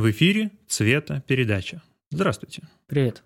В 0.00 0.10
эфире 0.12 0.50
«Цвета 0.66 1.20
передача». 1.26 1.82
Здравствуйте. 2.10 2.62
Привет. 2.86 3.22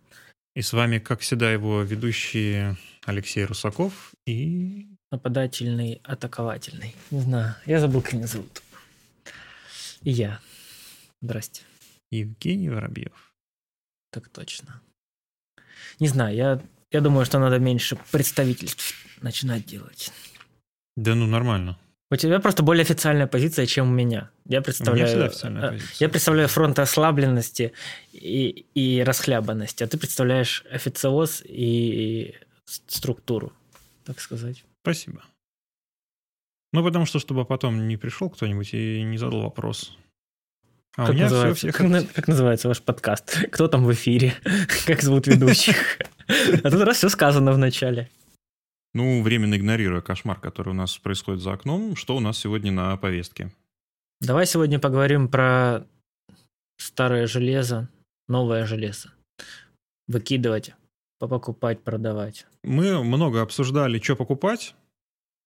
И 0.56 0.60
с 0.60 0.72
вами, 0.72 0.98
как 0.98 1.20
всегда, 1.20 1.52
его 1.52 1.82
ведущие 1.82 2.76
Алексей 3.04 3.44
Русаков 3.44 4.12
и... 4.26 4.88
Нападательный, 5.12 6.00
атаковательный. 6.02 6.96
Не 7.12 7.20
знаю, 7.20 7.54
я 7.64 7.78
забыл, 7.78 8.02
как 8.02 8.14
меня 8.14 8.26
зовут. 8.26 8.60
И 10.02 10.10
я. 10.10 10.40
Здрасте. 11.22 11.62
Евгений 12.10 12.70
Воробьев. 12.70 13.36
Так 14.10 14.28
точно. 14.28 14.80
Не 16.00 16.08
знаю, 16.08 16.34
я, 16.34 16.60
я 16.90 17.00
думаю, 17.00 17.24
что 17.24 17.38
надо 17.38 17.60
меньше 17.60 17.96
представительств 18.10 18.96
начинать 19.22 19.64
делать. 19.64 20.10
Да 20.96 21.14
ну, 21.14 21.28
нормально. 21.28 21.78
У 22.14 22.16
тебя 22.16 22.38
просто 22.38 22.62
более 22.62 22.82
официальная 22.82 23.26
позиция, 23.26 23.66
чем 23.66 23.88
у 23.88 23.92
меня. 23.92 24.30
Я 24.46 24.62
представляю, 24.62 25.32
меня 25.42 25.76
я 25.98 26.08
представляю 26.08 26.46
фронт 26.46 26.78
ослабленности 26.78 27.72
и, 28.12 28.66
и 28.74 29.02
расхлябанности, 29.02 29.82
а 29.82 29.88
ты 29.88 29.98
представляешь 29.98 30.64
официоз 30.70 31.42
и 31.44 32.36
структуру, 32.66 33.52
так 34.04 34.20
сказать. 34.20 34.64
Спасибо. 34.82 35.24
Ну, 36.72 36.84
потому 36.84 37.04
что, 37.04 37.18
чтобы 37.18 37.44
потом 37.44 37.88
не 37.88 37.96
пришел 37.96 38.30
кто-нибудь 38.30 38.74
и 38.74 39.02
не 39.02 39.18
задал 39.18 39.42
вопрос. 39.42 39.98
А 40.96 41.06
как, 41.06 41.10
у 41.10 41.12
меня 41.14 41.24
называется, 41.24 41.56
все, 41.56 41.72
как, 41.72 42.12
как 42.12 42.28
называется 42.28 42.68
ваш 42.68 42.80
подкаст? 42.80 43.44
Кто 43.50 43.66
там 43.66 43.84
в 43.84 43.92
эфире? 43.92 44.34
Как 44.86 45.02
зовут 45.02 45.26
ведущих? 45.26 45.98
А 46.26 46.70
тут 46.70 46.80
раз 46.80 46.98
все 46.98 47.08
сказано 47.08 47.52
в 47.52 47.58
начале. 47.58 48.08
Ну, 48.94 49.22
временно 49.22 49.56
игнорируя 49.56 50.00
кошмар, 50.00 50.38
который 50.40 50.70
у 50.70 50.74
нас 50.74 50.96
происходит 50.98 51.42
за 51.42 51.52
окном, 51.52 51.96
что 51.96 52.16
у 52.16 52.20
нас 52.20 52.38
сегодня 52.38 52.70
на 52.70 52.96
повестке? 52.96 53.52
Давай 54.20 54.46
сегодня 54.46 54.78
поговорим 54.78 55.28
про 55.28 55.84
старое 56.78 57.26
железо, 57.26 57.88
новое 58.28 58.66
железо. 58.66 59.12
Выкидывать, 60.06 60.74
покупать, 61.18 61.82
продавать. 61.82 62.46
Мы 62.62 63.02
много 63.02 63.42
обсуждали, 63.42 63.98
что 63.98 64.14
покупать, 64.14 64.76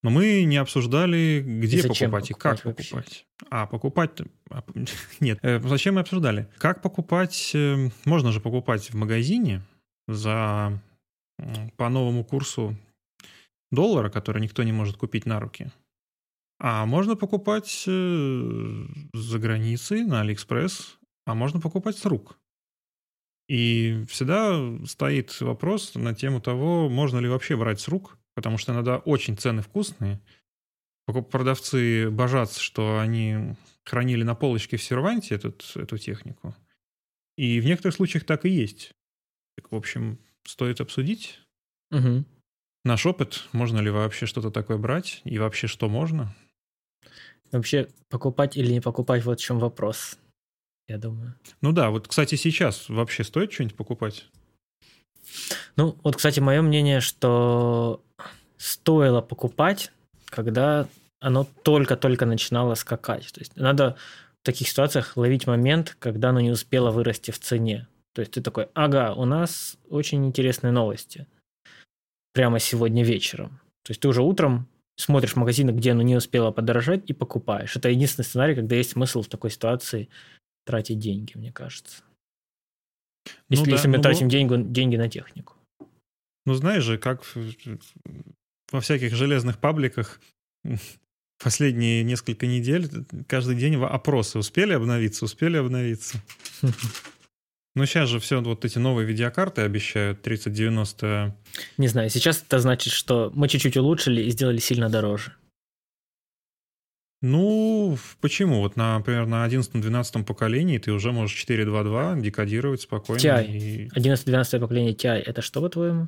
но 0.03 0.11
мы 0.11 0.43
не 0.43 0.57
обсуждали, 0.57 1.43
где 1.43 1.81
покупать, 1.81 1.99
покупать 1.99 2.29
и 2.29 2.33
как 2.33 2.65
вообще? 2.65 2.89
покупать. 2.89 3.25
А, 3.49 3.65
покупать... 3.65 4.11
А, 4.51 4.63
нет, 5.19 5.39
э, 5.41 5.59
зачем 5.59 5.95
мы 5.95 6.01
обсуждали? 6.01 6.47
Как 6.57 6.81
покупать... 6.83 7.51
Э, 7.55 7.89
можно 8.05 8.31
же 8.31 8.41
покупать 8.41 8.91
в 8.91 8.95
магазине 8.95 9.61
за 10.07 10.79
по 11.77 11.87
новому 11.87 12.25
курсу 12.25 12.75
доллара, 13.71 14.09
который 14.09 14.41
никто 14.41 14.63
не 14.63 14.71
может 14.71 14.97
купить 14.97 15.25
на 15.25 15.39
руки. 15.39 15.71
А 16.59 16.85
можно 16.85 17.15
покупать 17.15 17.85
э, 17.87 18.85
за 19.13 19.39
границей 19.39 20.03
на 20.03 20.21
Алиэкспресс, 20.21 20.97
а 21.25 21.33
можно 21.33 21.61
покупать 21.61 21.97
с 21.97 22.05
рук. 22.05 22.37
И 23.47 24.05
всегда 24.09 24.85
стоит 24.85 25.39
вопрос 25.41 25.95
на 25.95 26.13
тему 26.13 26.41
того, 26.41 26.89
можно 26.89 27.17
ли 27.17 27.27
вообще 27.27 27.55
брать 27.55 27.79
с 27.79 27.87
рук, 27.87 28.17
потому 28.35 28.57
что 28.57 28.73
иногда 28.73 28.97
очень 28.97 29.37
цены 29.37 29.61
вкусные. 29.61 30.21
Продавцы 31.31 32.11
божатся, 32.11 32.61
что 32.61 32.99
они 32.99 33.55
хранили 33.83 34.21
на 34.23 34.35
полочке 34.35 34.77
в 34.77 34.83
серванте 34.83 35.33
этот, 35.33 35.71
эту 35.75 35.97
технику. 35.97 36.55
И 37.37 37.59
в 37.59 37.65
некоторых 37.65 37.95
случаях 37.95 38.25
так 38.25 38.45
и 38.45 38.49
есть. 38.49 38.91
Так, 39.55 39.71
в 39.71 39.75
общем, 39.75 40.19
стоит 40.45 40.81
обсудить. 40.81 41.39
Угу. 41.91 42.25
Наш 42.85 43.05
опыт, 43.05 43.43
можно 43.51 43.79
ли 43.79 43.89
вообще 43.89 44.25
что-то 44.25 44.51
такое 44.51 44.77
брать, 44.77 45.21
и 45.25 45.37
вообще 45.37 45.67
что 45.67 45.89
можно? 45.89 46.33
Вообще, 47.51 47.89
покупать 48.09 48.55
или 48.55 48.71
не 48.71 48.79
покупать, 48.79 49.25
вот 49.25 49.39
в 49.39 49.43
чем 49.43 49.59
вопрос, 49.59 50.17
я 50.87 50.97
думаю. 50.97 51.35
Ну 51.61 51.73
да, 51.73 51.89
вот, 51.89 52.07
кстати, 52.07 52.35
сейчас 52.35 52.87
вообще 52.87 53.23
стоит 53.25 53.51
что-нибудь 53.51 53.75
покупать? 53.75 54.27
Ну, 55.75 55.97
вот, 56.03 56.15
кстати, 56.15 56.39
мое 56.39 56.61
мнение, 56.61 57.01
что 57.01 58.01
стоило 58.57 59.21
покупать, 59.21 59.91
когда 60.25 60.87
оно 61.19 61.45
только-только 61.63 62.25
начинало 62.25 62.75
скакать. 62.75 63.29
То 63.33 63.41
есть 63.41 63.57
надо 63.57 63.97
в 64.41 64.45
таких 64.45 64.69
ситуациях 64.69 65.17
ловить 65.17 65.47
момент, 65.47 65.97
когда 65.99 66.29
оно 66.29 66.39
не 66.39 66.51
успело 66.51 66.91
вырасти 66.91 67.31
в 67.31 67.39
цене. 67.39 67.87
То 68.13 68.21
есть 68.21 68.33
ты 68.33 68.41
такой, 68.41 68.69
ага, 68.73 69.13
у 69.13 69.25
нас 69.25 69.77
очень 69.89 70.25
интересные 70.25 70.71
новости– 70.71 71.27
прямо 72.33 72.59
сегодня 72.59 73.03
вечером. 73.03 73.59
То 73.83 73.91
есть 73.91 74.01
ты 74.01 74.07
уже 74.07 74.21
утром 74.21 74.67
смотришь 74.95 75.35
магазины, 75.35 75.71
где 75.71 75.91
оно 75.91 76.01
не 76.01 76.15
успело 76.15 76.51
подорожать, 76.51 77.09
и 77.09 77.13
покупаешь. 77.13 77.75
Это 77.75 77.89
единственный 77.89 78.25
сценарий, 78.25 78.55
когда 78.55 78.75
есть 78.75 78.91
смысл 78.91 79.21
в 79.21 79.27
такой 79.27 79.49
ситуации 79.49 80.09
тратить 80.65 80.99
деньги, 80.99 81.37
мне 81.37 81.51
кажется. 81.51 82.03
Если, 83.49 83.63
ну, 83.63 83.69
да, 83.69 83.71
если 83.71 83.87
мы 83.87 83.97
ну, 83.97 84.03
тратим 84.03 84.29
деньги, 84.29 84.55
деньги 84.71 84.95
на 84.97 85.09
технику. 85.09 85.55
Ну, 86.45 86.53
знаешь 86.53 86.83
же, 86.83 86.97
как 86.97 87.23
во 88.71 88.81
всяких 88.81 89.15
железных 89.15 89.59
пабликах 89.59 90.19
последние 91.43 92.03
несколько 92.03 92.47
недель 92.47 92.89
каждый 93.27 93.55
день 93.55 93.75
опросы 93.81 94.37
успели 94.37 94.73
обновиться, 94.73 95.25
успели 95.25 95.57
обновиться. 95.57 96.21
Ну, 97.75 97.85
сейчас 97.85 98.09
же 98.09 98.19
все 98.19 98.41
вот 98.41 98.65
эти 98.65 98.77
новые 98.77 99.05
видеокарты 99.05 99.61
обещают 99.61 100.21
3090. 100.21 101.35
Не 101.77 101.87
знаю, 101.87 102.09
сейчас 102.09 102.43
это 102.45 102.59
значит, 102.59 102.93
что 102.93 103.31
мы 103.35 103.47
чуть-чуть 103.47 103.77
улучшили 103.77 104.21
и 104.21 104.31
сделали 104.31 104.57
сильно 104.57 104.89
дороже. 104.89 105.33
Ну, 107.21 107.97
почему? 108.21 108.61
Вот, 108.61 108.77
например, 108.77 109.25
на 109.25 109.45
11-12 109.45 110.23
поколении 110.23 110.77
ты 110.77 110.91
уже 110.91 111.11
можешь 111.11 111.45
4.2.2 111.45 112.21
декодировать 112.21 112.81
спокойно. 112.81 113.19
TI. 113.19 113.45
И... 113.45 113.87
11-12 113.89 114.59
поколение 114.59 114.93
TI, 114.93 115.17
это 115.25 115.41
что, 115.41 115.61
по-твоему? 115.61 116.07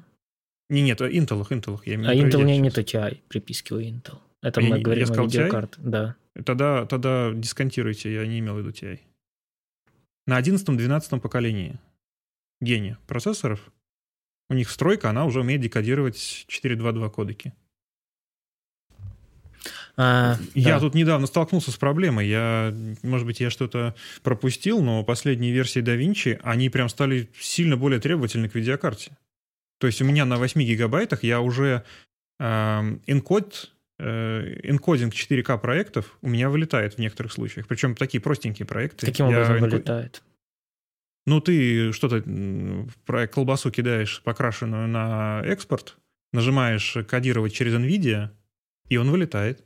Не, 0.70 0.82
нет, 0.82 1.02
Intel, 1.02 1.46
Intel. 1.50 1.80
Я 1.86 1.96
а 2.10 2.16
Intel 2.16 2.44
не, 2.44 2.58
нету 2.60 2.82
TI, 2.82 3.20
приписки 3.28 3.74
у 3.74 3.82
Intel. 3.82 4.20
Это 4.42 4.62
я, 4.62 4.70
мы 4.70 4.80
говорим 4.80 5.02
я 5.02 5.06
сказал 5.06 5.26
о 5.26 5.28
видеокарт. 5.28 5.76
Да. 5.78 6.16
Тогда, 6.46 6.86
тогда 6.86 7.32
дисконтируйте, 7.34 8.14
я 8.14 8.26
не 8.26 8.40
имел 8.40 8.56
в 8.56 8.60
виду 8.60 8.70
TI. 8.70 9.00
На 10.32 10.40
11-12 10.40 11.20
поколении 11.20 11.78
гения 12.62 12.98
процессоров 13.06 13.60
у 14.50 14.54
них 14.54 14.70
стройка, 14.70 15.10
она 15.10 15.26
уже 15.26 15.42
умеет 15.42 15.60
декодировать 15.60 16.46
4.2.2 16.48 17.10
кодеки. 17.10 17.54
А, 19.98 20.38
я 20.56 20.76
да. 20.76 20.80
тут 20.80 20.96
недавно 20.96 21.28
столкнулся 21.28 21.72
с 21.72 21.76
проблемой. 21.76 22.30
Я, 22.30 22.74
может 23.04 23.28
быть, 23.28 23.42
я 23.42 23.50
что-то 23.50 23.94
пропустил, 24.24 24.82
но 24.82 25.04
последние 25.04 25.52
версии 25.52 25.84
DaVinci, 25.84 26.40
они 26.44 26.70
прям 26.70 26.88
стали 26.88 27.30
сильно 27.38 27.76
более 27.76 28.00
требовательны 28.00 28.48
к 28.48 28.56
видеокарте. 28.56 29.18
То 29.80 29.88
есть 29.88 30.02
у 30.02 30.06
меня 30.06 30.24
на 30.24 30.38
8 30.38 30.62
гигабайтах 30.62 31.24
я 31.24 31.42
уже 31.42 31.84
э, 32.40 32.46
энкод 33.06 33.74
энкодинг 34.02 35.14
4К 35.14 35.60
проектов 35.60 36.18
у 36.22 36.30
меня 36.30 36.50
вылетает 36.50 36.96
в 36.96 36.98
некоторых 36.98 37.32
случаях. 37.32 37.68
Причем 37.68 37.96
такие 37.96 38.22
простенькие 38.22 38.66
проекты. 38.66 39.06
Каким 39.06 39.28
образом 39.28 39.56
энко... 39.56 39.66
вылетает? 39.66 40.24
Ну, 41.28 41.40
ты 41.40 41.92
что-то 41.92 42.24
проект 43.06 43.34
колбасу 43.34 43.70
кидаешь 43.70 44.22
покрашенную 44.24 44.88
на 44.88 45.42
экспорт, 45.46 45.98
нажимаешь 46.34 46.98
кодировать 47.08 47.54
через 47.54 47.74
NVIDIA, 47.76 48.30
и 48.90 48.98
он 48.98 49.12
вылетает. 49.12 49.64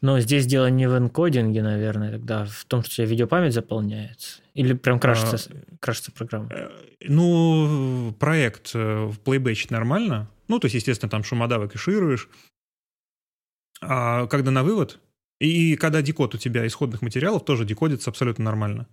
Но 0.00 0.20
здесь 0.20 0.46
дело 0.46 0.68
не 0.68 0.88
в 0.88 0.98
энкодинге, 0.98 1.62
наверное, 1.62 2.12
тогда 2.12 2.44
в 2.44 2.64
том, 2.66 2.82
что 2.82 3.04
видеопамять 3.04 3.54
заполняется. 3.54 4.40
Или 4.52 4.74
прям 4.74 4.98
крашится, 4.98 5.50
а, 5.50 5.76
крашится 5.80 6.12
программа? 6.12 6.48
Э, 6.52 6.70
ну, 7.06 8.14
проект 8.18 8.74
в 8.74 9.16
Playbatch 9.24 9.66
нормально. 9.70 10.28
Ну, 10.48 10.58
то 10.58 10.66
есть, 10.66 10.74
естественно, 10.74 11.08
там 11.08 11.24
шумодавы 11.24 11.68
кэшируешь, 11.68 12.28
а 13.80 14.26
когда 14.26 14.50
на 14.50 14.62
вывод, 14.62 15.00
и 15.40 15.76
когда 15.76 16.02
декод 16.02 16.34
у 16.34 16.38
тебя 16.38 16.66
исходных 16.66 17.02
материалов, 17.02 17.44
тоже 17.44 17.64
декодится 17.64 18.10
абсолютно 18.10 18.44
нормально. 18.44 18.86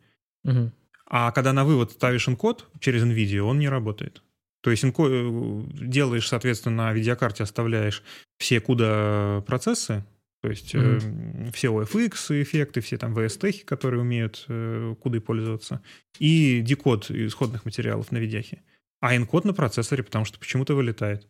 Угу. 0.43 0.71
А 1.05 1.31
когда 1.31 1.53
на 1.53 1.65
вывод 1.65 1.91
ставишь 1.91 2.27
энкод 2.27 2.67
через 2.79 3.03
NVIDIA, 3.03 3.39
он 3.39 3.59
не 3.59 3.69
работает. 3.69 4.23
То 4.61 4.71
есть 4.71 4.83
энко... 4.83 5.03
Э, 5.07 5.63
делаешь, 5.73 6.27
соответственно, 6.27 6.85
на 6.85 6.93
видеокарте 6.93 7.43
оставляешь 7.43 8.03
все 8.37 8.57
CUDA 8.57 9.41
процессы, 9.41 10.05
то 10.41 10.49
есть 10.49 10.73
mm-hmm. 10.73 11.49
э, 11.49 11.51
все 11.51 11.67
OFX 11.67 12.41
эффекты, 12.41 12.81
все 12.81 12.97
там 12.97 13.13
VST, 13.13 13.65
которые 13.65 14.01
умеют 14.01 14.45
э, 14.47 14.95
CUDA 15.03 15.19
пользоваться, 15.19 15.81
и 16.17 16.61
декод 16.61 17.11
исходных 17.11 17.65
материалов 17.65 18.11
на 18.11 18.17
видяхе. 18.17 18.63
А 18.99 19.15
энкод 19.15 19.45
на 19.45 19.53
процессоре, 19.53 20.03
потому 20.03 20.25
что 20.25 20.39
почему-то 20.39 20.75
вылетает. 20.75 21.27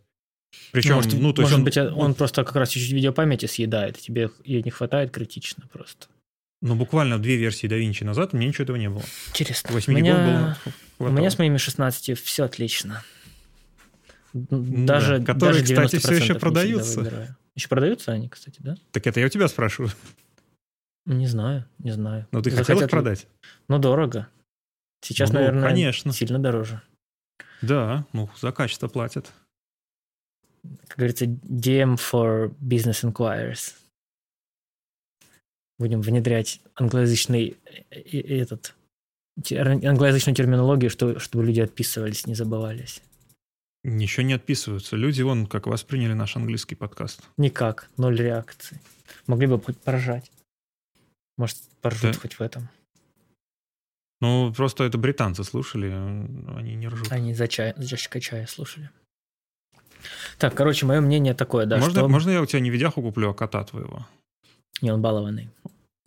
Причем, 0.71 0.95
может, 0.95 1.13
ну, 1.13 1.33
то 1.33 1.42
может 1.42 1.42
есть 1.42 1.53
он, 1.53 1.63
быть, 1.63 1.77
он, 1.77 1.94
он 1.94 2.13
просто 2.13 2.44
как 2.44 2.56
раз 2.56 2.69
чуть-чуть 2.69 2.92
видеопамяти 2.92 3.45
съедает, 3.45 3.98
тебе 4.00 4.30
ее 4.44 4.62
не 4.62 4.71
хватает 4.71 5.12
критично 5.12 5.65
просто. 5.71 6.07
Ну, 6.62 6.75
буквально 6.75 7.19
две 7.19 7.38
версии 7.38 7.68
DaVinci 7.68 8.06
назад 8.06 8.33
мне 8.33 8.48
ничего 8.48 8.63
этого 8.63 8.75
не 8.75 8.89
было. 8.89 9.03
Интересно. 9.30 9.74
8 9.74 9.92
у 9.92 9.95
меня, 9.95 10.57
был, 11.00 11.07
у 11.07 11.12
меня 11.12 11.31
с 11.31 11.39
моими 11.39 11.57
16 11.57 12.19
все 12.19 12.44
отлично. 12.44 13.03
Даже, 14.33 15.18
да, 15.18 15.25
которые, 15.33 15.63
даже 15.63 15.86
кстати, 15.86 15.95
все 15.98 16.13
еще 16.15 16.36
продаются. 16.36 17.36
Еще 17.56 17.68
продаются 17.68 18.12
они, 18.12 18.30
кстати, 18.30 18.57
да? 18.59 18.75
Так 18.92 19.07
это 19.07 19.19
я 19.19 19.25
у 19.25 19.30
тебя 19.30 19.47
спрашиваю. 19.47 19.92
Не 21.06 21.27
знаю, 21.27 21.65
не 21.80 21.92
знаю. 21.92 22.27
Ну, 22.31 22.42
ты 22.42 22.51
Захотят 22.51 22.68
хотел 22.68 22.86
их 22.86 22.92
продать? 22.92 23.27
Ну, 23.68 23.80
дорого. 23.80 24.27
Сейчас, 25.01 25.31
ну, 25.31 25.39
наверное, 25.39 25.68
конечно. 25.68 26.13
сильно 26.13 26.39
дороже. 26.39 26.81
Да, 27.62 28.06
ну, 28.13 28.30
за 28.39 28.51
качество 28.51 28.88
платят. 28.88 29.31
Как 30.87 30.97
говорится, 30.97 31.25
DM 31.25 31.95
for 31.95 32.53
Business 32.59 33.03
Inquiries. 33.03 33.75
Будем 35.79 36.01
внедрять 36.01 36.61
англоязычный 36.75 37.57
этот 37.89 38.75
англоязычную 39.49 40.35
терминологию, 40.35 40.89
что, 40.91 41.19
чтобы 41.19 41.45
люди 41.45 41.61
отписывались, 41.61 42.27
не 42.27 42.35
забывались. 42.35 43.01
Ничего 43.83 44.23
не 44.23 44.33
отписываются. 44.33 44.95
Люди, 44.95 45.23
вон, 45.23 45.47
как 45.47 45.65
восприняли 45.65 46.13
наш 46.13 46.35
английский 46.35 46.75
подкаст. 46.75 47.21
Никак. 47.37 47.89
Ноль 47.97 48.17
реакции. 48.17 48.79
Могли 49.25 49.47
бы 49.47 49.59
хоть 49.59 49.77
поражать. 49.79 50.31
Может, 51.37 51.57
поржут 51.81 52.13
да. 52.13 52.19
хоть 52.19 52.35
в 52.35 52.41
этом. 52.41 52.69
Ну, 54.19 54.53
просто 54.53 54.83
это 54.83 54.99
британцы 54.99 55.43
слушали, 55.43 55.87
они 56.55 56.75
не 56.75 56.87
ржут. 56.87 57.11
Они 57.11 57.33
за, 57.33 57.47
чай, 57.47 57.73
за 57.75 57.87
чашечкой 57.87 58.21
чая 58.21 58.45
слушали. 58.45 58.91
Так, 60.41 60.55
короче, 60.55 60.88
мое 60.88 61.01
мнение 61.01 61.35
такое, 61.35 61.67
да, 61.67 61.77
можно, 61.77 61.91
что... 61.91 62.07
Можно 62.07 62.31
я 62.31 62.41
у 62.41 62.47
тебя 62.47 62.61
не 62.61 62.71
видяху 62.71 63.03
куплю, 63.03 63.29
а 63.29 63.33
кота 63.35 63.63
твоего? 63.63 64.07
Не, 64.81 64.91
он 64.91 64.99
балованный. 64.99 65.51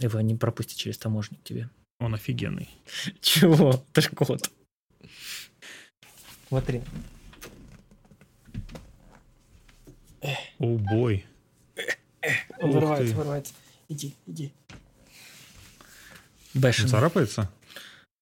Его 0.01 0.21
не 0.23 0.35
пропустить 0.35 0.77
через 0.77 0.99
таможник 0.99 1.41
тебе. 1.45 1.71
Он 2.01 2.17
офигенный. 2.17 2.69
Чего? 3.21 3.85
Ты 3.93 4.01
ж 4.01 4.09
кот. 4.09 4.51
Смотри. 6.49 6.83
О, 10.59 10.79
бой. 10.79 11.25
Он 12.59 12.73
вырывается, 12.73 13.15
вырывается. 13.15 13.55
Иди, 13.89 14.17
иди. 14.27 14.53
Бэшен. 16.55 16.89
царапается? 16.89 17.53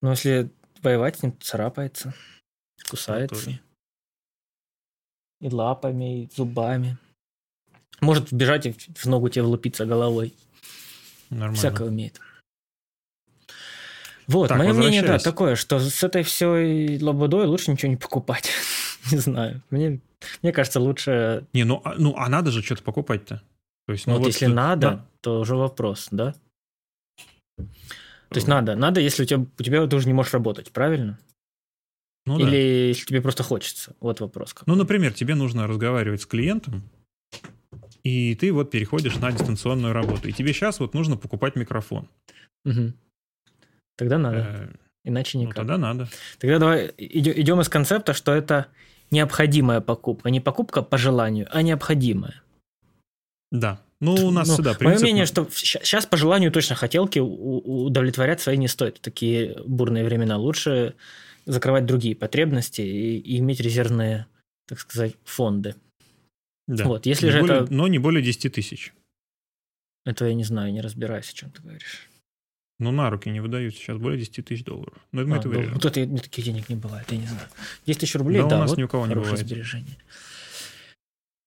Ну, 0.02 0.10
если 0.10 0.50
воевать 0.82 1.16
с 1.16 1.22
ним, 1.22 1.34
царапается, 1.40 2.12
кусается. 2.86 3.58
И 5.42 5.50
лапами, 5.50 6.22
и 6.22 6.30
зубами. 6.34 6.96
Может 8.00 8.32
бежать 8.32 8.66
и 8.66 8.72
в 8.72 9.06
ногу 9.06 9.28
тебе 9.28 9.42
влупиться 9.42 9.84
головой. 9.84 10.32
Нормально. 11.30 11.56
Всякое 11.56 11.88
умеет. 11.88 12.20
Вот, 14.26 14.48
так, 14.48 14.58
мое 14.58 14.72
мнение, 14.72 15.02
да, 15.02 15.18
такое, 15.18 15.56
что 15.56 15.78
с 15.78 16.02
этой 16.02 16.22
всей 16.22 16.98
лабудой 17.02 17.46
лучше 17.46 17.70
ничего 17.70 17.90
не 17.90 17.96
покупать. 17.96 18.50
не 19.12 19.18
знаю. 19.18 19.62
Мне, 19.70 20.00
мне 20.42 20.52
кажется, 20.52 20.80
лучше... 20.80 21.46
Не, 21.52 21.64
ну, 21.64 21.82
а, 21.84 21.94
ну 21.98 22.14
а 22.16 22.28
надо 22.28 22.50
же 22.50 22.62
что-то 22.62 22.82
покупать-то. 22.82 23.42
То 23.86 23.92
есть, 23.92 24.06
ну, 24.06 24.12
ну 24.12 24.18
вот, 24.18 24.26
вот 24.26 24.32
если 24.32 24.46
надо, 24.46 24.90
да. 24.90 25.06
то 25.20 25.40
уже 25.40 25.56
вопрос, 25.56 26.08
да? 26.10 26.34
То 27.56 28.38
есть 28.38 28.48
надо, 28.48 28.76
надо, 28.76 29.00
если 29.00 29.24
у 29.24 29.26
тебя, 29.26 29.40
у 29.40 29.62
тебя 29.62 29.86
ты 29.86 29.96
уже 29.96 30.06
не 30.06 30.14
можешь 30.14 30.32
работать, 30.32 30.72
правильно? 30.72 31.18
Ну, 32.24 32.38
Или 32.38 32.50
да. 32.50 32.56
если 32.56 33.06
тебе 33.06 33.20
просто 33.20 33.42
хочется. 33.42 33.96
Вот 34.00 34.20
вопрос. 34.20 34.54
Какой. 34.54 34.72
Ну, 34.72 34.78
например, 34.78 35.12
тебе 35.12 35.34
нужно 35.34 35.66
разговаривать 35.66 36.22
с 36.22 36.26
клиентом, 36.26 36.88
и 38.04 38.34
ты 38.36 38.52
вот 38.52 38.70
переходишь 38.70 39.16
на 39.16 39.32
дистанционную 39.32 39.92
работу. 39.92 40.28
И 40.28 40.32
тебе 40.32 40.52
сейчас 40.52 40.80
вот 40.80 40.94
нужно 40.94 41.16
покупать 41.16 41.56
микрофон. 41.56 42.08
Угу. 42.64 42.92
Тогда 43.96 44.18
надо. 44.18 44.36
Э, 44.38 44.68
Иначе 45.04 45.38
ну, 45.38 45.44
никак. 45.44 45.56
Ну, 45.56 45.60
тогда 45.62 45.78
надо. 45.78 46.08
Тогда 46.38 46.58
давай 46.58 46.92
идем 46.96 47.60
из 47.60 47.68
концепта, 47.68 48.14
что 48.14 48.32
это 48.32 48.68
необходимая 49.10 49.80
покупка. 49.80 50.30
Не 50.30 50.40
покупка 50.40 50.82
по 50.82 50.98
желанию, 50.98 51.48
а 51.50 51.62
необходимая. 51.62 52.42
Да. 53.50 53.80
Ну, 54.00 54.14
у 54.14 54.30
нас 54.30 54.48
ну, 54.48 54.54
всегда 54.54 54.74
принцип... 54.74 54.84
Мое 54.84 54.98
мнение, 54.98 55.26
что 55.26 55.46
сейчас 55.52 56.06
по 56.06 56.16
желанию 56.16 56.50
точно 56.50 56.74
хотелки 56.74 57.20
удовлетворять 57.20 58.40
свои 58.40 58.56
не 58.56 58.68
стоит. 58.68 59.00
Такие 59.00 59.56
бурные 59.64 60.04
времена. 60.04 60.38
Лучше 60.38 60.94
закрывать 61.46 61.86
другие 61.86 62.14
потребности 62.14 62.80
и, 62.80 63.18
и 63.18 63.38
иметь 63.38 63.60
резервные, 63.60 64.26
так 64.66 64.80
сказать, 64.80 65.16
фонды. 65.24 65.76
Да. 66.68 66.84
Вот, 66.84 67.06
если 67.06 67.26
не 67.26 67.32
же 67.32 67.40
более, 67.40 67.62
это... 67.62 67.72
Но 67.72 67.88
не 67.88 67.98
более 67.98 68.22
10 68.22 68.52
тысяч. 68.52 68.92
Это 70.04 70.26
я 70.26 70.34
не 70.34 70.44
знаю, 70.44 70.72
не 70.72 70.80
разбираюсь, 70.80 71.30
о 71.30 71.34
чем 71.34 71.50
ты 71.50 71.62
говоришь. 71.62 72.08
Ну, 72.78 72.90
на 72.90 73.10
руки 73.10 73.30
не 73.30 73.40
выдают 73.40 73.74
сейчас 73.74 73.98
более 73.98 74.18
10 74.18 74.44
тысяч 74.44 74.64
долларов. 74.64 74.94
Но 75.12 75.22
это 75.22 75.30
а, 75.30 75.30
мы 75.30 75.36
это 75.36 75.48
ну, 75.48 75.74
Вот 75.74 75.84
это 75.84 76.22
таких 76.22 76.44
денег 76.44 76.68
не 76.68 76.76
бывает, 76.76 77.10
я 77.12 77.18
не 77.18 77.26
знаю. 77.26 77.48
10 77.86 78.00
тысяч 78.00 78.14
рублей, 78.16 78.42
да, 78.42 78.48
да 78.48 78.56
у 78.56 78.60
нас 78.60 78.70
вот 78.70 78.78
ни 78.78 78.82
у 78.82 78.88
кого 78.88 79.06
не 79.06 79.14
бывает. 79.14 79.38
сбережение. 79.38 79.98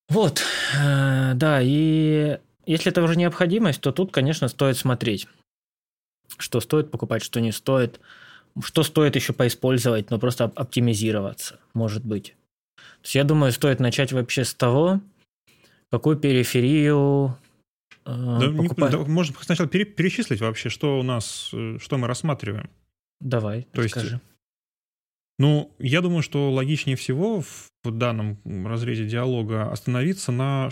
Вот, 0.07 0.41
э, 0.77 1.33
да, 1.33 1.59
и 1.61 2.39
если 2.65 2.91
это 2.91 3.01
уже 3.01 3.15
необходимость, 3.15 3.81
то 3.81 3.91
тут, 3.91 4.11
конечно, 4.11 4.47
стоит 4.47 4.77
смотреть, 4.77 5.27
что 6.37 6.61
стоит 6.61 6.91
покупать, 6.91 7.23
что 7.23 7.41
не 7.41 7.51
стоит, 7.51 7.99
что 8.61 8.83
стоит 8.83 9.15
еще 9.15 9.33
поиспользовать, 9.33 10.09
но 10.11 10.19
просто 10.19 10.45
оптимизироваться, 10.45 11.59
может 11.73 12.05
быть. 12.05 12.35
То 12.75 13.03
есть 13.03 13.15
я 13.15 13.23
думаю, 13.23 13.51
стоит 13.51 13.79
начать 13.79 14.13
вообще 14.13 14.43
с 14.43 14.53
того, 14.53 15.01
какую 15.91 16.17
периферию 16.17 17.37
э, 18.05 18.37
да, 18.39 18.49
покупать. 18.51 18.93
Не, 18.93 18.99
да, 18.99 19.05
можно 19.05 19.35
сначала 19.41 19.69
пере, 19.69 19.85
перечислить 19.85 20.41
вообще, 20.41 20.69
что 20.69 20.99
у 20.99 21.03
нас, 21.03 21.49
э, 21.53 21.77
что 21.79 21.97
мы 21.97 22.07
рассматриваем. 22.07 22.69
Давай, 23.21 23.63
То 23.71 23.81
расскажи. 23.81 24.07
есть, 24.07 24.21
ну, 25.37 25.73
я 25.79 26.01
думаю, 26.01 26.21
что 26.21 26.51
логичнее 26.51 26.95
всего 26.95 27.41
в 27.41 27.91
данном 27.91 28.39
разрезе 28.67 29.05
диалога 29.05 29.71
остановиться 29.71 30.31
на 30.31 30.69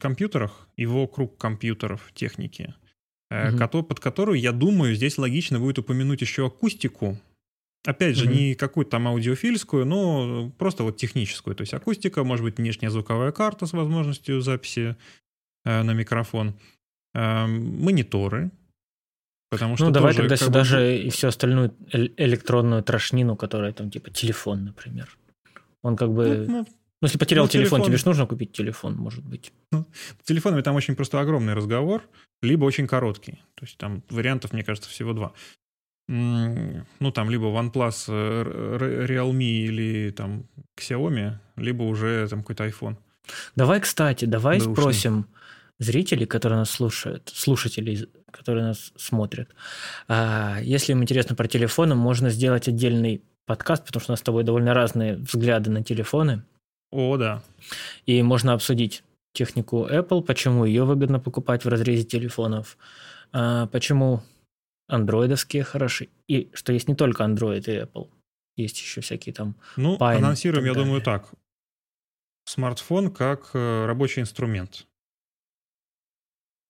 компьютерах 0.00 0.68
и 0.76 0.86
вокруг 0.86 1.38
компьютеров 1.38 2.10
техники, 2.14 2.74
угу. 3.30 3.82
под 3.82 4.00
которую, 4.00 4.40
я 4.40 4.52
думаю, 4.52 4.94
здесь 4.94 5.18
логично 5.18 5.58
будет 5.58 5.78
упомянуть 5.78 6.20
еще 6.20 6.46
акустику. 6.46 7.18
Опять 7.86 8.16
же, 8.16 8.26
угу. 8.26 8.34
не 8.34 8.54
какую-то 8.54 8.92
там 8.92 9.08
аудиофильскую, 9.08 9.86
но 9.86 10.50
просто 10.58 10.82
вот 10.82 10.96
техническую. 10.96 11.54
То 11.54 11.62
есть 11.62 11.74
акустика, 11.74 12.24
может 12.24 12.44
быть, 12.44 12.58
внешняя 12.58 12.90
звуковая 12.90 13.32
карта 13.32 13.66
с 13.66 13.72
возможностью 13.72 14.40
записи 14.40 14.96
э, 15.64 15.82
на 15.82 15.92
микрофон, 15.92 16.54
э, 17.14 17.46
мониторы, 17.46 18.50
Потому 19.50 19.76
что 19.76 19.86
ну, 19.86 19.90
давай 19.92 20.14
тогда 20.14 20.36
сюда 20.36 20.60
бы... 20.60 20.64
же 20.64 20.98
и 20.98 21.08
всю 21.08 21.28
остальную 21.28 21.74
электронную 21.92 22.82
трошнину, 22.82 23.34
которая 23.34 23.72
там 23.72 23.90
типа 23.90 24.10
телефон, 24.10 24.66
например. 24.66 25.16
Он 25.82 25.96
как 25.96 26.10
бы... 26.10 26.44
Ну, 26.46 26.58
ну, 26.58 26.66
ну 27.00 27.06
если 27.06 27.18
потерял 27.18 27.44
ну, 27.44 27.48
телефон, 27.48 27.78
телефон, 27.78 27.86
тебе 27.86 27.96
же 27.98 28.06
нужно 28.06 28.26
купить 28.26 28.52
телефон, 28.52 28.96
может 28.96 29.24
быть. 29.24 29.52
Ну, 29.72 29.86
с 30.22 30.26
телефонами 30.26 30.62
там 30.62 30.74
очень 30.76 30.96
просто 30.96 31.20
огромный 31.20 31.54
разговор, 31.54 32.02
либо 32.42 32.64
очень 32.64 32.86
короткий. 32.86 33.42
То 33.54 33.64
есть 33.64 33.78
там 33.78 34.02
вариантов, 34.10 34.52
мне 34.52 34.64
кажется, 34.64 34.90
всего 34.90 35.12
два. 35.12 35.32
Ну, 36.08 37.12
там 37.12 37.30
либо 37.30 37.46
OnePlus, 37.46 38.06
э, 38.08 39.06
Realme 39.06 39.44
или 39.44 40.10
там 40.10 40.46
Xiaomi, 40.80 41.34
либо 41.56 41.82
уже 41.82 42.26
там 42.28 42.40
какой-то 42.40 42.66
iPhone. 42.66 42.96
Давай, 43.56 43.80
кстати, 43.80 44.24
давай 44.24 44.58
да 44.58 44.64
спросим 44.64 45.26
зрителей, 45.78 46.26
которые 46.26 46.58
нас 46.58 46.70
слушают, 46.70 47.30
слушателей, 47.34 48.08
которые 48.30 48.66
нас 48.66 48.92
смотрят. 48.96 49.54
А, 50.08 50.58
если 50.62 50.92
им 50.92 51.02
интересно 51.02 51.36
про 51.36 51.46
телефоны, 51.46 51.94
можно 51.94 52.30
сделать 52.30 52.68
отдельный 52.68 53.22
подкаст, 53.46 53.84
потому 53.84 54.00
что 54.00 54.12
у 54.12 54.14
нас 54.14 54.20
с 54.20 54.24
тобой 54.24 54.44
довольно 54.44 54.74
разные 54.74 55.16
взгляды 55.16 55.70
на 55.70 55.84
телефоны. 55.84 56.42
О, 56.90 57.16
да. 57.16 57.42
И 58.06 58.22
можно 58.22 58.52
обсудить 58.54 59.02
технику 59.32 59.86
Apple, 59.86 60.22
почему 60.22 60.64
ее 60.64 60.84
выгодно 60.84 61.20
покупать 61.20 61.64
в 61.64 61.68
разрезе 61.68 62.04
телефонов, 62.04 62.78
а, 63.32 63.66
почему 63.66 64.22
андроидовские 64.88 65.64
хороши, 65.64 66.08
и 66.26 66.50
что 66.54 66.72
есть 66.72 66.88
не 66.88 66.94
только 66.94 67.24
Android 67.24 67.64
и 67.66 67.82
Apple, 67.82 68.08
есть 68.56 68.78
еще 68.80 69.00
всякие 69.00 69.34
там 69.34 69.54
Ну, 69.76 69.96
Pine 69.96 70.16
анонсируем, 70.16 70.64
я 70.64 70.74
думаю, 70.74 71.02
так. 71.02 71.30
Смартфон 72.46 73.12
как 73.12 73.50
э, 73.52 73.86
рабочий 73.86 74.22
инструмент. 74.22 74.86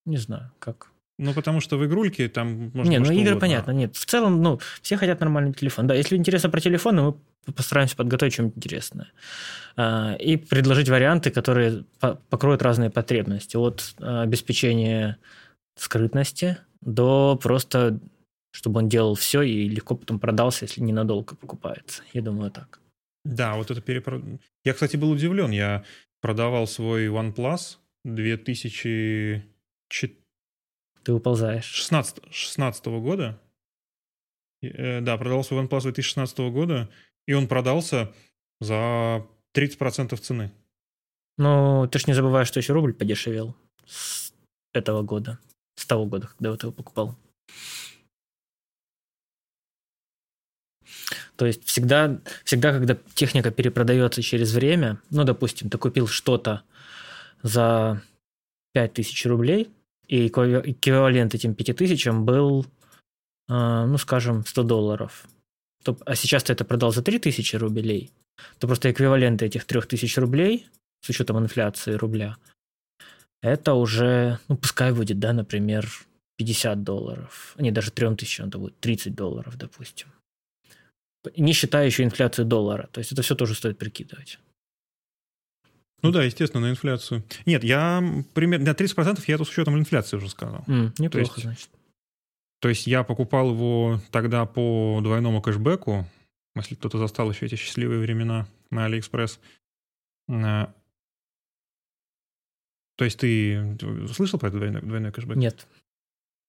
Не 0.05 0.17
знаю, 0.17 0.53
как. 0.59 0.91
Ну, 1.19 1.35
потому 1.35 1.61
что 1.61 1.77
в 1.77 1.85
игрульке 1.85 2.29
там 2.29 2.71
можно... 2.75 2.91
Не, 2.91 2.99
ну 2.99 3.07
игры 3.07 3.33
угодно. 3.33 3.41
понятно, 3.41 3.71
нет. 3.73 3.97
В 3.97 4.05
целом, 4.07 4.41
ну, 4.41 4.61
все 4.83 4.97
хотят 4.97 5.19
нормальный 5.19 5.53
телефон. 5.53 5.89
Да, 5.89 5.95
если 5.95 6.17
интересно 6.17 6.49
про 6.49 6.61
телефоны, 6.61 7.03
мы 7.47 7.53
постараемся 7.53 7.97
подготовить 7.97 8.35
что-нибудь 8.35 8.57
интересное. 8.57 9.11
А, 9.77 10.15
и 10.15 10.37
предложить 10.37 10.89
варианты, 10.89 11.33
которые 11.33 11.85
покроют 12.31 12.63
разные 12.63 12.91
потребности. 12.91 13.57
От 13.57 13.97
а, 13.99 14.23
обеспечения 14.23 15.19
скрытности 15.77 16.59
до 16.83 17.37
просто, 17.43 17.99
чтобы 18.53 18.79
он 18.79 18.89
делал 18.89 19.17
все 19.17 19.43
и 19.43 19.69
легко 19.69 19.97
потом 19.97 20.21
продался, 20.21 20.67
если 20.67 20.81
ненадолго 20.83 21.35
покупается. 21.35 22.03
Я 22.13 22.23
думаю, 22.23 22.53
так. 22.53 22.79
Да, 23.25 23.57
вот 23.57 23.73
это 23.73 23.81
перепрод... 23.81 24.23
Я, 24.65 24.73
кстати, 24.73 24.97
был 24.97 25.11
удивлен. 25.11 25.51
Я 25.51 25.85
продавал 26.21 26.69
свой 26.69 27.09
OnePlus 27.09 27.79
2000 28.05 29.45
ты 31.09 31.15
уползаешь. 31.15 31.65
16, 31.65 32.19
16 32.31 32.85
года. 33.00 33.41
Э, 34.61 35.00
да, 35.00 35.17
продался 35.17 35.55
в 35.55 35.59
OnePlus 35.59 35.85
2016 35.85 36.38
года, 36.53 36.91
и 37.27 37.33
он 37.33 37.49
продался 37.49 38.12
за 38.61 39.27
30% 39.55 40.15
цены. 40.19 40.53
Ну, 41.38 41.88
ты 41.91 41.99
ж 41.99 42.09
не 42.09 42.12
забываешь, 42.12 42.49
что 42.49 42.61
еще 42.61 42.75
рубль 42.75 42.93
подешевел 42.93 43.57
с 43.87 44.35
этого 44.75 45.00
года, 45.00 45.38
с 45.77 45.87
того 45.87 46.05
года, 46.05 46.27
когда 46.27 46.50
вот 46.50 46.62
его 46.62 46.73
покупал. 46.73 47.17
То 51.37 51.47
есть 51.47 51.65
всегда, 51.65 52.21
всегда, 52.45 52.73
когда 52.73 52.99
техника 53.15 53.50
перепродается 53.50 54.21
через 54.21 54.53
время, 54.53 55.00
ну, 55.09 55.25
допустим, 55.25 55.71
ты 55.71 55.79
купил 55.79 56.07
что-то 56.07 56.65
за 57.43 58.03
5000 58.75 59.25
рублей, 59.25 59.73
и 60.09 60.27
эквивалент 60.27 61.35
этим 61.35 61.55
5000 61.55 62.09
был, 62.25 62.67
а, 63.49 63.87
ну, 63.87 63.99
скажем, 63.99 64.45
100 64.45 64.62
долларов. 64.62 65.27
А 66.05 66.15
сейчас 66.15 66.45
ты 66.45 66.53
это 66.53 66.65
продал 66.65 66.93
за 66.93 67.03
3000 67.03 67.57
рублей, 67.57 68.11
то 68.59 68.67
просто 68.67 68.91
эквивалент 68.91 69.43
этих 69.43 69.65
3000 69.65 70.19
рублей, 70.19 70.67
с 71.00 71.09
учетом 71.09 71.38
инфляции 71.38 71.93
рубля, 71.93 72.37
это 73.43 73.75
уже, 73.75 74.38
ну, 74.49 74.57
пускай 74.57 74.93
будет, 74.93 75.19
да, 75.19 75.33
например, 75.33 75.88
50 76.37 76.83
долларов. 76.83 77.55
Не, 77.59 77.71
даже 77.71 77.91
3000 77.91 78.43
это 78.43 78.59
будет 78.59 78.81
30 78.81 79.15
долларов, 79.15 79.57
допустим. 79.57 80.09
Не 81.37 81.53
считая 81.53 81.87
еще 81.87 82.05
инфляцию 82.05 82.47
доллара. 82.47 82.88
То 82.93 83.00
есть 83.00 83.12
это 83.12 83.23
все 83.23 83.35
тоже 83.35 83.55
стоит 83.55 83.79
прикидывать. 83.79 84.38
Ну 86.02 86.11
да, 86.12 86.23
естественно, 86.23 86.67
на 86.67 86.71
инфляцию. 86.71 87.25
Нет, 87.45 87.64
я 87.64 88.02
примерно 88.35 88.67
на 88.67 88.75
30% 88.75 89.23
я 89.26 89.35
это 89.35 89.45
с 89.45 89.50
учетом 89.50 89.78
инфляции 89.78 90.17
уже 90.17 90.28
сказал. 90.28 90.64
Mm, 90.67 90.93
неплохо, 90.99 91.11
то 91.11 91.19
есть, 91.19 91.43
значит. 91.43 91.71
То 92.61 92.69
есть 92.69 92.87
я 92.87 93.02
покупал 93.05 93.50
его 93.50 94.00
тогда 94.11 94.47
по 94.47 95.00
двойному 95.02 95.40
кэшбэку, 95.43 96.07
если 96.57 96.75
кто-то 96.75 96.99
застал 96.99 97.31
еще 97.31 97.47
эти 97.47 97.55
счастливые 97.55 98.00
времена 98.00 98.47
на 98.71 98.87
Алиэкспресс. 98.87 99.40
Э, 100.28 100.67
то 102.97 103.05
есть 103.05 103.19
ты 103.19 103.76
слышал 104.12 104.38
про 104.38 104.49
этот 104.49 104.59
двойной, 104.59 104.83
двойной 104.83 105.12
кэшбэк? 105.12 105.37
Нет. 105.37 105.67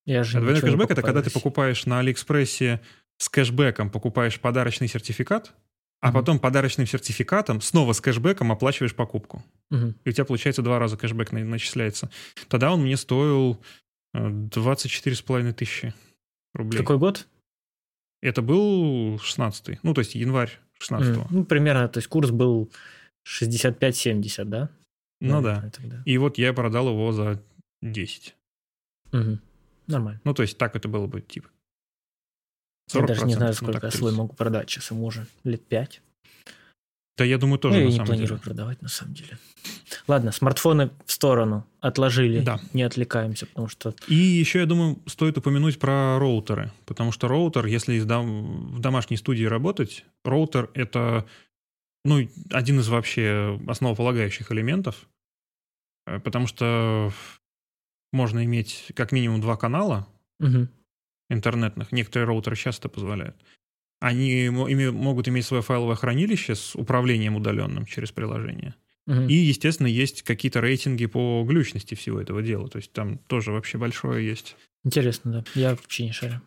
Я 0.06 0.24
же 0.24 0.39
двойной 0.39 0.62
кэшбэк— 0.62 0.91
это 0.91 1.01
когда 1.01 1.22
ты 1.22 1.32
покупаешь 1.32 1.86
на 1.86 2.00
Алиэкспрессе 2.00 2.82
с 3.18 3.29
кэшбэком, 3.29 3.91
покупаешь 3.91 4.39
подарочный 4.39 4.88
сертификат, 4.88 5.53
а 6.01 6.12
потом 6.12 6.39
подарочным 6.39 6.88
сертификатом 6.88 7.62
снова 7.62 7.94
с 7.94 8.01
кэшбэком 8.01 8.51
оплачиваешь 8.51 8.96
покупку. 8.96 9.44
Mm-hmm. 9.72 9.96
И 10.06 10.10
у 10.10 10.12
тебя, 10.12 10.25
получается, 10.25 10.62
два 10.62 10.79
раза 10.79 10.98
кэшбэк 10.98 11.32
начисляется. 11.32 12.10
Тогда 12.48 12.72
он 12.74 12.82
мне 12.82 12.96
стоил 12.98 13.62
24,5 14.15 15.53
тысячи 15.53 15.94
рублей. 16.53 16.79
Какой 16.79 16.98
год? 16.98 17.27
Это 18.22 18.41
был 18.41 19.15
16-й, 19.15 19.79
ну, 19.84 19.94
то 19.94 20.00
есть 20.00 20.15
январь 20.15 20.60
16 20.79 21.15
mm, 21.15 21.27
Ну, 21.29 21.46
примерно, 21.46 21.88
то 21.88 22.00
есть 22.00 22.08
курс 22.08 22.32
был 22.32 22.72
65-70, 23.25 24.46
да? 24.46 24.70
Ну 25.22 25.41
да. 25.41 25.70
Тогда. 25.74 26.01
И 26.06 26.18
вот 26.18 26.38
я 26.38 26.53
продал 26.53 26.89
его 26.89 27.12
за 27.12 27.41
10. 27.82 28.36
Угу. 29.12 29.39
Нормально. 29.88 30.22
Ну, 30.24 30.34
то 30.34 30.44
есть 30.44 30.58
так 30.58 30.75
это 30.75 30.88
было 30.88 31.08
бы, 31.08 31.22
типа. 31.22 31.50
Я 32.93 33.01
даже 33.01 33.25
не 33.25 33.34
знаю, 33.34 33.51
ну, 33.51 33.55
сколько 33.55 33.79
ну, 33.81 33.88
я 33.88 33.91
свой 33.91 34.12
могу 34.13 34.34
продать 34.34 34.69
сейчас, 34.69 34.91
ему 34.91 35.05
уже 35.05 35.27
лет 35.43 35.65
5. 35.67 36.01
Да, 37.17 37.25
я 37.25 37.38
думаю, 37.38 37.60
тоже. 37.60 37.79
Ну, 37.79 37.89
я 37.89 37.91
не 37.91 38.05
планирую 38.05 38.27
деле. 38.27 38.39
продавать, 38.39 38.81
на 38.81 38.88
самом 38.88 39.13
деле. 39.13 39.38
Ладно, 40.08 40.31
смартфоны 40.31 40.89
в 41.05 41.12
сторону 41.12 41.67
отложили, 41.81 42.39
да. 42.39 42.60
не 42.74 42.84
отвлекаемся, 42.84 43.46
потому 43.46 43.67
что... 43.67 43.93
И 44.08 44.15
еще, 44.15 44.60
я 44.60 44.65
думаю, 44.65 45.00
стоит 45.05 45.38
упомянуть 45.38 45.79
про 45.79 46.17
роутеры, 46.17 46.72
потому 46.86 47.12
что 47.12 47.27
роутер, 47.27 47.65
если 47.65 48.00
в 48.00 48.79
домашней 48.79 49.17
студии 49.17 49.43
работать, 49.43 50.05
роутер— 50.24 50.69
это 50.74 51.25
ну, 52.05 52.27
один 52.51 52.79
из 52.79 52.88
вообще 52.88 53.60
основополагающих 53.67 54.51
элементов, 54.51 55.08
э, 56.08 56.19
потому 56.19 56.48
что 56.48 57.12
можно 58.13 58.43
иметь 58.46 58.91
как 58.96 59.12
минимум 59.12 59.41
два 59.41 59.58
канала 59.58 60.08
угу. 60.39 60.67
Интернетных, 61.29 61.91
некоторые 61.91 62.27
роутеры 62.27 62.55
часто 62.55 62.89
позволяют. 62.89 63.36
Они 64.00 64.50
могут 64.50 65.27
иметь 65.27 65.45
свое 65.45 65.62
файловое 65.62 65.95
хранилище 65.95 66.55
с 66.55 66.75
управлением 66.75 67.36
удаленным 67.36 67.86
через 67.86 68.12
приложение. 68.12 68.75
Угу. 69.07 69.24
И, 69.24 69.33
естественно, 69.33 69.88
есть 69.88 70.21
какие-то 70.24 70.62
рейтинги 70.62 71.05
по 71.05 71.43
глючности 71.45 71.95
всего 71.95 72.21
этого 72.21 72.41
дела. 72.41 72.67
То 72.69 72.77
есть 72.77 72.93
там 72.93 73.17
тоже 73.17 73.51
вообще 73.51 73.77
большое 73.77 74.25
есть. 74.25 74.55
Интересно, 74.83 75.31
да. 75.31 75.43
Я 75.55 75.71
вообще 75.71 76.05
не 76.05 76.12
шарю. 76.12 76.41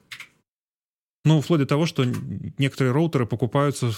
Ну, 1.25 1.41
вплоть 1.41 1.61
до 1.61 1.67
того, 1.67 1.87
что 1.87 2.05
некоторые 2.59 2.93
роутеры 2.93 3.27
покупаются 3.27 3.93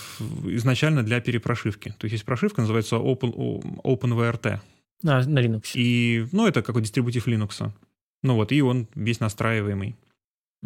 изначально 0.45 1.03
для 1.03 1.21
перепрошивки. 1.21 1.95
То 1.99 2.05
есть 2.07 2.13
есть 2.13 2.25
прошивка, 2.25 2.61
называется 2.61 2.97
Open, 2.97 3.63
OpenVRT. 3.83 4.61
А, 5.07 5.23
на 5.25 5.39
Linux. 5.39 5.71
И, 5.75 6.27
ну, 6.33 6.47
это 6.47 6.63
какой 6.63 6.83
дистрибутив 6.83 7.29
Linux. 7.29 7.71
Ну 8.23 8.35
вот, 8.35 8.53
и 8.53 8.63
он 8.63 8.89
весь 8.95 9.21
настраиваемый. 9.21 9.97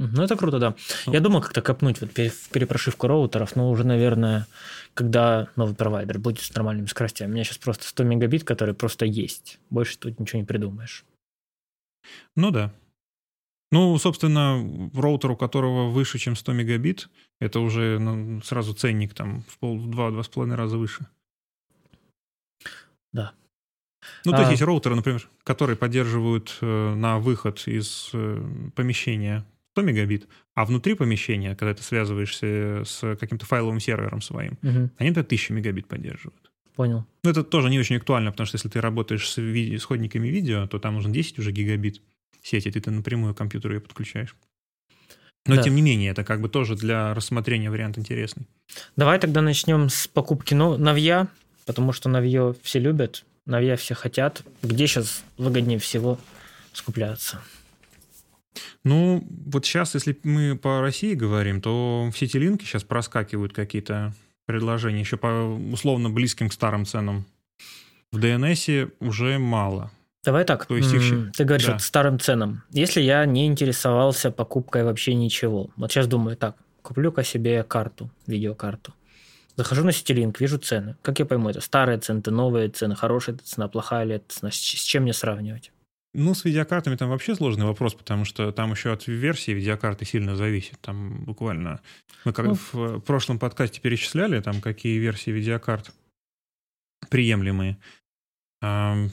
Ну, 0.01 0.23
это 0.23 0.37
круто, 0.37 0.61
да. 0.61 0.77
Ну. 1.07 1.13
Я 1.13 1.19
думал 1.19 1.41
как-то 1.41 1.61
копнуть 1.61 2.01
вот 2.01 2.13
в 2.13 2.49
перепрошивку 2.51 3.09
роутеров, 3.09 3.57
но 3.57 3.69
уже, 3.69 3.85
наверное, 3.85 4.47
когда 4.95 5.49
новый 5.57 5.75
провайдер 5.75 6.21
будет 6.21 6.41
с 6.41 6.55
нормальными 6.55 6.87
скоростями. 6.87 7.31
У 7.31 7.33
меня 7.35 7.43
сейчас 7.43 7.59
просто 7.59 7.85
100 7.85 8.05
мегабит, 8.05 8.45
который 8.45 8.75
просто 8.75 9.07
есть. 9.07 9.59
Больше 9.71 9.99
тут 9.99 10.21
ничего 10.21 10.39
не 10.41 10.47
придумаешь. 10.47 11.05
Ну 12.37 12.53
да. 12.53 12.73
Ну, 13.73 13.99
собственно, 13.99 14.91
роутер, 14.95 15.33
у 15.33 15.37
которого 15.37 15.91
выше, 15.91 16.19
чем 16.19 16.37
100 16.37 16.53
мегабит, 16.53 17.09
это 17.41 17.59
уже 17.59 17.99
ну, 17.99 18.41
сразу 18.43 18.75
ценник 18.75 19.15
там 19.15 19.43
в 19.49 19.59
пол, 19.59 19.79
в 19.79 19.91
два, 19.91 20.13
два 20.13 20.23
с 20.23 20.29
половиной 20.29 20.57
раза 20.57 20.79
выше. 20.79 21.09
Да. 23.13 23.33
Ну, 24.25 24.31
то 24.31 24.39
есть 24.39 24.49
а... 24.49 24.53
есть 24.53 24.63
роутеры, 24.63 24.95
например, 24.95 25.29
которые 25.43 25.77
поддерживают 25.77 26.57
э, 26.61 26.95
на 26.95 27.19
выход 27.19 27.67
из 27.67 28.11
э, 28.13 28.71
помещения 28.77 29.45
100 29.79 29.83
мегабит, 29.83 30.29
а 30.55 30.65
внутри 30.65 30.95
помещения, 30.95 31.55
когда 31.55 31.73
ты 31.73 31.83
связываешься 31.83 32.83
с 32.85 33.17
каким-то 33.17 33.47
файловым 33.47 33.79
сервером 33.79 34.21
своим, 34.21 34.59
угу. 34.63 34.91
они 34.99 35.11
это 35.11 35.21
1000 35.21 35.53
мегабит 35.53 35.87
поддерживают. 35.87 36.51
Понял. 36.75 37.07
Ну, 37.23 37.31
это 37.31 37.45
тоже 37.45 37.71
не 37.71 37.79
очень 37.79 37.97
актуально, 37.97 38.33
потому 38.33 38.47
что 38.47 38.57
если 38.57 38.69
ты 38.69 38.81
работаешь 38.81 39.29
с 39.29 39.41
ви- 39.41 39.77
исходниками 39.77 40.29
видео, 40.29 40.67
то 40.67 40.79
там 40.79 40.95
нужно 40.95 41.13
10 41.13 41.39
уже 41.39 41.53
гигабит 41.53 42.03
сети, 42.43 42.71
ты, 42.71 42.81
ты 42.81 42.91
напрямую 42.91 43.35
к 43.35 43.39
компьютеру 43.39 43.75
ее 43.75 43.81
подключаешь. 43.81 44.35
Но, 45.47 45.57
да. 45.57 45.63
тем 45.63 45.77
не 45.77 45.83
менее, 45.83 46.11
это 46.11 46.25
как 46.25 46.41
бы 46.41 46.49
тоже 46.49 46.75
для 46.77 47.15
рассмотрения 47.15 47.71
вариант 47.71 47.99
интересный. 47.99 48.47
Давай 48.97 49.19
тогда 49.19 49.43
начнем 49.43 49.89
с 49.89 50.09
покупки 50.09 50.55
Навья, 50.55 51.29
потому 51.67 51.93
что 51.93 52.09
Навье 52.09 52.55
все 52.63 52.81
любят, 52.81 53.25
Навья 53.47 53.77
все 53.77 53.95
хотят. 53.95 54.43
Где 54.63 54.87
сейчас 54.87 55.25
выгоднее 55.37 55.79
всего 55.79 56.19
скупляться? 56.73 57.41
Ну, 58.85 59.27
вот 59.47 59.67
сейчас, 59.67 59.95
если 59.95 60.19
мы 60.23 60.57
по 60.57 60.81
России 60.81 61.15
говорим, 61.15 61.61
то 61.61 62.11
в 62.13 62.19
сети 62.19 62.39
линки 62.39 62.65
сейчас 62.65 62.85
проскакивают 62.85 63.53
какие-то 63.53 64.15
предложения 64.47 65.01
еще 65.01 65.17
по 65.17 65.27
условно 65.73 66.11
близким 66.11 66.49
к 66.49 66.53
старым 66.53 66.87
ценам. 66.87 67.27
В 68.11 68.19
DNS 68.19 68.93
уже 69.01 69.39
мало. 69.39 69.91
Давай 70.25 70.45
так. 70.45 70.67
То 70.67 70.77
есть 70.77 70.93
их... 70.93 71.33
Ты 71.33 71.45
говоришь, 71.45 71.67
да. 71.67 71.73
вот 71.75 71.83
старым 71.83 72.19
ценам. 72.19 72.63
Если 72.71 73.01
я 73.01 73.25
не 73.27 73.47
интересовался 73.47 74.31
покупкой 74.31 74.85
вообще 74.85 75.15
ничего, 75.15 75.71
вот 75.77 75.93
сейчас 75.93 76.07
думаю, 76.07 76.37
так, 76.37 76.57
куплю-ка 76.83 77.23
себе 77.23 77.63
карту, 77.63 78.11
видеокарту. 78.27 78.95
Захожу 79.57 79.85
на 79.85 79.93
Ситилинк, 79.93 80.41
вижу 80.41 80.59
цены. 80.59 80.97
Как 81.03 81.19
я 81.19 81.27
пойму, 81.27 81.51
это 81.51 81.61
старые 81.61 81.99
цены, 81.99 82.21
это 82.21 82.31
новые 82.31 82.69
цены, 82.69 82.95
хорошая 82.95 83.35
это 83.35 83.45
цена, 83.45 83.69
плохая 83.69 84.05
ли 84.05 84.15
это 84.15 84.25
цена, 84.29 84.51
с 84.51 84.57
чем 84.57 85.03
мне 85.03 85.13
сравнивать? 85.13 85.73
Ну, 86.15 86.35
с 86.35 86.45
видеокартами 86.45 86.97
там 86.97 87.11
вообще 87.11 87.35
сложный 87.35 87.67
вопрос, 87.67 87.95
потому 87.95 88.25
что 88.25 88.51
там 88.51 88.73
еще 88.73 88.93
от 88.93 89.07
версии 89.07 89.53
видеокарты 89.53 90.05
сильно 90.05 90.37
зависит. 90.37 90.79
Там 90.81 91.25
буквально... 91.25 91.81
Мы 92.25 92.33
как 92.33 92.47
ну, 92.47 92.59
в 92.73 93.01
прошлом 93.01 93.39
подкасте 93.39 93.81
перечисляли, 93.81 94.41
там 94.41 94.61
какие 94.61 94.99
версии 94.99 95.31
видеокарт 95.31 95.93
приемлемые. 97.11 97.79
Ну, 98.63 99.11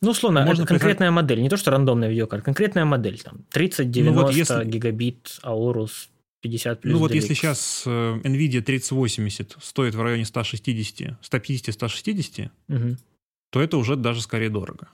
ну, 0.00 0.10
условно, 0.10 0.44
можно 0.44 0.64
конкретная 0.64 1.08
приход... 1.08 1.22
модель, 1.22 1.42
не 1.42 1.48
то, 1.48 1.56
что 1.56 1.72
рандомная 1.72 2.08
видеокарта, 2.08 2.44
конкретная 2.44 2.84
модель, 2.84 3.20
там, 3.20 3.44
30, 3.50 3.90
90 3.90 4.20
ну, 4.20 4.26
вот 4.26 4.34
если... 4.34 4.64
гигабит, 4.64 5.40
Aorus 5.42 6.08
50 6.40 6.80
плюс 6.80 6.92
Ну 6.92 6.98
вот 7.00 7.10
DLX. 7.10 7.14
если 7.14 7.34
сейчас 7.34 7.82
э, 7.86 8.20
NVIDIA 8.22 8.62
3080 8.62 9.56
стоит 9.60 9.94
в 9.94 10.02
районе 10.02 10.24
160, 10.24 11.18
150-160, 11.20 12.50
угу. 12.68 12.96
то 13.50 13.60
это 13.60 13.76
уже 13.76 13.96
даже 13.96 14.22
скорее 14.22 14.50
дорого. 14.50 14.88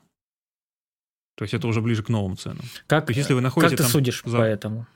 То 1.37 1.45
есть 1.45 1.55
это 1.55 1.67
уже 1.69 1.81
ближе 1.81 2.03
к 2.03 2.09
новым 2.09 2.37
ценам. 2.37 2.65
Как, 2.87 3.09
есть, 3.09 3.19
если 3.19 3.35
вы 3.35 3.43
находите 3.43 3.77
как 3.77 3.79
ты 3.79 3.83
там 3.85 3.93
судишь 3.93 4.23
за... 4.25 4.39
по 4.39 4.43
этому? 4.43 4.87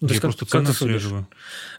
Я 0.00 0.08
есть, 0.08 0.20
просто 0.20 0.44
как, 0.44 0.50
цены 0.50 0.68
отслеживаю. 0.68 1.26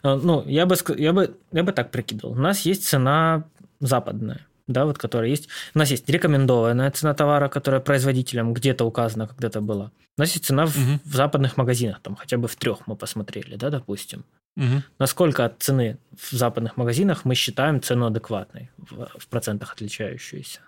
А, 0.02 0.16
ну, 0.16 0.44
я 0.46 0.66
бы, 0.66 0.76
я, 0.96 1.12
бы, 1.12 1.36
я 1.52 1.62
бы 1.62 1.72
так 1.72 1.92
прикидывал. 1.92 2.32
У 2.32 2.40
нас 2.40 2.60
есть 2.62 2.84
цена 2.86 3.44
западная, 3.78 4.44
да, 4.66 4.86
вот 4.86 4.98
которая 4.98 5.30
есть. 5.30 5.48
У 5.74 5.78
нас 5.78 5.88
есть 5.90 6.08
рекомендованная 6.08 6.90
цена 6.90 7.14
товара, 7.14 7.48
которая 7.48 7.80
производителем 7.80 8.54
где-то 8.54 8.84
указана, 8.84 9.28
когда-то 9.28 9.60
была. 9.60 9.92
У 10.16 10.20
нас 10.20 10.32
есть 10.32 10.46
цена 10.46 10.66
в, 10.66 10.76
угу. 10.76 11.00
в 11.04 11.14
западных 11.14 11.56
магазинах, 11.56 12.00
там 12.02 12.16
хотя 12.16 12.38
бы 12.38 12.48
в 12.48 12.56
трех 12.56 12.88
мы 12.88 12.96
посмотрели, 12.96 13.54
да, 13.54 13.70
допустим. 13.70 14.24
Угу. 14.56 14.82
Насколько 14.98 15.44
от 15.44 15.62
цены 15.62 15.98
в 16.16 16.32
западных 16.32 16.76
магазинах 16.76 17.24
мы 17.24 17.36
считаем 17.36 17.80
цену 17.80 18.06
адекватной, 18.06 18.70
в, 18.78 19.08
в 19.16 19.28
процентах 19.28 19.74
отличающуюся? 19.74 20.60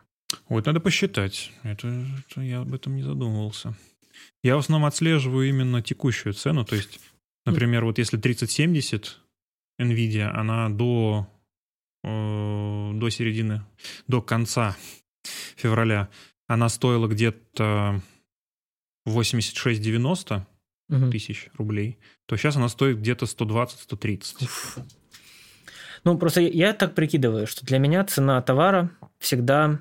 Вот 0.49 0.67
надо 0.67 0.81
посчитать. 0.81 1.53
Это, 1.63 1.89
это 1.89 2.41
я 2.41 2.61
об 2.61 2.75
этом 2.75 2.97
не 2.97 3.03
задумывался. 3.03 3.75
Я 4.43 4.57
в 4.57 4.61
основном 4.61 4.87
отслеживаю 4.87 5.49
именно 5.49 5.83
текущую 5.83 6.35
цену. 6.35 6.65
То 6.65 6.77
есть, 6.77 7.01
например, 7.47 7.85
вот 7.85 7.99
если 7.99 8.17
3070, 8.17 9.19
NVIDIA, 9.81 10.29
она 10.29 10.69
до, 10.69 11.27
э, 12.05 12.91
до 12.95 13.11
середины, 13.11 13.65
до 14.09 14.21
конца 14.21 14.77
февраля, 15.57 16.09
она 16.47 16.69
стоила 16.69 17.07
где-то 17.07 18.03
86-90 19.07 20.47
угу. 20.89 21.11
тысяч 21.11 21.49
рублей, 21.57 21.99
то 22.27 22.37
сейчас 22.37 22.57
она 22.57 22.69
стоит 22.69 22.99
где-то 22.99 23.27
120-130. 23.27 24.85
Ну, 26.03 26.17
просто 26.17 26.41
я 26.41 26.73
так 26.73 26.95
прикидываю, 26.95 27.47
что 27.47 27.65
для 27.67 27.79
меня 27.79 28.05
цена 28.05 28.41
товара 28.41 28.91
всегда 29.19 29.81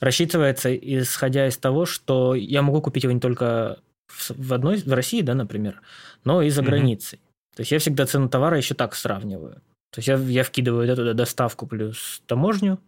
рассчитывается, 0.00 0.74
исходя 0.74 1.46
из 1.46 1.56
того, 1.56 1.86
что 1.86 2.34
я 2.34 2.62
могу 2.62 2.80
купить 2.80 3.04
его 3.04 3.12
не 3.12 3.20
только 3.20 3.80
в 4.28 4.52
одной, 4.52 4.78
в 4.78 4.92
России, 4.92 5.22
да, 5.22 5.34
например, 5.34 5.80
но 6.24 6.42
и 6.42 6.50
за 6.50 6.60
угу. 6.60 6.70
границей. 6.70 7.20
То 7.56 7.60
есть 7.60 7.72
я 7.72 7.78
всегда 7.78 8.06
цену 8.06 8.28
товара 8.28 8.56
еще 8.56 8.74
так 8.74 8.94
сравниваю. 8.94 9.54
То 9.90 9.98
есть 9.98 10.08
я, 10.08 10.16
я 10.16 10.42
вкидываю 10.42 10.88
эту 10.88 11.14
доставку 11.14 11.66
плюс 11.66 12.22
таможню 12.26 12.80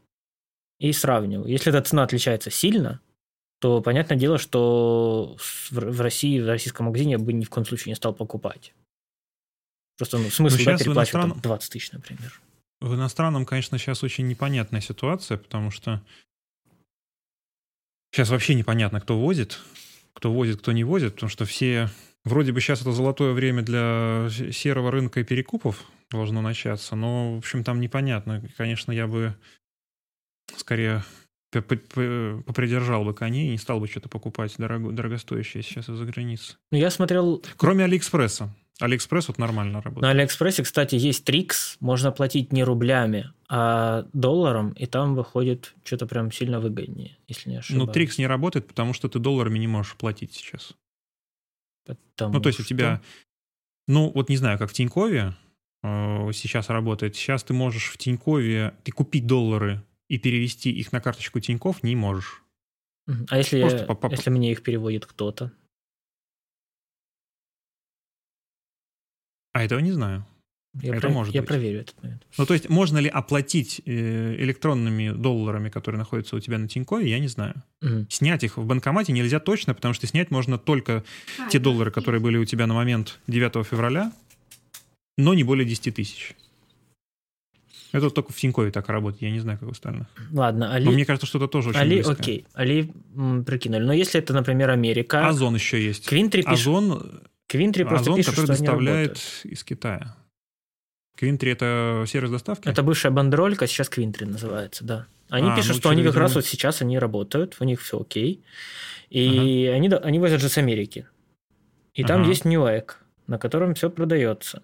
и 0.80 0.92
сравниваю. 0.92 1.48
Если 1.48 1.72
эта 1.72 1.82
цена 1.82 2.02
отличается 2.02 2.50
сильно, 2.50 3.00
то 3.60 3.80
понятное 3.80 4.18
дело, 4.18 4.38
что 4.38 5.36
в 5.70 6.00
России, 6.00 6.40
в 6.40 6.48
российском 6.48 6.86
магазине 6.86 7.12
я 7.12 7.18
бы 7.18 7.32
ни 7.32 7.44
в 7.44 7.50
коем 7.50 7.64
случае 7.64 7.92
не 7.92 7.96
стал 7.96 8.12
покупать. 8.12 8.74
Просто 9.96 10.18
ну, 10.18 10.28
смысл, 10.28 10.56
да, 10.58 10.76
переплачивать 10.76 10.96
иностран... 10.96 11.30
там 11.30 11.40
20 11.40 11.72
тысяч, 11.72 11.92
например. 11.92 12.40
В 12.80 12.94
иностранном, 12.94 13.46
конечно, 13.46 13.78
сейчас 13.78 14.02
очень 14.02 14.28
непонятная 14.28 14.82
ситуация, 14.82 15.38
потому 15.38 15.70
что 15.70 16.02
сейчас 18.10 18.30
вообще 18.30 18.54
непонятно, 18.54 19.00
кто 19.00 19.18
возит, 19.18 19.60
кто 20.12 20.32
возит, 20.32 20.60
кто 20.60 20.72
не 20.72 20.84
возит, 20.84 21.14
потому 21.14 21.30
что 21.30 21.44
все... 21.44 21.90
Вроде 22.24 22.50
бы 22.52 22.60
сейчас 22.60 22.80
это 22.80 22.90
золотое 22.90 23.32
время 23.32 23.62
для 23.62 24.28
серого 24.50 24.90
рынка 24.90 25.20
и 25.20 25.24
перекупов 25.24 25.84
должно 26.10 26.42
начаться, 26.42 26.96
но, 26.96 27.34
в 27.34 27.38
общем, 27.38 27.62
там 27.62 27.80
непонятно. 27.80 28.42
Конечно, 28.56 28.90
я 28.90 29.06
бы 29.06 29.36
скорее 30.56 31.04
попридержал 31.52 33.04
бы 33.04 33.14
коней 33.14 33.48
и 33.48 33.52
не 33.52 33.58
стал 33.58 33.78
бы 33.80 33.86
что-то 33.86 34.08
покупать 34.08 34.54
дорого, 34.58 34.90
дорогостоящее 34.90 35.62
сейчас 35.62 35.88
из-за 35.88 36.04
границы. 36.04 36.56
Ну, 36.72 36.78
я 36.78 36.90
смотрел... 36.90 37.42
Кроме 37.56 37.84
Алиэкспресса. 37.84 38.52
Алиэкспресс 38.78 39.28
вот 39.28 39.38
нормально 39.38 39.80
работает. 39.80 40.02
На 40.02 40.10
Алиэкспрессе, 40.10 40.62
кстати, 40.62 40.96
есть 40.96 41.24
tricks. 41.24 41.76
Можно 41.80 42.12
платить 42.12 42.52
не 42.52 42.62
рублями, 42.62 43.32
а 43.48 44.06
долларом, 44.12 44.72
и 44.72 44.86
там 44.86 45.14
выходит 45.14 45.74
что-то 45.84 46.06
прям 46.06 46.30
сильно 46.30 46.60
выгоднее, 46.60 47.16
если 47.26 47.50
не 47.50 47.56
ошибаюсь. 47.56 47.86
Ну, 47.86 47.92
tricks 47.92 48.18
не 48.18 48.26
работает, 48.26 48.66
потому 48.66 48.92
что 48.92 49.08
ты 49.08 49.18
долларами 49.18 49.58
не 49.58 49.66
можешь 49.66 49.96
платить 49.96 50.34
сейчас. 50.34 50.74
Потому 51.86 52.34
ну, 52.34 52.40
то 52.40 52.48
есть 52.48 52.58
что... 52.58 52.64
у 52.64 52.66
тебя... 52.66 53.00
Ну, 53.88 54.10
вот 54.14 54.28
не 54.28 54.36
знаю, 54.36 54.58
как 54.58 54.70
в 54.70 54.72
Тинькове 54.74 55.34
э, 55.82 56.32
сейчас 56.32 56.68
работает. 56.68 57.16
Сейчас 57.16 57.44
ты 57.44 57.54
можешь 57.54 57.88
в 57.88 57.96
Тинькове... 57.96 58.74
Ты 58.84 58.92
купить 58.92 59.26
доллары 59.26 59.82
и 60.08 60.18
перевести 60.18 60.70
их 60.70 60.92
на 60.92 61.00
карточку 61.00 61.40
Тиньков 61.40 61.82
не 61.82 61.96
можешь. 61.96 62.42
А 63.28 63.38
если, 63.38 63.58
я, 63.58 63.86
если 64.10 64.30
мне 64.30 64.52
их 64.52 64.62
переводит 64.62 65.06
кто-то? 65.06 65.52
А 69.56 69.62
этого 69.62 69.78
не 69.80 69.90
знаю. 69.90 70.22
Я, 70.82 70.92
это 70.92 71.06
про... 71.06 71.08
может 71.08 71.34
я 71.34 71.40
быть. 71.40 71.48
проверю 71.48 71.80
этот 71.80 72.02
момент. 72.02 72.26
Ну, 72.36 72.44
то 72.44 72.52
есть, 72.52 72.68
можно 72.68 72.98
ли 72.98 73.08
оплатить 73.08 73.80
э, 73.86 74.36
электронными 74.38 75.12
долларами, 75.12 75.70
которые 75.70 75.98
находятся 75.98 76.36
у 76.36 76.40
тебя 76.40 76.58
на 76.58 76.68
Тинькове, 76.68 77.08
я 77.08 77.18
не 77.18 77.28
знаю. 77.28 77.54
Угу. 77.80 78.08
Снять 78.10 78.44
их 78.44 78.58
в 78.58 78.66
банкомате 78.66 79.14
нельзя 79.14 79.40
точно, 79.40 79.72
потому 79.72 79.94
что 79.94 80.06
снять 80.06 80.30
можно 80.30 80.58
только 80.58 81.04
а, 81.38 81.48
те 81.48 81.58
доллары, 81.58 81.90
которые 81.90 82.20
были 82.20 82.36
у 82.36 82.44
тебя 82.44 82.66
на 82.66 82.74
момент 82.74 83.18
9 83.28 83.66
февраля, 83.66 84.12
но 85.16 85.32
не 85.32 85.42
более 85.42 85.66
10 85.66 85.94
тысяч. 85.94 86.34
Это 87.92 88.10
только 88.10 88.34
в 88.34 88.36
Тинькове 88.36 88.70
так 88.70 88.90
работает, 88.90 89.22
я 89.22 89.30
не 89.30 89.40
знаю, 89.40 89.58
как 89.58 89.70
в 89.70 89.72
остальных. 89.72 90.06
Ладно, 90.32 90.74
Али... 90.74 90.84
Но 90.84 90.90
мне 90.90 91.06
кажется, 91.06 91.26
что 91.26 91.38
это 91.38 91.48
тоже 91.48 91.70
очень 91.70 91.80
Али, 91.80 91.94
близко. 91.94 92.12
окей, 92.12 92.44
Али 92.52 92.92
м, 93.14 93.42
прикинули. 93.46 93.84
Но 93.84 93.94
если 93.94 94.20
это, 94.20 94.34
например, 94.34 94.68
Америка... 94.68 95.26
Озон 95.26 95.54
еще 95.54 95.82
есть. 95.82 96.06
Квинтри 96.06 96.42
пишет... 96.42 96.58
Озон... 96.58 97.22
Квинтри 97.48 97.84
просто 97.84 98.10
Озон, 98.10 98.16
пишет, 98.16 98.30
который 98.30 98.46
что 98.46 98.52
доставляет 98.54 99.18
из 99.44 99.62
Китая. 99.64 100.16
Квинтри 101.16 101.52
это 101.52 102.04
сервис 102.06 102.30
доставки? 102.30 102.68
Это 102.68 102.82
бывшая 102.82 103.10
бандеролька, 103.10 103.66
сейчас 103.66 103.88
Квинтри 103.88 104.26
называется, 104.26 104.84
да. 104.84 105.06
Они 105.28 105.48
а, 105.48 105.56
пишут, 105.56 105.72
ну, 105.72 105.78
что 105.78 105.90
они 105.90 106.04
как 106.04 106.16
раз 106.16 106.34
вот 106.34 106.44
сейчас 106.44 106.82
они 106.82 106.98
работают, 106.98 107.56
у 107.58 107.64
них 107.64 107.80
все 107.80 108.00
окей. 108.00 108.44
И 109.08 109.66
ага. 109.66 109.76
они, 109.76 109.88
они 109.88 110.18
возят 110.18 110.40
же 110.40 110.48
с 110.48 110.58
Америки. 110.58 111.06
И 111.94 112.02
ага. 112.02 112.14
там 112.14 112.28
есть 112.28 112.44
Newegg, 112.44 112.92
на 113.26 113.38
котором 113.38 113.74
все 113.74 113.90
продается. 113.90 114.62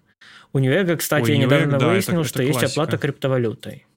У 0.53 0.59
Newegg, 0.59 0.97
кстати, 0.97 1.23
Ой, 1.23 1.31
я 1.31 1.37
недавно 1.37 1.79
да, 1.79 1.87
выяснил, 1.87 2.21
это, 2.21 2.29
что 2.29 2.43
это 2.43 2.51
есть 2.51 2.63
оплата 2.63 2.97
криптовалютой. 2.97 3.87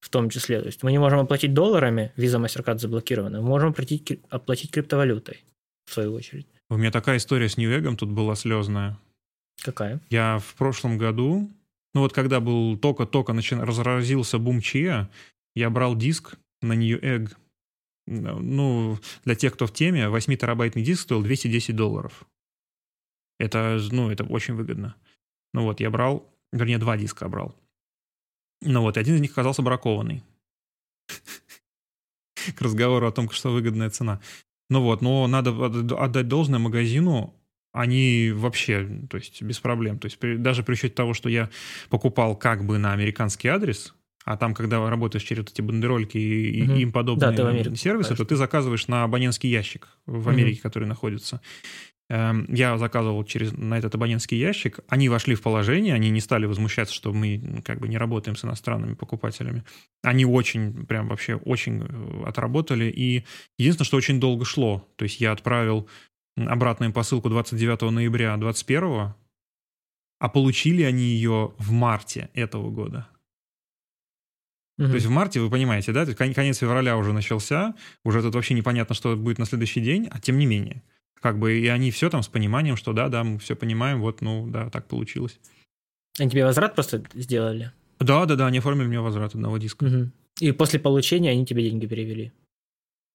В 0.00 0.08
том 0.10 0.30
числе. 0.30 0.60
То 0.60 0.66
есть 0.66 0.82
мы 0.82 0.90
не 0.90 0.98
можем 0.98 1.20
оплатить 1.20 1.54
долларами, 1.54 2.12
Visa 2.16 2.44
MasterCard 2.44 2.78
заблокирована, 2.78 3.40
мы 3.40 3.48
можем 3.48 3.70
оплатить, 3.70 4.20
оплатить 4.28 4.70
криптовалютой, 4.70 5.44
в 5.86 5.94
свою 5.94 6.12
очередь. 6.14 6.46
У 6.72 6.76
меня 6.78 6.90
такая 6.90 7.18
история 7.18 7.48
с 7.48 7.58
Newegg 7.58 7.96
тут 7.96 8.10
была 8.10 8.34
слезная. 8.34 8.98
Какая? 9.62 10.00
Я 10.10 10.38
в 10.38 10.54
прошлом 10.54 10.96
году 10.96 11.50
ну 11.94 12.00
вот 12.00 12.12
когда 12.12 12.40
был 12.40 12.76
только-только 12.76 13.32
начи... 13.32 13.54
разразился 13.54 14.38
бум 14.38 14.58
Chia, 14.58 15.08
я 15.54 15.70
брал 15.70 15.96
диск 15.96 16.36
на 16.62 16.72
Newegg. 16.74 17.34
Ну, 18.06 18.98
для 19.24 19.36
тех, 19.36 19.54
кто 19.54 19.66
в 19.66 19.72
теме, 19.72 20.06
8-терабайтный 20.06 20.82
диск 20.82 21.02
стоил 21.02 21.22
210 21.22 21.76
долларов. 21.76 22.24
Это, 23.38 23.78
ну, 23.92 24.10
это 24.10 24.24
очень 24.24 24.54
выгодно. 24.54 24.96
Ну 25.54 25.62
вот, 25.64 25.80
я 25.80 25.90
брал, 25.90 26.28
вернее, 26.52 26.78
два 26.78 26.96
диска 26.96 27.28
брал. 27.28 27.54
Ну 28.60 28.80
вот, 28.80 28.96
один 28.96 29.16
из 29.16 29.20
них 29.20 29.32
оказался 29.32 29.62
бракованный. 29.62 30.24
К 32.56 32.60
разговору 32.60 33.06
о 33.06 33.12
том, 33.12 33.30
что 33.30 33.52
выгодная 33.52 33.90
цена. 33.90 34.20
Ну 34.72 34.80
вот, 34.80 35.02
но 35.02 35.26
надо 35.26 35.50
отдать 36.02 36.28
должное 36.28 36.58
магазину, 36.58 37.34
они 37.72 38.32
вообще, 38.34 38.88
то 39.10 39.18
есть 39.18 39.42
без 39.42 39.58
проблем. 39.60 39.98
То 39.98 40.06
есть 40.06 40.18
при, 40.18 40.36
даже 40.36 40.62
при 40.62 40.72
учете 40.72 40.94
того, 40.94 41.12
что 41.12 41.28
я 41.28 41.50
покупал 41.90 42.36
как 42.36 42.64
бы 42.64 42.78
на 42.78 42.94
американский 42.94 43.48
адрес, 43.48 43.94
а 44.24 44.38
там, 44.38 44.54
когда 44.54 44.88
работаешь 44.88 45.24
через 45.24 45.44
эти 45.44 45.60
бандерольки 45.60 46.16
и 46.16 46.62
угу. 46.62 46.72
им 46.72 46.90
подобные 46.90 47.32
да, 47.32 47.74
сервисы, 47.74 48.16
то 48.16 48.24
ты 48.24 48.36
заказываешь 48.36 48.88
на 48.88 49.04
абонентский 49.04 49.50
ящик 49.50 49.88
в 50.06 50.30
Америке, 50.30 50.60
угу. 50.60 50.62
который 50.62 50.88
находится. 50.88 51.42
Эм, 52.12 52.44
я 52.52 52.76
заказывал 52.76 53.24
через, 53.24 53.52
на 53.52 53.78
этот 53.78 53.94
абонентский 53.94 54.36
ящик. 54.36 54.80
Они 54.86 55.08
вошли 55.08 55.34
в 55.34 55.40
положение, 55.40 55.94
они 55.94 56.10
не 56.10 56.20
стали 56.20 56.44
возмущаться, 56.44 56.94
что 56.94 57.10
мы 57.10 57.62
как 57.64 57.80
бы 57.80 57.88
не 57.88 57.96
работаем 57.96 58.36
с 58.36 58.44
иностранными 58.44 58.92
покупателями. 58.92 59.64
Они 60.02 60.26
очень, 60.26 60.84
прям 60.84 61.08
вообще 61.08 61.36
очень 61.36 61.80
э, 61.82 62.24
отработали. 62.26 62.84
И 62.84 63.24
единственное, 63.56 63.86
что 63.86 63.96
очень 63.96 64.20
долго 64.20 64.44
шло. 64.44 64.86
То 64.96 65.04
есть 65.04 65.22
я 65.22 65.32
отправил 65.32 65.88
обратную 66.36 66.92
посылку 66.92 67.30
29 67.30 67.80
ноября 67.90 68.36
2021, 68.36 69.14
а 70.18 70.28
получили 70.28 70.82
они 70.82 71.04
ее 71.04 71.54
в 71.56 71.72
марте 71.72 72.28
этого 72.34 72.70
года. 72.70 73.08
Угу. 74.76 74.88
То 74.88 74.94
есть 74.96 75.06
в 75.06 75.10
марте, 75.10 75.40
вы 75.40 75.48
понимаете, 75.48 75.92
да, 75.92 76.04
конец 76.04 76.58
февраля 76.58 76.98
уже 76.98 77.14
начался, 77.14 77.74
уже 78.04 78.20
тут 78.20 78.34
вообще 78.34 78.52
непонятно, 78.52 78.94
что 78.94 79.16
будет 79.16 79.38
на 79.38 79.46
следующий 79.46 79.80
день, 79.80 80.08
а 80.10 80.20
тем 80.20 80.36
не 80.36 80.44
менее. 80.44 80.82
Как 81.22 81.38
бы 81.38 81.58
и 81.58 81.68
они 81.68 81.90
все 81.90 82.10
там 82.10 82.22
с 82.22 82.28
пониманием, 82.28 82.76
что 82.76 82.92
да, 82.92 83.08
да, 83.08 83.22
мы 83.22 83.38
все 83.38 83.54
понимаем, 83.54 84.00
вот, 84.00 84.20
ну, 84.20 84.46
да, 84.48 84.68
так 84.70 84.88
получилось. 84.88 85.38
Они 86.18 86.28
тебе 86.28 86.44
возврат 86.44 86.74
просто 86.74 87.04
сделали? 87.14 87.72
Да, 88.00 88.26
да, 88.26 88.34
да, 88.34 88.46
они 88.48 88.58
оформили 88.58 88.88
мне 88.88 89.00
возврат 89.00 89.34
одного 89.34 89.58
диска. 89.58 89.84
Угу. 89.84 90.10
И 90.40 90.52
после 90.52 90.80
получения 90.80 91.30
они 91.30 91.46
тебе 91.46 91.62
деньги 91.62 91.86
перевели? 91.86 92.32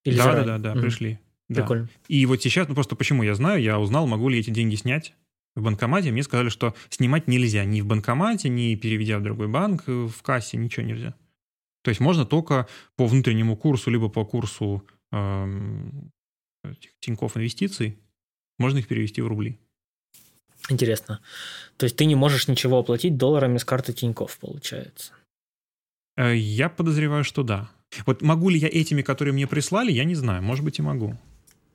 Или 0.06 0.18
да, 0.18 0.34
да, 0.34 0.44
да, 0.44 0.58
да, 0.58 0.72
угу. 0.72 0.82
пришли. 0.82 1.20
Да. 1.50 1.62
Прикольно. 1.62 1.90
И 2.08 2.26
вот 2.26 2.42
сейчас, 2.42 2.68
ну 2.68 2.74
просто 2.76 2.96
почему 2.96 3.24
я 3.24 3.36
знаю, 3.36 3.62
я 3.62 3.80
узнал, 3.80 4.08
могу 4.08 4.30
ли 4.30 4.40
эти 4.40 4.50
деньги 4.50 4.76
снять 4.76 5.14
в 5.56 5.64
банкомате. 5.64 6.12
Мне 6.12 6.24
сказали, 6.24 6.50
что 6.50 6.76
снимать 6.90 7.28
нельзя 7.28 7.66
ни 7.66 7.82
в 7.82 7.86
банкомате, 7.86 8.48
ни 8.48 8.76
переведя 8.76 9.20
в 9.20 9.24
другой 9.24 9.48
банк, 9.48 9.84
э, 9.88 10.08
в 10.08 10.22
кассе, 10.22 10.56
ничего 10.56 10.86
нельзя. 10.86 11.16
То 11.84 11.90
есть 11.90 12.00
можно 12.00 12.26
только 12.26 12.68
по 12.96 13.08
внутреннему 13.08 13.58
курсу, 13.58 13.90
либо 13.90 14.10
по 14.10 14.24
курсу 14.24 14.86
эм, 15.12 16.12
Тинькофф 17.00 17.38
инвестиций, 17.38 17.98
можно 18.60 18.80
их 18.80 18.88
перевести 18.88 19.22
в 19.22 19.28
рубли. 19.28 19.58
Интересно. 20.70 21.22
То 21.78 21.86
есть 21.86 21.96
ты 21.96 22.06
не 22.06 22.16
можешь 22.16 22.48
ничего 22.48 22.80
оплатить 22.80 23.18
долларами 23.18 23.58
с 23.58 23.66
карты 23.66 23.94
Тинькофф, 23.94 24.38
получается? 24.40 25.14
Э, 26.18 26.36
я 26.36 26.70
подозреваю, 26.70 27.24
что 27.24 27.44
да. 27.44 27.70
Вот 28.06 28.22
могу 28.22 28.50
ли 28.50 28.60
я 28.60 28.68
этими, 28.68 29.02
которые 29.02 29.34
мне 29.34 29.48
прислали, 29.48 29.92
я 29.92 30.04
не 30.04 30.16
знаю. 30.16 30.44
Может 30.44 30.66
быть, 30.66 30.80
и 30.80 30.82
могу. 30.82 31.18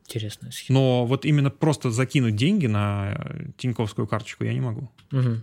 Интересная 0.04 0.50
схема. 0.50 0.78
Но 0.78 1.06
вот 1.06 1.24
именно 1.24 1.50
просто 1.50 1.90
закинуть 1.90 2.36
деньги 2.36 2.66
на 2.66 3.14
э, 3.14 3.44
Тиньковскую 3.56 4.06
карточку 4.06 4.44
я 4.44 4.52
не 4.52 4.60
могу. 4.60 4.90
Угу. 5.12 5.40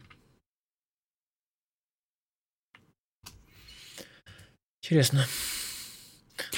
Интересно. 4.84 5.26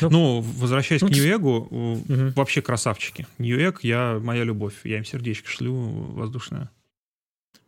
Ну, 0.01 0.09
ну 0.09 0.41
возвращаясь 0.41 1.01
ну, 1.01 1.07
к 1.07 1.11
Ньюэгу, 1.11 1.57
угу. 1.69 2.33
вообще 2.35 2.61
красавчики. 2.61 3.27
Ньюэг, 3.37 3.83
я, 3.83 4.19
моя 4.21 4.43
любовь. 4.43 4.75
Я 4.83 4.97
им 4.97 5.05
сердечко 5.05 5.49
шлю 5.49 5.73
воздушное. 5.73 6.69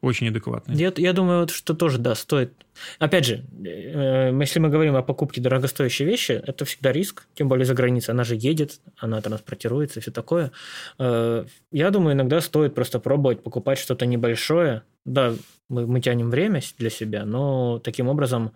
очень 0.01 0.27
адекватные. 0.27 0.77
Я, 0.77 0.93
я 0.97 1.13
думаю, 1.13 1.47
что 1.47 1.73
тоже, 1.73 1.97
да, 1.97 2.13
стоит. 2.15 2.51
Опять 2.99 3.25
же, 3.25 3.45
э, 3.65 4.37
если 4.39 4.59
мы 4.59 4.69
говорим 4.69 4.95
о 4.95 5.01
покупке 5.01 5.39
дорогостоящей 5.39 6.05
вещи, 6.05 6.33
это 6.33 6.65
всегда 6.65 6.91
риск, 6.91 7.25
тем 7.35 7.47
более 7.47 7.65
за 7.65 7.73
границей. 7.73 8.13
Она 8.13 8.23
же 8.23 8.35
едет, 8.35 8.81
она 8.97 9.21
транспортируется, 9.21 10.01
все 10.01 10.11
такое. 10.11 10.51
Э, 10.99 11.45
я 11.71 11.89
думаю, 11.89 12.15
иногда 12.15 12.41
стоит 12.41 12.75
просто 12.75 12.99
пробовать 12.99 13.43
покупать 13.43 13.77
что-то 13.79 14.05
небольшое. 14.05 14.83
Да, 15.05 15.35
мы, 15.69 15.87
мы 15.87 16.01
тянем 16.01 16.29
время 16.29 16.61
для 16.77 16.89
себя, 16.89 17.25
но 17.25 17.79
таким 17.79 18.09
образом 18.09 18.51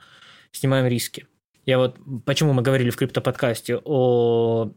снимаем 0.51 0.87
риски. 0.87 1.27
Я 1.67 1.77
вот, 1.77 1.97
почему 2.25 2.53
мы 2.53 2.61
говорили 2.61 2.89
в 2.89 2.95
криптоподкасте 2.95 3.81
о 3.83 4.71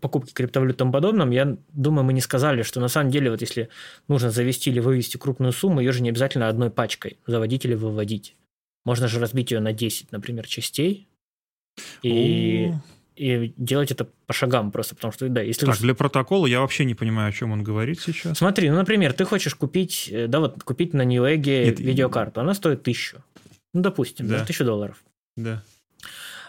покупке 0.00 0.32
криптовалют 0.32 0.76
и 0.76 0.78
тому 0.78 0.92
подобном, 0.92 1.32
я 1.32 1.56
думаю, 1.72 2.04
мы 2.04 2.12
не 2.12 2.20
сказали, 2.20 2.62
что 2.62 2.80
на 2.80 2.86
самом 2.86 3.10
деле, 3.10 3.32
вот 3.32 3.40
если 3.40 3.68
нужно 4.06 4.30
завести 4.30 4.70
или 4.70 4.78
вывести 4.78 5.16
крупную 5.16 5.52
сумму, 5.52 5.80
ее 5.80 5.90
же 5.90 6.02
не 6.02 6.08
обязательно 6.08 6.48
одной 6.48 6.70
пачкой 6.70 7.18
заводить 7.26 7.64
или 7.64 7.74
выводить. 7.74 8.36
Можно 8.84 9.08
же 9.08 9.18
разбить 9.18 9.50
ее 9.50 9.58
на 9.58 9.72
10, 9.72 10.12
например, 10.12 10.46
частей 10.46 11.08
и, 12.04 12.72
и 13.16 13.52
делать 13.56 13.90
это 13.90 14.06
по 14.26 14.32
шагам 14.32 14.70
просто, 14.70 14.94
потому 14.94 15.12
что, 15.12 15.28
да, 15.28 15.40
если... 15.40 15.66
Так, 15.66 15.74
уж... 15.74 15.80
для 15.80 15.96
протокола 15.96 16.46
я 16.46 16.60
вообще 16.60 16.84
не 16.84 16.94
понимаю, 16.94 17.30
о 17.30 17.32
чем 17.32 17.50
он 17.50 17.64
говорит 17.64 18.00
сейчас. 18.00 18.38
Смотри, 18.38 18.70
ну, 18.70 18.76
например, 18.76 19.14
ты 19.14 19.24
хочешь 19.24 19.56
купить, 19.56 20.08
э, 20.12 20.28
да, 20.28 20.38
вот 20.38 20.62
купить 20.62 20.94
на 20.94 21.02
Нет, 21.04 21.80
видеокарту, 21.80 22.40
она 22.40 22.54
стоит 22.54 22.84
тысячу. 22.84 23.24
Ну, 23.74 23.82
допустим, 23.82 24.28
да. 24.28 24.44
тысячу 24.44 24.64
долларов. 24.64 25.02
Да. 25.36 25.64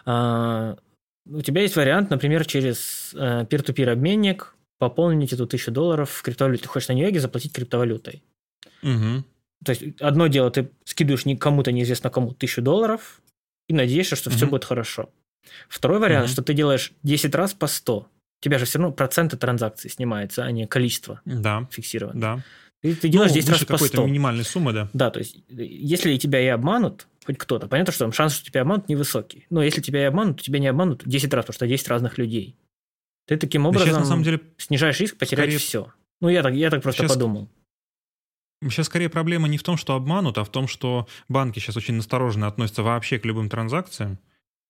А, 0.07 0.77
у 1.29 1.41
тебя 1.41 1.61
есть 1.61 1.75
вариант, 1.75 2.09
например, 2.09 2.45
через 2.45 3.11
э, 3.13 3.45
peer-to-peer 3.49 3.91
обменник 3.91 4.55
пополнить 4.79 5.33
эту 5.33 5.45
тысячу 5.45 5.71
долларов 5.71 6.09
в 6.09 6.21
криптовалюте. 6.21 6.63
Ты 6.63 6.69
хочешь 6.69 6.87
на 6.87 6.93
Нью-Йорке 6.93 7.19
заплатить 7.19 7.51
криптовалютой. 7.51 8.23
Угу. 8.83 9.23
То 9.65 9.71
есть 9.71 9.99
одно 9.99 10.27
дело, 10.27 10.49
ты 10.49 10.71
скидываешь 10.85 11.25
кому-то 11.39 11.73
неизвестно 11.73 12.09
кому 12.09 12.33
тысячу 12.33 12.61
долларов 12.61 13.21
и 13.67 13.73
надеешься, 13.73 14.15
что 14.15 14.29
угу. 14.29 14.37
все 14.37 14.47
будет 14.47 14.63
хорошо. 14.63 15.09
Второй 15.67 15.99
вариант, 15.99 16.27
угу. 16.27 16.33
что 16.33 16.41
ты 16.41 16.53
делаешь 16.53 16.93
10 17.03 17.35
раз 17.35 17.53
по 17.53 17.67
100. 17.67 17.97
У 17.97 18.07
тебя 18.39 18.59
же 18.59 18.65
все 18.65 18.79
равно 18.79 18.93
проценты 18.93 19.35
транзакций 19.35 19.89
снимается, 19.89 20.45
а 20.45 20.51
не 20.51 20.67
количество 20.67 21.19
да. 21.25 21.67
фиксировано. 21.69 22.21
Да. 22.21 22.43
Ты, 22.81 22.95
ты 22.95 23.09
делаешь 23.09 23.31
ну, 23.31 23.35
10 23.35 23.49
раз 23.49 23.65
по 23.65 23.77
100. 23.77 24.05
минимальной 24.05 24.45
суммы, 24.45 24.71
да. 24.71 24.87
Да, 24.93 25.09
то 25.09 25.19
есть 25.19 25.43
если 25.49 26.15
тебя 26.17 26.39
и 26.39 26.47
обманут, 26.47 27.07
хоть 27.27 27.37
кто-то. 27.37 27.67
Понятно, 27.67 27.91
что 27.91 28.05
там 28.05 28.13
шанс, 28.13 28.35
что 28.35 28.45
тебя 28.45 28.61
обманут, 28.61 28.87
невысокий. 28.87 29.45
Но 29.49 29.61
если 29.61 29.81
тебя 29.81 30.01
и 30.01 30.05
обманут, 30.05 30.37
то 30.37 30.43
тебя 30.43 30.59
не 30.59 30.67
обманут 30.67 31.03
10 31.05 31.33
раз, 31.33 31.43
потому 31.43 31.55
что 31.55 31.67
10 31.67 31.87
разных 31.89 32.17
людей. 32.17 32.55
Ты 33.27 33.35
таким 33.35 33.65
образом 33.65 33.89
сейчас, 33.89 33.99
на 33.99 34.05
самом 34.05 34.23
деле, 34.23 34.39
снижаешь 34.57 34.99
риск 35.01 35.17
потерять 35.17 35.49
скорее... 35.49 35.57
все. 35.57 35.93
Ну, 36.21 36.29
я 36.29 36.41
так, 36.41 36.53
я 36.53 36.69
так 36.69 36.81
просто 36.81 37.03
сейчас... 37.03 37.11
подумал. 37.11 37.49
Сейчас 38.63 38.85
скорее 38.85 39.09
проблема 39.09 39.49
не 39.49 39.57
в 39.57 39.63
том, 39.63 39.75
что 39.75 39.93
обманут, 39.95 40.37
а 40.37 40.45
в 40.45 40.49
том, 40.49 40.69
что 40.69 41.07
банки 41.27 41.59
сейчас 41.59 41.75
очень 41.75 41.95
настороженно 41.95 42.47
относятся 42.47 42.81
вообще 42.81 43.19
к 43.19 43.25
любым 43.25 43.49
транзакциям. 43.49 44.19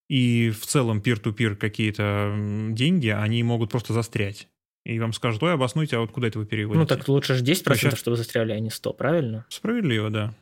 И 0.10 0.50
в 0.50 0.66
целом 0.66 1.00
peer-to-peer 1.00 1.56
какие-то 1.56 2.34
деньги, 2.72 3.10
они 3.10 3.44
могут 3.44 3.70
просто 3.70 3.94
застрять. 3.94 4.48
И 4.84 5.00
вам 5.00 5.14
скажут, 5.14 5.44
ой, 5.44 5.54
обоснуйте, 5.54 5.98
а 5.98 6.00
вот 6.00 6.12
куда 6.12 6.28
это 6.28 6.40
вы 6.40 6.48
переводите? 6.48 6.80
Ну, 6.80 6.88
так 6.88 7.08
лучше 7.08 7.36
же 7.36 7.44
10%, 7.44 7.76
сейчас... 7.76 8.00
чтобы 8.00 8.18
застряли, 8.18 8.54
а 8.54 8.60
не 8.60 8.72
100, 8.72 8.94
правильно? 8.94 9.46
Справедливо, 9.50 10.10
да. 10.10 10.34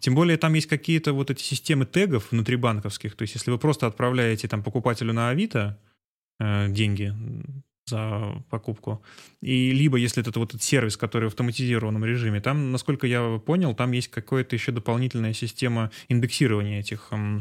Тем 0.00 0.14
более 0.14 0.36
там 0.36 0.54
есть 0.54 0.66
какие-то 0.66 1.12
вот 1.12 1.30
эти 1.30 1.42
системы 1.42 1.86
тегов 1.86 2.30
внутрибанковских. 2.30 3.16
То 3.16 3.22
есть 3.22 3.34
если 3.34 3.50
вы 3.50 3.58
просто 3.58 3.86
отправляете 3.86 4.48
там 4.48 4.62
покупателю 4.62 5.12
на 5.12 5.30
Авито 5.30 5.78
э, 6.38 6.68
деньги 6.68 7.14
за 7.86 8.42
покупку, 8.50 9.02
и 9.40 9.72
либо 9.72 9.96
если 9.96 10.22
это 10.22 10.38
вот 10.38 10.50
этот 10.50 10.62
сервис, 10.62 10.96
который 10.96 11.24
в 11.24 11.28
автоматизированном 11.28 12.04
режиме, 12.04 12.40
там, 12.40 12.70
насколько 12.70 13.06
я 13.06 13.38
понял, 13.38 13.74
там 13.74 13.92
есть 13.92 14.08
какая-то 14.08 14.54
еще 14.54 14.72
дополнительная 14.72 15.32
система 15.32 15.90
индексирования 16.08 16.80
этих 16.80 17.08
э, 17.10 17.40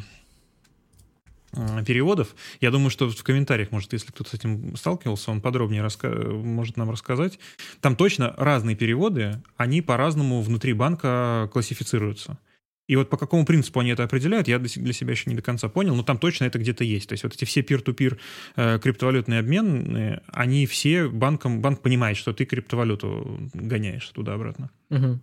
переводов. 1.86 2.36
Я 2.62 2.72
думаю, 2.72 2.90
что 2.90 3.10
в 3.10 3.24
комментариях, 3.24 3.72
может, 3.72 3.94
если 3.94 4.08
кто-то 4.08 4.30
с 4.30 4.34
этим 4.34 4.76
сталкивался, 4.76 5.32
он 5.32 5.42
подробнее 5.42 5.82
раска... 5.82 6.10
может 6.10 6.78
нам 6.78 6.90
рассказать. 6.90 7.40
Там 7.82 7.96
точно 7.96 8.34
разные 8.38 8.76
переводы, 8.76 9.42
они 9.58 9.82
по-разному 9.82 10.42
внутри 10.42 10.74
банка 10.74 11.50
классифицируются. 11.52 12.40
И 12.88 12.96
вот 12.96 13.10
по 13.10 13.18
какому 13.18 13.46
принципу 13.46 13.80
они 13.82 13.92
это 13.92 14.04
определяют, 14.04 14.48
я 14.48 14.60
для 14.60 14.94
себя 14.94 15.12
еще 15.12 15.30
не 15.30 15.36
до 15.36 15.42
конца 15.42 15.68
понял, 15.70 15.96
но 15.96 16.04
там 16.04 16.18
точно 16.18 16.46
это 16.46 16.58
где-то 16.58 16.84
есть. 16.84 17.10
То 17.10 17.14
есть 17.14 17.24
вот 17.24 17.34
эти 17.34 17.46
все 17.46 17.62
peer-to-peer 17.62 18.18
э, 18.56 18.80
криптовалютные 18.80 19.40
обмены, 19.40 20.22
они 20.28 20.66
все 20.66 21.08
банком, 21.08 21.62
банк 21.62 21.82
понимает, 21.82 22.18
что 22.18 22.34
ты 22.34 22.46
криптовалюту 22.46 23.50
гоняешь 23.54 24.08
туда-обратно. 24.10 24.70
Угу. 24.90 25.20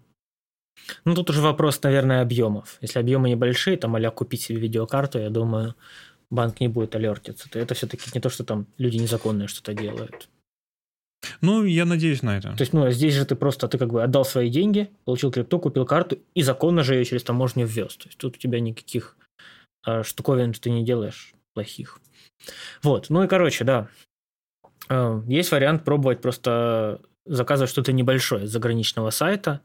Ну, 1.05 1.14
тут 1.14 1.31
уже 1.31 1.40
вопрос, 1.40 1.83
наверное, 1.83 2.20
объемов. 2.20 2.79
Если 2.81 2.98
объемы 2.98 3.31
небольшие, 3.31 3.77
там, 3.77 3.94
а 3.96 4.11
купить 4.11 4.42
себе 4.42 4.61
видеокарту, 4.61 5.18
я 5.18 5.31
думаю, 5.31 5.74
банк 6.31 6.61
не 6.61 6.68
будет 6.68 6.94
алертиться. 6.94 7.48
То 7.48 7.59
это 7.59 7.74
все-таки 7.74 8.11
не 8.14 8.20
то, 8.20 8.29
что 8.29 8.44
там 8.44 8.66
люди 8.77 8.98
незаконные 8.98 9.48
что-то 9.48 9.72
делают. 9.72 10.29
Ну, 11.40 11.64
я 11.64 11.84
надеюсь 11.84 12.22
на 12.22 12.37
это. 12.37 12.50
То 12.52 12.62
есть, 12.62 12.72
ну, 12.72 12.84
а 12.84 12.90
здесь 12.90 13.14
же 13.14 13.24
ты 13.24 13.34
просто, 13.34 13.68
ты 13.68 13.78
как 13.78 13.90
бы 13.90 14.02
отдал 14.02 14.24
свои 14.24 14.50
деньги, 14.50 14.90
получил 15.04 15.30
крипту, 15.30 15.58
купил 15.58 15.87
карту 15.87 16.18
и 16.34 16.42
законно 16.42 16.82
же 16.82 16.94
ее 16.94 17.04
через 17.04 17.22
таможню 17.22 17.66
ввез. 17.66 17.96
То 17.96 18.08
есть, 18.08 18.18
тут 18.18 18.37
у 18.37 18.38
тебя 18.38 18.60
никаких 18.60 19.16
э, 19.87 20.02
штуковин 20.02 20.52
ты 20.52 20.70
не 20.70 20.84
делаешь 20.84 21.34
плохих. 21.54 22.00
Вот, 22.82 23.10
ну 23.10 23.22
и 23.22 23.28
короче, 23.28 23.64
да. 23.64 23.88
Э, 24.88 25.22
есть 25.26 25.50
вариант 25.52 25.84
пробовать 25.84 26.20
просто 26.20 27.00
заказывать 27.26 27.70
что-то 27.70 27.92
небольшое 27.92 28.46
с 28.46 28.50
заграничного 28.50 29.10
сайта. 29.10 29.60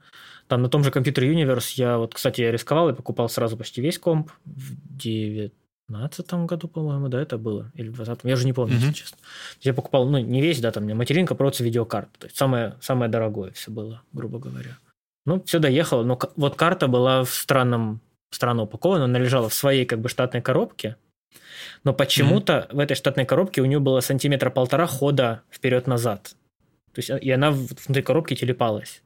Там 0.47 0.61
на 0.61 0.69
том 0.69 0.83
же 0.83 0.89
Computer 0.89 1.23
Universe 1.23 1.73
я 1.75 1.97
вот, 1.97 2.15
кстати, 2.15 2.41
я 2.41 2.51
рисковал 2.51 2.89
и 2.89 2.93
покупал 2.93 3.29
сразу 3.29 3.57
почти 3.57 3.81
весь 3.81 3.99
комп 3.99 4.31
в 4.45 4.97
9 4.97 5.53
2015 5.89 6.34
году, 6.45 6.67
по-моему, 6.67 7.08
да, 7.08 7.21
это 7.21 7.38
было, 7.38 7.71
или 7.75 7.89
в 7.89 7.95
20 7.95 8.19
я 8.23 8.34
уже 8.34 8.45
не 8.45 8.54
помню, 8.54 8.75
mm-hmm. 8.75 8.80
если 8.80 8.93
честно. 8.93 9.17
Я 9.62 9.73
покупал, 9.73 10.08
ну, 10.08 10.19
не 10.19 10.41
весь, 10.41 10.60
да, 10.62 10.71
там, 10.71 10.84
мне 10.84 10.93
материнка, 10.93 11.36
просто 11.36 11.63
видеокарта, 11.63 12.19
то 12.19 12.28
есть 12.28 12.38
самое, 12.38 12.75
самое 12.82 13.10
дорогое 13.12 13.52
все 13.52 13.71
было, 13.71 14.02
грубо 14.13 14.39
говоря. 14.39 14.78
Ну, 15.25 15.41
все 15.43 15.60
доехало, 15.60 16.04
но 16.04 16.19
вот 16.36 16.56
карта 16.56 16.88
была 16.88 17.23
в 17.23 17.34
странном, 17.34 18.02
странно 18.32 18.63
упакована, 18.63 19.06
она 19.06 19.19
лежала 19.19 19.49
в 19.49 19.54
своей, 19.54 19.86
как 19.86 19.99
бы, 19.99 20.10
штатной 20.10 20.41
коробке, 20.41 20.95
но 21.84 21.93
почему-то 21.93 22.54
mm-hmm. 22.54 22.75
в 22.75 22.80
этой 22.80 22.95
штатной 22.95 23.25
коробке 23.25 23.62
у 23.62 23.65
нее 23.65 23.80
было 23.80 23.99
сантиметра 23.99 24.49
полтора 24.49 24.88
хода 24.88 25.41
вперед-назад. 25.52 26.36
То 26.93 26.99
есть, 26.99 27.10
и 27.10 27.32
она 27.32 27.52
внутри 27.52 28.02
коробки 28.02 28.36
телепалась. 28.36 29.02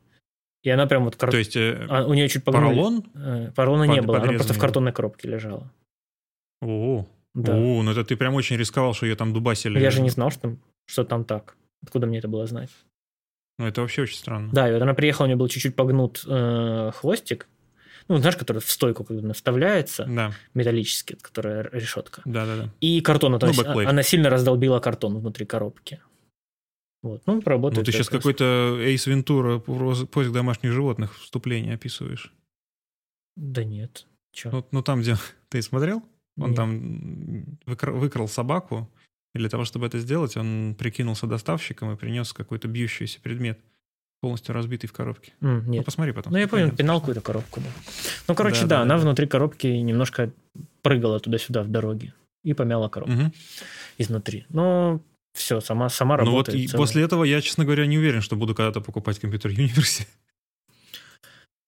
И 0.63 0.69
она 0.69 0.88
прям 0.88 1.04
вот... 1.04 1.17
Кар... 1.17 1.30
То 1.30 1.38
есть, 1.38 1.56
э, 1.58 1.86
а, 1.89 2.06
у 2.06 2.13
нее 2.13 2.30
чуть 2.30 2.43
погнули. 2.43 2.76
поролон? 2.76 3.04
Э, 3.15 3.52
поролона 3.54 3.86
Под, 3.86 3.96
не 3.96 4.02
было, 4.02 4.22
она 4.22 4.32
просто 4.34 4.54
в 4.54 4.60
картонной 4.60 4.93
коробке 4.93 5.28
лежала. 5.28 5.69
О, 6.63 7.06
да. 7.34 7.56
О, 7.56 7.84
ну 7.84 7.91
это 7.91 8.04
ты 8.04 8.15
прям 8.15 8.36
очень 8.36 8.58
рисковал, 8.58 8.93
что 8.93 9.06
ее 9.06 9.15
там 9.15 9.34
дубасили. 9.34 9.80
Я 9.80 9.91
же 9.91 10.02
не 10.02 10.10
знал, 10.10 10.32
что 10.32 10.41
там, 10.41 10.60
что 10.86 11.04
там 11.04 11.26
так. 11.26 11.56
Откуда 11.84 12.08
мне 12.08 12.19
это 12.19 12.28
было 12.28 12.45
знать? 12.45 12.69
Ну, 13.60 13.67
это 13.67 13.82
вообще 13.82 14.04
очень 14.04 14.17
странно. 14.17 14.49
Да, 14.52 14.69
и 14.69 14.73
вот 14.73 14.82
она 14.82 14.93
приехала, 14.93 15.26
у 15.26 15.28
нее 15.28 15.38
был 15.38 15.47
чуть-чуть 15.47 15.76
погнут 15.76 16.23
э, 16.28 16.91
хвостик. 16.95 17.47
Ну, 18.08 18.17
знаешь, 18.17 18.36
который 18.36 18.60
в 18.60 18.69
стойку 18.69 19.04
когда 19.04 19.34
вставляется, 19.34 20.06
да. 20.06 20.34
металлический, 20.54 21.15
которая 21.15 21.69
решетка. 21.71 22.21
Да, 22.26 22.45
да, 22.45 22.58
да. 22.58 22.73
И 22.82 22.99
картон, 23.02 23.32
ну, 23.32 23.47
есть, 23.47 23.63
она 23.65 24.04
сильно 24.04 24.30
раздолбила 24.30 24.80
картон 24.80 25.19
внутри 25.19 25.45
коробки. 25.45 26.02
Вот, 27.02 27.21
ну, 27.26 27.41
работает. 27.45 27.80
Ну, 27.80 27.84
ты 27.84 27.91
сейчас 27.91 28.10
какой-то 28.10 28.78
Эйс 28.80 29.06
Вентура 29.08 29.60
поиск 29.60 30.32
домашних 30.32 30.71
животных 30.71 31.17
вступление 31.19 31.76
описываешь. 31.76 32.34
Да 33.36 33.63
нет. 33.63 34.08
Че? 34.32 34.49
Ну, 34.52 34.65
ну, 34.71 34.82
там, 34.82 35.02
где 35.02 35.15
ты 35.49 35.62
смотрел? 35.62 36.04
Он 36.38 36.50
Нет. 36.50 36.56
там 36.56 37.58
выкрал, 37.65 37.96
выкрал 37.96 38.28
собаку, 38.28 38.89
и 39.36 39.39
для 39.39 39.50
того, 39.50 39.65
чтобы 39.65 39.88
это 39.88 40.00
сделать, 40.00 40.38
он 40.38 40.76
прикинулся 40.78 41.28
доставщиком 41.28 41.91
и 41.91 41.96
принес 41.96 42.34
какой-то 42.34 42.67
бьющийся 42.67 43.19
предмет, 43.19 43.60
полностью 44.22 44.54
разбитый 44.54 44.88
в 44.88 44.93
коробке. 44.93 45.34
Mm, 45.41 45.65
нет. 45.65 45.80
Ну, 45.80 45.84
посмотри 45.84 46.13
потом. 46.13 46.34
Ну, 46.34 46.39
я 46.39 46.48
понял, 46.48 46.72
пинал 46.72 47.00
какую-то 47.00 47.22
коробку. 47.22 47.60
Да. 47.60 47.67
Ну, 48.28 48.36
короче, 48.36 48.62
да, 48.62 48.67
да, 48.67 48.76
да 48.78 48.82
она 48.84 48.96
да. 48.96 49.02
внутри 49.02 49.28
коробки 49.28 49.67
немножко 49.67 50.32
прыгала 50.82 51.19
туда-сюда 51.19 51.63
в 51.63 51.69
дороге 51.69 52.13
и 52.43 52.54
помяла 52.54 52.89
коробку 52.89 53.13
угу. 53.13 53.32
изнутри. 53.98 54.46
Но 54.50 55.02
все, 55.34 55.62
сама, 55.62 55.89
сама 55.89 56.15
работает. 56.15 56.56
Ну 56.56 56.62
вот 56.63 56.74
и 56.74 56.78
после 56.78 57.04
этого 57.04 57.24
я, 57.24 57.41
честно 57.41 57.65
говоря, 57.65 57.86
не 57.86 57.98
уверен, 57.98 58.22
что 58.22 58.36
буду 58.36 58.56
когда-то 58.56 58.82
покупать 58.82 59.19
компьютер 59.19 59.52
Universe. 59.52 60.08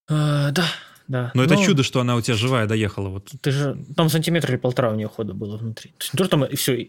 Uh, 0.07 0.51
да, 0.51 0.67
да. 1.07 1.31
Но, 1.33 1.43
Но 1.43 1.43
это 1.43 1.57
чудо, 1.57 1.83
что 1.83 1.99
она 1.99 2.15
у 2.15 2.21
тебя 2.21 2.35
живая 2.35 2.67
доехала. 2.67 3.09
Вот. 3.09 3.31
Ты 3.41 3.51
же 3.51 3.77
там 3.95 4.09
сантиметр 4.09 4.51
или 4.51 4.57
полтора 4.57 4.91
у 4.91 4.95
нее 4.95 5.07
хода 5.07 5.33
было 5.33 5.57
внутри. 5.57 5.91
То 5.91 6.03
есть 6.03 6.13
не 6.13 6.17
то, 6.17 6.23
что 6.25 6.37
там 6.37 6.55
все. 6.55 6.85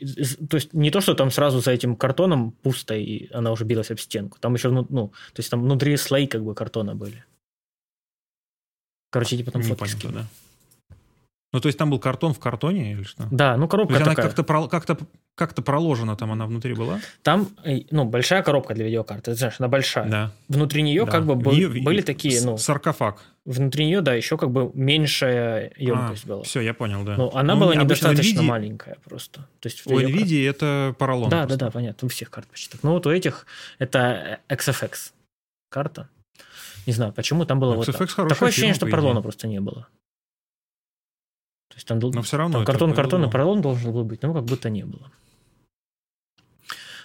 То 0.48 0.56
есть 0.56 0.72
не 0.72 0.90
то, 0.90 1.00
что 1.00 1.14
там 1.14 1.30
сразу 1.30 1.60
за 1.60 1.70
этим 1.72 1.96
картоном 1.96 2.52
пусто 2.52 2.94
и 2.94 3.28
она 3.32 3.52
уже 3.52 3.64
билась 3.64 3.90
об 3.90 3.98
стенку. 3.98 4.38
Там 4.40 4.54
еще 4.54 4.70
ну, 4.70 4.86
ну 4.88 5.08
то 5.08 5.40
есть 5.40 5.50
там 5.50 5.62
внутри 5.62 5.96
слои 5.96 6.26
как 6.26 6.44
бы 6.44 6.54
картона 6.54 6.94
были. 6.94 7.24
Короче, 9.10 9.36
типа 9.36 9.50
там 9.50 9.62
не 9.62 9.68
фотки 9.68 10.00
понял, 10.00 10.14
да. 10.14 10.26
Ну, 11.56 11.60
то 11.60 11.68
есть 11.68 11.78
там 11.78 11.88
был 11.88 11.98
картон 11.98 12.34
в 12.34 12.38
картоне 12.38 12.92
или 12.92 13.02
что? 13.02 13.26
Да, 13.30 13.56
ну 13.56 13.66
коробка 13.66 13.96
она 13.96 14.04
такая. 14.04 14.26
как-то, 14.26 14.42
про, 14.42 14.68
как-то, 14.68 14.98
как-то 15.34 15.62
проложена 15.62 16.14
там 16.14 16.30
она 16.30 16.44
внутри 16.44 16.74
была? 16.74 17.00
Там, 17.22 17.48
э, 17.64 17.78
ну, 17.90 18.04
большая 18.04 18.42
коробка 18.42 18.74
для 18.74 18.84
видеокарты, 18.84 19.30
ты 19.30 19.34
знаешь, 19.36 19.54
она 19.58 19.66
большая. 19.66 20.06
Да. 20.06 20.32
Внутри 20.48 20.82
нее 20.82 21.06
да. 21.06 21.10
как 21.10 21.24
бы 21.24 21.34
был, 21.34 21.52
нее, 21.52 21.82
были 21.82 22.02
такие, 22.02 22.42
ну... 22.42 22.58
Саркофаг. 22.58 23.22
Внутри 23.46 23.86
нее, 23.86 24.02
да, 24.02 24.12
еще 24.12 24.36
как 24.36 24.50
бы 24.50 24.70
меньшая 24.74 25.72
емкость 25.78 26.26
а, 26.26 26.28
была. 26.28 26.42
Все, 26.42 26.60
я 26.60 26.74
понял, 26.74 27.04
да. 27.04 27.16
Но 27.16 27.34
она 27.34 27.54
ну, 27.54 27.62
была 27.62 27.74
недостаточно 27.74 28.40
NVIDIA... 28.40 28.44
маленькая 28.44 28.98
просто. 29.02 29.48
То 29.60 29.68
есть 29.68 29.86
у 29.86 29.98
NVIDIA 29.98 30.44
карт... 30.44 30.56
это 30.56 30.94
поролон. 30.98 31.30
Да, 31.30 31.38
просто. 31.44 31.58
да, 31.58 31.66
да, 31.66 31.70
понятно, 31.70 32.04
у 32.04 32.10
всех 32.10 32.30
карт 32.30 32.46
почти 32.48 32.70
так. 32.72 32.82
Ну, 32.82 32.92
вот 32.92 33.06
у 33.06 33.10
этих 33.10 33.46
это 33.78 34.40
XFX 34.50 35.12
карта. 35.70 36.10
Не 36.84 36.92
знаю, 36.92 37.14
почему 37.14 37.46
там 37.46 37.60
было 37.60 37.76
XFX 37.76 37.96
вот 37.98 38.14
так. 38.14 38.28
Такое 38.28 38.50
ощущение, 38.50 38.74
что 38.74 38.86
поролона 38.86 39.22
просто 39.22 39.46
не 39.48 39.58
было. 39.58 39.88
То 41.76 41.78
есть 41.78 41.88
там, 41.88 41.98
но 41.98 42.22
все 42.22 42.38
равно 42.38 42.54
там 42.54 42.64
картон, 42.64 42.94
картон 42.94 43.24
и 43.24 43.30
поролон 43.30 43.60
должен 43.60 43.92
был 43.92 44.02
быть, 44.02 44.22
но 44.22 44.32
как 44.32 44.44
будто 44.44 44.70
не 44.70 44.86
было. 44.86 45.10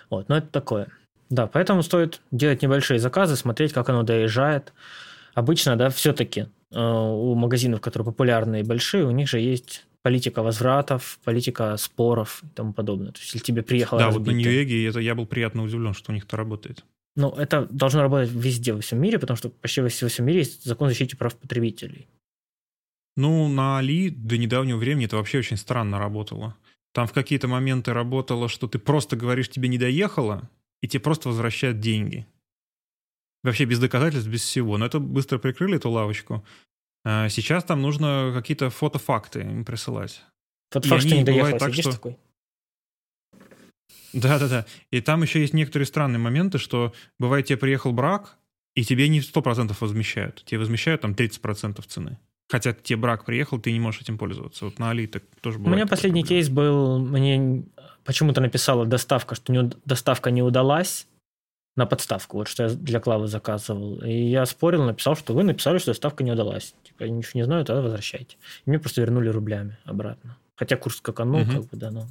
Вот, 0.09 0.29
но 0.29 0.37
это 0.37 0.47
такое. 0.47 0.87
Да, 1.29 1.45
поэтому 1.45 1.83
стоит 1.83 2.21
делать 2.31 2.61
небольшие 2.61 2.97
заказы, 2.97 3.35
смотреть, 3.35 3.73
как 3.73 3.89
оно 3.89 4.03
доезжает. 4.03 4.71
Обычно, 5.33 5.75
да, 5.75 5.89
все-таки 5.89 6.47
э, 6.71 6.79
у 6.79 7.35
магазинов, 7.35 7.81
которые 7.81 8.05
популярные 8.05 8.61
и 8.61 8.65
большие, 8.65 9.03
у 9.03 9.11
них 9.11 9.27
же 9.27 9.39
есть 9.39 9.85
политика 10.03 10.41
возвратов, 10.41 11.19
политика 11.25 11.75
споров 11.75 12.41
и 12.41 12.47
тому 12.55 12.71
подобное. 12.71 13.11
То 13.11 13.19
есть, 13.19 13.33
если 13.33 13.45
тебе 13.45 13.63
приехало 13.63 13.99
Да, 13.99 14.07
разбитый... 14.07 14.35
вот 14.35 14.41
на 14.41 14.41
Нью-Эге 14.41 14.87
это 14.87 14.99
я 14.99 15.15
был 15.15 15.25
приятно 15.25 15.63
удивлен, 15.63 15.93
что 15.93 16.13
у 16.13 16.15
них 16.15 16.23
это 16.23 16.37
работает. 16.37 16.85
Ну, 17.17 17.31
это 17.31 17.67
должно 17.69 18.03
работать 18.03 18.31
везде 18.31 18.71
во 18.71 18.79
всем 18.79 19.01
мире, 19.01 19.19
потому 19.19 19.35
что 19.35 19.49
почти 19.49 19.81
во 19.81 19.89
всем 19.89 20.25
мире 20.25 20.39
есть 20.39 20.63
закон 20.63 20.87
защиты 20.87 21.17
прав 21.17 21.35
потребителей. 21.35 22.07
Ну, 23.21 23.47
на 23.47 23.77
Али 23.77 24.09
до 24.09 24.35
недавнего 24.39 24.77
времени 24.77 25.05
это 25.05 25.17
вообще 25.17 25.37
очень 25.37 25.55
странно 25.55 25.99
работало. 25.99 26.57
Там 26.91 27.05
в 27.05 27.13
какие-то 27.13 27.47
моменты 27.47 27.93
работало, 27.93 28.49
что 28.49 28.67
ты 28.67 28.79
просто 28.79 29.15
говоришь, 29.15 29.47
тебе 29.47 29.69
не 29.69 29.77
доехало, 29.77 30.49
и 30.81 30.87
тебе 30.87 31.01
просто 31.01 31.29
возвращают 31.29 31.79
деньги. 31.79 32.25
Вообще 33.43 33.65
без 33.65 33.77
доказательств, 33.77 34.27
без 34.27 34.41
всего. 34.41 34.75
Но 34.79 34.87
это 34.87 34.99
быстро 34.99 35.37
прикрыли, 35.37 35.75
эту 35.75 35.91
лавочку. 35.91 36.43
А 37.05 37.29
сейчас 37.29 37.63
там 37.63 37.83
нужно 37.83 38.31
какие-то 38.33 38.71
фотофакты 38.71 39.41
им 39.41 39.65
присылать. 39.65 40.23
Фотофакт, 40.71 41.03
что 41.03 41.15
не 41.15 41.23
доехал, 41.23 41.59
так, 41.59 41.75
что... 41.75 41.91
такой? 41.91 42.17
Да-да-да. 44.13 44.65
И 44.89 44.99
там 44.99 45.21
еще 45.21 45.41
есть 45.41 45.53
некоторые 45.53 45.85
странные 45.85 46.19
моменты, 46.19 46.57
что 46.57 46.91
бывает, 47.19 47.45
тебе 47.45 47.57
приехал 47.57 47.93
брак, 47.93 48.39
и 48.73 48.83
тебе 48.83 49.09
не 49.09 49.19
100% 49.19 49.75
возмещают. 49.79 50.43
Тебе 50.43 50.57
возмещают 50.57 51.01
там 51.01 51.11
30% 51.11 51.85
цены. 51.85 52.17
Хотя 52.51 52.73
тебе 52.73 52.97
брак 52.97 53.23
приехал, 53.23 53.61
ты 53.61 53.71
не 53.71 53.79
можешь 53.79 54.01
этим 54.01 54.17
пользоваться. 54.17 54.65
Вот 54.65 54.77
на 54.77 54.89
Али 54.89 55.07
так 55.07 55.23
тоже 55.39 55.57
бывает. 55.57 55.73
У 55.73 55.75
меня 55.77 55.87
последний 55.87 56.23
кейс 56.23 56.49
был, 56.49 56.99
мне 56.99 57.63
почему-то 58.03 58.41
написала 58.41 58.85
доставка, 58.85 59.35
что 59.35 59.53
не, 59.53 59.71
доставка 59.85 60.31
не 60.31 60.41
удалась 60.43 61.07
на 61.77 61.85
подставку, 61.85 62.39
вот 62.39 62.49
что 62.49 62.63
я 62.63 62.69
для 62.69 62.99
Клавы 62.99 63.27
заказывал. 63.27 64.01
И 64.01 64.11
я 64.11 64.45
спорил, 64.45 64.83
написал, 64.83 65.15
что 65.15 65.33
вы 65.33 65.43
написали, 65.43 65.77
что 65.77 65.91
доставка 65.91 66.25
не 66.25 66.33
удалась. 66.33 66.75
Типа, 66.83 67.03
я 67.03 67.09
ничего 67.09 67.39
не 67.39 67.45
знаю, 67.45 67.63
тогда 67.63 67.81
возвращайте. 67.81 68.35
И 68.65 68.69
мне 68.69 68.79
просто 68.79 68.99
вернули 68.99 69.29
рублями 69.29 69.77
обратно. 69.85 70.37
Хотя 70.57 70.75
курс 70.75 70.97
скаканул, 70.97 71.43
угу. 71.43 71.51
как 71.51 71.61
бы, 71.69 71.77
да, 71.77 71.89
но... 71.89 72.07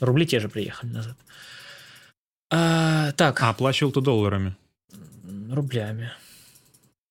Рубли 0.00 0.26
те 0.26 0.40
же 0.40 0.48
приехали 0.48 0.90
назад. 0.90 1.16
А, 2.50 3.12
так. 3.12 3.40
А, 3.42 3.50
оплачивал 3.50 3.92
ты 3.92 4.00
долларами? 4.00 4.56
Рублями. 5.50 6.10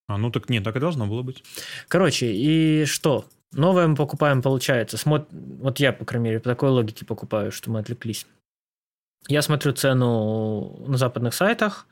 А, 0.08 0.18
ну 0.18 0.32
так 0.32 0.50
нет, 0.50 0.63
так 0.63 0.76
и 0.76 0.80
должно 0.80 1.08
было 1.08 1.22
быть. 1.22 1.44
Короче, 1.88 2.32
и 2.32 2.86
что? 2.86 3.26
Новое 3.52 3.88
мы 3.88 3.96
покупаем, 3.96 4.41
получается. 4.41 4.98
Смотр... 4.98 5.28
Вот 5.32 5.80
я, 5.80 5.94
по 5.94 6.06
крайней 6.06 6.26
мере, 6.26 6.39
по 6.39 6.50
такой 6.50 6.70
логике 6.70 7.06
покупаю, 7.06 7.52
что 7.52 7.72
мы 7.72 7.80
отвлеклись. 7.80 8.28
Я 9.28 9.41
смотрю 9.41 9.74
цену 9.74 10.86
на 10.88 10.98
западных 10.98 11.34
сайтах, 11.34 11.88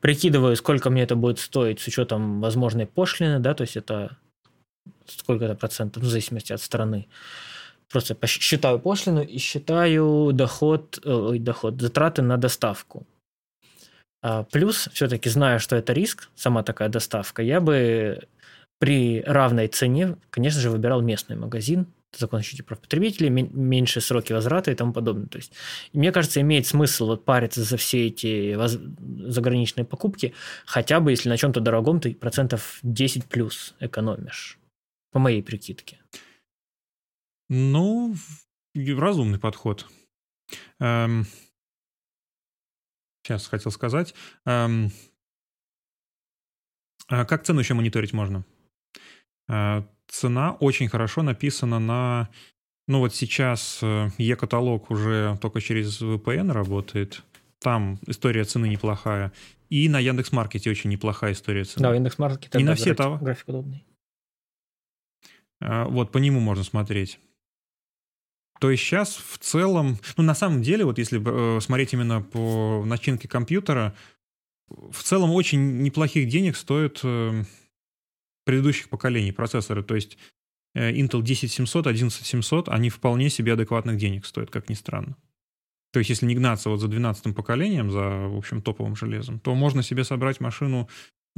прикидываю, 0.00 0.54
сколько 0.56 0.90
мне 0.90 1.02
это 1.02 1.16
будет 1.16 1.40
стоить 1.40 1.80
с 1.80 1.86
учетом 1.88 2.40
возможной 2.40 2.86
пошлины, 2.86 3.40
да, 3.40 3.54
то 3.54 3.62
есть 3.62 3.76
это 3.76 4.16
сколько 5.06 5.44
это 5.44 5.54
процентов, 5.54 6.02
в 6.02 6.06
зависимости 6.06 6.52
от 6.52 6.60
страны. 6.60 7.08
Просто 7.90 8.16
считаю 8.26 8.78
пошлину 8.78 9.22
и 9.22 9.38
считаю 9.38 10.30
доход, 10.32 11.00
ой, 11.04 11.38
доход, 11.38 11.80
затраты 11.80 12.22
на 12.22 12.36
доставку. 12.36 13.06
А 14.22 14.44
плюс, 14.44 14.88
все-таки 14.92 15.28
зная, 15.28 15.58
что 15.58 15.76
это 15.76 15.92
риск, 15.92 16.30
сама 16.34 16.62
такая 16.62 16.88
доставка, 16.88 17.42
я 17.42 17.60
бы 17.60 18.26
при 18.78 19.22
равной 19.22 19.68
цене, 19.68 20.16
конечно 20.30 20.60
же, 20.60 20.70
выбирал 20.70 21.02
местный 21.02 21.36
магазин, 21.36 21.86
закон 22.16 22.40
о 22.40 22.62
прав 22.62 22.80
потребителей, 22.80 23.28
меньше 23.28 24.00
сроки 24.00 24.32
возврата 24.32 24.70
и 24.70 24.74
тому 24.74 24.92
подобное. 24.92 25.26
То 25.26 25.38
есть, 25.38 25.52
мне 25.92 26.10
кажется, 26.12 26.40
имеет 26.40 26.66
смысл 26.66 27.06
вот 27.06 27.24
париться 27.24 27.62
за 27.62 27.76
все 27.76 28.06
эти 28.06 28.54
воз... 28.54 28.78
заграничные 29.26 29.84
покупки, 29.84 30.34
хотя 30.64 31.00
бы 31.00 31.10
если 31.10 31.28
на 31.28 31.36
чем-то 31.36 31.60
дорогом 31.60 32.00
ты 32.00 32.14
процентов 32.14 32.78
10 32.82 33.26
плюс 33.26 33.74
экономишь, 33.80 34.58
по 35.12 35.18
моей 35.18 35.42
прикидке. 35.42 35.98
Ну, 37.48 38.14
разумный 38.74 39.38
подход. 39.38 39.86
Эм... 40.80 41.26
Сейчас 43.28 43.46
хотел 43.46 43.70
сказать. 43.70 44.14
Эм... 44.46 44.90
А 47.08 47.26
как 47.26 47.44
цену 47.44 47.60
еще 47.60 47.74
мониторить 47.74 48.14
можно? 48.14 48.44
Э, 49.48 49.82
цена 50.06 50.52
очень 50.52 50.88
хорошо 50.88 51.22
написана 51.22 51.78
на... 51.78 52.30
Ну 52.86 53.00
вот 53.00 53.14
сейчас 53.14 53.82
e-каталог 53.82 54.90
уже 54.90 55.38
только 55.42 55.60
через 55.60 56.00
VPN 56.00 56.52
работает. 56.52 57.22
Там 57.58 57.98
история 58.06 58.44
цены 58.44 58.66
неплохая. 58.66 59.30
И 59.68 59.90
на 59.90 60.00
Яндекс.Маркете 60.00 60.70
очень 60.70 60.88
неплохая 60.88 61.32
история 61.32 61.64
цены. 61.64 61.82
Да, 61.82 61.94
Яндекс.Маркет. 61.94 62.54
Не 62.54 62.64
на 62.64 62.76
все 62.76 62.94
того. 62.94 63.18
График 63.18 63.48
удобный. 63.48 63.84
Вот 65.60 66.12
по 66.12 66.18
нему 66.18 66.40
можно 66.40 66.64
смотреть. 66.64 67.20
То 68.58 68.70
есть 68.70 68.82
сейчас 68.82 69.16
в 69.16 69.38
целом, 69.38 69.98
ну 70.16 70.24
на 70.24 70.34
самом 70.34 70.62
деле, 70.62 70.84
вот 70.84 70.98
если 70.98 71.20
э, 71.24 71.60
смотреть 71.60 71.92
именно 71.92 72.20
по 72.20 72.84
начинке 72.84 73.28
компьютера, 73.28 73.94
в 74.68 75.02
целом 75.02 75.30
очень 75.30 75.82
неплохих 75.82 76.28
денег 76.28 76.56
стоят 76.56 77.00
э, 77.04 77.44
предыдущих 78.44 78.88
поколений 78.88 79.32
процессоры. 79.32 79.82
То 79.82 79.94
есть 79.94 80.18
э, 80.74 80.92
Intel 80.92 81.22
10700, 81.22 81.86
11700, 81.86 82.68
они 82.68 82.90
вполне 82.90 83.30
себе 83.30 83.52
адекватных 83.52 83.96
денег 83.96 84.26
стоят, 84.26 84.50
как 84.50 84.68
ни 84.68 84.74
странно. 84.74 85.16
То 85.92 86.00
есть 86.00 86.10
если 86.10 86.26
не 86.26 86.34
гнаться 86.34 86.68
вот 86.68 86.80
за 86.80 86.88
12 86.88 87.34
поколением, 87.34 87.90
за, 87.90 88.28
в 88.28 88.36
общем, 88.36 88.60
топовым 88.60 88.94
железом, 88.94 89.40
то 89.40 89.54
можно 89.54 89.82
себе 89.82 90.04
собрать 90.04 90.40
машину, 90.40 90.88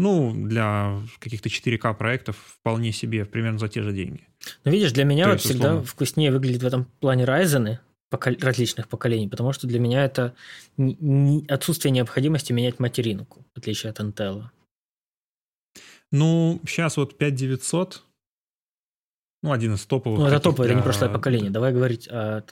ну, 0.01 0.33
для 0.35 0.99
каких-то 1.19 1.49
4К 1.49 1.95
проектов 1.95 2.37
вполне 2.37 2.91
себе, 2.91 3.25
примерно 3.25 3.59
за 3.59 3.69
те 3.69 3.83
же 3.83 3.93
деньги. 3.93 4.27
Ну, 4.65 4.73
видишь, 4.73 4.93
для 4.93 5.05
меня 5.05 5.29
вот 5.29 5.41
всегда 5.41 5.69
условно... 5.69 5.85
вкуснее 5.85 6.33
выглядит 6.33 6.63
в 6.63 6.67
этом 6.67 6.87
плане 7.01 7.25
Ryzen 7.25 7.79
покол... 8.09 8.35
различных 8.41 8.89
поколений, 8.89 9.29
потому 9.29 9.53
что 9.53 9.67
для 9.67 9.79
меня 9.79 10.05
это 10.05 10.35
отсутствие 11.49 11.93
необходимости 11.93 12.53
менять 12.53 12.81
материнку, 12.81 13.45
в 13.55 13.59
отличие 13.59 13.91
от 13.91 14.01
Intel. 14.01 14.45
Ну, 16.11 16.61
сейчас 16.67 16.97
вот 16.97 17.19
5900, 17.19 18.03
ну, 19.43 19.53
один 19.53 19.75
из 19.75 19.85
топовых. 19.85 20.19
Ну, 20.19 20.27
это 20.27 20.41
топовое, 20.41 20.69
для... 20.69 20.77
это 20.77 20.81
не 20.81 20.83
прошлое 20.83 21.11
поколение. 21.11 21.51
Давай 21.51 21.73
говорить 21.73 22.09
о 22.09 22.43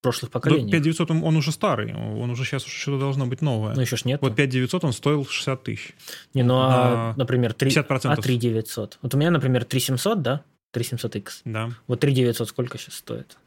прошлых. 0.00 0.32
Ну, 0.32 0.40
5900 0.40 1.10
он, 1.10 1.24
он 1.24 1.36
уже 1.36 1.52
старый, 1.52 1.94
он 1.94 2.30
уже 2.30 2.44
сейчас 2.44 2.64
что-то 2.64 2.98
должно 2.98 3.26
быть 3.26 3.42
новое. 3.42 3.74
Ну, 3.74 3.80
еще 3.80 3.96
ж 3.96 4.04
нет. 4.04 4.20
Вот 4.22 4.36
5900 4.36 4.84
он 4.84 4.92
стоил 4.92 5.26
60 5.26 5.62
тысяч. 5.62 5.94
Не, 6.34 6.42
ну, 6.42 6.58
а, 6.58 7.14
например, 7.16 7.54
3, 7.54 7.70
50%. 7.70 8.12
а 8.12 8.16
3900. 8.16 8.98
Вот 9.02 9.14
у 9.14 9.18
меня, 9.18 9.30
например, 9.30 9.64
3700, 9.64 10.22
да? 10.22 10.44
3700X. 10.74 11.28
Да. 11.44 11.70
Вот 11.86 12.00
3900 12.00 12.48
сколько 12.48 12.78
сейчас 12.78 12.94
стоит? 12.94 13.38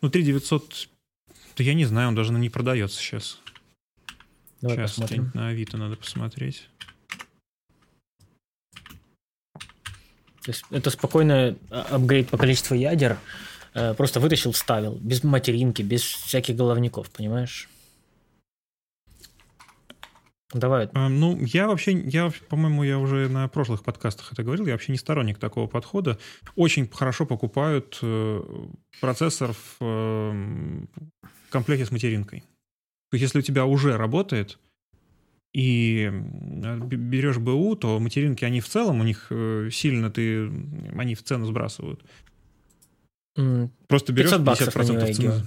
Ну, 0.00 0.10
3900, 0.10 0.88
да 1.56 1.64
я 1.64 1.74
не 1.74 1.84
знаю, 1.84 2.08
он 2.08 2.14
даже 2.14 2.32
не 2.32 2.50
продается 2.50 2.98
сейчас. 2.98 3.38
Давай 4.60 4.76
сейчас 4.76 4.92
посмотрим. 4.92 5.30
на 5.34 5.48
Авито 5.48 5.76
надо 5.76 5.96
посмотреть. 5.96 6.68
То 10.42 10.52
есть 10.52 10.64
это 10.70 10.90
спокойно 10.90 11.56
а, 11.70 11.96
апгрейд 11.96 12.30
по 12.30 12.38
количеству 12.38 12.74
ядер. 12.74 13.18
Э, 13.74 13.94
просто 13.94 14.20
вытащил, 14.20 14.52
вставил. 14.52 14.98
Без 15.00 15.24
материнки, 15.24 15.82
без 15.82 16.02
всяких 16.02 16.56
головников, 16.56 17.10
понимаешь? 17.10 17.68
Давай. 20.54 20.88
А, 20.94 21.10
ну, 21.10 21.38
я 21.44 21.66
вообще, 21.66 21.92
я, 21.92 22.32
по-моему, 22.48 22.82
я 22.82 22.98
уже 22.98 23.28
на 23.28 23.48
прошлых 23.48 23.84
подкастах 23.84 24.32
это 24.32 24.42
говорил, 24.42 24.66
я 24.66 24.72
вообще 24.72 24.92
не 24.92 24.98
сторонник 24.98 25.38
такого 25.38 25.66
подхода. 25.66 26.18
Очень 26.56 26.88
хорошо 26.88 27.26
покупают 27.26 27.98
э, 28.00 28.42
процессор 29.00 29.52
в 29.52 29.76
э, 29.80 30.86
комплекте 31.50 31.84
с 31.84 31.90
материнкой. 31.90 32.40
То 33.10 33.14
есть, 33.14 33.22
если 33.22 33.40
у 33.40 33.42
тебя 33.42 33.66
уже 33.66 33.96
работает, 33.98 34.58
и 35.52 36.10
берешь 36.10 37.38
БУ, 37.38 37.74
то 37.76 37.98
материнки, 37.98 38.44
они 38.44 38.60
в 38.60 38.68
целом, 38.68 39.00
у 39.00 39.04
них 39.04 39.26
э, 39.30 39.68
сильно 39.72 40.10
ты, 40.10 40.46
они 40.96 41.14
в 41.14 41.22
цену 41.22 41.46
сбрасывают. 41.46 42.02
Просто 43.86 44.12
берешь 44.12 44.30
500 44.30 44.42
баксов 44.42 44.76
50% 44.76 44.78
на 44.78 44.84
цены. 44.84 45.26
Nvidia. 45.26 45.42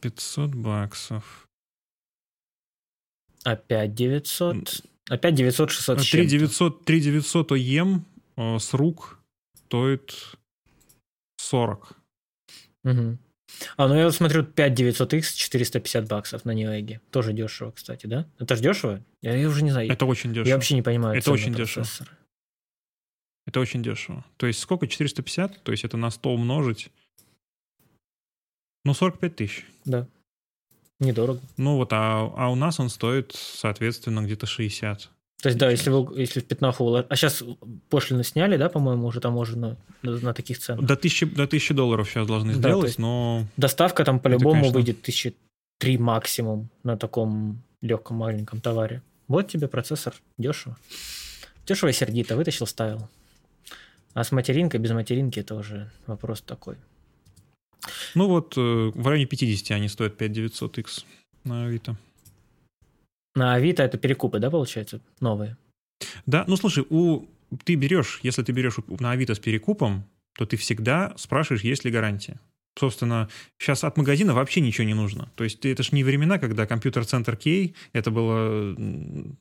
500 0.00 0.54
баксов. 0.54 1.48
Опять 3.44 3.94
900. 3.94 4.82
Опять 5.08 5.34
900, 5.34 5.70
600 5.70 6.00
с 6.00 6.10
3 6.10 6.10
чем-то. 6.10 6.30
900, 6.30 6.84
3 6.84 7.00
900 7.00 7.52
ОЕМ 7.52 8.04
э, 8.36 8.58
с 8.58 8.74
рук 8.74 9.18
стоит 9.66 10.14
40. 11.36 11.92
Мгм. 12.84 13.18
А, 13.76 13.86
ну 13.86 13.96
я 13.96 14.06
вот 14.06 14.14
смотрю 14.14 14.42
5900X 14.42 15.36
450 15.36 16.08
баксов 16.08 16.44
на 16.44 16.52
Newegg. 16.52 16.98
Тоже 17.10 17.32
дешево, 17.32 17.70
кстати, 17.70 18.06
да? 18.06 18.26
Это 18.38 18.56
же 18.56 18.62
дешево? 18.62 19.04
Я, 19.22 19.36
я 19.36 19.48
уже 19.48 19.62
не 19.62 19.70
знаю. 19.70 19.90
Это 19.90 20.06
очень 20.06 20.30
дешево. 20.30 20.48
я 20.48 20.54
вообще 20.56 20.74
не 20.74 20.82
понимаю. 20.82 21.16
Это 21.16 21.30
очень 21.30 21.54
дешево. 21.54 21.86
Это 23.46 23.60
очень 23.60 23.82
дешево. 23.82 24.24
То 24.36 24.46
есть 24.46 24.60
сколько? 24.60 24.86
450? 24.86 25.62
То 25.62 25.72
есть 25.72 25.84
это 25.84 25.96
на 25.96 26.10
100 26.10 26.30
умножить. 26.32 26.90
Ну, 28.84 28.94
45 28.94 29.36
тысяч. 29.36 29.66
Да. 29.84 30.06
Недорого. 31.00 31.40
Ну 31.56 31.76
вот, 31.76 31.92
а, 31.92 32.32
а 32.36 32.50
у 32.50 32.54
нас 32.54 32.80
он 32.80 32.88
стоит, 32.88 33.32
соответственно, 33.34 34.20
где-то 34.22 34.46
60. 34.46 35.10
То 35.42 35.48
есть, 35.48 35.58
да, 35.58 35.70
если 35.70 35.90
вы 35.90 36.18
если 36.18 36.40
в 36.40 36.46
пятнаху... 36.46 36.94
А 36.96 37.16
сейчас 37.16 37.42
пошлины 37.90 38.24
сняли, 38.24 38.56
да, 38.56 38.70
по-моему, 38.70 39.06
уже 39.06 39.20
таможенную 39.20 39.76
на, 40.02 40.18
на 40.18 40.32
таких 40.32 40.58
ценах? 40.58 40.86
До 40.86 40.94
1000, 40.94 41.26
до 41.26 41.42
1000 41.42 41.74
долларов 41.74 42.08
сейчас 42.08 42.26
должны 42.26 42.54
Да, 42.54 42.58
сделать, 42.60 42.86
есть- 42.86 42.98
но 42.98 43.44
Доставка 43.58 44.04
там 44.04 44.20
по-любому 44.20 44.54
конечно. 44.54 44.74
выйдет 44.74 45.02
тысячи 45.02 45.34
три 45.78 45.98
максимум 45.98 46.70
на 46.82 46.96
таком 46.96 47.62
легком 47.82 48.16
маленьком 48.18 48.60
товаре. 48.60 49.02
Вот 49.28 49.48
тебе 49.48 49.68
процессор. 49.68 50.14
Дешево. 50.38 50.78
Дешево 51.66 51.90
и 51.90 51.92
сердито. 51.92 52.36
Вытащил, 52.36 52.66
ставил. 52.66 53.08
А 54.14 54.22
с 54.22 54.32
материнкой, 54.32 54.80
без 54.80 54.92
материнки 54.92 55.40
это 55.40 55.56
уже 55.56 55.90
вопрос 56.06 56.40
такой. 56.40 56.76
ну 58.14 58.28
вот 58.28 58.56
э, 58.56 58.60
в 58.94 59.06
районе 59.06 59.26
50 59.26 59.76
они 59.76 59.88
стоят 59.88 60.20
5900X 60.20 61.04
на 61.44 61.66
Авито. 61.66 61.96
На 63.34 63.54
Авито 63.54 63.82
это 63.82 63.98
перекупы, 63.98 64.38
да, 64.38 64.50
получается, 64.50 65.00
новые? 65.20 65.56
Да, 66.26 66.44
ну 66.46 66.56
слушай, 66.56 66.86
у 66.88 67.26
ты 67.64 67.74
берешь, 67.74 68.20
если 68.22 68.42
ты 68.42 68.52
берешь 68.52 68.76
на 68.86 69.10
Авито 69.10 69.34
с 69.34 69.38
перекупом, 69.38 70.04
то 70.36 70.46
ты 70.46 70.56
всегда 70.56 71.12
спрашиваешь, 71.16 71.64
есть 71.64 71.84
ли 71.84 71.90
гарантия. 71.90 72.40
Собственно, 72.76 73.28
сейчас 73.56 73.84
от 73.84 73.96
магазина 73.96 74.34
вообще 74.34 74.60
ничего 74.60 74.84
не 74.84 74.94
нужно. 74.94 75.30
То 75.36 75.44
есть 75.44 75.64
это 75.64 75.84
ж 75.84 75.92
не 75.92 76.02
времена, 76.02 76.38
когда 76.38 76.66
компьютер-центр 76.66 77.36
Кей, 77.36 77.76
это 77.92 78.10
было 78.10 78.76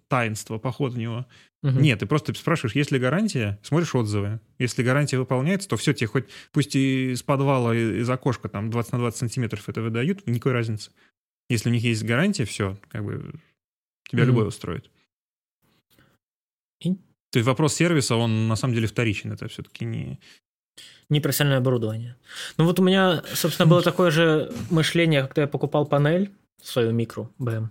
таинство, 0.08 0.60
поход 0.60 0.94
в 0.94 0.98
него. 1.00 1.26
Мгм. 1.64 1.82
Нет, 1.82 2.00
ты 2.00 2.06
просто 2.06 2.34
спрашиваешь, 2.36 2.76
есть 2.76 2.92
ли 2.92 3.00
гарантия, 3.00 3.58
смотришь 3.64 3.96
отзывы. 3.96 4.40
Если 4.60 4.84
гарантия 4.84 5.18
выполняется, 5.18 5.68
то 5.68 5.78
все, 5.78 5.94
тебе 5.94 6.08
хоть, 6.08 6.26
пусть 6.52 6.76
и 6.76 7.14
из 7.14 7.24
подвала, 7.24 7.76
и 7.76 8.02
из 8.02 8.10
окошка 8.10 8.50
там 8.50 8.70
20 8.70 8.92
на 8.94 9.00
20 9.00 9.18
сантиметров 9.20 9.68
это 9.68 9.82
выдают, 9.82 10.28
никакой 10.28 10.52
разницы. 10.52 10.92
Если 11.50 11.70
у 11.70 11.74
них 11.74 11.84
есть 11.84 12.04
гарантия, 12.04 12.46
все, 12.46 12.78
как 12.90 13.04
бы 13.04 13.34
тебя 14.10 14.24
Мгм. 14.24 14.28
любой 14.32 14.48
устроит. 14.48 14.92
И- 16.82 16.96
То 17.32 17.40
есть 17.40 17.48
вопрос 17.48 17.74
сервиса, 17.74 18.16
он 18.16 18.48
на 18.48 18.56
самом 18.56 18.76
деле 18.76 18.86
вторичен, 18.88 19.32
это 19.32 19.48
все-таки 19.48 19.86
не... 19.86 20.20
Непрофессиональное 21.10 21.60
оборудование. 21.60 22.16
Ну 22.58 22.66
вот 22.66 22.80
у 22.80 22.84
меня, 22.84 23.22
собственно, 23.34 23.68
было 23.68 23.82
такое 23.82 24.10
же 24.12 24.52
мышление, 24.70 25.24
когда 25.24 25.44
я 25.44 25.48
покупал 25.48 25.86
панель, 25.86 26.32
свою 26.62 26.92
микро 26.92 27.30
БМ. 27.38 27.70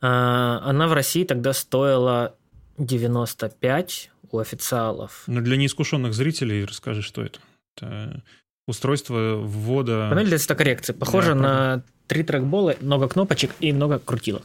А, 0.00 0.60
Она 0.64 0.88
в 0.88 0.92
России 0.92 1.24
тогда 1.24 1.52
стоила 1.52 2.34
95 2.78 4.10
у 4.30 4.38
официалов. 4.38 5.22
Но 5.26 5.40
для 5.40 5.56
неискушенных 5.56 6.14
зрителей 6.14 6.64
расскажи, 6.64 7.02
что 7.02 7.22
это. 7.22 7.40
Это 7.76 8.22
устройство 8.66 9.36
ввода... 9.36 10.08
Панель 10.10 10.26
для 10.26 10.38
цветокоррекции. 10.38 10.92
Похоже 10.92 11.34
Да, 11.34 11.34
на 11.34 11.82
три 12.06 12.22
трекбола, 12.22 12.74
много 12.80 13.08
кнопочек 13.08 13.52
и 13.60 13.72
много 13.72 13.98
крутилок. 13.98 14.42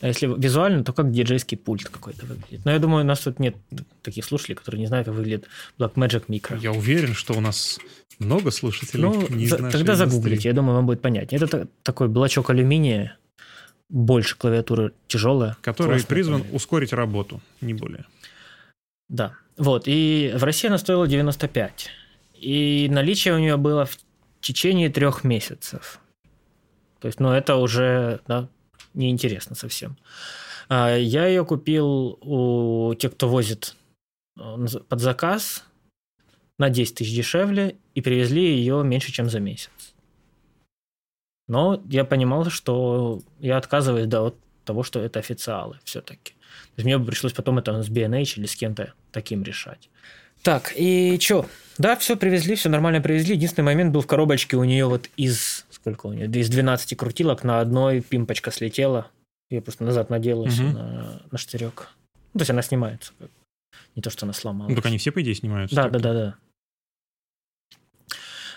А 0.00 0.06
если 0.06 0.26
визуально, 0.26 0.84
то 0.84 0.92
как 0.92 1.10
диджейский 1.10 1.56
пульт 1.58 1.88
какой-то 1.88 2.24
выглядит. 2.26 2.64
Но 2.64 2.70
я 2.70 2.78
думаю, 2.78 3.04
у 3.04 3.06
нас 3.06 3.20
тут 3.20 3.40
нет 3.40 3.56
таких 4.02 4.24
слушателей, 4.24 4.54
которые 4.56 4.80
не 4.80 4.86
знают, 4.86 5.06
как 5.06 5.16
выглядит 5.16 5.48
Blackmagic 5.78 6.26
Micro. 6.28 6.58
Я 6.60 6.72
уверен, 6.72 7.14
что 7.14 7.34
у 7.34 7.40
нас 7.40 7.80
много 8.20 8.50
слушателей. 8.52 9.02
Ну, 9.02 9.28
не 9.28 9.46
за- 9.46 9.56
тогда 9.56 9.78
индустрии. 9.78 9.94
загуглите, 9.94 10.48
я 10.48 10.54
думаю, 10.54 10.76
вам 10.76 10.86
будет 10.86 11.00
понятнее. 11.02 11.40
Это 11.42 11.46
та- 11.48 11.66
такой 11.82 12.08
блочок 12.08 12.50
алюминия, 12.50 13.16
больше 13.88 14.36
клавиатуры 14.36 14.92
тяжелая. 15.08 15.56
Который 15.62 16.02
призван 16.04 16.42
панель. 16.42 16.54
ускорить 16.56 16.92
работу, 16.92 17.40
не 17.60 17.74
более. 17.74 18.04
Да. 19.08 19.32
Вот. 19.56 19.84
И 19.86 20.32
в 20.36 20.44
России 20.44 20.68
она 20.68 20.78
стоила 20.78 21.08
95. 21.08 21.88
И 22.34 22.86
наличие 22.90 23.34
у 23.34 23.38
нее 23.38 23.56
было 23.56 23.84
в 23.86 23.98
течение 24.40 24.90
трех 24.90 25.24
месяцев. 25.24 25.98
То 27.00 27.06
есть, 27.08 27.18
ну, 27.18 27.32
это 27.32 27.56
уже 27.56 28.20
да, 28.28 28.48
неинтересно 28.98 29.56
совсем. 29.56 29.96
А, 30.68 30.94
Я 30.96 31.26
ее 31.26 31.44
купил 31.44 32.18
у 32.20 32.94
тех, 32.94 33.14
кто 33.14 33.28
возит 33.28 33.76
э, 34.38 34.66
под 34.88 35.00
заказ 35.00 35.64
на 36.58 36.68
10 36.68 36.96
тысяч 36.96 37.14
дешевле 37.14 37.76
и 37.94 38.00
привезли 38.00 38.42
ее 38.42 38.82
меньше, 38.84 39.12
чем 39.12 39.30
за 39.30 39.40
месяц. 39.40 39.70
Но 41.46 41.82
я 41.88 42.04
понимал, 42.04 42.50
что 42.50 43.22
я 43.40 43.56
отказываюсь 43.56 44.06
да, 44.06 44.26
от 44.26 44.36
того, 44.64 44.82
что 44.82 45.00
это 45.00 45.18
официалы 45.18 45.78
все-таки. 45.84 46.32
То 46.32 46.72
есть 46.76 46.84
мне 46.84 46.98
бы 46.98 47.06
пришлось 47.06 47.32
потом 47.32 47.58
это 47.58 47.82
с 47.82 47.88
B&H 47.88 48.36
или 48.36 48.46
с 48.46 48.54
кем-то 48.54 48.92
таким 49.12 49.42
решать. 49.42 49.88
Так, 50.42 50.72
и 50.76 51.18
что? 51.20 51.46
Да, 51.78 51.96
все 51.96 52.16
привезли, 52.16 52.54
все 52.54 52.68
нормально 52.68 53.00
привезли. 53.00 53.34
Единственный 53.34 53.64
момент 53.64 53.92
был 53.92 54.02
в 54.02 54.06
коробочке 54.06 54.56
у 54.56 54.64
нее 54.64 54.86
вот 54.86 55.08
из... 55.16 55.66
Сколько 55.80 56.06
у 56.06 56.12
нее? 56.12 56.26
Из 56.26 56.48
12 56.48 56.96
крутилок 56.96 57.44
на 57.44 57.60
одной 57.60 58.00
пимпочка 58.00 58.50
слетела. 58.50 59.10
Я 59.50 59.62
просто 59.62 59.84
назад 59.84 60.10
надела 60.10 60.46
всё 60.48 60.62
Мгм. 60.64 60.72
на, 60.74 61.22
на 61.30 61.38
штырек. 61.38 61.88
Ну, 62.34 62.38
то 62.38 62.42
есть 62.42 62.50
она 62.50 62.62
снимается. 62.62 63.12
Не 63.94 64.02
то, 64.02 64.10
что 64.10 64.26
она 64.26 64.32
сломалась. 64.32 64.70
Ну, 64.70 64.76
так 64.76 64.86
они 64.86 64.98
все, 64.98 65.12
по 65.12 65.22
идее, 65.22 65.34
снимаются. 65.34 65.74
Да, 65.76 65.88
да, 65.88 65.98
да, 65.98 66.12
да. 66.12 66.34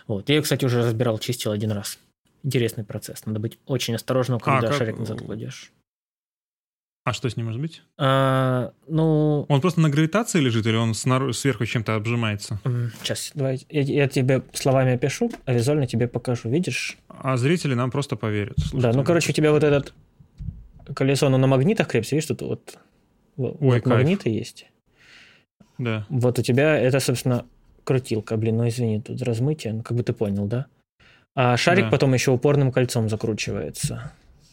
Вот. 0.08 0.30
Я 0.30 0.36
ее, 0.36 0.42
кстати, 0.42 0.66
уже 0.66 0.84
разбирал, 0.84 1.20
чистил 1.20 1.52
один 1.52 1.72
раз. 1.72 1.98
Интересный 2.44 2.84
процесс. 2.84 3.26
Надо 3.26 3.40
быть 3.40 3.60
очень 3.68 3.96
осторожным, 3.96 4.40
когда 4.40 4.68
как- 4.70 4.78
шарик 4.78 4.98
назад 4.98 5.22
кладешь. 5.22 5.72
А 7.04 7.14
что 7.14 7.30
с 7.30 7.36
ним 7.36 7.48
может 7.48 7.60
быть? 7.60 7.82
А, 7.98 8.74
ну, 8.88 9.46
Он 9.50 9.60
просто 9.60 9.82
на 9.82 9.90
гравитации 9.90 10.40
лежит 10.40 10.68
или 10.68 10.76
он 10.76 10.94
снаружи, 10.94 11.34
сверху 11.34 11.66
чем-то 11.66 11.96
обжимается? 11.96 12.60
сейчас, 13.02 13.32
давай, 13.34 13.66
я, 13.70 13.82
я 13.82 14.08
тебе 14.08 14.44
словами 14.54 14.94
опишу, 14.94 15.32
а 15.46 15.54
визуально 15.54 15.88
тебе 15.88 16.08
покажу. 16.08 16.50
Видишь? 16.50 16.98
А 17.08 17.38
зрители 17.38 17.74
нам 17.74 17.90
просто 17.90 18.16
поверят. 18.16 18.56
Да, 18.58 18.66
Слушайте, 18.68 18.98
ну, 19.00 19.04
короче, 19.04 19.32
у 19.32 19.34
тебя 19.34 19.52
вот 19.52 19.64
этот 19.64 19.94
колесо, 20.94 21.26
оно 21.26 21.38
на 21.40 21.48
магнитах 21.48 21.88
крепится, 21.88 22.16
видишь, 22.16 22.28
тут 22.28 22.42
вот, 22.44 22.78
вот 23.36 23.58
Ой, 23.60 23.82
кайф. 23.82 23.98
магниты 23.98 24.30
есть. 24.30 24.68
Да. 25.80 26.06
Вот 26.10 26.38
у 26.38 26.44
тебя 26.44 26.78
это, 26.78 27.00
собственно, 27.00 27.46
крутилка, 27.84 28.38
блин, 28.38 28.58
ну 28.58 28.68
извини, 28.68 29.02
тут 29.02 29.20
размытие, 29.24 29.74
ну 29.74 29.82
как 29.82 29.98
бы 29.98 30.04
ты 30.04 30.14
понял, 30.14 30.46
да? 30.46 30.68
А 31.34 31.58
шарик 31.58 31.86
Да. 31.86 31.90
потом 31.92 32.14
еще 32.14 32.30
упорным 32.30 32.72
кольцом 32.72 33.10
закручивается. 33.10 34.12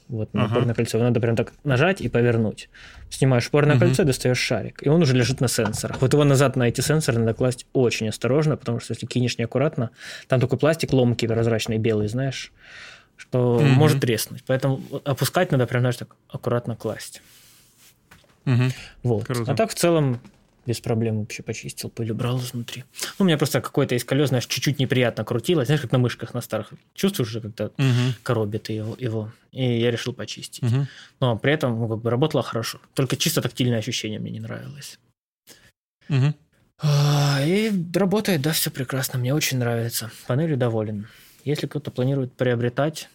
Вот 0.09 0.33
на 0.33 0.44
Ага. 0.44 0.53
упорное 0.53 0.75
кольцо. 0.75 0.97
Его 0.99 1.07
надо 1.07 1.21
прям 1.21 1.37
так 1.37 1.53
нажать 1.64 2.01
и 2.01 2.09
повернуть. 2.09 2.71
Снимаешь 3.11 3.47
упорное 3.49 3.77
Мгм. 3.77 3.87
кольцо 3.87 4.05
достаешь 4.05 4.38
шарик. 4.38 4.83
И 4.85 4.88
он 4.88 5.03
уже 5.03 5.14
лежит 5.14 5.40
на 5.40 5.49
сенсорах. 5.49 6.01
Вот 6.01 6.12
его 6.14 6.25
назад 6.25 6.57
на 6.57 6.66
эти 6.68 6.81
сенсоры 6.81 7.18
надо 7.18 7.35
класть 7.35 7.66
очень 7.75 8.09
осторожно, 8.09 8.57
потому 8.57 8.81
что 8.81 8.94
если 8.94 9.07
кинешь 9.07 9.37
неаккуратно, 9.38 9.90
там 10.27 10.40
такой 10.40 10.59
пластик 10.59 10.92
ломкий, 10.92 11.29
прозрачный, 11.29 11.77
белый, 11.79 12.09
знаешь, 12.09 12.53
что 13.16 13.59
Мгм. 13.61 13.68
может 13.73 14.01
треснуть. 14.01 14.44
Поэтому 14.47 14.81
опускать 15.05 15.53
надо 15.53 15.66
прям, 15.66 15.83
знаешь, 15.83 15.97
так 15.97 16.16
аккуратно 16.31 16.75
класть. 16.75 17.21
Мгм. 18.47 18.73
Вот. 19.03 19.25
Круто. 19.27 19.53
А 19.53 19.55
так 19.55 19.71
в 19.71 19.75
целом 19.75 20.21
без 20.68 20.81
проблем 20.81 21.20
вообще 21.20 21.42
почистил, 21.42 21.88
пыль 21.88 22.11
убрал 22.12 22.38
изнутри. 22.38 22.85
Ну, 23.18 23.24
у 23.24 23.24
меня 23.24 23.38
просто 23.38 23.61
какое-то 23.61 23.94
из 23.94 24.04
колес, 24.04 24.28
знаешь, 24.28 24.46
чуть-чуть 24.46 24.78
неприятно 24.78 25.24
крутилось, 25.24 25.66
знаешь, 25.66 25.81
как 25.81 25.92
на 25.92 25.98
мышках 25.98 26.35
на 26.35 26.42
старых. 26.42 26.72
Чувствуешь 26.94 27.28
же, 27.31 27.40
когда 27.40 27.70
Мгм. 27.78 28.14
коробит 28.22 28.68
его, 28.68 28.94
его. 28.98 29.33
И 29.50 29.81
я 29.81 29.90
решил 29.90 30.12
почистить. 30.12 30.62
Мгм. 30.62 30.87
Но 31.21 31.38
при 31.38 31.52
этом 31.54 31.79
ну, 31.81 31.88
как 31.88 31.98
бы 31.98 32.10
работало 32.10 32.42
хорошо. 32.42 32.79
Только 32.94 33.16
чисто 33.16 33.40
тактильное 33.42 33.79
ощущение 33.79 34.21
мне 34.21 34.31
не 34.31 34.40
нравилось. 34.40 34.98
А, 36.81 37.40
И 37.42 37.73
работает, 37.94 38.42
да, 38.42 38.52
все 38.52 38.71
прекрасно. 38.71 39.19
Мне 39.19 39.35
очень 39.35 39.58
нравится. 39.58 40.10
Панелью 40.27 40.56
доволен. 40.56 41.08
Если 41.44 41.66
кто-то 41.66 41.90
планирует 41.90 42.33
приобретать... 42.35 43.08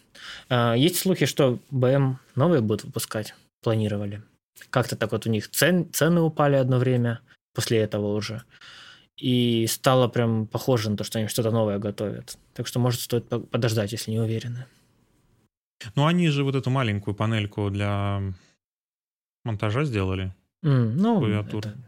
а, 0.48 0.74
Есть 0.74 0.98
слухи, 0.98 1.24
что 1.26 1.58
БМ 1.70 2.18
новые 2.34 2.60
будут 2.60 2.84
выпускать. 2.84 3.34
Планировали. 3.62 4.22
Как-то 4.70 4.96
так 4.96 5.12
вот 5.12 5.26
у 5.26 5.30
них 5.30 5.50
цен, 5.50 5.90
цены 5.92 6.20
упали 6.20 6.56
одно 6.56 6.78
время 6.78 7.20
после 7.54 7.78
этого 7.78 8.14
уже. 8.14 8.42
И 9.16 9.66
стало 9.68 10.08
прям 10.08 10.46
похоже 10.46 10.90
на 10.90 10.96
то, 10.96 11.04
что 11.04 11.18
они 11.18 11.28
что-то 11.28 11.50
новое 11.50 11.78
готовят. 11.78 12.36
Так 12.52 12.66
что, 12.66 12.80
может, 12.80 13.00
стоит 13.00 13.28
по- 13.28 13.38
подождать, 13.38 13.92
если 13.92 14.10
не 14.10 14.18
уверены. 14.18 14.66
Ну, 15.94 16.06
они 16.06 16.28
же 16.28 16.44
вот 16.44 16.54
эту 16.54 16.70
маленькую 16.70 17.14
панельку 17.14 17.70
для 17.70 18.22
монтажа 19.44 19.84
сделали. 19.84 20.34
Mm, 20.64 20.94
ну, 20.96 21.18
клавиатуру. 21.18 21.68
Это... 21.68 21.78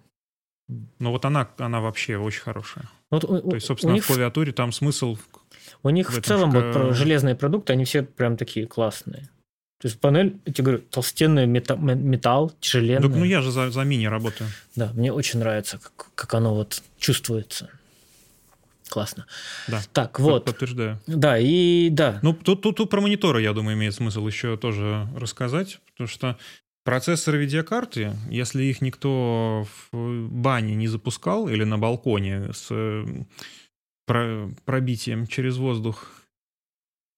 Ну, 0.98 1.10
вот 1.10 1.24
она, 1.24 1.48
она 1.58 1.80
вообще 1.80 2.16
очень 2.16 2.42
хорошая. 2.42 2.88
Вот 3.10 3.24
у, 3.24 3.40
То 3.40 3.54
есть, 3.54 3.66
собственно, 3.66 3.92
них... 3.92 4.04
в 4.04 4.06
клавиатуре 4.08 4.52
там 4.52 4.72
смысл... 4.72 5.16
У 5.82 5.90
них 5.90 6.12
в, 6.12 6.20
в 6.20 6.24
целом 6.24 6.50
шка... 6.50 6.72
вот 6.72 6.96
железные 6.96 7.34
продукты, 7.34 7.72
они 7.72 7.84
все 7.84 8.02
прям 8.02 8.36
такие 8.36 8.66
классные. 8.66 9.28
То 9.78 9.88
есть 9.88 10.00
панель, 10.00 10.40
я 10.46 10.52
тебе 10.52 10.64
говорю, 10.64 10.82
толстенный 10.90 11.46
металл, 11.46 11.78
металл 11.78 12.52
тяжеленный. 12.60 13.08
Так, 13.08 13.16
ну 13.16 13.24
я 13.24 13.42
же 13.42 13.50
за, 13.50 13.70
за 13.70 13.82
мини 13.82 14.06
работаю. 14.06 14.48
Да, 14.74 14.92
мне 14.94 15.12
очень 15.12 15.38
нравится, 15.38 15.78
как, 15.78 16.10
как 16.14 16.34
оно 16.34 16.54
вот 16.54 16.82
чувствуется. 16.98 17.70
Классно. 18.88 19.26
Да. 19.68 19.82
Так, 19.92 20.18
вот. 20.20 20.44
Подтверждаю. 20.44 21.00
Да, 21.06 21.38
и 21.38 21.90
да. 21.90 22.20
Ну, 22.22 22.32
тут, 22.32 22.62
тут, 22.62 22.76
тут 22.76 22.88
про 22.88 23.00
мониторы, 23.00 23.42
я 23.42 23.52
думаю, 23.52 23.76
имеет 23.76 23.94
смысл 23.94 24.26
еще 24.26 24.56
тоже 24.56 25.08
рассказать, 25.16 25.80
потому 25.92 26.08
что 26.08 26.38
процессоры 26.84 27.38
видеокарты, 27.38 28.12
если 28.30 28.62
их 28.62 28.80
никто 28.80 29.66
в 29.90 30.28
бане 30.30 30.74
не 30.74 30.88
запускал 30.88 31.48
или 31.48 31.64
на 31.64 31.78
балконе 31.78 32.52
с 32.54 33.04
про, 34.06 34.48
пробитием 34.64 35.26
через 35.26 35.56
воздух 35.56 36.22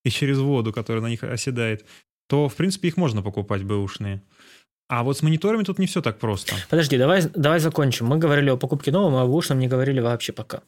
и 0.04 0.10
через 0.10 0.38
воду, 0.38 0.72
которая 0.72 1.02
на 1.02 1.08
них 1.08 1.22
оседает, 1.22 1.84
то, 2.28 2.48
в 2.48 2.54
принципе, 2.54 2.88
их 2.88 2.96
можно 2.96 3.22
покупать 3.22 3.64
бэушные. 3.64 4.22
А 4.88 5.02
вот 5.02 5.18
с 5.18 5.22
мониторами 5.22 5.64
тут 5.64 5.78
не 5.78 5.86
все 5.86 6.00
так 6.00 6.18
просто. 6.18 6.54
Подожди, 6.70 6.96
давай, 6.96 7.22
давай 7.34 7.58
закончим. 7.58 8.06
Мы 8.06 8.18
говорили 8.18 8.48
о 8.48 8.56
покупке 8.56 8.90
нового, 8.90 9.20
а 9.20 9.24
о 9.24 9.26
бэушном 9.26 9.58
не 9.58 9.68
говорили 9.68 10.00
вообще 10.00 10.32
пока. 10.32 10.62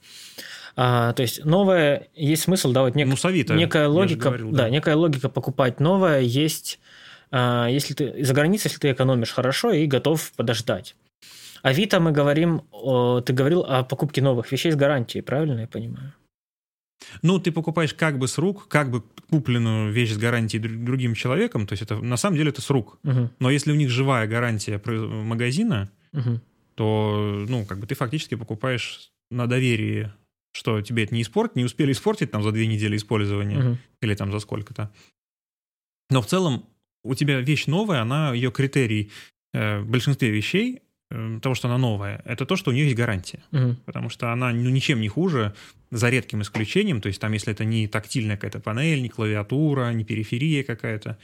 А, 0.77 1.13
то 1.15 1.23
есть 1.23 1.45
новое 1.45 2.09
есть 2.15 2.43
смысл, 2.43 2.73
да, 2.73 2.83
вот 2.83 2.95
нек, 2.95 3.09
ну, 3.09 3.55
некая 3.55 3.89
логика, 3.89 4.29
говорил, 4.29 4.51
да. 4.51 4.59
да, 4.59 4.71
некая 4.71 4.95
логика 4.95 5.29
покупать 5.29 5.81
новое 5.81 6.21
есть, 6.21 6.79
а, 7.31 7.67
если 7.69 7.95
ты 7.95 8.25
за 8.25 8.35
границей, 8.35 8.69
если 8.69 8.79
ты 8.79 8.93
экономишь 8.93 9.33
хорошо 9.33 9.73
и 9.73 9.87
готов 9.87 10.33
подождать. 10.33 10.95
Авито 11.63 12.01
мы 12.01 12.13
говорим, 12.13 12.63
о, 12.71 13.21
ты 13.21 13.33
говорил 13.33 13.65
о 13.67 13.83
покупке 13.83 14.23
новых 14.23 14.51
вещей 14.53 14.73
с 14.73 14.77
гарантией, 14.77 15.23
правильно 15.23 15.61
я 15.61 15.67
понимаю? 15.67 16.15
Ну, 17.23 17.39
ты 17.39 17.53
покупаешь 17.53 17.95
как 17.95 18.19
бы 18.19 18.29
с 18.29 18.39
рук, 18.39 18.69
как 18.69 18.91
бы 18.91 19.03
купленную 19.31 19.93
вещь 19.93 20.13
с 20.13 20.19
гарантией 20.19 20.63
другим 20.63 21.15
человеком, 21.15 21.67
то 21.67 21.73
есть 21.73 21.83
это 21.83 21.97
на 21.97 22.17
самом 22.17 22.37
деле 22.37 22.51
это 22.51 22.63
с 22.63 22.71
рук. 22.71 22.99
Угу. 23.05 23.31
Но 23.39 23.51
если 23.51 23.73
у 23.73 23.75
них 23.75 23.91
живая 23.91 24.27
гарантия 24.27 24.81
магазина, 24.85 25.91
угу. 26.13 26.41
то, 26.75 27.45
ну, 27.49 27.65
как 27.65 27.79
бы 27.79 27.87
ты 27.87 27.95
фактически 27.95 28.35
покупаешь 28.35 29.11
на 29.31 29.47
доверии, 29.47 30.13
что 30.53 30.83
тебе 30.83 31.05
это 31.05 31.15
не 31.15 31.23
испортит, 31.23 31.57
не 31.57 31.65
успели 31.65 31.93
испортить 31.93 32.31
там 32.31 32.43
за 32.43 32.53
две 32.53 32.67
недели 32.67 32.97
использования 32.97 33.59
угу. 33.59 33.79
или 34.03 34.15
там 34.15 34.33
за 34.33 34.41
сколько-то. 34.41 34.91
Но 36.11 36.23
в 36.23 36.27
целом 36.27 36.67
у 37.05 37.15
тебя 37.15 37.41
вещь 37.41 37.67
новая, 37.67 38.03
она, 38.03 38.35
ее 38.35 38.51
критерий 38.51 39.11
э, 39.53 39.81
в 39.81 39.89
большинстве 39.89 40.31
вещей 40.31 40.83
того, 41.43 41.55
что 41.55 41.69
она 41.69 41.79
новая, 41.79 42.23
это 42.25 42.47
то, 42.47 42.57
что 42.57 42.71
у 42.71 42.75
нее 42.75 42.85
есть 42.85 42.97
гарантия. 42.97 43.43
Угу. 43.53 43.77
Потому 43.85 44.11
что 44.11 44.33
она 44.33 44.53
ну, 44.53 44.71
ничем 44.71 45.01
не 45.01 45.09
хуже, 45.09 45.55
за 45.91 46.09
редким 46.09 46.43
исключением, 46.43 47.01
то 47.01 47.09
есть 47.09 47.21
там, 47.21 47.33
если 47.33 47.53
это 47.53 47.65
не 47.65 47.89
тактильная 47.89 48.37
какая-то 48.37 48.61
панель, 48.61 49.03
не 49.03 49.09
клавиатура, 49.09 49.91
не 49.93 50.05
периферия 50.05 50.63
какая-то, 50.63 51.19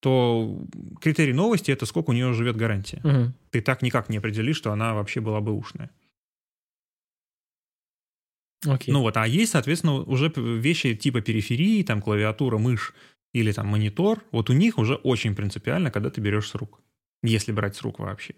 то 0.00 0.62
критерий 1.00 1.32
новости– 1.32 1.70
это 1.72 1.86
сколько 1.86 2.10
у 2.10 2.12
нее 2.12 2.32
живет 2.32 2.56
гарантия. 2.56 3.00
Угу. 3.04 3.32
Ты 3.50 3.60
так 3.62 3.82
никак 3.82 4.08
не 4.08 4.18
определишь, 4.18 4.56
что 4.56 4.72
она 4.72 4.94
вообще 4.94 5.20
была 5.20 5.40
бы 5.40 5.52
ушная. 5.52 5.90
Окей. 8.66 8.92
Ну 8.92 9.00
вот, 9.00 9.16
а 9.16 9.26
есть, 9.26 9.52
соответственно, 9.52 9.94
уже 9.94 10.30
вещи 10.36 10.94
типа 10.94 11.22
периферии, 11.22 11.82
там 11.82 12.02
клавиатура, 12.02 12.58
мышь 12.58 12.94
или 13.32 13.52
там 13.52 13.68
монитор. 13.68 14.22
Вот 14.32 14.50
у 14.50 14.52
них 14.52 14.78
уже 14.78 14.96
очень 14.96 15.34
принципиально, 15.34 15.90
когда 15.90 16.10
ты 16.10 16.20
берешь 16.20 16.48
с 16.48 16.54
рук. 16.54 16.80
Если 17.22 17.52
брать 17.52 17.76
с 17.76 17.82
рук 17.82 18.00
вообще. 18.00 18.34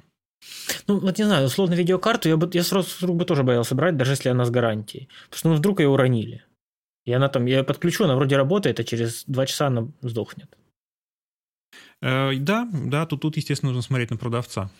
Ну, 0.87 0.99
вот 0.99 1.19
не 1.19 1.25
знаю, 1.25 1.47
условно 1.47 1.75
видеокарту 1.75 2.29
я 2.29 2.37
бы 2.37 2.51
я 2.53 2.63
сразу 2.63 3.13
бы 3.13 3.25
тоже 3.25 3.43
боялся 3.43 3.75
брать, 3.75 3.97
даже 3.97 4.13
если 4.13 4.29
она 4.29 4.45
с 4.45 4.51
гарантией. 4.51 5.09
Потому 5.25 5.39
что 5.39 5.49
ну, 5.49 5.55
вдруг 5.57 5.81
ее 5.81 5.89
уронили. 5.89 6.45
И 7.05 7.13
она 7.13 7.29
там, 7.29 7.47
я 7.47 7.59
ее 7.59 7.65
подключу, 7.65 8.05
она 8.05 8.15
вроде 8.15 8.37
работает, 8.37 8.81
а 8.81 8.85
через 8.85 9.25
два 9.27 9.47
часа 9.47 9.67
она 9.67 9.89
сдохнет. 10.03 10.57
Э, 12.01 12.35
да, 12.37 12.69
да, 12.73 13.07
тут, 13.07 13.23
тут, 13.23 13.37
естественно, 13.37 13.73
нужно 13.73 13.83
смотреть 13.83 14.11
на 14.11 14.17
продавца. 14.17 14.71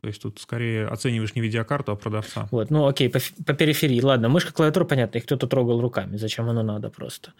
То 0.00 0.08
есть 0.08 0.22
тут 0.22 0.40
скорее 0.40 0.86
оцениваешь 0.86 1.34
не 1.34 1.42
видеокарту, 1.42 1.92
а 1.92 1.96
продавца. 1.96 2.48
Вот, 2.50 2.70
ну 2.70 2.86
окей, 2.86 3.10
по, 3.10 3.18
по 3.44 3.52
периферии. 3.52 4.00
Ладно, 4.00 4.30
мышка, 4.30 4.52
клавиатура, 4.52 4.84
понятно, 4.84 5.18
их 5.18 5.24
кто-то 5.24 5.46
трогал 5.46 5.80
руками. 5.80 6.16
Зачем 6.16 6.48
оно 6.48 6.62
надо 6.62 6.88
просто? 6.88 7.34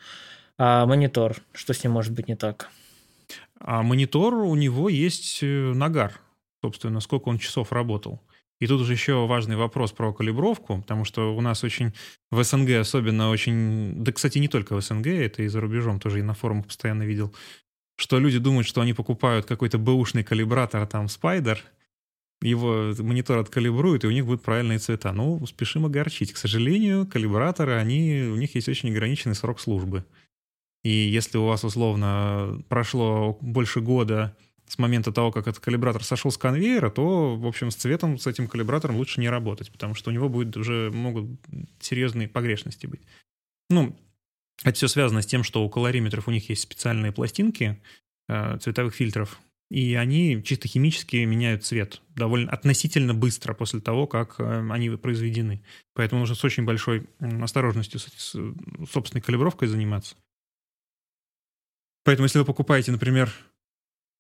А 0.59 0.85
монитор, 0.85 1.37
что 1.53 1.73
с 1.73 1.83
ним 1.83 1.93
может 1.93 2.13
быть 2.13 2.29
не 2.29 2.37
так? 2.37 2.69
А 3.59 3.83
монитор, 3.83 4.35
у 4.35 4.55
него 4.55 4.91
есть 4.91 5.39
э, 5.43 5.47
нагар 5.47 6.21
собственно, 6.63 7.01
сколько 7.01 7.29
он 7.29 7.39
часов 7.39 7.73
работал. 7.73 8.23
И 8.61 8.67
тут 8.67 8.83
уже 8.83 8.93
еще 8.93 9.27
важный 9.27 9.57
вопрос 9.57 9.93
про 9.93 10.13
калибровку, 10.13 10.83
потому 10.83 11.05
что 11.05 11.35
у 11.35 11.41
нас 11.41 11.65
очень 11.65 11.95
в 12.31 12.43
СНГ 12.43 12.73
особенно 12.81 13.31
очень... 13.31 14.05
Да, 14.05 14.13
кстати, 14.13 14.39
не 14.39 14.49
только 14.49 14.77
в 14.77 14.83
СНГ, 14.83 15.07
это 15.07 15.43
и 15.43 15.49
за 15.49 15.61
рубежом 15.61 15.99
тоже 15.99 16.19
и 16.19 16.23
на 16.23 16.35
форумах 16.35 16.67
постоянно 16.67 17.05
видел, 17.05 17.35
что 17.97 18.19
люди 18.19 18.39
думают, 18.39 18.67
что 18.67 18.83
они 18.83 18.93
покупают 18.93 19.47
какой-то 19.47 19.79
бэушный 19.79 20.25
калибратор, 20.25 20.87
там, 20.87 21.07
Spider, 21.07 21.59
его 22.43 22.95
монитор 22.99 23.39
откалибруют, 23.39 24.05
и 24.05 24.07
у 24.07 24.11
них 24.11 24.27
будут 24.27 24.43
правильные 24.43 24.79
цвета. 24.79 25.13
Ну, 25.13 25.45
спешим 25.47 25.87
огорчить. 25.87 26.33
К 26.33 26.37
сожалению, 26.37 27.07
калибраторы, 27.07 27.75
они, 27.75 28.29
у 28.31 28.37
них 28.37 28.55
есть 28.55 28.69
очень 28.69 28.91
ограниченный 28.91 29.35
срок 29.35 29.61
службы. 29.61 30.05
И 30.83 30.91
если 30.91 31.37
у 31.37 31.45
вас, 31.45 31.65
условно, 31.65 32.63
прошло 32.69 33.37
больше 33.43 33.81
года 33.81 34.37
с 34.71 34.79
момента 34.79 35.11
того, 35.11 35.33
как 35.33 35.49
этот 35.49 35.61
калибратор 35.61 36.05
сошел 36.05 36.31
с 36.31 36.39
конвейера, 36.39 36.91
то, 36.91 37.35
в 37.35 37.45
общем, 37.45 37.73
с 37.73 37.75
цветом, 37.75 38.19
с 38.19 38.27
этим 38.29 38.47
калибратором 38.47 38.97
лучше 38.97 39.21
не 39.21 39.29
работать, 39.29 39.73
потому 39.73 39.95
что 39.95 40.11
у 40.11 40.13
него 40.13 40.29
будет 40.29 40.57
уже 40.57 40.93
могут 40.93 41.27
серьезные 41.81 42.29
погрешности 42.29 42.87
быть. 42.87 43.01
Ну, 43.69 43.99
это 44.63 44.75
все 44.75 44.87
связано 44.87 45.23
с 45.23 45.27
тем, 45.27 45.43
что 45.43 45.65
у 45.65 45.69
колориметров 45.69 46.29
у 46.29 46.31
них 46.31 46.49
есть 46.49 46.63
специальные 46.63 47.11
пластинки 47.11 47.83
э, 48.29 48.59
цветовых 48.59 48.95
фильтров, 48.95 49.41
и 49.73 49.95
они 49.95 50.41
чисто 50.45 50.69
химически 50.69 51.17
меняют 51.17 51.65
цвет 51.65 52.01
довольно 52.15 52.53
относительно 52.53 53.13
быстро 53.13 53.55
после 53.55 53.81
того, 53.81 54.07
как 54.07 54.39
э, 54.39 54.69
они 54.71 54.89
произведены. 54.91 55.65
Поэтому 55.95 56.21
нужно 56.21 56.37
с 56.37 56.45
очень 56.45 56.65
большой 56.65 57.09
осторожностью 57.19 57.99
с, 57.99 58.07
с 58.07 58.37
собственной 58.89 59.21
калибровкой 59.21 59.67
заниматься. 59.67 60.15
Поэтому 62.05 62.27
если 62.27 62.39
вы 62.39 62.45
покупаете, 62.45 62.93
например, 62.93 63.33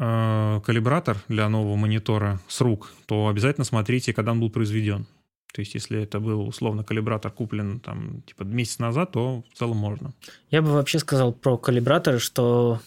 э, 0.01 0.61
калибратор 0.65 1.19
для 1.29 1.49
нового 1.49 1.77
монитора 1.77 2.41
с 2.49 2.61
рук, 2.61 2.93
то 3.07 3.29
обязательно 3.29 3.65
смотрите, 3.65 4.13
когда 4.13 4.33
он 4.33 4.41
был 4.41 4.51
произведен. 4.51 5.07
То 5.53 5.61
есть, 5.61 5.75
если 5.75 6.03
это 6.03 6.21
был 6.21 6.47
условно 6.47 6.85
калибратор 6.85 7.31
куплен 7.31 7.81
там 7.81 8.23
типа 8.23 8.45
месяц 8.45 8.79
назад, 8.79 9.13
то 9.13 9.45
в 9.53 9.59
целом 9.59 9.77
можно. 9.77 10.13
Я 10.51 10.63
бы 10.63 10.73
вообще 10.73 10.99
сказал 10.99 11.33
про 11.33 11.59
калибраторы, 11.59 12.19
что 12.19 12.81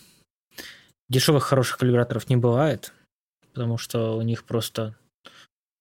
дешевых 1.10 1.44
хороших 1.44 1.78
калибраторов 1.78 2.30
не 2.30 2.38
бывает, 2.38 2.94
потому 3.54 3.78
что 3.78 4.18
у 4.18 4.22
них 4.22 4.44
просто 4.46 4.96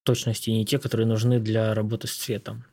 точности 0.03 0.49
не 0.49 0.65
те, 0.65 0.77
которые 0.77 1.07
нужны 1.07 1.39
для 1.39 1.73
работы 1.73 2.07
с 2.07 2.15
цветом. 2.15 2.65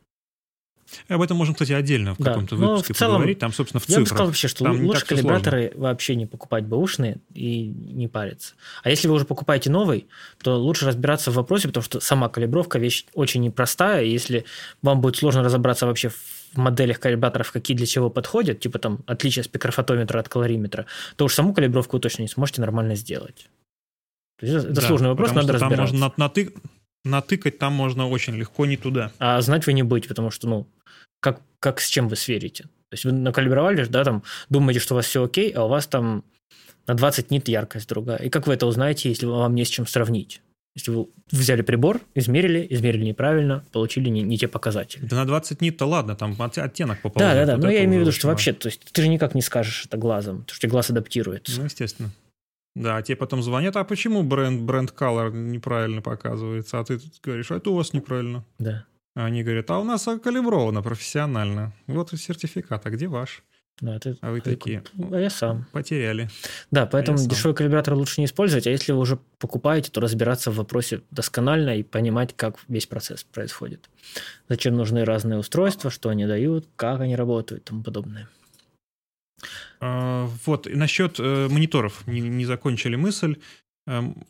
Об 1.08 1.22
этом 1.22 1.36
можем, 1.36 1.54
кстати, 1.54 1.72
отдельно 1.72 2.14
в 2.14 2.18
да. 2.18 2.30
каком-то 2.30 2.56
выпуске 2.56 2.94
в 2.94 2.96
целом, 2.96 3.14
поговорить. 3.14 3.38
Там, 3.38 3.52
собственно, 3.52 3.80
в 3.80 3.84
цифрах. 3.84 3.98
Я 3.98 4.02
бы 4.02 4.06
сказал 4.06 4.26
вообще, 4.26 4.48
что 4.48 4.64
Там 4.64 4.84
лучше 4.84 5.06
калибраторы 5.06 5.68
сложно. 5.68 5.88
вообще 5.88 6.14
не 6.16 6.26
покупать 6.26 6.64
бэушные 6.64 7.18
и 7.34 7.66
не 7.68 8.08
париться. 8.08 8.54
А 8.82 8.90
если 8.90 9.08
вы 9.08 9.14
уже 9.14 9.24
покупаете 9.24 9.70
новый, 9.70 10.06
то 10.42 10.56
лучше 10.56 10.86
разбираться 10.86 11.30
в 11.30 11.34
вопросе, 11.34 11.68
потому 11.68 11.84
что 11.84 12.00
сама 12.00 12.28
калибровка 12.28 12.78
вещь 12.78 13.06
очень 13.14 13.42
непростая. 13.42 14.04
Если 14.04 14.44
вам 14.82 15.00
будет 15.00 15.16
сложно 15.16 15.42
разобраться 15.42 15.86
вообще 15.86 16.08
в 16.08 16.56
моделях 16.56 16.98
калибраторов, 17.00 17.52
какие 17.52 17.76
для 17.76 17.86
чего 17.86 18.10
подходят, 18.10 18.60
типа 18.60 18.78
там 18.78 19.00
отличие 19.06 19.44
спектрофотометра 19.44 20.18
от 20.18 20.28
калориметра, 20.28 20.86
то 21.16 21.24
уж 21.24 21.34
саму 21.34 21.54
калибровку 21.54 21.96
вы 21.96 22.00
точно 22.00 22.22
не 22.22 22.28
сможете 22.28 22.60
нормально 22.60 22.96
сделать. 22.96 23.48
То 24.38 24.46
есть 24.46 24.64
это 24.64 24.74
да, 24.74 24.82
сложный 24.82 25.10
вопрос, 25.10 25.32
надо 25.32 25.52
разбираться. 25.52 25.92
Там 25.92 26.00
можно 26.00 26.14
натык, 26.16 26.54
натыкать 27.04 27.58
там 27.58 27.72
можно 27.72 28.08
очень 28.08 28.34
легко 28.34 28.66
не 28.66 28.76
туда. 28.76 29.12
А 29.18 29.40
знать 29.42 29.66
вы 29.66 29.74
не 29.74 29.82
будете, 29.82 30.08
потому 30.08 30.30
что, 30.30 30.48
ну, 30.48 30.66
как, 31.20 31.40
как 31.58 31.80
с 31.80 31.88
чем 31.88 32.08
вы 32.08 32.16
сверите? 32.16 32.64
То 32.64 32.94
есть 32.94 33.04
вы 33.04 33.12
накалибровали, 33.12 33.84
да, 33.84 34.04
там, 34.04 34.24
думаете, 34.48 34.80
что 34.80 34.94
у 34.94 34.96
вас 34.96 35.06
все 35.06 35.22
окей, 35.22 35.50
а 35.52 35.64
у 35.64 35.68
вас 35.68 35.86
там 35.86 36.24
на 36.86 36.94
20 36.94 37.30
нит 37.30 37.48
яркость 37.48 37.88
другая. 37.88 38.18
И 38.18 38.30
как 38.30 38.46
вы 38.46 38.54
это 38.54 38.66
узнаете, 38.66 39.08
если 39.08 39.26
вам 39.26 39.54
не 39.54 39.64
с 39.64 39.68
чем 39.68 39.86
сравнить? 39.86 40.42
Если 40.76 40.92
вы 40.92 41.08
взяли 41.30 41.62
прибор, 41.62 42.00
измерили, 42.14 42.66
измерили 42.70 43.04
неправильно, 43.04 43.64
получили 43.72 44.08
не, 44.08 44.22
не 44.22 44.38
те 44.38 44.46
показатели. 44.46 45.04
Да 45.04 45.16
на 45.16 45.24
20 45.24 45.60
нит-то 45.60 45.86
ладно, 45.86 46.14
там 46.14 46.36
оттенок 46.40 47.02
пополняет. 47.02 47.34
Да, 47.34 47.40
да, 47.40 47.46
да. 47.46 47.56
Вот 47.56 47.64
но 47.64 47.70
я 47.70 47.84
имею 47.84 48.02
в 48.02 48.06
виду, 48.06 48.12
что 48.12 48.28
вообще, 48.28 48.52
то 48.52 48.68
есть 48.68 48.80
ты 48.92 49.02
же 49.02 49.08
никак 49.08 49.34
не 49.34 49.42
скажешь 49.42 49.84
это 49.86 49.96
глазом, 49.96 50.42
потому 50.42 50.56
что 50.56 50.68
глаз 50.68 50.90
адаптируется. 50.90 51.58
Ну, 51.58 51.64
естественно. 51.64 52.10
Да, 52.76 53.02
тебе 53.02 53.16
потом 53.16 53.42
звонят, 53.42 53.74
а 53.76 53.84
почему 53.84 54.22
бренд, 54.22 54.62
бренд 54.62 54.94
color 54.96 55.32
неправильно 55.32 56.02
показывается? 56.02 56.78
А 56.78 56.84
ты 56.84 57.00
говоришь, 57.22 57.50
а 57.50 57.56
это 57.56 57.70
у 57.70 57.74
вас 57.74 57.92
неправильно. 57.92 58.44
Да. 58.60 58.84
Они 59.14 59.42
говорят, 59.42 59.70
а 59.70 59.78
у 59.78 59.84
нас 59.84 60.08
калибровано 60.22 60.82
профессионально. 60.82 61.72
Вот 61.86 62.10
сертификат, 62.10 62.86
а 62.86 62.90
где 62.90 63.08
ваш? 63.08 63.42
Да, 63.80 63.98
ты, 63.98 64.16
а 64.20 64.30
вы 64.30 64.40
такие. 64.40 64.82
А 65.10 65.18
я 65.18 65.30
сам. 65.30 65.66
Потеряли. 65.72 66.28
Да, 66.70 66.86
поэтому 66.86 67.18
а 67.18 67.26
дешевый 67.26 67.56
калибратор 67.56 67.94
лучше 67.94 68.20
не 68.20 68.26
использовать, 68.26 68.66
а 68.66 68.70
если 68.70 68.92
вы 68.92 68.98
уже 68.98 69.18
покупаете, 69.38 69.90
то 69.90 70.00
разбираться 70.00 70.50
в 70.50 70.56
вопросе 70.56 71.00
досконально 71.10 71.78
и 71.78 71.82
понимать, 71.82 72.36
как 72.36 72.56
весь 72.68 72.86
процесс 72.86 73.24
происходит. 73.24 73.88
Зачем 74.48 74.76
нужны 74.76 75.04
разные 75.04 75.38
устройства, 75.38 75.90
что 75.90 76.10
они 76.10 76.26
дают, 76.26 76.68
как 76.76 77.00
они 77.00 77.16
работают 77.16 77.62
и 77.62 77.64
тому 77.66 77.82
подобное. 77.82 78.28
А, 79.80 80.28
вот, 80.44 80.66
насчет 80.66 81.18
э, 81.18 81.48
мониторов. 81.48 82.06
Не, 82.06 82.20
не 82.20 82.44
закончили 82.44 82.96
мысль. 82.96 83.36
Эм, 83.86 84.26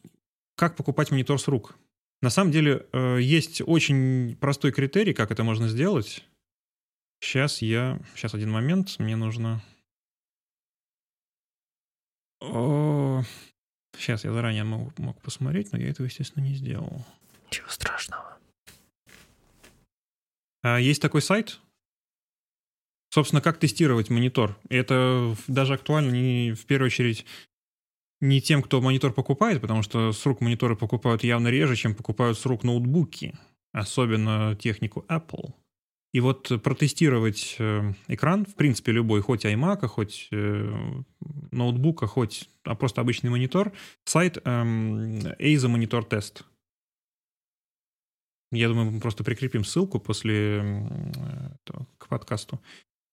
как 0.55 0.77
покупать 0.77 1.11
монитор 1.11 1.41
с 1.41 1.49
рук? 1.49 1.75
На 2.23 2.29
самом 2.31 2.53
деле 2.53 2.87
э, 2.93 3.19
есть 3.21 3.63
очень 3.65 4.37
простой 4.41 4.73
критерий, 4.73 5.15
как 5.15 5.31
это 5.31 5.43
можно 5.43 5.69
сделать. 5.69 6.25
Сейчас 7.21 7.63
я... 7.63 8.01
Сейчас 8.15 8.35
один 8.35 8.51
момент. 8.51 8.99
Мне 8.99 9.17
нужно... 9.17 9.63
О... 12.41 13.23
Сейчас 13.97 14.25
я 14.25 14.33
заранее 14.33 14.65
мог, 14.65 14.97
мог 14.99 15.21
посмотреть, 15.21 15.73
но 15.73 15.79
я 15.79 15.89
этого, 15.89 16.07
естественно, 16.07 16.45
не 16.45 16.55
сделал. 16.55 17.05
Чего 17.51 17.69
страшного. 17.69 18.39
А, 20.63 20.79
есть 20.79 21.03
такой 21.03 21.23
сайт. 21.23 21.61
Собственно, 23.11 23.43
как 23.43 23.59
тестировать 23.59 24.09
монитор. 24.09 24.59
Это 24.69 25.37
даже 25.49 25.75
актуально 25.75 26.13
не 26.13 26.53
в 26.53 26.65
первую 26.67 26.87
очередь 26.87 27.27
не 28.21 28.41
тем, 28.41 28.63
кто 28.63 28.81
монитор 28.81 29.13
покупает, 29.13 29.61
потому 29.61 29.83
что 29.83 30.13
с 30.13 30.27
рук 30.27 30.41
мониторы 30.41 30.77
покупают 30.77 31.25
явно 31.25 31.49
реже, 31.49 31.77
чем 31.77 31.95
покупают 31.95 32.39
с 32.39 32.47
рук 32.47 32.65
ноутбуки, 32.65 33.35
особенно 33.73 34.57
технику 34.57 35.05
Apple. 35.09 35.55
И 36.13 36.21
вот 36.21 36.51
протестировать 36.63 37.57
э, 37.61 37.93
экран, 38.09 38.45
в 38.45 38.57
принципе, 38.57 38.91
любой, 38.91 39.21
хоть 39.21 39.45
iMac, 39.45 39.87
хоть 39.87 40.29
э, 40.33 41.03
ноутбука, 41.53 42.09
хоть 42.09 42.51
а 42.65 42.75
просто 42.75 43.01
обычный 43.01 43.31
монитор, 43.31 43.73
сайт 44.05 44.39
эм, 44.45 45.19
ASA 45.39 45.73
Monitor 45.73 46.09
Test. 46.09 46.43
Я 48.51 48.69
думаю, 48.69 48.91
мы 48.91 49.01
просто 49.01 49.23
прикрепим 49.23 49.65
ссылку 49.65 50.01
после 50.01 50.59
э, 50.59 51.83
к 51.99 52.09
подкасту. 52.09 52.61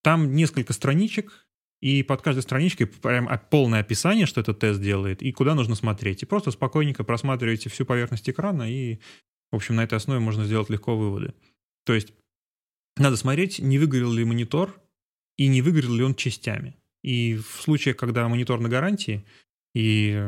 Там 0.01 0.33
несколько 0.33 0.73
страничек, 0.73 1.46
и 1.82 2.03
под 2.03 2.21
каждой 2.21 2.41
страничкой 2.41 2.88
прям 2.88 3.30
полное 3.49 3.82
описание, 3.82 4.25
что 4.25 4.41
этот 4.41 4.59
тест 4.59 4.82
делает, 4.82 5.21
и 5.21 5.32
куда 5.32 5.53
нужно 5.55 5.75
смотреть. 5.75 6.23
И 6.23 6.25
просто 6.25 6.51
спокойненько 6.51 7.03
просматриваете 7.03 7.69
всю 7.69 7.86
поверхность 7.86 8.30
экрана, 8.30 8.71
и, 8.71 8.99
в 9.51 9.55
общем, 9.55 9.75
на 9.75 9.84
этой 9.84 9.95
основе 9.95 10.19
можно 10.19 10.45
сделать 10.45 10.69
легко 10.69 10.97
выводы. 10.97 11.34
То 11.86 11.93
есть 11.93 12.13
надо 12.97 13.15
смотреть, 13.15 13.59
не 13.59 13.78
выгорел 13.78 14.11
ли 14.11 14.25
монитор 14.25 14.80
и 15.38 15.47
не 15.47 15.61
выгорел 15.61 15.93
ли 15.93 16.03
он 16.03 16.15
частями. 16.15 16.75
И 17.03 17.36
в 17.36 17.61
случае, 17.61 17.93
когда 17.93 18.28
монитор 18.28 18.59
на 18.59 18.69
гарантии, 18.69 19.23
и 19.75 20.19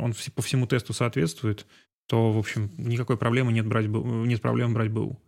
он 0.00 0.14
по 0.34 0.42
всему 0.42 0.66
тесту 0.66 0.92
соответствует, 0.92 1.66
то, 2.06 2.32
в 2.32 2.38
общем, 2.38 2.70
никакой 2.78 3.16
проблемы 3.16 3.52
нет, 3.52 3.66
брать, 3.66 3.86
нет 3.86 4.40
проблем 4.40 4.72
брать 4.72 4.90
БУ. 4.90 5.20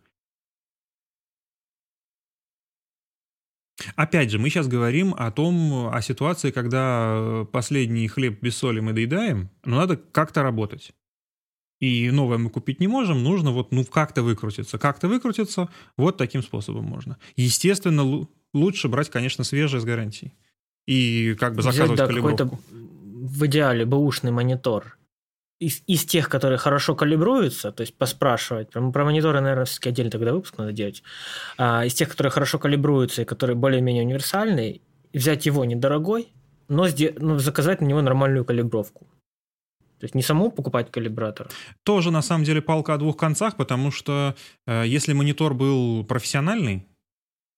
Опять 3.95 4.31
же, 4.31 4.39
мы 4.39 4.49
сейчас 4.49 4.67
говорим 4.67 5.13
о 5.17 5.31
том, 5.31 5.89
о 5.93 6.01
ситуации, 6.01 6.51
когда 6.51 7.45
последний 7.51 8.07
хлеб 8.07 8.41
без 8.41 8.57
соли 8.57 8.79
мы 8.79 8.93
доедаем, 8.93 9.49
но 9.63 9.77
надо 9.77 9.97
как-то 9.97 10.43
работать 10.43 10.93
и 11.79 12.09
новое 12.11 12.37
мы 12.37 12.49
купить 12.49 12.79
не 12.79 12.87
можем, 12.87 13.23
нужно 13.23 13.51
вот 13.51 13.71
ну 13.71 13.83
как-то 13.85 14.23
выкрутиться. 14.23 14.77
Как-то 14.77 15.07
выкрутиться, 15.07 15.69
вот 15.97 16.17
таким 16.17 16.41
способом 16.41 16.85
можно. 16.85 17.17
Естественно, 17.35 18.27
лучше 18.53 18.87
брать, 18.87 19.09
конечно, 19.09 19.43
свежее 19.43 19.81
с 19.81 19.85
гарантией. 19.85 20.33
И 20.85 21.35
как 21.39 21.55
бы 21.55 21.61
заказывать 21.61 21.91
Взять, 21.91 21.97
да, 21.97 22.07
калибровку. 22.07 22.59
В 22.71 23.45
идеале 23.47 23.85
бэушный 23.85 24.31
монитор 24.31 24.97
из, 25.59 25.83
из 25.87 26.05
тех, 26.05 26.29
которые 26.29 26.57
хорошо 26.57 26.95
калибруются, 26.95 27.71
то 27.71 27.81
есть 27.81 27.97
поспрашивать, 27.97 28.69
про, 28.69 28.91
про 28.91 29.05
мониторы, 29.05 29.39
наверное, 29.39 29.65
все-таки 29.65 29.89
отдельно 29.89 30.11
тогда 30.11 30.33
выпуск 30.33 30.57
надо 30.57 30.73
делать, 30.73 31.03
а, 31.57 31.85
из 31.85 31.93
тех, 31.93 32.09
которые 32.09 32.31
хорошо 32.31 32.59
калибруются 32.59 33.21
и 33.21 33.25
которые 33.25 33.55
более-менее 33.55 34.03
универсальные, 34.03 34.81
взять 35.13 35.45
его 35.45 35.63
недорогой, 35.65 36.27
но, 36.67 36.87
но 37.17 37.39
заказать 37.39 37.81
на 37.81 37.85
него 37.85 38.01
нормальную 38.01 38.43
калибровку. 38.43 39.07
То 39.99 40.05
есть 40.05 40.15
не 40.15 40.21
самому 40.21 40.51
покупать 40.51 40.91
калибратор? 40.91 41.49
Тоже 41.83 42.11
на 42.11 42.21
самом 42.21 42.43
деле 42.43 42.61
палка 42.61 42.93
о 42.93 42.97
двух 42.97 43.15
концах, 43.15 43.55
потому 43.55 43.91
что 43.91 44.35
э, 44.67 44.83
если 44.85 45.13
монитор 45.13 45.53
был 45.53 46.03
профессиональный, 46.03 46.85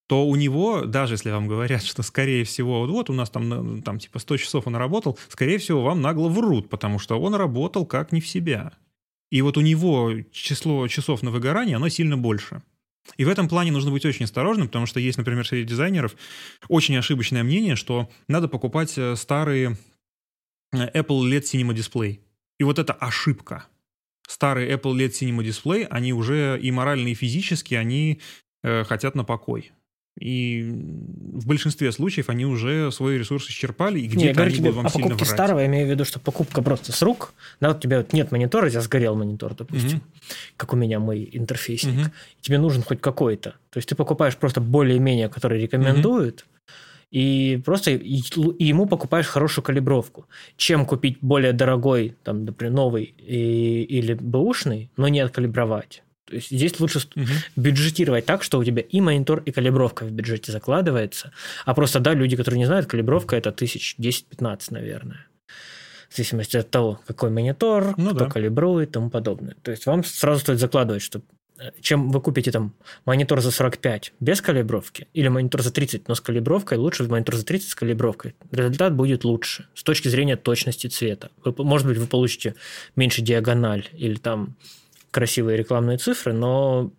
то 0.08 0.26
у 0.26 0.36
него, 0.36 0.86
даже 0.86 1.14
если 1.14 1.30
вам 1.30 1.46
говорят, 1.48 1.84
что 1.84 2.02
скорее 2.02 2.44
всего, 2.44 2.80
вот, 2.80 2.90
вот 2.90 3.10
у 3.10 3.12
нас 3.12 3.28
там, 3.28 3.82
там 3.82 3.98
типа 3.98 4.18
100 4.18 4.38
часов 4.38 4.66
он 4.66 4.74
работал, 4.74 5.18
скорее 5.28 5.58
всего 5.58 5.82
вам 5.82 6.00
нагло 6.00 6.28
врут, 6.28 6.70
потому 6.70 6.98
что 6.98 7.20
он 7.20 7.34
работал 7.34 7.84
как 7.84 8.10
не 8.10 8.22
в 8.22 8.26
себя. 8.26 8.72
И 9.30 9.42
вот 9.42 9.58
у 9.58 9.60
него 9.60 10.12
число 10.32 10.88
часов 10.88 11.22
на 11.22 11.30
выгорание, 11.30 11.76
оно 11.76 11.90
сильно 11.90 12.16
больше. 12.16 12.62
И 13.18 13.24
в 13.26 13.28
этом 13.28 13.48
плане 13.48 13.70
нужно 13.70 13.90
быть 13.90 14.06
очень 14.06 14.24
осторожным, 14.24 14.68
потому 14.68 14.86
что 14.86 14.98
есть, 14.98 15.18
например, 15.18 15.46
среди 15.46 15.68
дизайнеров 15.68 16.16
очень 16.68 16.96
ошибочное 16.96 17.42
мнение, 17.42 17.76
что 17.76 18.08
надо 18.28 18.48
покупать 18.48 18.96
э, 18.96 19.14
старые 19.14 19.76
э, 20.72 20.98
Apple 20.98 21.20
LED 21.30 21.42
Cinema 21.42 21.74
Display. 21.74 22.20
И 22.58 22.64
вот 22.64 22.78
эта 22.78 22.94
ошибка. 22.94 23.66
Старый 24.26 24.70
Apple 24.72 24.94
LED 24.94 25.10
Cinema 25.10 25.44
Display, 25.44 25.86
они 25.90 26.14
уже 26.14 26.58
и 26.60 26.70
морально, 26.70 27.08
и 27.08 27.14
физически, 27.14 27.74
они 27.74 28.20
э, 28.62 28.84
хотят 28.84 29.14
на 29.14 29.24
покой. 29.24 29.72
И 30.18 30.68
в 30.68 31.46
большинстве 31.46 31.92
случаев 31.92 32.28
они 32.28 32.44
уже 32.44 32.90
свой 32.90 33.18
ресурс 33.18 33.48
исчерпали, 33.48 34.00
и 34.00 34.08
где-то 34.08 34.42
они 34.42 34.58
будут 34.58 34.74
вам 34.74 34.86
о 34.86 34.90
сильно 34.90 35.14
врать. 35.14 35.28
старого, 35.28 35.60
я 35.60 35.66
имею 35.66 35.86
в 35.86 35.90
виду, 35.90 36.04
что 36.04 36.18
покупка 36.18 36.60
просто 36.60 36.92
с 36.92 37.02
рук, 37.02 37.34
да, 37.60 37.68
вот 37.68 37.78
у 37.78 37.80
тебя 37.80 37.98
вот 37.98 38.12
нет 38.12 38.32
монитора, 38.32 38.66
у 38.66 38.70
тебя 38.70 38.80
сгорел 38.80 39.14
монитор, 39.14 39.54
допустим, 39.54 39.98
угу. 39.98 40.06
как 40.56 40.72
у 40.72 40.76
меня 40.76 40.98
мой 40.98 41.28
интерфейсник, 41.32 42.00
угу. 42.00 42.10
тебе 42.40 42.58
нужен 42.58 42.82
хоть 42.82 43.00
какой-то. 43.00 43.50
То 43.70 43.78
есть 43.78 43.88
ты 43.88 43.94
покупаешь 43.94 44.36
просто 44.36 44.60
более-менее, 44.60 45.28
который 45.28 45.60
рекомендуют, 45.60 46.40
угу 46.40 46.58
и 47.10 47.60
просто 47.64 47.92
и 47.92 48.20
ему 48.58 48.86
покупаешь 48.86 49.26
хорошую 49.26 49.64
калибровку, 49.64 50.26
чем 50.56 50.84
купить 50.84 51.18
более 51.22 51.52
дорогой, 51.52 52.16
там, 52.22 52.44
например, 52.44 52.74
новый 52.74 53.14
и, 53.16 53.82
или 53.84 54.12
бэушный, 54.12 54.90
но 54.96 55.08
не 55.08 55.20
откалибровать. 55.20 56.02
То 56.28 56.36
есть 56.36 56.50
здесь 56.50 56.78
лучше 56.78 57.00
угу. 57.16 57.26
бюджетировать 57.56 58.26
так, 58.26 58.42
что 58.42 58.58
у 58.58 58.64
тебя 58.64 58.82
и 58.82 59.00
монитор, 59.00 59.42
и 59.46 59.50
калибровка 59.50 60.04
в 60.04 60.10
бюджете 60.10 60.52
закладывается. 60.52 61.32
А 61.64 61.74
просто, 61.74 62.00
да, 62.00 62.12
люди, 62.14 62.36
которые 62.36 62.58
не 62.58 62.66
знают, 62.66 62.86
калибровка 62.86 63.36
это 63.36 63.50
тысяч 63.50 63.96
10-15, 63.98 64.60
наверное. 64.70 65.26
В 66.10 66.16
зависимости 66.16 66.56
от 66.56 66.70
того, 66.70 67.00
какой 67.06 67.30
монитор, 67.30 67.94
ну, 67.96 68.10
кто 68.10 68.26
да. 68.26 68.30
калибрует 68.30 68.90
и 68.90 68.92
тому 68.92 69.10
подобное. 69.10 69.56
То 69.62 69.70
есть 69.70 69.86
вам 69.86 70.04
сразу 70.04 70.40
стоит 70.40 70.58
закладывать, 70.58 71.02
что 71.02 71.22
чем 71.80 72.10
вы 72.10 72.20
купите 72.20 72.52
там 72.52 72.74
монитор 73.04 73.40
за 73.40 73.50
45 73.50 74.12
без 74.20 74.40
калибровки 74.40 75.08
или 75.12 75.28
монитор 75.28 75.62
за 75.62 75.72
30, 75.72 76.08
но 76.08 76.14
с 76.14 76.20
калибровкой, 76.20 76.78
лучше 76.78 77.04
монитор 77.04 77.34
за 77.34 77.44
30 77.44 77.70
с 77.70 77.74
калибровкой. 77.74 78.36
Результат 78.52 78.94
будет 78.94 79.24
лучше 79.24 79.66
с 79.74 79.82
точки 79.82 80.08
зрения 80.08 80.36
точности 80.36 80.86
цвета. 80.86 81.30
Вы, 81.44 81.54
может 81.64 81.86
быть, 81.86 81.98
вы 81.98 82.06
получите 82.06 82.54
меньше 82.96 83.22
диагональ 83.22 83.88
или 83.92 84.14
там 84.14 84.56
красивые 85.10 85.56
рекламные 85.56 85.98
цифры, 85.98 86.32
но 86.32 86.92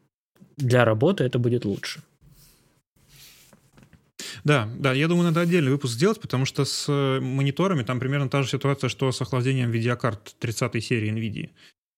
для 0.57 0.85
работы 0.85 1.23
это 1.23 1.39
будет 1.39 1.65
лучше. 1.65 2.01
Да, 4.43 4.69
да, 4.77 4.93
я 4.93 5.07
думаю, 5.07 5.25
надо 5.25 5.41
отдельный 5.41 5.71
выпуск 5.71 5.93
сделать, 5.93 6.19
потому 6.19 6.45
что 6.45 6.65
с 6.65 6.87
мониторами 7.21 7.83
там 7.83 7.99
примерно 7.99 8.29
та 8.29 8.43
же 8.43 8.49
ситуация, 8.49 8.89
что 8.89 9.11
с 9.11 9.21
охлаждением 9.21 9.71
видеокарт 9.71 10.35
30 10.39 10.83
серии 10.83 11.11
NVIDIA 11.11 11.49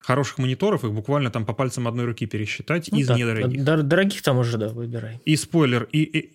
хороших 0.02 0.40
мониторов, 0.40 0.84
их 0.84 0.92
буквально 0.92 1.30
там 1.30 1.46
по 1.46 1.54
пальцам 1.54 1.88
одной 1.88 2.06
руки 2.06 2.26
пересчитать 2.26 2.90
ну, 2.92 2.98
из 2.98 3.08
да, 3.08 3.16
недорогих. 3.16 3.62
Дор- 3.62 3.84
дорогих 3.84 4.22
там 4.22 4.38
уже, 4.38 4.58
да, 4.58 4.70
выбирай. 4.70 5.22
И 5.26 5.36
спойлер, 5.36 5.88
и, 5.92 6.02
и, 6.02 6.32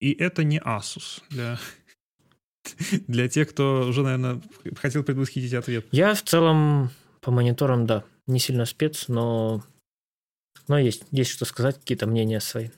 и 0.00 0.12
это 0.12 0.44
не 0.44 0.58
Asus 0.58 1.20
для, 1.28 1.58
для 3.08 3.28
тех, 3.28 3.50
кто 3.50 3.86
уже, 3.88 4.02
наверное, 4.02 4.40
хотел 4.76 5.02
предвосхитить 5.02 5.52
ответ. 5.54 5.86
Я 5.90 6.14
в 6.14 6.22
целом 6.22 6.90
по 7.20 7.30
мониторам, 7.30 7.86
да, 7.86 8.04
не 8.26 8.38
сильно 8.38 8.64
спец, 8.64 9.08
но, 9.08 9.62
но 10.68 10.78
есть, 10.78 11.04
есть 11.10 11.30
что 11.30 11.44
сказать, 11.44 11.78
какие-то 11.78 12.06
мнения 12.06 12.40
свои. 12.40 12.70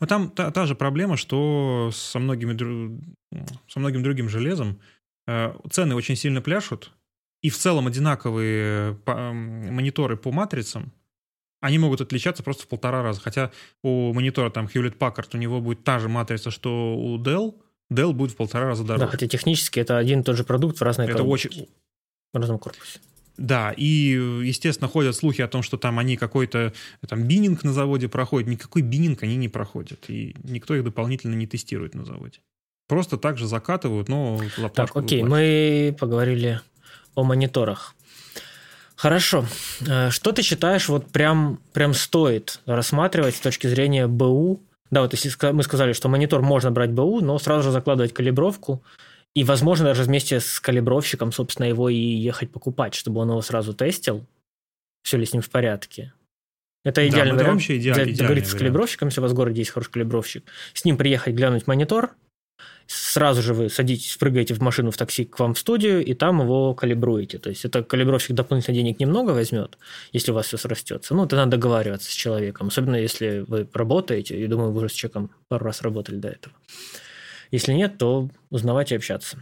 Но 0.00 0.06
там 0.06 0.30
та, 0.30 0.50
та 0.50 0.66
же 0.66 0.74
проблема, 0.74 1.16
что 1.16 1.90
со, 1.92 2.18
многими, 2.18 3.02
со 3.68 3.80
многим 3.80 4.02
другим 4.02 4.28
железом 4.28 4.80
э, 5.26 5.54
цены 5.70 5.94
очень 5.94 6.16
сильно 6.16 6.40
пляшут, 6.40 6.92
и 7.42 7.50
в 7.50 7.58
целом 7.58 7.88
одинаковые 7.88 8.98
мониторы 9.06 10.16
по 10.16 10.30
матрицам, 10.30 10.92
они 11.60 11.78
могут 11.78 12.00
отличаться 12.00 12.42
просто 12.42 12.64
в 12.64 12.68
полтора 12.68 13.02
раза. 13.02 13.20
Хотя 13.20 13.52
у 13.82 14.12
монитора 14.12 14.50
там 14.50 14.66
Hewlett 14.66 14.96
Packard 14.96 15.28
у 15.34 15.36
него 15.38 15.60
будет 15.60 15.84
та 15.84 15.98
же 15.98 16.08
матрица, 16.08 16.50
что 16.50 16.96
у 16.96 17.18
Dell, 17.18 17.54
Dell 17.92 18.12
будет 18.12 18.32
в 18.32 18.36
полтора 18.36 18.66
раза 18.66 18.84
дороже. 18.84 19.04
Да, 19.04 19.10
хотя 19.10 19.26
технически 19.28 19.80
это 19.80 19.98
один 19.98 20.20
и 20.20 20.22
тот 20.22 20.36
же 20.36 20.44
продукт 20.44 20.78
в 20.78 20.82
разной 20.82 21.08
Это 21.08 21.22
очень... 21.22 21.68
В 22.32 22.38
разном 22.38 22.58
корпусе. 22.58 23.00
Да, 23.36 23.72
и, 23.76 23.86
естественно, 24.44 24.88
ходят 24.88 25.16
слухи 25.16 25.40
о 25.40 25.48
том, 25.48 25.62
что 25.62 25.76
там 25.78 25.98
они 25.98 26.16
какой-то 26.16 26.72
там 27.08 27.24
бининг 27.24 27.64
на 27.64 27.72
заводе 27.72 28.08
проходят. 28.08 28.48
Никакой 28.48 28.82
бининг 28.82 29.22
они 29.22 29.36
не 29.36 29.48
проходят. 29.48 30.04
И 30.08 30.36
никто 30.44 30.74
их 30.74 30.84
дополнительно 30.84 31.34
не 31.34 31.46
тестирует 31.46 31.94
на 31.94 32.04
заводе. 32.04 32.40
Просто 32.88 33.16
так 33.16 33.38
же 33.38 33.46
закатывают, 33.46 34.08
но 34.08 34.40
Так, 34.74 34.94
окей, 34.94 35.22
мы 35.22 35.96
поговорили 35.98 36.60
о 37.14 37.22
мониторах. 37.22 37.94
Хорошо. 38.96 39.44
Э, 39.86 40.10
что 40.10 40.32
ты 40.32 40.42
считаешь, 40.42 40.88
вот 40.88 41.06
прям, 41.10 41.58
прям 41.72 41.94
стоит 41.94 42.60
рассматривать 42.66 43.34
с 43.34 43.40
точки 43.40 43.66
зрения 43.66 44.06
БУ? 44.06 44.60
Да, 44.90 45.00
вот 45.00 45.12
если 45.12 45.52
мы 45.52 45.62
сказали, 45.62 45.92
что 45.92 46.08
монитор 46.08 46.42
можно 46.42 46.70
брать 46.70 46.92
БУ, 46.92 47.20
но 47.20 47.38
сразу 47.38 47.64
же 47.64 47.70
закладывать 47.72 48.12
калибровку, 48.12 48.82
и, 49.34 49.44
возможно, 49.44 49.86
даже 49.86 50.04
вместе 50.04 50.40
с 50.40 50.60
калибровщиком, 50.60 51.32
собственно, 51.32 51.66
его 51.66 51.88
и 51.88 51.96
ехать 51.96 52.50
покупать, 52.50 52.94
чтобы 52.94 53.20
он 53.20 53.30
его 53.30 53.40
сразу 53.40 53.72
тестил, 53.72 54.26
все 55.02 55.16
ли 55.16 55.24
с 55.24 55.32
ним 55.32 55.42
в 55.42 55.50
порядке. 55.50 56.12
Это 56.84 57.06
идеальный 57.06 57.36
да, 57.36 57.44
вариант. 57.44 57.46
Это 57.46 57.52
вообще 57.52 57.78
идеальный, 57.78 58.14
договориться 58.14 58.52
с 58.52 58.54
калибровщиком, 58.54 59.08
если 59.08 59.20
у 59.20 59.22
вас 59.22 59.32
в 59.32 59.34
городе 59.34 59.60
есть 59.60 59.70
хороший 59.70 59.92
калибровщик. 59.92 60.44
С 60.74 60.84
ним 60.84 60.96
приехать, 60.96 61.34
глянуть 61.34 61.66
монитор, 61.66 62.14
сразу 62.86 63.40
же 63.40 63.54
вы 63.54 63.68
садитесь, 63.68 64.16
прыгаете 64.16 64.54
в 64.54 64.60
машину 64.60 64.90
в 64.90 64.96
такси 64.96 65.24
к 65.24 65.38
вам 65.38 65.54
в 65.54 65.58
студию, 65.58 66.04
и 66.04 66.14
там 66.14 66.40
его 66.40 66.74
калибруете. 66.74 67.38
То 67.38 67.50
есть 67.50 67.64
это 67.64 67.82
калибровщик 67.82 68.34
дополнительно 68.34 68.74
денег 68.74 69.00
немного 69.00 69.30
возьмет, 69.30 69.78
если 70.12 70.32
у 70.32 70.34
вас 70.34 70.46
все 70.46 70.56
срастется. 70.56 71.14
Ну, 71.14 71.24
это 71.24 71.36
надо 71.36 71.52
договариваться 71.52 72.10
с 72.10 72.14
человеком, 72.14 72.66
особенно 72.68 72.96
если 72.96 73.44
вы 73.46 73.68
работаете, 73.72 74.38
и 74.38 74.46
думаю, 74.46 74.72
вы 74.72 74.78
уже 74.78 74.88
с 74.88 74.92
человеком 74.92 75.30
пару 75.48 75.64
раз 75.64 75.82
работали 75.82 76.16
до 76.16 76.28
этого. 76.28 76.54
Если 77.52 77.74
нет, 77.74 77.98
то 77.98 78.28
узнавать 78.50 78.90
и 78.90 78.96
общаться. 78.96 79.38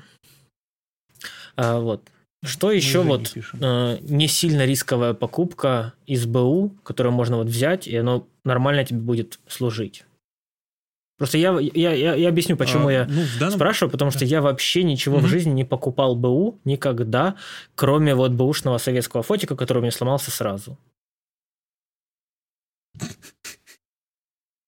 А, 1.56 1.78
вот. 1.80 2.02
Что 2.42 2.72
еще 2.72 3.02
вот 3.02 3.34
не, 3.36 3.42
э, 3.60 3.98
не 4.00 4.26
сильно 4.26 4.64
рисковая 4.64 5.14
покупка 5.14 5.94
из 6.06 6.26
БУ, 6.26 6.74
которую 6.82 7.12
можно 7.12 7.36
вот 7.36 7.46
взять, 7.46 7.86
и 7.86 7.96
оно 7.96 8.26
нормально 8.44 8.84
тебе 8.84 8.98
будет 8.98 9.38
служить? 9.46 10.04
Просто 11.18 11.36
я, 11.36 11.58
я, 11.60 11.92
я, 11.92 12.14
я 12.14 12.28
объясню, 12.30 12.56
почему 12.56 12.88
а, 12.88 12.92
я 12.92 13.06
ну, 13.06 13.22
данном... 13.38 13.56
спрашиваю, 13.56 13.92
потому 13.92 14.10
что 14.10 14.24
я 14.24 14.40
вообще 14.40 14.84
ничего 14.84 15.18
угу. 15.18 15.26
в 15.26 15.28
жизни 15.28 15.50
не 15.50 15.64
покупал 15.64 16.16
БУ 16.16 16.58
никогда, 16.64 17.36
кроме 17.74 18.14
вот 18.14 18.32
бэушного 18.32 18.78
советского 18.78 19.22
фотика, 19.22 19.54
который 19.54 19.78
у 19.78 19.82
меня 19.82 19.92
сломался 19.92 20.30
сразу. 20.30 20.78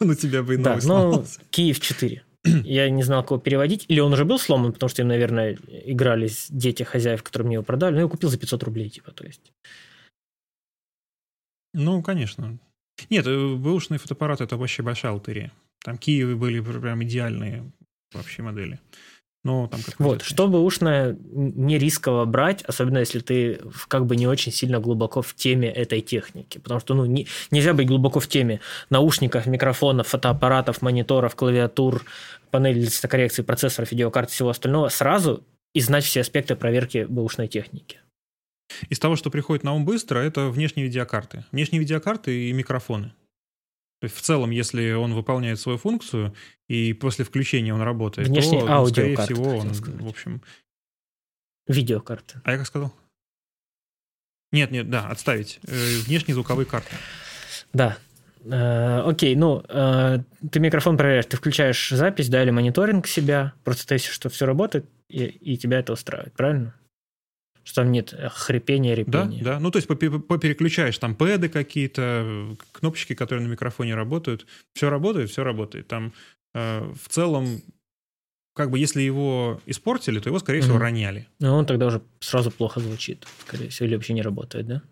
Ну, 0.05 0.17
тебя 0.17 0.43
бы 0.43 0.55
и 0.55 0.57
Да, 0.57 0.81
ну, 0.83 1.25
Киев 1.51 1.79
4. 1.79 2.25
Я 2.65 2.91
не 2.91 3.03
знал, 3.03 3.25
кого 3.25 3.41
переводить. 3.41 3.85
Или 3.89 4.01
он 4.01 4.13
уже 4.13 4.25
был 4.25 4.39
сломан, 4.39 4.73
потому 4.73 4.89
что 4.89 5.03
им, 5.03 5.09
наверное, 5.09 5.59
играли 5.85 6.29
дети 6.51 6.83
хозяев, 6.83 7.23
которые 7.23 7.47
мне 7.47 7.55
его 7.55 7.65
продали. 7.65 7.93
Но 7.93 7.97
я 7.99 8.01
его 8.03 8.11
купил 8.11 8.31
за 8.31 8.39
500 8.39 8.63
рублей, 8.63 8.89
типа, 8.89 9.13
то 9.13 9.25
есть. 9.25 9.53
Ну, 11.75 12.03
конечно. 12.03 12.59
Нет, 13.11 13.27
э, 13.27 13.55
бэушный 13.55 13.99
фотоаппарат– 13.99 14.41
это 14.41 14.57
вообще 14.57 14.83
большая 14.83 15.13
лотерея. 15.13 15.53
Там 15.85 15.99
Киевы 15.99 16.37
были 16.37 16.61
прям 16.61 17.03
идеальные 17.03 17.71
вообще 18.13 18.43
модели. 18.43 18.79
Но 19.45 19.67
там 19.67 19.81
вот, 19.99 20.23
чтобы 20.23 20.61
ушно 20.61 21.17
не 21.33 21.77
рисково 21.77 22.25
брать, 22.27 22.63
особенно 22.63 22.99
если 22.99 23.19
ты 23.19 23.61
как 23.89 24.07
бы 24.07 24.15
не 24.15 24.29
очень 24.29 24.53
сильно 24.53 24.79
глубоко 24.79 25.21
в 25.21 25.35
теме 25.35 25.69
этой 25.69 26.01
техники. 26.01 26.59
Потому 26.59 26.81
что 26.81 26.95
ну, 26.95 27.07
не, 27.07 27.27
нельзя 27.51 27.75
быть 27.75 27.89
глубоко 27.89 28.21
в 28.21 28.29
теме 28.29 28.61
наушников, 28.89 29.47
микрофонов, 29.47 30.07
фотоаппаратов, 30.09 30.81
мониторов, 30.81 31.35
клавиатур, 31.35 32.05
панели 32.53 32.85
цветокоррекции, 32.85 33.43
процессоров, 33.43 33.91
видеокарт 33.91 34.29
и 34.29 34.33
всего 34.33 34.51
остального 34.51 34.89
сразу 34.91 35.43
и 35.75 35.81
знать 35.81 36.05
все 36.05 36.21
аспекты 36.21 36.55
проверки 36.55 37.07
бэушной 37.09 37.49
техники. 37.49 37.99
Из 38.89 38.99
того, 38.99 39.17
что 39.17 39.31
приходит 39.31 39.65
на 39.65 39.75
ум 39.75 39.85
быстро, 39.85 40.21
это 40.21 40.49
внешние 40.49 40.87
видеокарты. 40.87 41.45
Внешние 41.51 41.81
видеокарты 41.81 42.49
и 42.49 42.53
микрофоны. 42.53 43.13
То 44.03 44.07
есть 44.07 44.17
в 44.17 44.21
целом, 44.21 44.51
если 44.51 44.95
он 44.95 45.15
выполняет 45.15 45.61
свою 45.61 45.79
функцию, 45.79 46.35
и 46.67 46.93
после 46.93 47.25
включения 47.25 47.73
он 47.73 47.83
работает, 47.83 48.27
Внешний 48.27 48.59
то, 48.59 48.67
ну, 48.67 48.87
скорее 48.89 49.17
всего, 49.17 49.59
он, 49.59 49.69
в 49.69 50.09
общем... 50.09 50.43
Видеокарты. 51.69 52.41
А 52.43 52.51
я 52.51 52.59
как 52.59 52.67
сказал? 52.67 52.93
Нет, 54.51 54.73
нет, 54.73 54.91
да, 54.91 55.07
отставить. 55.07 55.61
Э, 55.69 55.99
внешние 56.01 56.35
звуковые 56.35 56.67
карты. 56.67 56.97
Да. 57.73 57.97
Э, 58.45 59.03
окей, 59.07 59.37
ну, 59.37 59.63
э, 59.69 60.19
ты 60.51 60.59
микрофон 60.59 60.97
проверяешь, 60.97 61.27
ты 61.27 61.37
включаешь 61.37 61.91
запись, 61.91 62.29
да, 62.29 62.43
или 62.43 62.51
мониторинг 62.51 63.07
себя, 63.07 63.53
просто 63.63 63.87
тестишь, 63.87 64.15
что 64.15 64.31
все 64.31 64.47
работает, 64.47 64.85
и, 65.09 65.27
и 65.27 65.57
тебя 65.57 65.79
это 65.79 65.93
устраивает, 65.93 66.33
правильно? 66.33 66.75
Что 67.65 67.83
там 67.83 67.93
нет 67.93 68.15
хрипения, 68.33 68.95
репения. 68.95 69.43
Да, 69.43 69.55
да. 69.55 69.61
Ну, 69.61 69.71
то 69.71 69.79
есть 69.79 69.89
попереключаешь 69.89 70.99
там 70.99 71.15
пэды 71.15 71.49
какие-то, 71.49 72.57
кнопочки, 72.73 73.15
которые 73.15 73.47
на 73.47 73.53
микрофоне 73.53 73.95
работают. 73.95 74.47
Все 74.75 74.91
работает, 74.91 75.31
все 75.31 75.45
работает. 75.45 75.89
Там 75.89 76.13
э, 76.55 76.93
в 76.95 77.09
целом, 77.09 77.63
как 78.55 78.71
бы 78.71 78.79
если 78.79 79.03
его 79.03 79.61
испортили, 79.67 80.19
то 80.19 80.29
его, 80.29 80.39
скорее 80.39 80.61
mm-hmm. 80.61 80.63
всего, 80.63 80.79
роняли. 80.79 81.29
Ну, 81.39 81.55
он 81.55 81.67
тогда 81.67 81.87
уже 81.87 82.03
сразу 82.21 82.51
плохо 82.51 82.81
звучит, 82.81 83.27
скорее 83.41 83.69
всего, 83.69 83.87
или 83.87 83.95
вообще 83.95 84.13
не 84.13 84.23
работает, 84.23 84.67
да? 84.67 84.83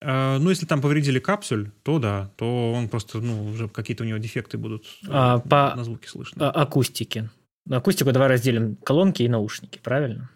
А, 0.00 0.38
ну, 0.38 0.50
если 0.50 0.66
там 0.66 0.80
повредили 0.80 1.18
капсуль, 1.18 1.70
то 1.82 1.98
да, 1.98 2.30
то 2.36 2.72
он 2.72 2.88
просто, 2.88 3.18
ну, 3.18 3.46
уже 3.46 3.68
какие-то 3.68 4.04
у 4.04 4.06
него 4.06 4.18
дефекты 4.18 4.56
будут 4.56 4.84
а, 5.08 5.38
по 5.38 5.74
на 5.76 5.84
звуке 5.84 6.08
слышно. 6.08 6.50
А, 6.50 6.62
акустике. 6.62 7.30
Акустику 7.68 8.12
давай 8.12 8.28
разделим 8.28 8.76
колонки 8.76 9.22
и 9.22 9.28
наушники, 9.28 9.78
правильно? 9.82 10.30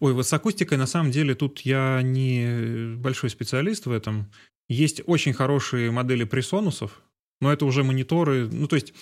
Ой, 0.00 0.12
вот 0.12 0.26
с 0.26 0.32
акустикой 0.32 0.78
на 0.78 0.86
самом 0.86 1.10
деле 1.10 1.34
тут 1.34 1.60
я 1.60 2.00
не 2.02 2.94
большой 2.96 3.30
специалист 3.30 3.86
в 3.86 3.92
этом. 3.92 4.30
Есть 4.68 5.02
очень 5.06 5.32
хорошие 5.32 5.90
модели 5.90 6.24
пресонусов, 6.24 7.02
но 7.40 7.52
это 7.52 7.64
уже 7.64 7.84
мониторы. 7.84 8.48
Ну, 8.48 8.68
то 8.68 8.76
есть 8.76 8.94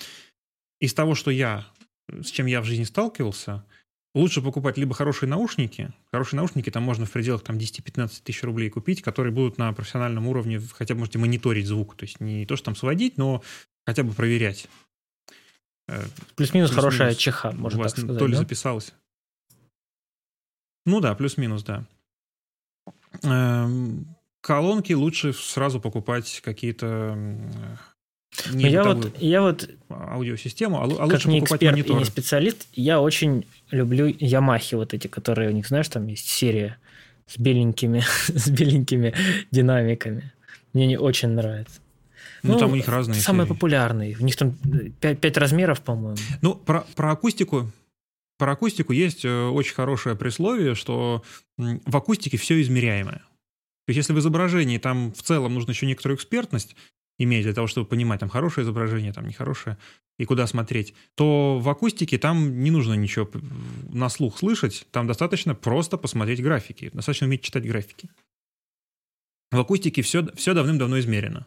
из 0.79 0.93
того, 0.93 1.15
что 1.15 1.31
я, 1.31 1.67
с 2.09 2.29
чем 2.29 2.45
я 2.47 2.61
в 2.61 2.65
жизни 2.65 2.83
сталкивался, 2.83 3.63
лучше 4.13 4.41
покупать 4.41 4.77
либо 4.77 4.93
хорошие 4.93 5.29
наушники. 5.29 5.93
Хорошие 6.11 6.37
наушники 6.37 6.69
там 6.69 6.83
можно 6.83 7.05
в 7.05 7.11
пределах 7.11 7.43
там, 7.43 7.57
10-15 7.57 8.21
тысяч 8.23 8.43
рублей 8.43 8.69
купить, 8.69 9.01
которые 9.01 9.31
будут 9.31 9.57
на 9.57 9.71
профессиональном 9.73 10.27
уровне, 10.27 10.61
хотя 10.73 10.93
бы 10.93 10.99
можете 10.99 11.19
мониторить 11.19 11.67
звук. 11.67 11.95
То 11.95 12.03
есть 12.03 12.19
не 12.19 12.45
то, 12.45 12.55
что 12.55 12.65
там 12.65 12.75
сводить, 12.75 13.17
но 13.17 13.43
хотя 13.85 14.03
бы 14.03 14.13
проверять. 14.13 14.67
Э, 15.87 16.03
Плюс-минус 16.35 16.71
Плюс 16.71 16.79
хорошая 16.79 17.13
чеха, 17.13 17.51
можно 17.51 17.79
у 17.79 17.83
вас 17.83 17.93
так 17.93 18.03
сказать. 18.03 18.19
То 18.19 18.27
ли 18.27 18.33
да? 18.33 18.39
записалось. 18.39 18.93
Ну 20.85 20.99
да, 20.99 21.15
плюс-минус, 21.15 21.63
да. 21.63 21.85
Эм, 23.23 24.15
колонки 24.41 24.93
лучше 24.93 25.33
сразу 25.33 25.79
покупать 25.79 26.41
какие-то 26.43 27.17
не 28.53 28.69
я 28.69 28.83
вот, 28.83 29.13
я 29.19 29.41
вот 29.41 29.69
аудиосистему, 29.89 30.77
а, 30.77 30.83
а 30.83 31.05
лучше 31.05 31.29
не 31.29 31.41
покупать 31.41 31.61
эксперт 31.61 31.73
мониторы. 31.73 31.95
и 31.95 31.99
не 31.99 32.05
специалист, 32.05 32.67
я 32.73 33.01
очень 33.01 33.45
люблю 33.71 34.05
Ямахи 34.19 34.75
вот 34.75 34.93
эти, 34.93 35.07
которые 35.07 35.49
у 35.49 35.51
них, 35.51 35.67
знаешь, 35.67 35.89
там 35.89 36.07
есть 36.07 36.29
серия 36.29 36.77
с 37.27 37.37
беленькими, 37.37 38.03
с 38.27 38.49
беленькими 38.49 39.13
динамиками. 39.51 40.31
Мне 40.73 40.87
не 40.87 40.97
очень 40.97 41.29
нравится. 41.29 41.81
Ну, 42.43 42.53
ну, 42.53 42.59
там 42.59 42.71
у 42.71 42.75
них 42.75 42.87
разные 42.87 43.19
Самые 43.19 43.45
серии. 43.45 43.53
популярные. 43.53 44.17
У 44.19 44.23
них 44.23 44.35
там 44.35 44.53
5, 45.01 45.19
5 45.19 45.37
размеров, 45.37 45.81
по-моему. 45.81 46.17
Ну, 46.41 46.55
про, 46.55 46.85
про 46.95 47.11
акустику 47.11 47.69
про 48.41 48.53
акустику 48.53 48.91
есть 48.91 49.23
э, 49.23 49.45
очень 49.49 49.75
хорошее 49.75 50.15
присловие, 50.15 50.73
что 50.73 51.23
в 51.59 51.95
акустике 51.95 52.37
все 52.39 52.59
измеряемое. 52.59 53.19
То 53.19 53.89
есть 53.89 53.97
если 53.97 54.13
в 54.13 54.19
изображении 54.19 54.79
там 54.79 55.13
в 55.13 55.21
целом 55.21 55.53
нужно 55.53 55.69
еще 55.69 55.85
некоторую 55.85 56.17
экспертность 56.17 56.75
иметь 57.19 57.43
для 57.43 57.53
того, 57.53 57.67
чтобы 57.67 57.85
понимать, 57.85 58.19
там 58.19 58.29
хорошее 58.29 58.65
изображение, 58.65 59.13
там 59.13 59.27
нехорошее, 59.27 59.77
и 60.17 60.25
куда 60.25 60.47
смотреть, 60.47 60.95
то 61.13 61.59
в 61.59 61.69
акустике 61.69 62.17
там 62.17 62.63
не 62.63 62.71
нужно 62.71 62.95
ничего 62.95 63.29
на 63.91 64.09
слух 64.09 64.39
слышать, 64.39 64.87
там 64.89 65.05
достаточно 65.05 65.53
просто 65.53 65.97
посмотреть 65.97 66.41
графики, 66.41 66.89
достаточно 66.91 67.27
уметь 67.27 67.43
читать 67.43 67.67
графики. 67.67 68.09
В 69.51 69.59
акустике 69.59 70.01
все, 70.01 70.25
все 70.33 70.55
давным-давно 70.55 70.99
измерено. 70.99 71.45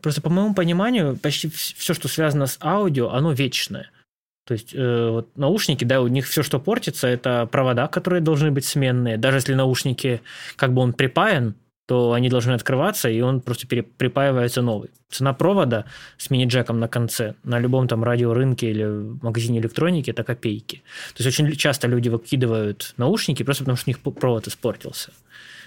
Просто 0.00 0.22
по 0.22 0.30
моему 0.30 0.54
пониманию, 0.54 1.18
почти 1.18 1.50
все, 1.50 1.92
что 1.92 2.08
связано 2.08 2.46
с 2.46 2.56
аудио, 2.62 3.10
оно 3.10 3.34
вечное– 3.34 3.90
то 4.44 4.54
есть 4.54 4.74
э, 4.74 5.10
вот 5.10 5.36
наушники, 5.36 5.84
да, 5.84 6.00
у 6.00 6.08
них 6.08 6.26
все, 6.26 6.42
что 6.42 6.58
портится, 6.58 7.06
это 7.06 7.46
провода, 7.46 7.86
которые 7.86 8.20
должны 8.20 8.50
быть 8.50 8.64
сменные. 8.64 9.16
Даже 9.16 9.38
если 9.38 9.54
наушники, 9.54 10.20
как 10.56 10.72
бы 10.72 10.82
он 10.82 10.92
припаян, 10.92 11.54
то 11.86 12.12
они 12.12 12.28
должны 12.28 12.52
открываться, 12.52 13.08
и 13.08 13.20
он 13.20 13.40
просто 13.40 13.66
припаивается 13.66 14.62
новый. 14.62 14.90
Цена 15.10 15.32
провода 15.32 15.84
с 16.16 16.30
мини-джеком 16.30 16.80
на 16.80 16.88
конце 16.88 17.34
на 17.44 17.58
любом 17.58 17.86
там 17.88 18.04
радиорынке 18.04 18.70
или 18.70 18.84
магазине 19.22 19.58
электроники– 19.58 20.10
это 20.12 20.24
копейки. 20.24 20.82
То 21.14 21.22
есть 21.22 21.38
очень 21.38 21.54
часто 21.56 21.88
люди 21.88 22.08
выкидывают 22.08 22.94
наушники 22.96 23.42
просто 23.42 23.64
потому, 23.64 23.76
что 23.76 23.90
у 23.90 23.92
них 23.92 24.00
провод 24.00 24.46
испортился. 24.46 25.12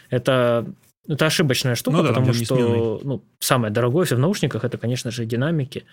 Это 0.09 0.65
это 1.07 1.27
ошибочная 1.27 1.75
штука, 1.75 1.97
ну, 1.97 2.03
да, 2.03 2.09
потому 2.09 2.33
что 2.33 2.99
ну, 3.03 3.23
самое 3.39 3.71
дорогое 3.71 4.05
все 4.05 4.15
в 4.15 4.19
наушниках– 4.19 4.63
это, 4.63 4.77
конечно 4.77 5.11
же, 5.11 5.25
динамики. 5.25 5.85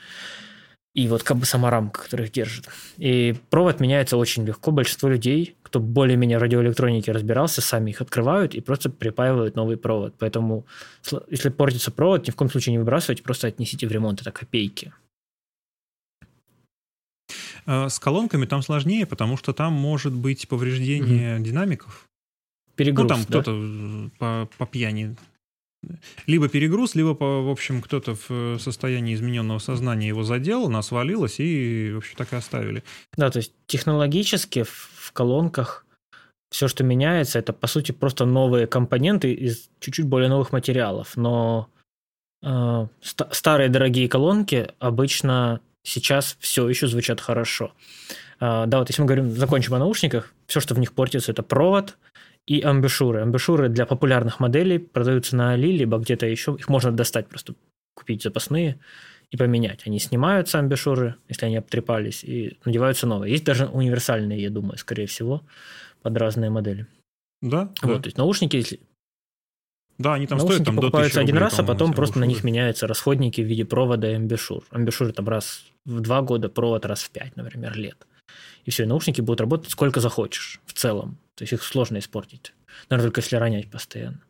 И 0.94 1.08
вот 1.08 1.22
как 1.22 1.38
бы 1.38 1.46
сама 1.46 1.70
рамка, 1.70 2.02
которая 2.02 2.26
их 2.26 2.32
держит. 2.32 2.68
И 2.98 3.34
провод 3.50 3.80
меняется 3.80 4.16
очень 4.16 4.44
легко. 4.44 4.72
Большинство 4.72 5.08
людей, 5.08 5.56
кто 5.62 5.80
более-менее 5.80 6.38
в 6.38 6.42
радиоэлектронике 6.42 7.12
разбирался, 7.12 7.62
сами 7.62 7.90
их 7.90 8.02
открывают 8.02 8.54
и 8.54 8.60
просто 8.60 8.90
припаивают 8.90 9.56
новый 9.56 9.78
провод. 9.78 10.14
Поэтому, 10.18 10.66
если 11.30 11.48
портится 11.48 11.90
провод, 11.90 12.26
ни 12.26 12.30
в 12.30 12.36
коем 12.36 12.50
случае 12.50 12.72
не 12.72 12.78
выбрасывайте, 12.78 13.22
просто 13.22 13.46
отнесите 13.46 13.86
в 13.86 13.92
ремонт. 13.92 14.20
Это 14.20 14.32
копейки. 14.32 14.92
А, 17.64 17.88
с 17.88 17.98
колонками 17.98 18.44
там 18.44 18.60
сложнее, 18.60 19.06
потому 19.06 19.38
что 19.38 19.54
там 19.54 19.72
может 19.72 20.12
быть 20.12 20.46
повреждение 20.46 21.36
угу. 21.36 21.44
динамиков. 21.44 22.06
Перегруз, 22.76 23.04
ну, 23.04 23.08
там 23.08 23.24
да? 23.28 23.40
кто-то 23.40 24.10
по, 24.18 24.48
по 24.58 24.66
пьяни 24.66 25.16
либо 26.26 26.48
перегруз, 26.48 26.94
либо, 26.94 27.14
в 27.14 27.50
общем, 27.50 27.82
кто-то 27.82 28.16
в 28.28 28.58
состоянии 28.58 29.14
измененного 29.14 29.58
сознания 29.58 30.08
его 30.08 30.22
задел, 30.22 30.66
она 30.66 30.82
свалилась 30.82 31.40
и, 31.40 31.92
в 31.92 31.98
общем, 31.98 32.16
так 32.16 32.32
и 32.32 32.36
оставили. 32.36 32.82
Да, 33.16 33.30
то 33.30 33.38
есть 33.38 33.52
технологически 33.66 34.64
в 34.64 35.12
колонках 35.12 35.84
все, 36.50 36.68
что 36.68 36.84
меняется, 36.84 37.38
это, 37.38 37.52
по 37.52 37.66
сути, 37.66 37.92
просто 37.92 38.24
новые 38.26 38.66
компоненты 38.66 39.32
из 39.32 39.70
чуть-чуть 39.80 40.06
более 40.06 40.28
новых 40.28 40.52
материалов. 40.52 41.16
Но 41.16 41.68
э, 42.42 42.86
старые 43.00 43.68
дорогие 43.68 44.08
колонки 44.08 44.68
обычно 44.78 45.60
сейчас 45.82 46.36
все 46.40 46.68
еще 46.68 46.86
звучат 46.86 47.20
хорошо. 47.20 47.72
Э, 48.38 48.64
да, 48.66 48.78
вот 48.78 48.88
если 48.90 49.00
мы 49.02 49.06
говорим, 49.06 49.30
закончим 49.30 49.74
о 49.74 49.78
наушниках, 49.78 50.34
все, 50.46 50.60
что 50.60 50.74
в 50.74 50.78
них 50.78 50.92
портится, 50.92 51.32
это 51.32 51.42
провод– 51.42 51.96
и 52.46 52.60
амбушюры. 52.60 53.22
Амбушюры 53.22 53.68
для 53.68 53.86
популярных 53.86 54.40
моделей 54.40 54.78
продаются 54.78 55.36
на 55.36 55.52
Али, 55.52 55.70
либо 55.72 55.98
где-то 55.98 56.26
еще. 56.26 56.56
Их 56.58 56.68
можно 56.68 56.92
достать, 56.92 57.28
просто 57.28 57.54
купить 57.94 58.22
запасные 58.22 58.78
и 59.30 59.36
поменять. 59.36 59.82
Они 59.86 59.98
снимаются, 59.98 60.58
амбушюры, 60.58 61.16
если 61.28 61.46
они 61.46 61.56
обтрепались, 61.56 62.24
и 62.24 62.58
надеваются 62.64 63.06
новые. 63.06 63.32
Есть 63.32 63.44
даже 63.44 63.66
универсальные, 63.66 64.42
я 64.42 64.50
думаю, 64.50 64.76
скорее 64.78 65.06
всего, 65.06 65.42
под 66.02 66.16
разные 66.16 66.50
модели. 66.50 66.86
Да. 67.40 67.72
Вот, 67.82 67.96
да. 67.96 68.02
то 68.02 68.06
есть 68.06 68.18
наушники, 68.18 68.56
если 68.56 68.80
да, 69.98 70.14
они 70.14 70.26
там 70.26 70.38
Наушники 70.38 70.62
стоят 70.62 70.66
там, 70.66 70.76
покупаются 70.76 71.16
до 71.16 71.20
один 71.22 71.34
рублей, 71.36 71.44
раз, 71.44 71.58
а 71.58 71.62
потом 71.62 71.92
просто 71.92 72.14
амбушюры. 72.16 72.26
на 72.26 72.28
них 72.28 72.44
меняются 72.44 72.86
расходники 72.86 73.40
в 73.40 73.44
виде 73.44 73.64
провода 73.64 74.10
и 74.10 74.14
амбушюр. 74.14 74.64
Амбушюры 74.70 75.12
там 75.12 75.28
раз 75.28 75.64
в 75.84 76.00
два 76.00 76.22
года, 76.22 76.48
провод 76.48 76.86
раз 76.86 77.02
в 77.02 77.10
пять, 77.10 77.36
например, 77.36 77.76
лет. 77.76 78.06
И 78.64 78.70
все, 78.70 78.84
и 78.84 78.86
наушники 78.86 79.20
будут 79.20 79.40
работать 79.40 79.70
сколько 79.70 80.00
захочешь 80.00 80.60
в 80.66 80.72
целом. 80.72 81.18
То 81.34 81.42
есть 81.42 81.52
их 81.52 81.62
сложно 81.62 81.98
испортить. 81.98 82.54
Наверное, 82.88 83.08
только 83.08 83.20
если 83.20 83.36
ронять 83.36 83.70
постоянно. 83.70 84.20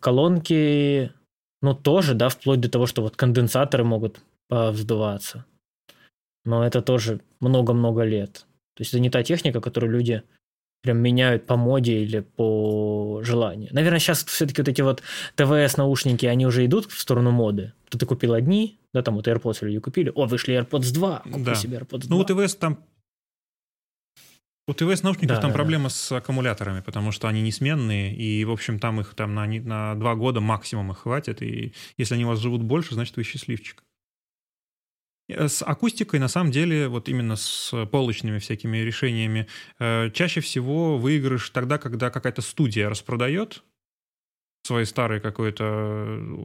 Колонки, 0.00 1.12
ну, 1.62 1.74
тоже, 1.74 2.14
да, 2.14 2.28
вплоть 2.28 2.60
до 2.60 2.70
того, 2.70 2.86
что 2.86 3.02
вот 3.02 3.16
конденсаторы 3.16 3.84
могут 3.84 4.20
вздуваться. 4.48 5.44
Но 6.44 6.66
это 6.66 6.82
тоже 6.82 7.20
много-много 7.40 8.02
лет. 8.02 8.46
То 8.74 8.80
есть 8.82 8.92
это 8.92 9.00
не 9.00 9.10
та 9.10 9.22
техника, 9.22 9.60
которую 9.60 9.92
люди 9.92 10.22
прям 10.82 10.98
меняют 10.98 11.46
по 11.46 11.56
моде 11.56 12.02
или 12.02 12.20
по 12.20 13.20
желанию. 13.22 13.68
Наверное, 13.72 13.98
сейчас 14.00 14.24
все-таки 14.24 14.62
вот 14.62 14.68
эти 14.68 14.80
вот 14.80 15.02
ТВС-наушники, 15.36 16.24
они 16.24 16.46
уже 16.46 16.64
идут 16.64 16.90
в 16.90 16.98
сторону 16.98 17.30
моды. 17.30 17.74
Ты 17.90 18.06
купил 18.06 18.32
одни, 18.32 18.78
да, 18.94 19.02
там 19.02 19.16
вот 19.16 19.28
AirPods 19.28 19.58
люди 19.60 19.78
купили, 19.80 20.10
о, 20.14 20.24
вышли 20.24 20.58
AirPods 20.58 20.94
2, 20.94 21.18
купи 21.30 21.44
Да. 21.44 21.54
себе 21.54 21.76
AirPods 21.76 22.06
2. 22.06 22.08
Ну, 22.08 22.18
у 22.18 22.24
ТВС 22.24 22.54
там 22.56 22.82
у 24.70 24.74
ТВС 24.74 25.02
наушников 25.02 25.36
Да, 25.36 25.40
там 25.40 25.50
да, 25.50 25.54
проблема 25.56 25.88
с 25.88 26.12
аккумуляторами, 26.12 26.80
потому 26.80 27.10
что 27.12 27.28
они 27.28 27.42
несменные, 27.42 28.14
и, 28.14 28.44
в 28.44 28.50
общем, 28.50 28.78
там 28.78 29.00
их 29.00 29.14
там 29.14 29.34
на, 29.34 29.46
на 29.46 29.94
два 29.96 30.14
года 30.14 30.40
максимум 30.40 30.92
их 30.92 30.98
хватит, 30.98 31.42
и 31.42 31.74
если 31.96 32.14
они 32.14 32.24
у 32.24 32.28
вас 32.28 32.38
живут 32.38 32.62
больше, 32.62 32.94
значит, 32.94 33.16
вы 33.16 33.24
счастливчик. 33.24 33.82
Э, 35.28 35.48
С 35.48 35.62
акустикой, 35.62 36.20
на 36.20 36.28
самом 36.28 36.52
деле, 36.52 36.88
вот 36.88 37.08
именно 37.08 37.36
с 37.36 37.86
полочными 37.86 38.38
всякими 38.38 38.78
решениями, 38.78 39.48
э, 39.78 40.10
чаще 40.12 40.40
всего 40.40 40.98
выигрыш 40.98 41.50
тогда, 41.50 41.78
когда 41.78 42.10
какая-то 42.10 42.42
студия 42.42 42.88
распродает 42.88 43.64
свой 44.62 44.86
старый 44.86 45.20
какой-то 45.20 45.64
э, 45.64 46.44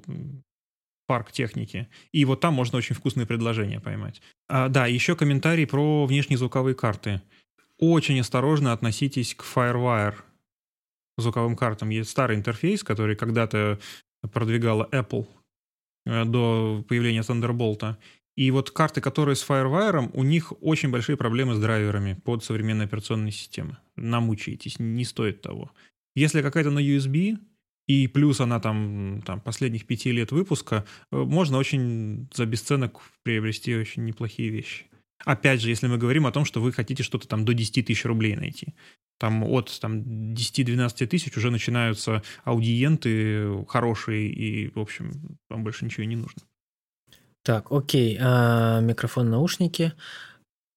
парк 1.08 1.32
техники, 1.32 1.88
и 2.12 2.26
вот 2.26 2.42
там 2.42 2.54
можно 2.54 2.78
очень 2.78 2.96
вкусные 2.96 3.28
предложения 3.28 3.80
поймать. 3.80 4.22
А, 4.48 4.70
да, 4.70 4.88
еще 4.88 5.16
комментарий 5.16 5.68
про 5.68 6.06
внешние 6.06 6.38
звуковые 6.38 6.76
карты. 6.76 7.22
Очень 7.80 8.20
осторожно 8.20 8.72
относитесь 8.72 9.36
к 9.36 9.44
FireWire 9.44 10.16
звуковым 11.18 11.56
картам. 11.56 11.90
Есть 11.90 12.10
старый 12.10 12.38
интерфейс, 12.38 12.84
который 12.84 13.16
когда-то 13.16 13.80
продвигала 14.32 14.88
Apple 14.92 15.28
э, 16.06 16.26
до 16.26 16.84
появления 16.88 17.22
Thunderbolt. 17.22 17.98
И 18.36 18.52
вот 18.52 18.72
карты, 18.72 19.00
которые 19.02 19.36
с 19.36 19.48
FireWire, 19.48 20.12
у 20.14 20.24
них 20.24 20.54
очень 20.62 20.90
большие 20.90 21.16
проблемы 21.16 21.56
с 21.56 21.60
драйверами 21.60 22.14
под 22.14 22.44
современные 22.44 22.86
операционные 22.86 23.32
системы. 23.32 23.78
Намучаетесь, 23.96 24.80
не 24.80 25.06
стоит 25.06 25.42
того. 25.42 25.72
Если 26.16 26.42
какая-то 26.42 26.72
на 26.72 26.80
USB, 26.80 27.38
и 27.88 28.08
плюс 28.08 28.42
она 28.42 28.60
там, 28.60 29.22
там 29.26 29.40
последних 29.40 29.86
пяти 29.86 30.12
лет 30.12 30.32
выпуска, 30.32 30.86
э, 31.12 31.18
можно 31.18 31.58
очень 31.58 32.30
за 32.34 32.46
бесценок 32.46 33.00
приобрести 33.24 33.76
очень 33.76 34.06
неплохие 34.06 34.50
вещи. 34.50 34.86
Опять 35.24 35.61
же, 35.61 35.70
если 35.70 35.88
мы 35.88 35.97
говорим 35.97 36.28
о 36.28 36.32
том, 36.32 36.45
что 36.45 36.61
вы 36.61 36.72
хотите 36.72 37.03
что-то 37.03 37.28
там 37.28 37.45
до 37.45 37.53
10 37.53 37.86
тысяч 37.86 38.05
рублей 38.05 38.36
найти. 38.36 38.76
Там 39.18 39.43
от 39.43 39.80
там, 39.80 40.01
10-12 40.34 41.07
тысяч 41.07 41.38
уже 41.38 41.51
начинаются 41.51 42.22
аудиенты 42.43 43.66
хорошие, 43.68 44.28
и, 44.28 44.70
в 44.74 44.80
общем, 44.80 45.38
вам 45.49 45.63
больше 45.63 45.86
ничего 45.86 46.05
не 46.05 46.18
нужно. 46.18 46.41
Так, 47.43 47.72
окей, 47.72 48.18
а, 48.20 48.82
микрофон, 48.82 49.30
наушники. 49.30 49.93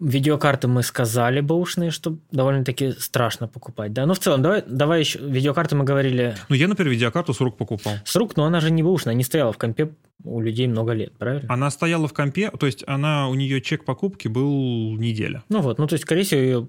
Видеокарты 0.00 0.68
мы 0.68 0.84
сказали 0.84 1.40
бэушные, 1.40 1.90
что 1.90 2.18
довольно-таки 2.30 2.92
страшно 2.92 3.48
покупать, 3.48 3.92
да? 3.92 4.06
Ну, 4.06 4.14
в 4.14 4.20
целом, 4.20 4.42
давай, 4.42 4.62
давай 4.64 5.00
еще, 5.00 5.18
видеокарты 5.18 5.74
мы 5.74 5.84
говорили 5.84 6.36
Ну, 6.48 6.54
я, 6.54 6.68
например, 6.68 6.92
видеокарту 6.92 7.34
с 7.34 7.40
рук 7.40 7.56
покупал. 7.56 7.94
с 8.04 8.14
рук, 8.14 8.36
но 8.36 8.44
она 8.44 8.60
же 8.60 8.70
не 8.70 8.84
бэушная, 8.84 9.14
не 9.14 9.24
стояла 9.24 9.52
в 9.52 9.58
компе 9.58 9.92
у 10.22 10.40
людей 10.40 10.68
много 10.68 10.92
лет, 10.92 11.12
правильно? 11.18 11.52
Она 11.52 11.68
стояла 11.70 12.06
в 12.06 12.12
компе, 12.12 12.50
то 12.52 12.66
есть 12.66 12.84
она, 12.86 13.28
у 13.28 13.34
нее 13.34 13.60
чек 13.60 13.84
покупки 13.84 14.28
был 14.28 14.96
неделя. 14.96 15.42
Ну 15.48 15.62
вот, 15.62 15.78
ну 15.78 15.88
то 15.88 15.94
есть, 15.94 16.04
скорее 16.04 16.22
всего, 16.22 16.40
ее 16.40 16.68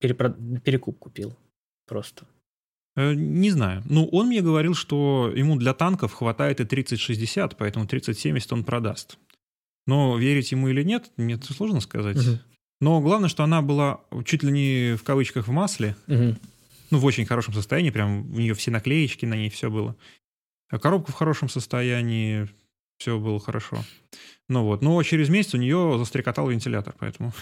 перепро- 0.00 0.60
перекуп 0.60 0.98
купил 0.98 1.36
просто. 1.86 2.24
Э, 2.96 3.12
Не 3.12 3.50
знаю. 3.50 3.82
Ну, 3.84 4.06
он 4.12 4.28
мне 4.28 4.40
говорил, 4.40 4.74
что 4.74 5.30
ему 5.34 5.56
для 5.56 5.74
танков 5.74 6.14
хватает 6.14 6.60
и 6.60 6.64
3060, 6.64 7.56
поэтому 7.58 7.86
3070 7.86 8.50
он 8.54 8.64
продаст. 8.64 9.18
Но 9.86 10.16
верить 10.16 10.52
ему 10.52 10.68
или 10.68 10.82
нет, 10.82 11.10
мне 11.18 11.34
это 11.34 11.52
сложно 11.52 11.80
сказать. 11.80 12.16
Мгм. 12.16 12.38
Но 12.82 13.00
главное, 13.00 13.28
что 13.28 13.44
она 13.44 13.62
была 13.62 14.00
чуть 14.24 14.42
ли 14.42 14.50
не 14.50 14.96
в 14.96 15.04
кавычках 15.04 15.46
в 15.46 15.52
масле, 15.52 15.94
Мгм. 16.08 16.36
ну, 16.90 16.98
в 16.98 17.04
очень 17.04 17.24
хорошем 17.24 17.54
состоянии, 17.54 17.90
прям 17.90 18.28
у 18.34 18.38
нее 18.40 18.54
все 18.54 18.72
наклеечки 18.72 19.24
на 19.24 19.34
ней, 19.34 19.50
все 19.50 19.70
было. 19.70 19.94
А 20.68 20.80
коробка 20.80 21.12
в 21.12 21.14
хорошем 21.14 21.48
состоянии, 21.48 22.48
все 22.98 23.20
было 23.20 23.38
хорошо. 23.38 23.84
Ну 24.48 24.64
вот, 24.64 24.82
но 24.82 25.00
через 25.04 25.28
месяц 25.28 25.54
у 25.54 25.58
нее 25.58 25.94
застрекотал 25.96 26.48
вентилятор, 26.48 26.92
поэтому... 26.98 27.32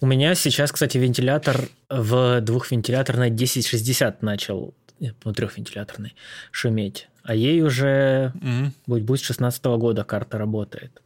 У 0.00 0.06
меня 0.06 0.34
сейчас, 0.34 0.72
кстати, 0.72 0.98
вентилятор 0.98 1.68
в 1.88 2.40
двухвентиляторной 2.40 3.28
1060 3.28 4.22
начал, 4.22 4.74
нет, 4.98 5.14
ну, 5.24 5.32
трехвентиляторной, 5.32 6.14
шуметь. 6.50 7.08
А 7.24 7.34
ей 7.34 7.62
уже 7.62 8.32
Мгм. 8.34 8.72
будет, 8.86 9.04
будет 9.04 9.20
с 9.20 9.24
16 9.24 9.64
года 9.78 10.04
карта 10.04 10.36
работает. 10.38 11.02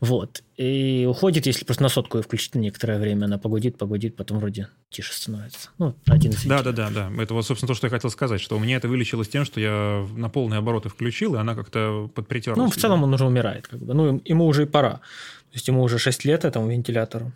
Вот. 0.00 0.42
И 0.56 1.06
уходит, 1.08 1.46
если 1.46 1.64
просто 1.64 1.82
на 1.82 1.88
сотку 1.90 2.16
ее 2.18 2.22
включить 2.24 2.54
на 2.54 2.60
некоторое 2.60 2.98
время, 2.98 3.26
она 3.26 3.38
погудит, 3.38 3.76
погудит, 3.78 4.16
потом 4.16 4.38
вроде 4.38 4.68
тише 4.90 5.12
становится. 5.12 5.68
Ну, 5.78 5.94
один 6.06 6.32
из 6.32 6.44
Да, 6.44 6.62
да, 6.62 6.72
да, 6.72 6.90
да. 6.90 7.10
Это 7.22 7.34
вот, 7.34 7.46
собственно, 7.46 7.68
то, 7.68 7.74
что 7.74 7.86
я 7.86 7.90
хотел 7.90 8.10
сказать, 8.10 8.40
что 8.40 8.56
у 8.56 8.58
меня 8.58 8.76
это 8.76 8.88
вылечилось 8.88 9.28
тем, 9.28 9.44
что 9.44 9.60
я 9.60 10.06
на 10.16 10.28
полные 10.30 10.58
обороты 10.58 10.88
включил, 10.88 11.34
и 11.34 11.38
она 11.38 11.54
как-то 11.54 12.10
подпритерлась. 12.14 12.58
Ну, 12.58 12.70
в 12.70 12.76
целом 12.76 13.02
он 13.04 13.12
уже 13.14 13.24
умирает. 13.26 13.68
Как 13.68 13.78
бы. 13.80 13.92
Ну, 13.94 14.20
ему 14.24 14.46
уже 14.46 14.62
и 14.62 14.66
пора. 14.66 14.94
То 14.94 15.54
есть 15.54 15.68
ему 15.68 15.82
уже 15.82 15.98
6 15.98 16.24
лет 16.24 16.44
этому 16.44 16.68
вентилятору. 16.70 17.32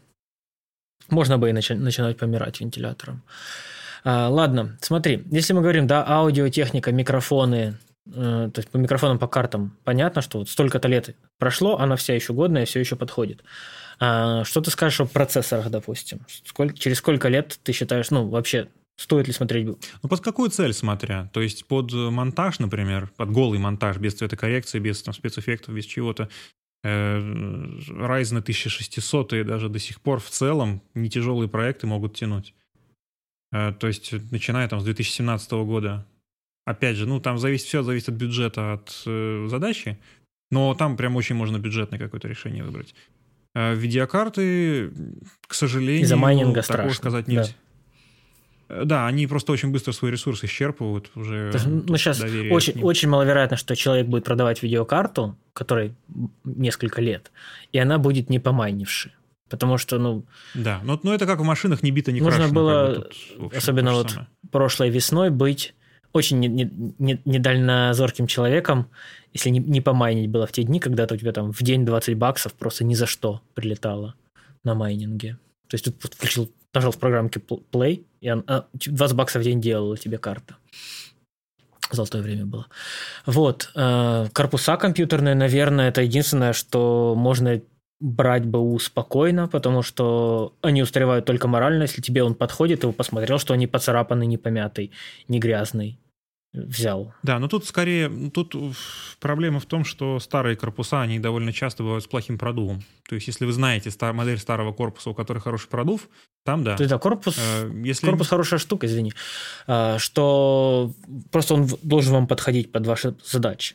Можно 1.10 1.38
бы 1.38 1.50
и 1.50 1.52
начи- 1.52 1.74
начинать 1.76 2.16
помирать 2.16 2.60
вентилятором. 2.60 3.22
А, 4.04 4.28
ладно, 4.28 4.78
смотри, 4.80 5.24
если 5.30 5.52
мы 5.52 5.60
говорим, 5.60 5.86
да, 5.86 6.04
аудиотехника, 6.06 6.92
микрофоны, 6.92 7.76
то 8.12 8.52
есть 8.56 8.70
по 8.70 8.76
микрофонам, 8.76 9.18
по 9.18 9.28
картам, 9.28 9.76
понятно, 9.84 10.22
что 10.22 10.38
вот 10.38 10.48
столько-то 10.48 10.88
лет 10.88 11.14
прошло, 11.38 11.78
она 11.78 11.96
вся 11.96 12.14
еще 12.14 12.32
годная, 12.32 12.64
все 12.64 12.80
еще 12.80 12.96
подходит. 12.96 13.44
А, 14.00 14.44
что 14.44 14.60
ты 14.60 14.70
скажешь 14.70 15.00
о 15.00 15.06
процессорах, 15.06 15.70
допустим? 15.70 16.20
Сколько, 16.44 16.76
через 16.76 16.98
сколько 16.98 17.28
лет 17.28 17.58
ты 17.62 17.72
считаешь, 17.72 18.10
ну, 18.10 18.28
вообще, 18.28 18.68
стоит 18.96 19.26
ли 19.26 19.32
смотреть? 19.32 19.66
Ну, 19.66 20.08
под 20.08 20.20
какую 20.20 20.50
цель 20.50 20.72
смотря? 20.72 21.30
То 21.32 21.40
есть 21.40 21.66
под 21.66 21.92
э, 21.92 21.96
монтаж, 21.96 22.60
например, 22.60 23.10
под 23.16 23.30
голый 23.30 23.58
монтаж, 23.58 23.96
без 23.96 24.14
цветокоррекции, 24.14 24.78
без 24.78 25.02
там, 25.02 25.14
спецэффектов, 25.14 25.74
без 25.74 25.84
чего-то. 25.84 26.28
Э, 26.84 27.18
Ryzen 27.18 28.38
1600 28.38 29.32
и 29.32 29.42
даже 29.42 29.68
до 29.68 29.80
сих 29.80 30.00
пор 30.00 30.20
в 30.20 30.30
целом 30.30 30.82
не 30.94 31.10
тяжелые 31.10 31.48
проекты 31.48 31.88
могут 31.88 32.14
тянуть. 32.14 32.54
Э, 33.52 33.72
То 33.72 33.88
есть, 33.88 34.12
начиная 34.30 34.68
там 34.68 34.80
с 34.80 34.84
2017 34.84 35.50
года. 35.52 36.06
Опять 36.68 36.96
же, 36.96 37.06
ну, 37.06 37.18
там 37.18 37.38
зависит, 37.38 37.66
все 37.66 37.82
зависит 37.82 38.10
от 38.10 38.16
бюджета, 38.16 38.74
от 38.74 39.02
э, 39.06 39.46
задачи, 39.48 39.98
но 40.50 40.74
там 40.74 40.98
прям 40.98 41.16
очень 41.16 41.34
можно 41.34 41.58
бюджетное 41.58 41.98
какое-то 41.98 42.28
решение 42.28 42.62
выбрать. 42.62 42.94
А 43.54 43.72
видеокарты, 43.72 44.92
к 45.46 45.54
сожалению, 45.54 46.04
Из-за 46.04 46.18
майнинга 46.18 46.60
такого 46.60 46.90
страшно. 46.90 46.94
сказать 46.94 47.26
нельзя. 47.26 47.52
Да. 48.68 48.84
да, 48.84 49.06
они 49.06 49.26
просто 49.26 49.52
очень 49.52 49.70
быстро 49.70 49.92
свой 49.92 50.10
ресурс 50.10 50.44
исчерпывают 50.44 51.10
уже. 51.14 51.50
Ну, 51.64 51.96
сейчас 51.96 52.20
очень, 52.20 52.82
очень 52.82 53.08
маловероятно, 53.08 53.56
что 53.56 53.74
человек 53.74 54.06
будет 54.06 54.24
продавать 54.24 54.62
видеокарту, 54.62 55.38
которой 55.54 55.94
несколько 56.44 57.00
лет, 57.00 57.32
и 57.72 57.78
она 57.78 57.96
будет 57.96 58.28
не 58.28 58.40
помайнившей. 58.40 59.12
Потому 59.48 59.78
что, 59.78 59.98
ну... 59.98 60.26
Да, 60.52 60.82
но, 60.84 61.00
но 61.02 61.14
это 61.14 61.24
как 61.24 61.38
в 61.40 61.44
машинах 61.44 61.82
не 61.82 61.92
бито, 61.92 62.12
не 62.12 62.20
Нужно 62.20 62.40
крашено, 62.40 62.54
было, 62.54 62.94
тут, 62.94 63.06
общем, 63.38 63.58
особенно 63.58 63.94
вот 63.94 64.10
самое. 64.10 64.28
прошлой 64.50 64.90
весной, 64.90 65.30
быть 65.30 65.74
очень 66.18 66.40
недальнозорким 66.40 68.26
человеком, 68.26 68.90
если 69.32 69.50
не, 69.50 69.60
не 69.60 69.80
помайнить 69.80 70.30
было 70.30 70.46
в 70.46 70.52
те 70.52 70.62
дни, 70.62 70.80
когда 70.80 71.04
у 71.04 71.16
тебя 71.16 71.32
там 71.32 71.52
в 71.52 71.62
день 71.62 71.84
20 71.84 72.16
баксов 72.16 72.52
просто 72.54 72.84
ни 72.84 72.94
за 72.94 73.06
что 73.06 73.40
прилетало 73.54 74.14
на 74.64 74.74
майнинге. 74.74 75.38
То 75.68 75.74
есть 75.74 75.84
тут 75.84 76.14
включил, 76.14 76.50
нажал 76.74 76.92
в 76.92 76.98
программке 76.98 77.40
Play, 77.40 78.04
и 78.20 78.30
он, 78.30 78.44
20 78.72 79.16
баксов 79.16 79.42
в 79.42 79.44
день 79.44 79.60
делала 79.60 79.96
тебе 79.96 80.18
карта. 80.18 80.56
Золотое 81.90 82.22
время 82.22 82.44
было. 82.44 82.66
Вот. 83.24 83.70
Э, 83.74 84.26
корпуса 84.32 84.76
компьютерные, 84.76 85.34
наверное, 85.34 85.88
это 85.88 86.02
единственное, 86.02 86.52
что 86.52 87.14
можно 87.16 87.62
брать 88.00 88.44
БУ 88.44 88.78
спокойно, 88.78 89.48
потому 89.48 89.82
что 89.82 90.54
они 90.60 90.82
устаревают 90.82 91.24
только 91.24 91.48
морально, 91.48 91.82
если 91.82 92.02
тебе 92.02 92.22
он 92.22 92.34
подходит, 92.34 92.84
и 92.84 92.92
посмотрел, 92.92 93.38
что 93.38 93.54
они 93.54 93.66
поцарапаны, 93.66 94.26
не 94.26 94.36
помятый, 94.36 94.92
не 95.28 95.38
грязный 95.38 95.98
взял. 96.52 97.12
Да, 97.22 97.38
но 97.38 97.48
тут 97.48 97.66
скорее, 97.66 98.30
тут 98.30 98.54
проблема 99.20 99.60
в 99.60 99.66
том, 99.66 99.84
что 99.84 100.18
старые 100.18 100.56
корпуса, 100.56 101.02
они 101.02 101.18
довольно 101.18 101.52
часто 101.52 101.82
бывают 101.82 102.04
с 102.04 102.06
плохим 102.06 102.38
продувом. 102.38 102.82
То 103.08 103.14
есть, 103.14 103.26
если 103.26 103.44
вы 103.44 103.52
знаете 103.52 103.90
стар, 103.90 104.12
модель 104.12 104.38
старого 104.38 104.72
корпуса, 104.72 105.10
у 105.10 105.14
которой 105.14 105.38
хороший 105.38 105.68
продув, 105.68 106.08
там 106.44 106.64
да. 106.64 106.76
Да, 106.76 106.98
корпус, 106.98 107.36
э, 107.38 107.70
если... 107.84 108.06
корпус 108.06 108.28
хорошая 108.28 108.58
штука, 108.58 108.86
извини, 108.86 109.12
э, 109.66 109.98
что 109.98 110.92
просто 111.30 111.54
он 111.54 111.68
должен 111.82 112.14
вам 112.14 112.26
подходить 112.26 112.72
под 112.72 112.86
ваши 112.86 113.14
задачи. 113.24 113.74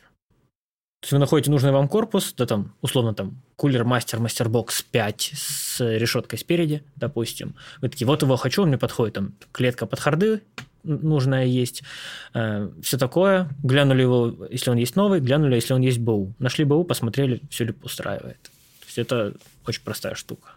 То 1.00 1.06
есть 1.06 1.12
вы 1.12 1.18
находите 1.18 1.50
нужный 1.50 1.70
вам 1.70 1.86
корпус, 1.86 2.32
да 2.36 2.46
там, 2.46 2.74
условно, 2.80 3.14
там, 3.14 3.42
кулер 3.56 3.84
мастер, 3.84 4.20
мастербокс 4.20 4.82
5 4.82 5.32
с 5.34 5.98
решеткой 5.98 6.38
спереди, 6.38 6.82
допустим. 6.96 7.54
Вы 7.82 7.90
такие, 7.90 8.06
вот 8.06 8.22
его 8.22 8.36
хочу, 8.36 8.62
он 8.62 8.68
мне 8.68 8.78
подходит, 8.78 9.14
там, 9.14 9.34
клетка 9.52 9.84
под 9.86 10.00
харды 10.00 10.40
нужная 10.84 11.46
есть, 11.46 11.82
э, 12.34 12.70
все 12.82 12.98
такое. 12.98 13.48
Глянули 13.62 14.02
его, 14.02 14.46
если 14.50 14.70
он 14.70 14.76
есть 14.76 14.96
новый, 14.96 15.20
глянули, 15.20 15.56
если 15.56 15.74
он 15.74 15.80
есть 15.80 15.98
БУ. 15.98 16.34
Нашли 16.38 16.64
БУ, 16.64 16.84
посмотрели, 16.84 17.40
все 17.50 17.64
ли 17.64 17.74
устраивает. 17.82 18.42
То 18.42 18.86
есть 18.86 18.98
это 18.98 19.34
очень 19.66 19.82
простая 19.82 20.14
штука. 20.14 20.50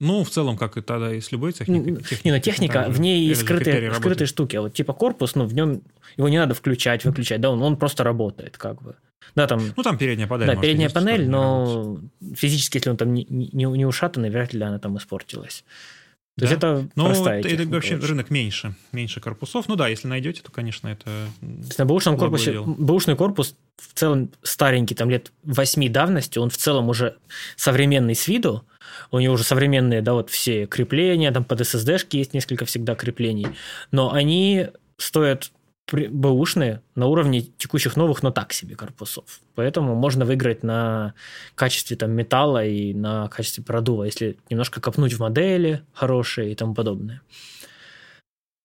Ну, 0.00 0.22
в 0.22 0.30
целом, 0.30 0.56
как 0.56 0.76
и 0.76 0.80
тогда 0.80 1.12
и 1.12 1.20
с 1.20 1.32
любой 1.32 1.52
техникой. 1.52 1.96
Техника, 1.96 2.20
не, 2.24 2.32
ну 2.32 2.38
техника, 2.38 2.86
в 2.88 3.00
ней 3.00 3.26
есть 3.26 3.40
скрытые, 3.40 3.92
скрытые 3.94 4.28
штуки. 4.28 4.56
Вот 4.56 4.72
типа 4.72 4.92
корпус, 4.92 5.34
ну, 5.34 5.44
в 5.44 5.54
нем 5.54 5.82
его 6.16 6.28
не 6.28 6.38
надо 6.38 6.54
включать, 6.54 7.04
выключать, 7.04 7.40
да, 7.40 7.50
он, 7.50 7.60
он 7.62 7.76
просто 7.76 8.04
работает, 8.04 8.56
как 8.56 8.80
бы. 8.80 8.94
Да, 9.34 9.48
там, 9.48 9.72
ну, 9.76 9.82
там 9.82 9.98
передняя 9.98 10.28
панель. 10.28 10.46
Да, 10.46 10.56
передняя 10.56 10.88
панель, 10.88 11.28
но 11.28 11.98
физически, 12.34 12.76
если 12.76 12.90
он 12.90 12.96
там 12.96 13.12
не, 13.12 13.26
не, 13.28 13.64
не 13.64 13.86
ушатанный, 13.86 14.30
вряд 14.30 14.52
ли 14.52 14.62
она 14.62 14.78
там 14.78 14.96
испортилась. 14.96 15.64
То 16.38 16.44
да? 16.44 16.46
есть 16.46 16.56
это 16.56 16.88
ну, 16.94 17.06
простая 17.06 17.40
это, 17.40 17.48
это 17.48 17.66
вообще 17.66 17.96
очень. 17.96 18.06
рынок 18.06 18.30
меньше, 18.30 18.74
меньше 18.92 19.20
корпусов. 19.20 19.66
Ну 19.66 19.74
да, 19.74 19.88
если 19.88 20.06
найдете, 20.06 20.40
то, 20.40 20.52
конечно, 20.52 20.86
это... 20.86 21.10
На 21.40 21.84
бэушном 21.84 22.16
корпусе, 22.16 22.60
бэушный 22.60 23.16
корпус 23.16 23.56
в 23.76 23.92
целом 23.94 24.30
старенький, 24.42 24.94
там 24.94 25.10
лет 25.10 25.32
8 25.42 25.92
давности, 25.92 26.38
он 26.38 26.50
в 26.50 26.56
целом 26.56 26.88
уже 26.90 27.16
современный 27.56 28.14
с 28.14 28.28
виду, 28.28 28.64
у 29.10 29.18
него 29.18 29.34
уже 29.34 29.42
современные, 29.42 30.00
да, 30.00 30.12
вот 30.12 30.30
все 30.30 30.66
крепления, 30.66 31.32
там 31.32 31.42
под 31.42 31.60
SSD-шки 31.60 32.16
есть 32.16 32.34
несколько 32.34 32.64
всегда 32.66 32.94
креплений, 32.94 33.48
но 33.90 34.12
они 34.12 34.68
стоят 34.96 35.50
бэушные 35.92 36.82
на 36.94 37.06
уровне 37.06 37.42
текущих 37.42 37.96
новых, 37.96 38.22
но 38.22 38.30
так 38.30 38.52
себе 38.52 38.76
корпусов. 38.76 39.40
Поэтому 39.54 39.94
можно 39.94 40.24
выиграть 40.24 40.62
на 40.62 41.14
качестве 41.54 41.96
там, 41.96 42.12
металла 42.12 42.64
и 42.64 42.94
на 42.94 43.28
качестве 43.28 43.64
продува, 43.64 44.04
если 44.04 44.38
немножко 44.50 44.80
копнуть 44.80 45.14
в 45.14 45.20
модели 45.20 45.82
хорошие 45.92 46.52
и 46.52 46.54
тому 46.54 46.74
подобное. 46.74 47.22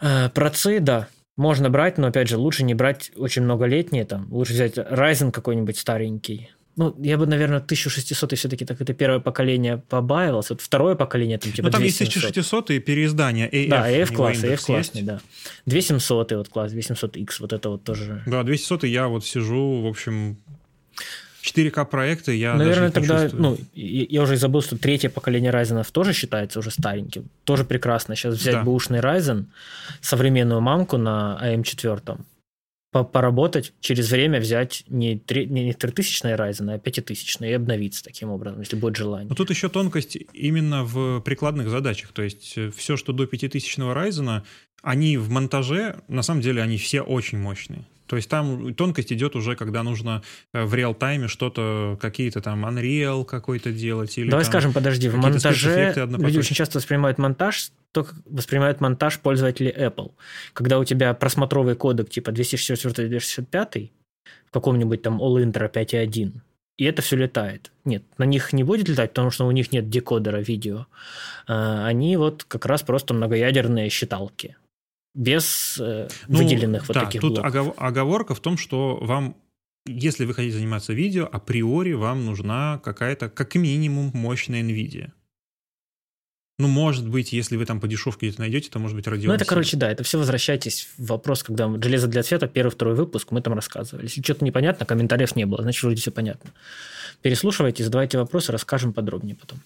Э, 0.01 0.29
процы, 0.29 0.79
да, 0.79 1.07
можно 1.37 1.69
брать, 1.69 1.97
но 1.97 2.07
опять 2.07 2.27
же, 2.27 2.37
лучше 2.37 2.63
не 2.63 2.73
брать 2.73 3.11
очень 3.15 3.43
многолетние, 3.43 4.05
там, 4.05 4.27
лучше 4.31 4.53
взять 4.53 4.77
Ryzen 4.77 5.31
какой-нибудь 5.31 5.77
старенький, 5.77 6.51
ну, 6.75 6.95
я 6.99 7.17
бы, 7.17 7.27
наверное, 7.27 7.59
1600 7.59 8.33
все-таки 8.37 8.65
так 8.65 8.81
это 8.81 8.93
первое 8.93 9.19
поколение 9.19 9.77
побаивался. 9.77 10.53
Вот 10.53 10.61
второе 10.61 10.95
поколение 10.95 11.37
там 11.37 11.51
типа 11.51 11.67
Ну, 11.67 11.71
там 11.71 11.81
2700. 11.81 12.13
есть 12.15 12.25
1600 12.25 12.71
и 12.71 12.79
переиздание 12.79 13.49
AF. 13.49 13.69
Да, 13.69 13.89
AF 13.89 14.13
класс, 14.13 14.43
AF 14.43 14.65
классный, 14.65 15.01
да. 15.03 15.19
2700 15.65 16.31
вот 16.31 16.49
класс, 16.49 16.73
2700X, 16.73 17.29
вот 17.39 17.53
это 17.53 17.69
вот 17.69 17.83
тоже. 17.83 18.23
Да, 18.25 18.43
2700 18.43 18.83
я 18.85 19.07
вот 19.07 19.25
сижу, 19.25 19.81
в 19.81 19.87
общем, 19.87 20.37
4К 21.43 21.85
проекты 21.85 22.35
я 22.35 22.55
Наверное, 22.55 22.89
даже 22.89 23.07
тогда, 23.07 23.37
ну, 23.37 23.57
я 23.75 24.21
уже 24.21 24.37
забыл, 24.37 24.61
что 24.61 24.77
третье 24.77 25.09
поколение 25.09 25.51
Ryzen 25.51 25.85
тоже 25.91 26.13
считается 26.13 26.59
уже 26.59 26.71
стареньким. 26.71 27.29
Тоже 27.43 27.65
прекрасно. 27.65 28.15
Сейчас 28.15 28.35
взять 28.35 28.55
да. 28.55 28.63
бэушный 28.63 28.99
Ryzen, 28.99 29.45
современную 30.01 30.61
мамку 30.61 30.97
на 30.97 31.39
AM4, 31.43 32.17
поработать, 32.93 33.73
через 33.79 34.11
время 34.11 34.39
взять 34.39 34.83
не, 34.87 35.17
3, 35.17 35.47
не 35.47 35.73
3000 35.73 36.25
Ryzen, 36.25 36.75
а 36.75 36.77
5000 36.77 37.41
и 37.41 37.51
обновиться 37.51 38.03
таким 38.03 38.29
образом, 38.29 38.59
если 38.59 38.75
будет 38.75 38.95
желание. 38.95 39.27
Но 39.27 39.35
тут 39.35 39.49
еще 39.49 39.69
тонкость 39.69 40.17
именно 40.33 40.83
в 40.83 41.21
прикладных 41.21 41.69
задачах. 41.69 42.11
То 42.11 42.21
есть 42.21 42.53
э, 42.55 42.69
все, 42.75 42.95
что 42.95 43.13
до 43.13 43.25
5000 43.25 43.79
Ryzen, 43.79 44.43
они 44.83 45.17
в 45.17 45.29
монтаже, 45.29 46.01
на 46.07 46.21
самом 46.21 46.41
деле, 46.41 46.61
они 46.61 46.77
все 46.77 47.01
очень 47.01 47.39
мощные. 47.39 47.85
То 48.07 48.15
есть 48.15 48.29
там 48.29 48.73
тонкость 48.73 49.13
идет 49.13 49.35
уже, 49.35 49.55
когда 49.55 49.83
нужно 49.83 50.23
э, 50.53 50.63
в 50.63 50.73
реал-тайме 50.73 51.27
что-то, 51.27 51.97
какие-то 52.01 52.41
там 52.41 52.65
Unreal 52.65 53.25
какой-то 53.25 53.71
делать. 53.71 54.17
Или 54.17 54.29
Давай 54.29 54.43
там 54.43 54.51
скажем, 54.51 54.73
подожди, 54.73 55.09
в 55.09 55.15
монтаже 55.15 55.93
люди 55.95 56.37
очень 56.37 56.55
часто 56.55 56.79
воспринимают 56.79 57.17
монтаж 57.17 57.71
только 57.93 58.15
воспринимают 58.25 58.81
монтаж 58.81 59.19
пользователей 59.19 59.71
Apple. 59.71 60.11
Когда 60.53 60.79
у 60.79 60.83
тебя 60.83 61.13
просмотровый 61.13 61.75
кодек 61.75 62.09
типа 62.09 62.31
264-265 62.31 63.91
в 64.45 64.51
каком-нибудь 64.51 65.01
там 65.01 65.21
All 65.21 65.35
Intro 65.43 65.71
5.1, 65.71 66.33
и 66.77 66.85
это 66.85 67.01
все 67.01 67.15
летает. 67.15 67.71
Нет, 67.85 68.03
на 68.17 68.23
них 68.23 68.51
не 68.51 68.63
будет 68.63 68.89
летать, 68.89 69.11
потому 69.11 69.29
что 69.29 69.45
у 69.45 69.51
них 69.51 69.71
нет 69.71 69.89
декодера 69.89 70.37
видео. 70.37 70.87
А, 71.47 71.85
они 71.85 72.17
вот 72.17 72.43
как 72.45 72.65
раз 72.65 72.81
просто 72.81 73.13
многоядерные 73.13 73.89
считалки 73.89 74.57
без 75.13 75.77
э, 75.79 76.07
ну, 76.27 76.37
выделенных 76.39 76.87
вот 76.87 76.95
да, 76.95 77.05
таких 77.05 77.21
тут 77.21 77.41
блоков. 77.41 77.73
оговорка 77.77 78.35
в 78.35 78.39
том, 78.39 78.57
что 78.57 78.97
вам 79.01 79.37
если 79.85 80.23
вы 80.25 80.33
хотите 80.33 80.57
заниматься 80.57 80.93
видео, 80.93 81.27
априори 81.29 81.91
вам 81.91 82.25
нужна 82.25 82.79
какая-то, 82.83 83.29
как 83.29 83.55
минимум, 83.55 84.11
мощная 84.13 84.63
NVIDIA. 84.63 85.11
Ну, 86.59 86.67
может 86.67 87.09
быть, 87.09 87.33
если 87.33 87.57
вы 87.57 87.65
там 87.65 87.79
по 87.79 87.87
дешевке 87.87 88.27
где-то 88.27 88.41
найдете, 88.41 88.69
то 88.69 88.77
может 88.77 88.95
быть 88.95 89.07
Radeon. 89.07 89.25
Ну, 89.25 89.33
это, 89.33 89.43
короче, 89.43 89.75
да, 89.75 89.89
это 89.89 90.03
все 90.03 90.19
возвращайтесь 90.19 90.87
в 90.97 91.07
вопрос, 91.07 91.41
когда 91.41 91.67
железо 91.81 92.07
для 92.07 92.21
цвета, 92.21 92.47
первый, 92.47 92.69
второй 92.69 92.93
выпуск, 92.93 93.31
мы 93.31 93.41
там 93.41 93.53
рассказывали. 93.53 94.05
Если 94.05 94.21
что-то 94.21 94.45
непонятно, 94.45 94.85
комментариев 94.85 95.35
не 95.35 95.45
было, 95.45 95.63
значит, 95.63 95.81
вроде 95.81 95.99
все 95.99 96.11
понятно. 96.11 96.51
Переслушивайте, 97.23 97.83
задавайте 97.83 98.19
вопросы, 98.19 98.51
расскажем 98.51 98.93
подробнее 98.93 99.35
потом. 99.35 99.59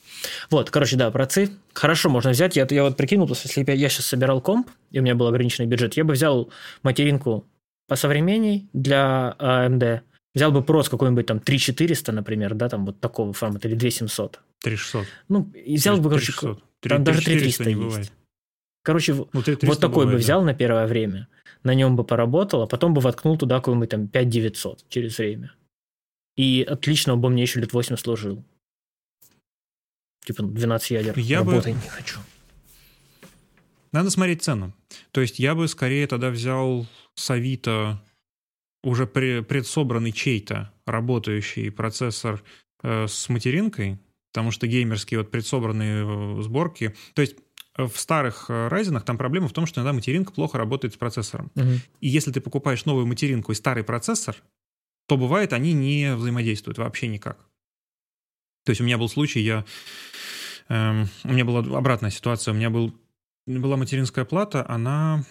Вот, 0.50 0.70
короче, 0.70 0.96
да, 0.96 1.12
про 1.12 1.26
ЦИ. 1.26 1.50
Хорошо, 1.74 2.10
можно 2.10 2.32
взять. 2.32 2.56
Я, 2.56 2.66
я 2.70 2.84
вот 2.84 2.96
прикинул, 2.96 3.26
просто 3.26 3.50
если 3.50 3.64
бы 3.64 3.74
я 3.74 3.90
сейчас 3.90 4.06
собирал 4.06 4.40
комп, 4.40 4.70
и 4.92 5.00
у 5.00 5.02
меня 5.02 5.16
был 5.16 5.28
ограниченный 5.28 5.68
бюджет, 5.68 5.98
я 5.98 6.06
бы 6.06 6.14
взял 6.14 6.50
материнку 6.84 7.46
по 7.88 7.98
современней 7.98 8.70
для 8.72 9.36
AMD, 9.40 10.02
взял 10.36 10.52
бы 10.52 10.62
прос 10.62 10.88
какой-нибудь 10.88 11.26
там 11.26 11.40
3400, 11.42 12.12
например, 12.14 12.54
да, 12.54 12.70
там 12.70 12.86
вот 12.86 13.00
такого 13.02 13.34
формата, 13.34 13.68
или 13.68 13.76
2700. 13.76 14.40
3600. 14.62 15.06
Ну, 15.30 15.52
взял 15.66 15.96
3, 15.96 16.04
бы, 16.04 16.10
короче, 16.10 16.32
300. 16.32 16.46
там 16.46 16.62
3, 16.82 16.98
даже 17.00 17.22
3300 17.22 17.64
не 17.64 17.70
есть. 17.72 17.84
Бывает. 17.84 18.12
Короче, 18.84 19.14
ну, 19.14 19.28
вот 19.34 19.80
такой 19.80 20.06
бывает, 20.06 20.12
бы 20.12 20.18
взял 20.18 20.40
да. 20.42 20.48
на 20.48 20.54
первое 20.54 20.88
время, 20.88 21.28
на 21.64 21.74
нем 21.74 21.96
бы 21.96 22.04
поработал, 22.04 22.62
а 22.62 22.68
потом 22.68 22.94
бы 22.94 23.02
воткнул 23.02 23.38
туда 23.38 23.58
какой-нибудь 23.58 23.90
там 23.90 24.08
5900 24.08 24.88
через 24.90 25.18
время. 25.18 25.54
И 26.38 26.66
отлично 26.68 27.18
бы 27.18 27.30
мне 27.30 27.42
еще 27.42 27.60
лет 27.60 27.74
8 27.74 27.98
служил. 27.98 28.46
Типа 30.26 30.44
12 30.44 30.92
ядер. 30.92 31.20
Я 31.20 31.40
Работать 31.40 31.76
бы... 31.76 31.82
не 31.82 31.90
хочу. 31.90 32.20
Надо 33.92 34.10
смотреть 34.10 34.44
цену. 34.44 34.74
То 35.12 35.22
есть 35.22 35.40
я 35.40 35.56
бы 35.56 35.68
скорее 35.68 36.08
тогда 36.08 36.30
взял 36.30 36.86
с 37.16 37.30
Авито 37.32 38.02
уже 38.84 39.08
предсобранный 39.08 40.12
чей-то 40.12 40.72
работающий 40.86 41.72
процессор 41.72 42.44
э, 42.84 43.08
с 43.08 43.28
материнкой, 43.30 44.00
потому 44.32 44.52
что 44.52 44.68
геймерские 44.68 45.20
вот 45.20 45.32
предсобранные 45.32 46.06
э, 46.06 46.42
сборки, 46.42 46.96
то 47.14 47.22
есть 47.22 47.36
э, 47.78 47.86
в 47.86 47.98
старых 47.98 48.50
Ryzen 48.50 49.02
там 49.02 49.18
проблема 49.18 49.48
в 49.48 49.54
том, 49.54 49.66
что 49.66 49.80
иногда 49.80 49.94
материнка 49.94 50.32
плохо 50.32 50.58
работает 50.58 50.94
с 50.94 50.98
процессором. 50.98 51.52
Угу. 51.56 51.72
И 52.02 52.08
если 52.08 52.32
ты 52.32 52.42
покупаешь 52.42 52.86
новую 52.86 53.06
материнку 53.08 53.52
и 53.52 53.56
старый 53.56 53.84
процессор, 53.84 54.36
то 55.08 55.18
бывает 55.18 55.54
они 55.54 55.74
не 55.74 56.16
взаимодействуют 56.16 56.78
вообще 56.78 57.08
никак. 57.08 57.38
То 58.66 58.72
есть 58.72 58.82
у 58.82 58.84
меня 58.84 58.98
был 58.98 59.08
случай, 59.08 59.40
я... 59.40 59.64
Эм, 60.68 61.08
у 61.24 61.32
меня 61.32 61.46
была 61.46 61.60
обратная 61.78 62.12
ситуация. 62.12 62.54
У 62.54 62.58
меня 62.58 62.70
был, 62.70 62.94
была 63.46 63.78
материнская 63.78 64.26
плата, 64.26 64.66
она 64.68 65.24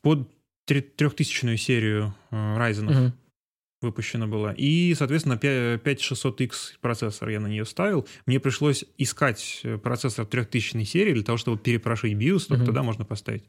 под 0.00 0.30
трехтысячную 0.66 1.56
серию 1.58 2.14
э, 2.30 2.36
Ryzen 2.36 3.06
угу. 3.06 3.12
Выпущена 3.84 4.26
была. 4.26 4.52
И, 4.56 4.94
соответственно, 4.94 5.34
5600X 5.34 6.52
процессор 6.80 7.28
я 7.28 7.40
на 7.40 7.46
нее 7.46 7.64
ставил. 7.64 8.06
Мне 8.26 8.40
пришлось 8.40 8.84
искать 8.98 9.60
э, 9.62 9.78
процессор 9.78 10.26
3000 10.26 10.84
серии 10.84 11.12
для 11.12 11.22
того, 11.22 11.38
чтобы 11.38 11.58
перепрошить 11.58 12.14
BIOS, 12.14 12.46
только 12.48 12.62
угу. 12.62 12.66
тогда 12.66 12.82
можно 12.82 13.04
поставить. 13.04 13.44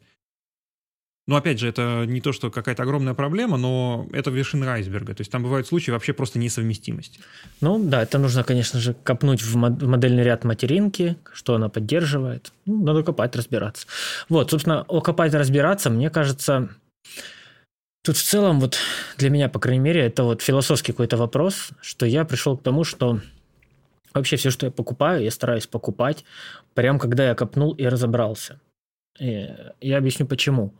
Но 1.27 1.37
опять 1.37 1.59
же, 1.59 1.67
это 1.67 2.05
не 2.07 2.21
то, 2.21 2.31
что 2.33 2.51
какая-то 2.51 2.83
огромная 2.83 3.15
проблема, 3.15 3.57
но 3.57 4.07
это 4.13 4.29
вершина 4.29 4.71
айсберга. 4.73 5.15
То 5.15 5.21
есть 5.21 5.31
там 5.31 5.41
бывают 5.41 5.67
случаи 5.67 5.89
вообще 5.89 6.13
просто 6.13 6.37
несовместимости. 6.37 7.19
Ну 7.61 7.83
да, 7.83 8.03
это 8.03 8.19
нужно, 8.19 8.43
конечно 8.43 8.79
же, 8.79 8.93
копнуть 8.93 9.41
в 9.41 9.55
модельный 9.55 10.23
ряд 10.23 10.43
материнки, 10.43 11.17
что 11.33 11.55
она 11.55 11.67
поддерживает. 11.67 12.51
Ну, 12.65 12.83
надо 12.83 13.01
копать, 13.01 13.35
разбираться. 13.35 13.87
Вот, 14.29 14.51
собственно, 14.51 14.83
о 14.83 15.01
копать, 15.01 15.33
разбираться, 15.33 15.89
мне 15.89 16.11
кажется, 16.11 16.69
тут 18.05 18.17
в 18.17 18.23
целом 18.23 18.59
вот 18.59 18.77
для 19.17 19.29
меня, 19.29 19.49
по 19.49 19.59
крайней 19.59 19.81
мере, 19.81 20.01
это 20.05 20.23
вот 20.23 20.41
философский 20.41 20.91
какой-то 20.91 21.17
вопрос, 21.17 21.69
что 21.81 22.05
я 22.05 22.23
пришел 22.23 22.55
к 22.55 22.63
тому, 22.63 22.83
что 22.83 23.19
вообще 24.13 24.35
все, 24.37 24.51
что 24.51 24.67
я 24.67 24.71
покупаю, 24.71 25.23
я 25.23 25.31
стараюсь 25.31 25.67
покупать, 25.67 26.23
прям 26.75 26.99
когда 26.99 27.27
я 27.27 27.35
копнул 27.35 27.73
и 27.73 27.85
разобрался. 27.85 28.61
И 29.19 29.49
я 29.81 29.97
объясню 29.97 30.27
почему. 30.27 30.73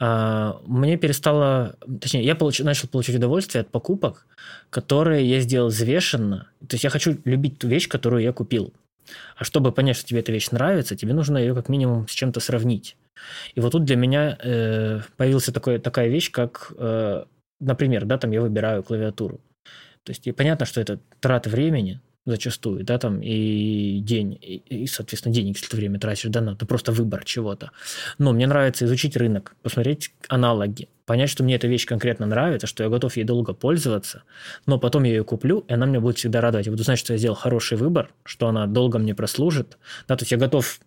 А, 0.00 0.60
мне 0.66 0.96
перестало, 0.96 1.76
точнее, 2.00 2.24
я 2.24 2.34
получ, 2.34 2.58
начал 2.60 2.88
получать 2.88 3.16
удовольствие 3.16 3.62
от 3.62 3.70
покупок, 3.70 4.26
которые 4.70 5.28
я 5.28 5.40
сделал 5.40 5.68
взвешенно. 5.68 6.48
То 6.66 6.74
есть 6.74 6.84
я 6.84 6.90
хочу 6.90 7.16
любить 7.24 7.58
ту 7.58 7.68
вещь, 7.68 7.88
которую 7.88 8.22
я 8.22 8.32
купил. 8.32 8.72
А 9.36 9.44
чтобы 9.44 9.72
понять, 9.72 9.96
что 9.96 10.08
тебе 10.08 10.20
эта 10.20 10.32
вещь 10.32 10.50
нравится, 10.50 10.96
тебе 10.96 11.14
нужно 11.14 11.38
ее 11.38 11.54
как 11.54 11.68
минимум 11.68 12.08
с 12.08 12.12
чем-то 12.12 12.40
сравнить. 12.40 12.96
И 13.54 13.60
вот 13.60 13.72
тут 13.72 13.84
для 13.84 13.96
меня 13.96 14.36
э, 14.42 15.00
появилась 15.16 15.44
такая 15.44 16.08
вещь, 16.08 16.30
как, 16.30 16.72
э, 16.76 17.24
например, 17.60 18.04
да, 18.04 18.18
там 18.18 18.30
я 18.32 18.40
выбираю 18.40 18.82
клавиатуру. 18.82 19.40
То 20.02 20.10
есть 20.10 20.26
и 20.26 20.32
понятно, 20.32 20.66
что 20.66 20.80
это 20.80 20.98
трата 21.20 21.48
времени, 21.48 22.00
зачастую, 22.26 22.84
да, 22.84 22.98
там 22.98 23.20
и 23.22 24.00
день, 24.00 24.38
и, 24.40 24.56
и, 24.56 24.86
соответственно, 24.86 25.34
денег, 25.34 25.56
если 25.56 25.68
ты 25.68 25.76
время 25.76 25.98
тратишь, 25.98 26.30
да, 26.30 26.40
на, 26.40 26.50
это 26.50 26.66
просто 26.66 26.92
выбор 26.92 27.24
чего-то. 27.24 27.70
Но 28.18 28.32
мне 28.32 28.46
нравится 28.46 28.86
изучить 28.86 29.16
рынок, 29.16 29.54
посмотреть 29.62 30.10
аналоги, 30.28 30.88
понять, 31.04 31.28
что 31.28 31.44
мне 31.44 31.56
эта 31.56 31.66
вещь 31.66 31.86
конкретно 31.86 32.26
нравится, 32.26 32.66
что 32.66 32.82
я 32.82 32.88
готов 32.88 33.16
ей 33.16 33.24
долго 33.24 33.52
пользоваться, 33.52 34.22
но 34.66 34.78
потом 34.78 35.04
я 35.04 35.12
ее 35.12 35.24
куплю, 35.24 35.64
и 35.68 35.72
она 35.72 35.86
мне 35.86 36.00
будет 36.00 36.16
всегда 36.16 36.40
радовать. 36.40 36.66
Я 36.66 36.72
буду 36.72 36.84
знать, 36.84 36.98
что 36.98 37.12
я 37.12 37.18
сделал 37.18 37.36
хороший 37.36 37.76
выбор, 37.76 38.10
что 38.24 38.48
она 38.48 38.66
долго 38.66 38.98
мне 38.98 39.14
прослужит, 39.14 39.78
да, 40.08 40.16
то 40.16 40.22
есть 40.22 40.32
я 40.32 40.38
готов 40.38 40.80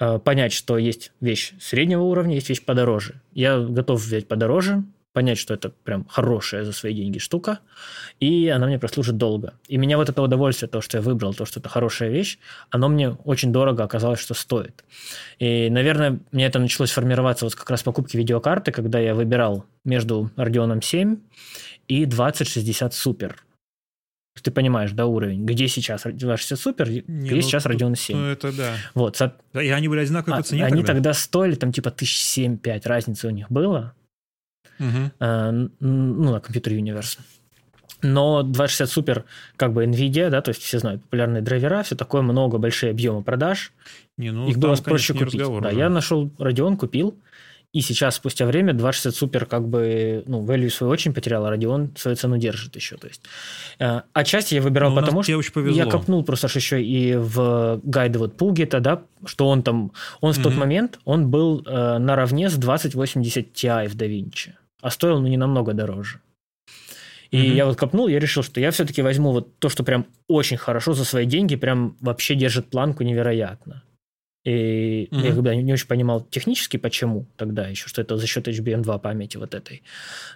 э, 0.00 0.18
понять, 0.18 0.52
что 0.52 0.78
есть 0.78 1.12
вещь 1.20 1.52
среднего 1.60 2.02
уровня, 2.02 2.34
есть 2.34 2.48
вещь 2.48 2.64
подороже. 2.64 3.20
Я 3.32 3.58
готов 3.58 4.02
взять 4.02 4.26
подороже, 4.26 4.82
понять, 5.12 5.38
что 5.38 5.54
это 5.54 5.70
прям 5.70 6.06
хорошая 6.08 6.64
за 6.64 6.72
свои 6.72 6.94
деньги 6.94 7.18
штука, 7.18 7.60
и 8.20 8.48
она 8.48 8.66
мне 8.66 8.78
прослужит 8.78 9.16
долго. 9.16 9.54
И 9.68 9.76
меня 9.76 9.96
вот 9.96 10.08
это 10.08 10.22
удовольствие, 10.22 10.68
то, 10.68 10.80
что 10.80 10.98
я 10.98 11.02
выбрал, 11.02 11.34
то, 11.34 11.44
что 11.44 11.60
это 11.60 11.68
хорошая 11.68 12.10
вещь, 12.10 12.38
оно 12.70 12.88
мне 12.88 13.10
очень 13.24 13.52
дорого 13.52 13.84
оказалось, 13.84 14.20
что 14.20 14.34
стоит. 14.34 14.84
И, 15.38 15.68
наверное, 15.70 16.20
мне 16.32 16.46
это 16.46 16.58
началось 16.58 16.90
формироваться 16.90 17.44
вот 17.44 17.54
как 17.54 17.68
раз 17.70 17.82
покупки 17.82 18.16
видеокарты, 18.16 18.72
когда 18.72 18.98
я 18.98 19.14
выбирал 19.14 19.66
между 19.84 20.30
Radeon 20.36 20.82
7 20.82 21.18
и 21.88 22.06
2060 22.06 22.92
Super. 22.92 23.34
Ты 24.42 24.50
понимаешь, 24.50 24.92
да, 24.92 25.04
уровень, 25.04 25.44
где 25.44 25.68
сейчас 25.68 26.04
2060 26.04 26.58
Супер, 26.58 26.88
где 26.88 27.04
ну, 27.06 27.40
сейчас 27.42 27.66
Radeon 27.66 27.94
7. 27.94 28.16
Ну, 28.16 28.24
это 28.28 28.50
да. 28.56 28.76
Вот. 28.94 29.20
И 29.52 29.68
они 29.68 29.88
были 29.88 30.00
одинаковые 30.00 30.38
по 30.38 30.42
цене 30.42 30.64
Они 30.64 30.80
тогда? 30.80 30.94
тогда 30.94 31.12
стоили 31.12 31.54
там 31.54 31.70
типа 31.70 31.88
1007-5, 31.88 32.88
разница 32.88 33.28
у 33.28 33.30
них 33.30 33.50
была 33.50 33.94
угу. 34.78 35.10
ну, 35.20 36.32
на 36.32 36.40
компьютер 36.40 36.72
Universe. 36.74 37.18
Но 38.02 38.42
260 38.42 38.88
Super 38.88 39.24
как 39.56 39.72
бы 39.72 39.84
NVIDIA, 39.84 40.28
да, 40.28 40.42
то 40.42 40.50
есть 40.50 40.62
все 40.62 40.78
знают 40.78 41.02
популярные 41.02 41.40
драйвера, 41.40 41.82
все 41.82 41.94
такое, 41.94 42.22
много, 42.22 42.58
большие 42.58 42.90
объемы 42.90 43.22
продаж. 43.22 43.72
Не, 44.18 44.32
ну, 44.32 44.48
Их 44.48 44.54
там, 44.54 44.62
было 44.62 44.74
проще 44.76 45.14
купить. 45.14 45.38
Да, 45.38 45.48
уже. 45.48 45.72
я 45.72 45.88
нашел 45.88 46.26
Radeon, 46.38 46.76
купил, 46.76 47.16
и 47.72 47.80
сейчас, 47.80 48.16
спустя 48.16 48.44
время, 48.44 48.74
260 48.74 49.22
Super 49.22 49.46
как 49.46 49.66
бы, 49.66 50.24
ну, 50.26 50.44
value 50.44 50.68
свою 50.68 50.92
очень 50.92 51.14
потерял, 51.14 51.46
а 51.46 51.56
Radeon 51.56 51.96
свою 51.96 52.16
цену 52.16 52.36
держит 52.38 52.76
еще. 52.76 52.96
То 52.96 53.06
есть, 53.06 53.22
э, 53.78 54.02
отчасти 54.12 54.56
я 54.56 54.62
выбирал 54.62 54.90
ну, 54.90 55.00
потому, 55.00 55.22
что 55.22 55.40
я 55.70 55.86
копнул 55.86 56.22
просто 56.24 56.48
еще 56.52 56.82
и 56.82 57.14
в 57.14 57.80
гайды 57.84 58.18
вот 58.18 58.36
Пулгита, 58.36 58.80
да, 58.80 59.02
что 59.24 59.48
он 59.48 59.62
там, 59.62 59.92
он 60.20 60.32
в 60.32 60.38
mm-hmm. 60.38 60.42
тот 60.42 60.54
момент, 60.56 60.98
он 61.04 61.30
был 61.30 61.62
э, 61.64 61.98
наравне 61.98 62.50
с 62.50 62.56
2080 62.56 63.52
Ti 63.54 63.88
в 63.88 63.96
DaVinci 63.96 64.50
а 64.82 64.90
стоил 64.90 65.20
ну, 65.20 65.28
не 65.28 65.38
намного 65.38 65.72
дороже. 65.72 66.20
И 67.30 67.38
mm-hmm. 67.38 67.54
я 67.54 67.64
вот 67.64 67.78
копнул, 67.78 68.08
я 68.08 68.18
решил, 68.18 68.42
что 68.42 68.60
я 68.60 68.70
все-таки 68.70 69.00
возьму 69.00 69.32
вот 69.32 69.58
то, 69.58 69.70
что 69.70 69.84
прям 69.84 70.06
очень 70.28 70.58
хорошо 70.58 70.92
за 70.92 71.06
свои 71.06 71.24
деньги, 71.24 71.56
прям 71.56 71.96
вообще 72.00 72.34
держит 72.34 72.68
планку 72.68 73.04
невероятно. 73.04 73.82
И 74.44 75.08
mm-hmm. 75.10 75.24
я 75.24 75.34
когда 75.34 75.54
не 75.54 75.72
очень 75.72 75.86
понимал 75.86 76.26
технически, 76.28 76.76
почему 76.76 77.26
тогда 77.36 77.68
еще, 77.68 77.88
что 77.88 78.02
это 78.02 78.16
за 78.16 78.26
счет 78.26 78.48
HBM2 78.48 78.98
памяти 78.98 79.36
вот 79.36 79.54
этой. 79.54 79.82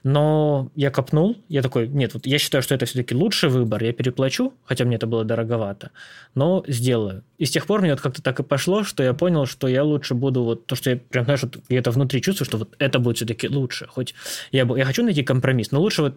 Но 0.05 0.71
я 0.77 0.91
копнул, 0.91 1.37
я 1.49 1.61
такой, 1.61 1.89
нет, 1.89 2.15
вот 2.15 2.25
я 2.25 2.39
считаю, 2.39 2.63
что 2.63 2.75
это 2.75 2.87
все-таки 2.87 3.17
лучший 3.17 3.49
выбор, 3.49 3.83
я 3.83 3.93
переплачу, 3.93 4.53
хотя 4.65 4.85
мне 4.85 4.95
это 4.95 5.09
было 5.09 5.25
дороговато, 5.25 5.91
но 6.37 6.65
сделаю. 6.69 7.25
И 7.39 7.47
с 7.47 7.51
тех 7.51 7.67
пор 7.67 7.81
мне 7.81 7.91
вот 7.91 8.01
как-то 8.01 8.23
так 8.23 8.39
и 8.39 8.45
пошло, 8.45 8.85
что 8.85 9.03
я 9.03 9.13
понял, 9.13 9.45
что 9.45 9.67
я 9.67 9.83
лучше 9.83 10.15
буду 10.15 10.45
вот 10.45 10.67
то, 10.67 10.77
что 10.77 10.91
я 10.91 10.97
прям, 10.97 11.25
знаешь, 11.25 11.43
вот 11.43 11.59
я 11.69 11.81
это 11.81 11.91
внутри 11.91 12.23
чувствую, 12.23 12.47
что 12.47 12.59
вот 12.59 12.77
это 12.79 13.01
будет 13.01 13.17
все-таки 13.17 13.49
лучше. 13.49 13.89
Хоть 13.89 14.15
я, 14.53 14.69
я 14.77 14.85
хочу 14.85 15.03
найти 15.03 15.25
компромисс, 15.25 15.73
но 15.73 15.81
лучше 15.81 16.03
вот 16.03 16.15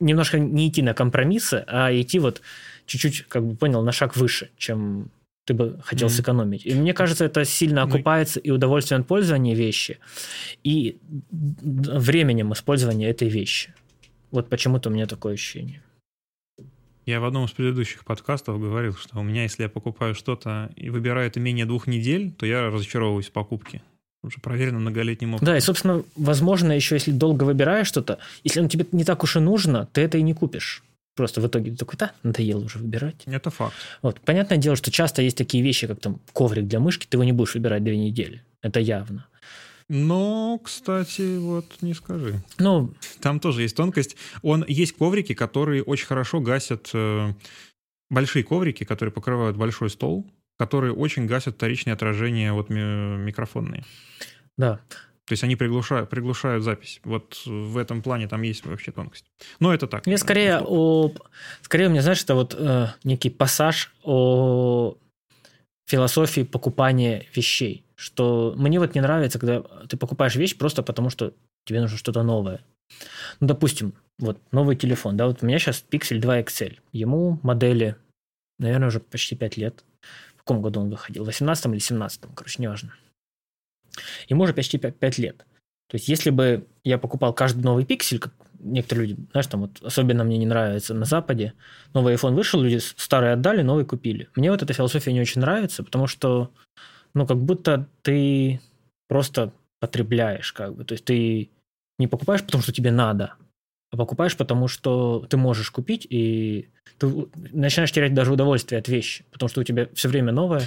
немножко 0.00 0.38
не 0.38 0.68
идти 0.68 0.80
на 0.80 0.94
компромиссы, 0.94 1.64
а 1.66 1.92
идти 1.92 2.18
вот 2.18 2.40
чуть-чуть, 2.86 3.26
как 3.28 3.44
бы 3.44 3.56
понял, 3.56 3.82
на 3.82 3.92
шаг 3.92 4.16
выше, 4.16 4.48
чем 4.56 5.10
ты 5.46 5.54
бы 5.54 5.78
хотел 5.82 6.08
mm-hmm. 6.08 6.10
сэкономить. 6.10 6.66
И 6.66 6.74
мне 6.74 6.92
кажется, 6.92 7.24
это 7.24 7.44
сильно 7.44 7.86
ну 7.86 7.88
окупается 7.88 8.40
и 8.40 8.50
удовольствием 8.50 9.02
от 9.02 9.06
пользования 9.06 9.54
вещи, 9.54 9.98
и 10.64 10.98
временем 11.30 12.52
использования 12.52 13.08
этой 13.08 13.28
вещи. 13.28 13.72
Вот 14.32 14.48
почему-то 14.48 14.90
у 14.90 14.92
меня 14.92 15.06
такое 15.06 15.34
ощущение. 15.34 15.82
Я 17.06 17.20
в 17.20 17.24
одном 17.24 17.44
из 17.44 17.52
предыдущих 17.52 18.04
подкастов 18.04 18.60
говорил, 18.60 18.94
что 18.94 19.20
у 19.20 19.22
меня, 19.22 19.44
если 19.44 19.62
я 19.62 19.68
покупаю 19.68 20.16
что-то 20.16 20.70
и 20.74 20.90
выбираю 20.90 21.28
это 21.28 21.38
менее 21.38 21.64
двух 21.64 21.86
недель, 21.86 22.32
то 22.32 22.44
я 22.44 22.68
разочаровываюсь 22.68 23.28
в 23.28 23.32
покупке. 23.32 23.80
Уже 24.24 24.40
проверено 24.40 24.80
многолетним 24.80 25.34
опытом. 25.34 25.46
Да, 25.46 25.56
и, 25.56 25.60
собственно, 25.60 26.02
возможно, 26.16 26.72
еще 26.72 26.96
если 26.96 27.12
долго 27.12 27.44
выбираешь 27.44 27.86
что-то, 27.86 28.18
если 28.42 28.58
оно 28.58 28.68
тебе 28.68 28.84
не 28.90 29.04
так 29.04 29.22
уж 29.22 29.36
и 29.36 29.38
нужно, 29.38 29.88
ты 29.92 30.00
это 30.00 30.18
и 30.18 30.22
не 30.22 30.34
купишь. 30.34 30.82
Просто 31.16 31.40
в 31.40 31.46
итоге 31.46 31.74
такой, 31.74 31.96
да, 31.98 32.12
надоело 32.22 32.64
уже 32.64 32.78
выбирать. 32.78 33.22
Это 33.24 33.50
факт. 33.50 33.74
Вот. 34.02 34.20
Понятное 34.20 34.58
дело, 34.58 34.76
что 34.76 34.90
часто 34.90 35.22
есть 35.22 35.36
такие 35.36 35.64
вещи, 35.64 35.86
как 35.86 35.98
там 35.98 36.20
коврик 36.32 36.66
для 36.66 36.78
мышки, 36.78 37.06
ты 37.06 37.16
его 37.16 37.24
не 37.24 37.32
будешь 37.32 37.54
выбирать 37.54 37.82
две 37.82 37.96
недели. 37.96 38.42
Это 38.62 38.80
явно. 38.80 39.26
Но, 39.88 40.60
кстати, 40.62 41.38
вот 41.38 41.64
не 41.80 41.94
скажи. 41.94 42.42
Ну, 42.58 42.92
там 43.20 43.40
тоже 43.40 43.62
есть 43.62 43.76
тонкость. 43.76 44.16
Он 44.42 44.64
есть 44.68 44.92
коврики, 44.92 45.32
которые 45.32 45.82
очень 45.82 46.06
хорошо 46.06 46.40
гасят 46.40 46.90
э, 46.92 47.32
большие 48.10 48.44
коврики, 48.44 48.84
которые 48.84 49.12
покрывают 49.12 49.56
большой 49.56 49.88
стол, 49.90 50.26
которые 50.58 50.92
очень 50.92 51.26
гасят 51.26 51.54
вторичные 51.54 51.94
отражения 51.94 52.52
вот 52.52 52.68
микрофонные. 52.68 53.84
Да. 54.58 54.80
То 55.26 55.32
есть 55.32 55.42
они 55.42 55.56
приглушают, 55.56 56.08
приглушают 56.08 56.62
запись. 56.62 57.00
Вот 57.02 57.42
в 57.46 57.76
этом 57.78 58.00
плане 58.00 58.28
там 58.28 58.42
есть 58.42 58.64
вообще 58.64 58.92
тонкость. 58.92 59.24
Но 59.58 59.74
это 59.74 59.88
так. 59.88 60.06
Мне 60.06 60.18
скорее 60.18 60.60
о... 60.60 61.12
Скорее, 61.62 61.88
мне, 61.88 62.00
знаешь, 62.00 62.22
это 62.22 62.36
вот 62.36 62.54
э, 62.56 62.86
некий 63.02 63.30
пассаж 63.30 63.92
о 64.04 64.96
философии 65.86 66.42
покупания 66.42 67.26
вещей. 67.34 67.84
Что 67.96 68.54
мне 68.56 68.78
вот 68.78 68.94
не 68.94 69.00
нравится, 69.00 69.40
когда 69.40 69.62
ты 69.88 69.96
покупаешь 69.96 70.36
вещь 70.36 70.56
просто 70.56 70.84
потому, 70.84 71.10
что 71.10 71.32
тебе 71.64 71.80
нужно 71.80 71.98
что-то 71.98 72.22
новое. 72.22 72.60
Ну, 73.40 73.48
допустим, 73.48 73.94
вот 74.18 74.40
новый 74.52 74.76
телефон, 74.76 75.16
да, 75.16 75.26
вот 75.26 75.42
у 75.42 75.46
меня 75.46 75.58
сейчас 75.58 75.84
Pixel 75.90 76.20
2 76.20 76.40
XL. 76.42 76.78
Ему 76.92 77.40
модели, 77.42 77.96
наверное, 78.60 78.88
уже 78.88 79.00
почти 79.00 79.34
5 79.34 79.56
лет. 79.56 79.84
В 80.34 80.38
каком 80.38 80.62
году 80.62 80.80
он 80.80 80.90
выходил? 80.90 81.24
В 81.24 81.26
18 81.26 81.66
или 81.66 81.78
17 81.80 82.20
короче, 82.34 82.62
неважно. 82.62 82.92
Ему 84.28 84.44
уже 84.44 84.54
почти 84.54 84.78
5, 84.78 84.98
5 84.98 85.18
лет. 85.18 85.38
То 85.88 85.94
есть, 85.94 86.08
если 86.08 86.30
бы 86.30 86.66
я 86.84 86.98
покупал 86.98 87.32
каждый 87.32 87.62
новый 87.62 87.84
пиксель, 87.84 88.18
как 88.18 88.34
некоторые 88.58 89.08
люди, 89.08 89.20
знаешь, 89.30 89.46
там 89.46 89.60
вот 89.62 89.82
особенно 89.82 90.24
мне 90.24 90.38
не 90.38 90.46
нравится 90.46 90.94
на 90.94 91.04
Западе, 91.04 91.52
новый 91.94 92.14
iPhone 92.14 92.34
вышел, 92.34 92.60
люди 92.60 92.80
старый 92.96 93.32
отдали, 93.32 93.62
новый 93.62 93.84
купили. 93.84 94.28
Мне 94.34 94.50
вот 94.50 94.62
эта 94.62 94.72
философия 94.72 95.12
не 95.12 95.20
очень 95.20 95.40
нравится, 95.40 95.84
потому 95.84 96.06
что, 96.06 96.50
ну, 97.14 97.26
как 97.26 97.38
будто 97.38 97.88
ты 98.02 98.60
просто 99.08 99.52
потребляешь, 99.78 100.52
как 100.52 100.74
бы. 100.74 100.84
То 100.84 100.94
есть, 100.94 101.04
ты 101.04 101.50
не 101.98 102.08
покупаешь, 102.08 102.42
потому 102.42 102.62
что 102.62 102.72
тебе 102.72 102.90
надо, 102.90 103.34
а 103.92 103.96
покупаешь 103.96 104.36
потому, 104.36 104.68
что 104.68 105.24
ты 105.30 105.36
можешь 105.36 105.70
купить, 105.70 106.06
и 106.10 106.68
ты 106.98 107.28
начинаешь 107.52 107.92
терять 107.92 108.14
даже 108.14 108.32
удовольствие 108.32 108.80
от 108.80 108.88
вещи, 108.88 109.24
потому 109.30 109.48
что 109.48 109.60
у 109.60 109.64
тебя 109.64 109.88
все 109.94 110.08
время 110.08 110.32
новое. 110.32 110.62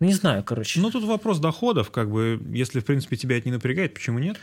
Ну, 0.00 0.06
не 0.06 0.12
знаю, 0.12 0.44
короче. 0.44 0.80
Ну, 0.80 0.90
тут 0.90 1.04
вопрос 1.04 1.38
доходов, 1.38 1.90
как 1.90 2.10
бы, 2.10 2.40
если, 2.52 2.80
в 2.80 2.84
принципе, 2.84 3.16
тебя 3.16 3.38
это 3.38 3.48
не 3.48 3.54
напрягает, 3.54 3.94
почему 3.94 4.18
нет? 4.18 4.38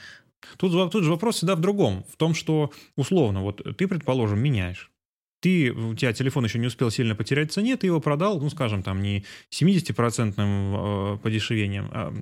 Тут, 0.58 0.92
тут 0.92 1.04
же 1.04 1.12
вопрос 1.12 1.38
всегда 1.38 1.56
в 1.56 1.62
другом, 1.62 2.04
в 2.12 2.18
том, 2.18 2.34
что, 2.34 2.72
условно, 2.96 3.42
вот 3.42 3.62
ты, 3.78 3.88
предположим, 3.88 4.40
меняешь. 4.40 4.92
Ты, 5.42 5.72
у 5.72 5.94
тебя 5.94 6.14
телефон 6.14 6.46
еще 6.46 6.58
не 6.58 6.68
успел 6.68 6.90
сильно 6.90 7.16
потерять 7.16 7.52
в 7.52 7.54
цене, 7.54 7.76
ты 7.78 7.88
его 7.88 8.00
продал, 8.00 8.40
ну, 8.40 8.50
скажем, 8.50 8.82
там, 8.82 9.02
не 9.02 9.26
70% 9.52 10.36
э, 10.38 11.18
подешевением, 11.18 11.90
а, 11.92 12.14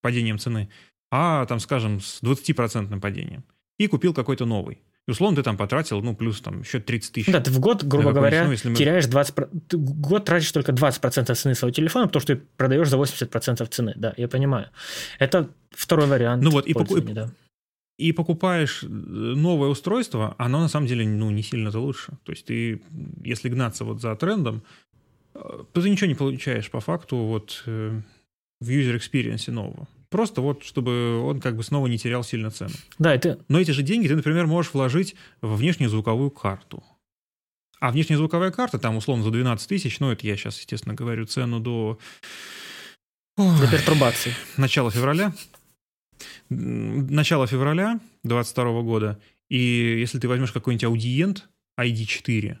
падением 0.00 0.38
цены, 0.38 0.68
а, 1.10 1.44
там, 1.46 1.60
скажем, 1.60 2.00
с 2.00 2.22
20% 2.22 3.00
падением. 3.00 3.44
И 3.78 3.86
купил 3.86 4.14
какой-то 4.14 4.46
новый. 4.46 4.78
И 5.08 5.10
условно 5.10 5.36
ты 5.36 5.42
там 5.42 5.56
потратил, 5.56 6.00
ну, 6.00 6.14
плюс 6.14 6.40
там 6.40 6.60
еще 6.60 6.78
30 6.78 7.12
тысяч. 7.12 7.32
Да, 7.32 7.40
ты 7.40 7.50
в 7.50 7.58
год, 7.58 7.82
грубо 7.82 8.12
говоря, 8.12 8.44
ну, 8.44 8.50
мы... 8.50 8.76
теряешь 8.76 9.06
20... 9.06 9.34
Ты 9.66 9.76
год 9.76 10.24
тратишь 10.24 10.52
только 10.52 10.70
20% 10.70 11.34
цены 11.34 11.54
своего 11.56 11.74
телефона, 11.74 12.06
потому 12.06 12.20
что 12.20 12.36
ты 12.36 12.42
продаешь 12.56 12.88
за 12.88 12.96
80% 12.96 13.66
цены. 13.66 13.94
Да, 13.96 14.14
я 14.16 14.28
понимаю. 14.28 14.68
Это 15.18 15.50
второй 15.70 16.06
вариант. 16.06 16.44
Ну 16.44 16.50
вот, 16.50 16.66
и, 16.66 16.72
поку... 16.72 17.00
да. 17.00 17.32
и 17.98 18.12
покупаешь 18.12 18.84
э, 18.84 18.86
новое 18.86 19.70
устройство, 19.70 20.36
оно 20.38 20.60
на 20.60 20.68
самом 20.68 20.86
деле, 20.86 21.04
ну, 21.04 21.30
не 21.32 21.42
сильно-то 21.42 21.80
лучше. 21.80 22.12
То 22.22 22.30
есть 22.30 22.46
ты, 22.46 22.80
если 23.24 23.48
гнаться 23.48 23.84
вот 23.84 24.00
за 24.00 24.14
трендом, 24.14 24.62
э, 25.34 25.64
то 25.72 25.82
ты 25.82 25.90
ничего 25.90 26.06
не 26.06 26.14
получаешь 26.14 26.70
по 26.70 26.78
факту 26.78 27.16
вот 27.16 27.64
э, 27.66 28.00
в 28.60 28.70
user 28.70 28.96
experience 28.96 29.50
нового. 29.50 29.88
Просто 30.12 30.42
вот, 30.42 30.62
чтобы 30.62 31.22
он 31.22 31.40
как 31.40 31.56
бы 31.56 31.64
снова 31.64 31.86
не 31.86 31.96
терял 31.96 32.22
сильно 32.22 32.50
цену. 32.50 32.74
Да, 32.98 33.14
это... 33.14 33.38
Но 33.48 33.58
эти 33.58 33.70
же 33.70 33.82
деньги 33.82 34.06
ты, 34.06 34.14
например, 34.14 34.46
можешь 34.46 34.74
вложить 34.74 35.16
в 35.40 35.56
внешнюю 35.56 35.88
звуковую 35.88 36.30
карту. 36.30 36.84
А 37.80 37.90
внешняя 37.90 38.18
звуковая 38.18 38.50
карта, 38.50 38.78
там, 38.78 38.96
условно, 38.96 39.24
за 39.24 39.30
12 39.30 39.66
тысяч, 39.66 39.98
ну, 40.00 40.12
это 40.12 40.26
я 40.26 40.36
сейчас, 40.36 40.58
естественно, 40.58 40.94
говорю 40.94 41.24
цену 41.24 41.60
до... 41.60 41.98
До 43.38 43.68
пертурбации. 43.70 44.34
Начала 44.58 44.90
февраля. 44.90 45.32
Начало 46.50 47.46
февраля 47.46 47.98
22 48.22 48.82
года. 48.82 49.18
И 49.48 49.96
если 49.98 50.18
ты 50.18 50.28
возьмешь 50.28 50.52
какой-нибудь 50.52 50.84
аудиент 50.84 51.48
ID4, 51.80 52.58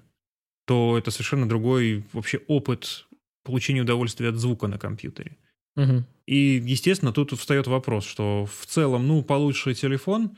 то 0.66 0.96
это 0.96 1.10
совершенно 1.10 1.46
другой 1.46 2.04
вообще 2.14 2.40
опыт 2.48 3.06
получения 3.44 3.82
удовольствия 3.82 4.30
от 4.30 4.36
звука 4.36 4.68
на 4.68 4.78
компьютере. 4.78 5.36
Угу. 5.76 6.04
И, 6.26 6.62
естественно, 6.64 7.12
тут 7.12 7.32
встает 7.32 7.66
вопрос, 7.66 8.04
что 8.04 8.46
в 8.46 8.66
целом, 8.66 9.06
ну, 9.06 9.22
получше 9.22 9.74
телефон 9.74 10.36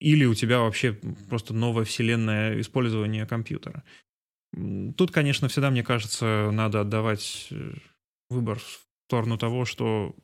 или 0.00 0.24
у 0.24 0.34
тебя 0.34 0.60
вообще 0.60 0.98
просто 1.28 1.54
новая 1.54 1.84
вселенная 1.84 2.60
использования 2.60 3.26
компьютера. 3.26 3.84
Тут, 4.96 5.12
конечно, 5.12 5.48
всегда, 5.48 5.70
мне 5.70 5.82
кажется, 5.82 6.50
надо 6.52 6.80
отдавать 6.80 7.48
э, 7.50 7.72
выбор 8.28 8.58
в 8.58 8.80
сторону 9.06 9.38
того, 9.38 9.64
что 9.64 10.14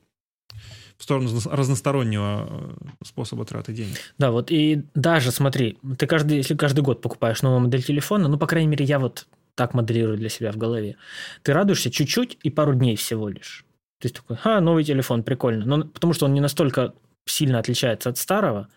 в 0.97 1.03
сторону 1.03 1.29
разностороннего 1.49 2.75
э, 3.01 3.05
способа 3.05 3.45
траты 3.45 3.73
денег. 3.73 3.95
Да, 4.17 4.31
вот 4.31 4.51
и 4.51 4.83
даже 4.95 5.31
смотри, 5.31 5.77
ты 5.97 6.05
каждый, 6.05 6.37
если 6.37 6.55
каждый 6.55 6.81
год 6.81 7.01
покупаешь 7.01 7.41
новую 7.41 7.61
модель 7.61 7.83
телефона, 7.83 8.27
ну, 8.27 8.37
по 8.37 8.47
крайней 8.47 8.67
мере, 8.67 8.85
я 8.85 8.99
вот 8.99 9.27
так 9.55 9.73
моделирую 9.73 10.17
для 10.17 10.29
себя 10.29 10.51
в 10.51 10.57
голове, 10.57 10.97
ты 11.41 11.53
радуешься 11.53 11.89
чуть-чуть 11.89 12.37
и 12.43 12.49
пару 12.49 12.75
дней 12.75 12.95
всего 12.95 13.29
лишь. 13.29 13.65
То 13.99 14.05
есть 14.05 14.15
такой, 14.15 14.37
а, 14.43 14.61
новый 14.61 14.83
телефон, 14.83 15.23
прикольно. 15.23 15.65
Но 15.65 15.83
потому 15.83 16.13
что 16.13 16.25
он 16.25 16.33
не 16.33 16.41
настолько 16.41 16.93
сильно 17.25 17.59
отличается 17.59 18.09
от 18.09 18.17
старого, 18.17 18.69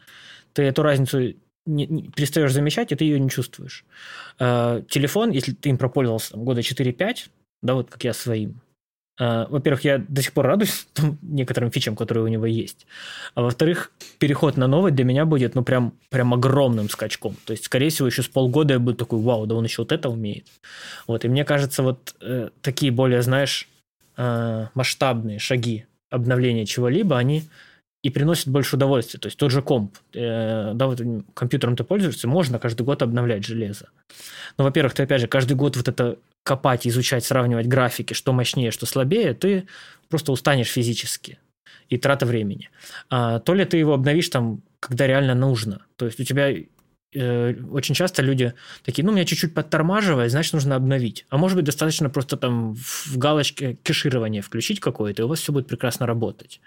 ты 0.53 0.63
эту 0.63 0.83
разницу 0.83 1.35
не, 1.67 1.87
не, 1.87 2.03
перестаешь 2.09 2.53
замечать, 2.53 2.93
и 2.93 2.97
ты 2.97 3.05
ее 3.05 3.21
не 3.21 3.31
чувствуешь. 3.31 3.85
Э, 4.39 4.83
телефон, 4.89 5.31
если 5.31 5.53
ты 5.53 5.69
им 5.69 5.79
пропользовался 5.79 6.33
там, 6.33 6.45
года 6.45 6.61
4-5, 6.61 7.29
да, 7.63 7.75
вот 7.75 7.89
как 7.89 8.03
я 8.05 8.13
своим, 8.13 8.61
э, 9.21 9.47
во-первых, 9.49 9.85
я 9.85 9.99
до 9.99 10.23
сих 10.23 10.33
пор 10.33 10.47
радуюсь 10.47 10.89
там, 10.93 11.19
некоторым 11.23 11.71
фичам, 11.71 11.95
которые 11.95 12.25
у 12.25 12.29
него 12.29 12.47
есть. 12.47 12.87
А 13.35 13.43
во-вторых, 13.43 13.93
переход 14.19 14.57
на 14.57 14.67
новый 14.67 14.91
для 14.91 15.05
меня 15.05 15.25
будет, 15.25 15.55
ну, 15.55 15.63
прям, 15.63 15.95
прям 16.11 16.35
огромным 16.35 16.89
скачком. 16.89 17.37
То 17.45 17.53
есть, 17.53 17.65
скорее 17.65 17.91
всего, 17.91 18.09
еще 18.09 18.23
с 18.23 18.29
полгода 18.29 18.75
я 18.75 18.81
буду 18.81 18.97
такой, 18.97 19.21
вау, 19.21 19.47
да 19.47 19.55
он 19.55 19.65
еще 19.65 19.83
вот 19.83 19.93
это 19.93 20.09
умеет. 20.09 20.47
Вот, 21.07 21.25
и 21.25 21.29
мне 21.29 21.45
кажется, 21.45 21.85
вот 21.85 22.17
э, 22.21 22.51
такие 22.61 22.91
более, 22.91 23.23
знаешь, 23.23 23.69
э, 24.17 24.67
масштабные 24.75 25.39
шаги 25.39 25.87
обновления 26.11 26.67
чего-либо, 26.67 27.17
они 27.17 27.45
и 28.03 28.11
приносят 28.11 28.49
больше 28.49 28.77
удовольствия. 28.77 29.21
То 29.21 29.27
есть 29.27 29.39
тот 29.39 29.51
же 29.51 29.63
комп, 29.63 29.97
э, 30.13 30.73
да, 30.75 30.87
вот 30.87 31.01
компьютером 31.35 31.77
ты 31.77 31.85
пользуешься, 31.85 32.29
можно 32.29 32.59
каждый 32.59 32.83
год 32.83 33.03
обновлять 33.03 33.45
железо. 33.45 33.89
Но, 34.59 34.65
во-первых, 34.65 34.95
ты 34.95 35.05
опять 35.05 35.21
же 35.21 35.29
каждый 35.29 35.57
год 35.57 35.77
вот 35.77 35.89
это 35.89 36.19
копать, 36.43 36.87
изучать, 36.87 37.25
сравнивать 37.25 37.69
графики, 37.69 38.15
что 38.15 38.33
мощнее, 38.33 38.73
что 38.73 38.87
слабее, 38.87 39.35
ты 39.35 39.69
просто 40.09 40.33
устанешь 40.33 40.69
физически 40.69 41.39
и 41.89 41.97
трата 41.97 42.27
времени. 42.27 42.71
А, 43.09 43.39
то 43.39 43.55
ли 43.55 43.65
ты 43.65 43.77
его 43.77 43.95
обновишь 43.95 44.29
там, 44.29 44.63
когда 44.81 45.07
реально 45.07 45.35
нужно. 45.35 45.83
То 45.97 46.07
есть 46.07 46.19
у 46.19 46.25
тебя 46.25 46.53
очень 47.15 47.95
часто 47.95 48.23
люди 48.23 48.55
такие, 48.85 49.05
ну, 49.05 49.13
меня 49.13 49.25
чуть-чуть 49.25 49.55
подтормаживает, 49.55 50.31
значит, 50.31 50.55
нужно 50.55 50.77
обновить. 50.77 51.27
А 51.29 51.37
может 51.37 51.57
быть, 51.57 51.67
достаточно 51.67 52.09
просто 52.09 52.37
там 52.37 52.75
в 52.75 53.17
галочке 53.19 53.75
кеширование 53.83 54.41
включить 54.43 54.81
какое-то, 54.81 55.23
и 55.23 55.25
у 55.25 55.29
вас 55.29 55.41
все 55.41 55.53
будет 55.53 55.69
прекрасно 55.69 56.07
работать. 56.07 56.61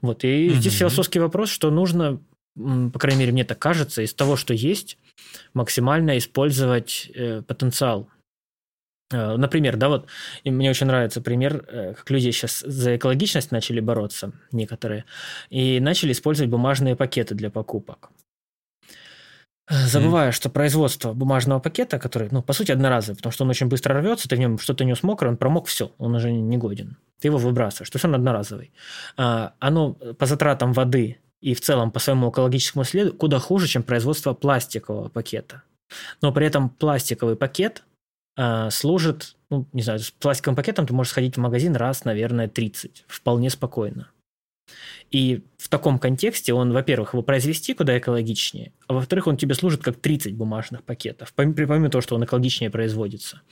Вот. 0.00 0.24
И 0.24 0.50
угу. 0.50 0.56
здесь 0.56 0.74
философский 0.74 1.20
вопрос, 1.20 1.48
что 1.50 1.70
нужно, 1.70 2.20
по 2.54 2.98
крайней 2.98 3.20
мере, 3.20 3.32
мне 3.32 3.44
так 3.44 3.58
кажется, 3.58 4.02
из 4.02 4.14
того, 4.14 4.36
что 4.36 4.54
есть, 4.54 4.98
максимально 5.54 6.18
использовать 6.18 7.10
э, 7.14 7.42
потенциал. 7.42 8.08
Э, 9.12 9.36
например, 9.36 9.76
да, 9.76 9.88
вот 9.88 10.08
мне 10.44 10.70
очень 10.70 10.86
нравится 10.86 11.20
пример, 11.20 11.64
э, 11.68 11.94
как 11.94 12.10
люди 12.10 12.30
сейчас 12.30 12.60
за 12.60 12.96
экологичность 12.96 13.52
начали 13.52 13.80
бороться, 13.80 14.32
некоторые, 14.50 15.04
и 15.50 15.80
начали 15.80 16.12
использовать 16.12 16.50
бумажные 16.50 16.96
пакеты 16.96 17.34
для 17.34 17.50
покупок. 17.50 18.10
Забывая, 19.72 20.28
mm. 20.28 20.32
что 20.32 20.50
производство 20.50 21.14
бумажного 21.14 21.58
пакета, 21.58 21.98
который, 21.98 22.28
ну, 22.30 22.42
по 22.42 22.52
сути, 22.52 22.72
одноразовый, 22.72 23.16
потому 23.16 23.32
что 23.32 23.44
он 23.44 23.50
очень 23.50 23.68
быстро 23.68 23.98
рвется, 23.98 24.28
ты 24.28 24.36
в 24.36 24.38
нем 24.38 24.58
что-то 24.58 24.84
нес 24.84 25.02
мокро, 25.02 25.28
он 25.28 25.38
промок, 25.38 25.66
все, 25.66 25.92
он 25.98 26.14
уже 26.14 26.30
не 26.30 26.58
годен. 26.58 26.98
Ты 27.20 27.28
его 27.28 27.38
выбрасываешь, 27.38 27.88
то 27.88 27.96
есть 27.96 28.04
он 28.04 28.14
одноразовый. 28.14 28.72
А, 29.16 29.54
оно 29.60 29.92
по 29.92 30.26
затратам 30.26 30.72
воды 30.72 31.18
и 31.40 31.54
в 31.54 31.60
целом 31.62 31.90
по 31.90 32.00
своему 32.00 32.30
экологическому 32.30 32.84
следу 32.84 33.14
куда 33.14 33.38
хуже, 33.38 33.66
чем 33.66 33.82
производство 33.82 34.34
пластикового 34.34 35.08
пакета. 35.08 35.62
Но 36.20 36.32
при 36.32 36.46
этом 36.46 36.68
пластиковый 36.68 37.36
пакет 37.36 37.82
а, 38.36 38.68
служит, 38.70 39.36
ну, 39.48 39.66
не 39.72 39.82
знаю, 39.82 40.00
с 40.00 40.10
пластиковым 40.10 40.56
пакетом 40.56 40.86
ты 40.86 40.92
можешь 40.92 41.12
сходить 41.12 41.36
в 41.36 41.40
магазин 41.40 41.76
раз, 41.76 42.04
наверное, 42.04 42.48
30, 42.48 43.04
вполне 43.08 43.48
спокойно. 43.48 44.10
И 45.10 45.42
в 45.58 45.68
таком 45.68 45.98
контексте 45.98 46.54
он, 46.54 46.72
во-первых, 46.72 47.12
его 47.14 47.22
произвести 47.22 47.74
куда 47.74 47.98
экологичнее, 47.98 48.72
а 48.86 48.94
во-вторых, 48.94 49.26
он 49.26 49.36
тебе 49.36 49.54
служит 49.54 49.82
как 49.82 49.96
30 49.96 50.34
бумажных 50.34 50.82
пакетов, 50.84 51.32
помимо 51.34 51.90
того, 51.90 52.00
что 52.00 52.14
он 52.14 52.24
экологичнее 52.24 52.70
производится. 52.70 53.42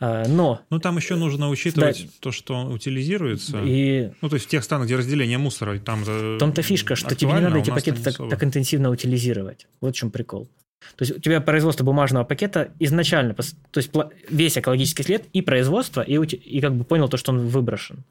А, 0.00 0.26
но... 0.26 0.60
Ну, 0.70 0.80
там 0.80 0.96
еще 0.96 1.14
нужно 1.14 1.48
учитывать 1.48 2.04
да, 2.06 2.10
то, 2.18 2.32
что 2.32 2.54
он 2.54 2.72
утилизируется. 2.72 3.62
И... 3.64 4.10
Ну, 4.20 4.28
то 4.28 4.34
есть 4.34 4.46
в 4.46 4.48
тех 4.48 4.64
странах, 4.64 4.86
где 4.86 4.96
разделение 4.96 5.38
мусора, 5.38 5.78
там 5.78 6.02
В 6.02 6.38
том-то 6.38 6.62
фишка, 6.62 6.96
что 6.96 7.14
тебе 7.14 7.32
не 7.32 7.40
надо 7.40 7.58
эти 7.58 7.70
пакеты 7.70 8.02
так, 8.02 8.16
так 8.16 8.42
интенсивно 8.42 8.90
утилизировать. 8.90 9.68
Вот 9.80 9.94
в 9.94 9.98
чем 9.98 10.10
прикол. 10.10 10.48
То 10.96 11.04
есть 11.04 11.16
у 11.16 11.20
тебя 11.20 11.40
производство 11.40 11.84
бумажного 11.84 12.24
пакета 12.24 12.72
изначально, 12.80 13.34
то 13.34 13.78
есть 13.78 13.92
весь 14.28 14.58
экологический 14.58 15.04
след 15.04 15.26
и 15.32 15.40
производство, 15.40 16.02
и, 16.02 16.14
и 16.16 16.60
как 16.60 16.74
бы 16.74 16.82
понял 16.82 17.08
то, 17.08 17.16
что 17.16 17.30
он 17.30 17.46
выброшен. 17.46 18.04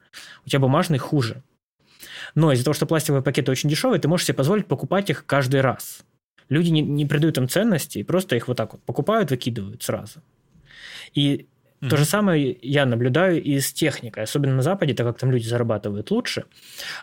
У 0.46 0.50
тебя 0.50 0.60
бумажный 0.60 0.98
хуже. 0.98 1.44
Но 2.36 2.52
из-за 2.52 2.64
того, 2.64 2.74
что 2.74 2.86
пластиковые 2.86 3.24
пакеты 3.24 3.52
очень 3.52 3.70
дешевые, 3.70 4.00
ты 4.00 4.08
можешь 4.08 4.26
себе 4.26 4.36
позволить 4.36 4.68
покупать 4.68 5.10
их 5.10 5.26
каждый 5.26 5.62
раз. 5.62 6.02
Люди 6.50 6.70
не, 6.70 6.82
не 6.82 7.06
придают 7.06 7.38
им 7.38 7.48
ценности 7.48 8.00
и 8.00 8.04
просто 8.04 8.36
их 8.36 8.48
вот 8.48 8.58
так 8.58 8.74
вот 8.74 8.84
покупают, 8.84 9.32
выкидывают 9.32 9.84
сразу. 9.84 10.22
И 11.14 11.48
mm-hmm. 11.82 11.90
то 11.90 11.98
же 11.98 12.06
самое 12.06 12.58
я 12.62 12.86
наблюдаю 12.86 13.42
и 13.42 13.60
с 13.60 13.72
техникой, 13.72 14.24
особенно 14.24 14.56
на 14.56 14.62
Западе, 14.62 14.94
так 14.94 15.08
как 15.08 15.20
там 15.20 15.32
люди 15.32 15.48
зарабатывают 15.48 16.12
лучше. 16.12 16.46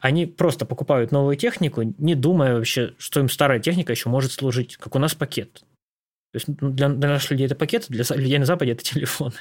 Они 0.03 0.27
просто 0.27 0.67
покупают 0.67 1.13
новую 1.13 1.37
технику, 1.37 1.83
не 1.99 2.15
думая 2.15 2.57
вообще, 2.57 2.95
что 2.99 3.21
им 3.21 3.29
старая 3.29 3.61
техника 3.61 3.93
еще 3.93 4.09
может 4.09 4.33
служить, 4.33 4.77
как 4.77 4.95
у 4.95 4.99
нас 4.99 5.15
пакет. 5.15 5.63
То 6.39 6.51
есть 6.51 6.61
ну, 6.61 6.71
для, 6.71 6.89
для 6.89 7.09
наших 7.09 7.33
людей 7.33 7.47
это 7.47 7.55
пакеты, 7.55 7.87
для 7.89 8.05
людей 8.17 8.39
на 8.39 8.47
Западе 8.47 8.73
это 8.73 8.85
телефоны. 8.95 9.35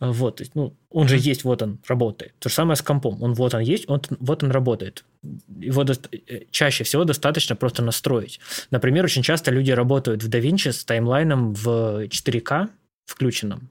Вот, 0.00 0.36
то 0.36 0.42
есть, 0.42 0.54
ну, 0.54 0.74
он 0.90 1.08
же 1.08 1.16
есть, 1.16 1.44
вот 1.44 1.62
он 1.62 1.78
работает. 1.88 2.32
То 2.38 2.48
же 2.48 2.54
самое 2.54 2.76
с 2.76 2.82
компом. 2.82 3.22
Он 3.22 3.34
вот 3.34 3.54
он 3.54 3.60
есть, 3.60 3.88
он, 3.88 4.02
вот 4.20 4.42
он 4.42 4.50
работает. 4.50 5.04
Его 5.60 5.84
до, 5.84 5.92
э, 5.92 6.42
чаще 6.50 6.84
всего 6.84 7.04
достаточно 7.04 7.56
просто 7.56 7.82
настроить. 7.82 8.40
Например, 8.70 9.04
очень 9.04 9.22
часто 9.22 9.50
люди 9.50 9.70
работают 9.70 10.22
в 10.22 10.28
DaVinci 10.28 10.72
с 10.72 10.84
таймлайном 10.84 11.54
в 11.54 12.06
4К 12.08 12.68
включенном. 13.06 13.68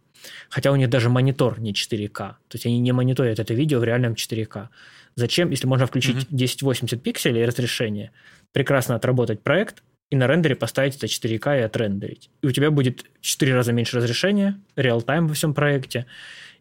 Хотя 0.49 0.71
у 0.71 0.75
них 0.75 0.89
даже 0.89 1.09
монитор 1.09 1.59
не 1.59 1.73
4К. 1.73 2.13
То 2.17 2.53
есть 2.53 2.65
они 2.65 2.79
не 2.79 2.91
мониторят 2.91 3.39
это 3.39 3.53
видео 3.53 3.79
в 3.79 3.83
реальном 3.83 4.13
4К. 4.13 4.67
Зачем, 5.15 5.49
если 5.49 5.67
можно 5.67 5.85
включить 5.85 6.15
mm-hmm. 6.15 6.35
1080 6.35 7.03
пикселей 7.03 7.45
разрешение, 7.45 8.11
прекрасно 8.53 8.95
отработать 8.95 9.41
проект, 9.41 9.83
и 10.11 10.15
на 10.15 10.27
рендере 10.27 10.55
поставить 10.55 10.97
это 10.97 11.07
4К 11.07 11.57
и 11.57 11.61
отрендерить. 11.61 12.29
И 12.41 12.47
у 12.47 12.51
тебя 12.51 12.69
будет 12.69 13.05
в 13.21 13.21
4 13.21 13.55
раза 13.55 13.71
меньше 13.71 13.97
разрешения, 13.97 14.59
реал-тайм 14.75 15.27
во 15.27 15.33
всем 15.33 15.53
проекте, 15.53 16.05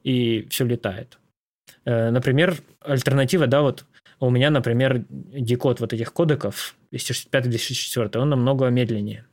и 0.04 0.46
все 0.48 0.64
летает. 0.64 1.18
Э, 1.84 2.10
например, 2.10 2.56
альтернатива, 2.80 3.46
да, 3.46 3.62
вот 3.62 3.84
у 4.20 4.30
меня, 4.30 4.50
например, 4.50 5.04
декод 5.08 5.80
вот 5.80 5.92
этих 5.92 6.12
кодеков 6.12 6.76
265-264, 6.94 8.18
он 8.18 8.30
намного 8.30 8.68
медленнее. 8.68 9.26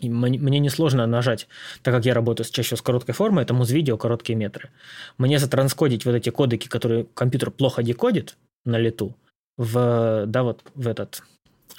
И 0.00 0.08
мне 0.08 0.58
несложно 0.58 1.06
нажать, 1.06 1.46
так 1.82 1.94
как 1.94 2.06
я 2.06 2.14
работаю 2.14 2.46
чаще 2.50 2.74
с 2.74 2.82
короткой 2.82 3.14
формой, 3.14 3.44
это 3.44 3.54
муз-видео, 3.54 3.98
короткие 3.98 4.36
метры. 4.36 4.70
Мне 5.18 5.38
затранскодить 5.38 6.06
вот 6.06 6.14
эти 6.14 6.30
кодеки, 6.30 6.68
которые 6.68 7.04
компьютер 7.04 7.50
плохо 7.50 7.82
декодит 7.82 8.36
на 8.64 8.78
лету, 8.78 9.14
в, 9.58 10.24
да, 10.26 10.42
вот 10.42 10.62
в 10.74 10.88
этот, 10.88 11.22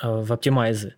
э, 0.04 0.08
в 0.08 0.32
оптимайзы, 0.32 0.96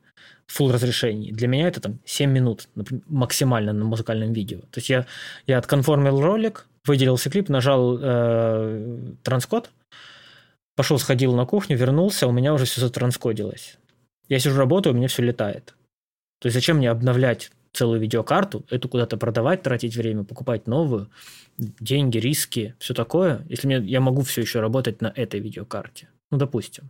full 0.53 0.71
разрешении. 0.71 1.31
Для 1.31 1.47
меня 1.47 1.67
это 1.67 1.81
там 1.81 1.99
7 2.05 2.31
минут 2.31 2.67
например, 2.75 3.03
максимально 3.07 3.73
на 3.73 3.85
музыкальном 3.85 4.33
видео. 4.33 4.59
То 4.59 4.77
есть 4.77 4.89
я, 4.89 5.05
я 5.47 5.57
отконформил 5.57 6.21
ролик, 6.21 6.67
выделился 6.85 7.29
клип, 7.29 7.49
нажал 7.49 7.97
э, 8.01 9.13
транскод, 9.23 9.71
пошел, 10.75 10.99
сходил 10.99 11.33
на 11.35 11.45
кухню, 11.45 11.77
вернулся, 11.77 12.27
у 12.27 12.31
меня 12.31 12.53
уже 12.53 12.65
все 12.65 12.81
затранскодилось. 12.81 13.77
Я 14.29 14.39
сижу, 14.39 14.57
работаю, 14.57 14.93
у 14.93 14.97
меня 14.97 15.07
все 15.07 15.23
летает. 15.23 15.75
То 16.39 16.47
есть 16.47 16.55
зачем 16.55 16.77
мне 16.77 16.89
обновлять 16.89 17.51
целую 17.71 17.99
видеокарту, 17.99 18.65
эту 18.69 18.87
куда-то 18.87 19.17
продавать, 19.17 19.63
тратить 19.63 19.95
время, 19.95 20.23
покупать 20.23 20.67
новую, 20.67 21.09
деньги, 21.57 22.17
риски, 22.17 22.75
все 22.79 22.93
такое, 22.93 23.45
если 23.49 23.67
мне, 23.67 23.77
я 23.77 23.99
могу 23.99 24.21
все 24.21 24.41
еще 24.41 24.59
работать 24.59 25.01
на 25.01 25.11
этой 25.15 25.39
видеокарте. 25.39 26.09
Ну, 26.31 26.37
допустим. 26.37 26.89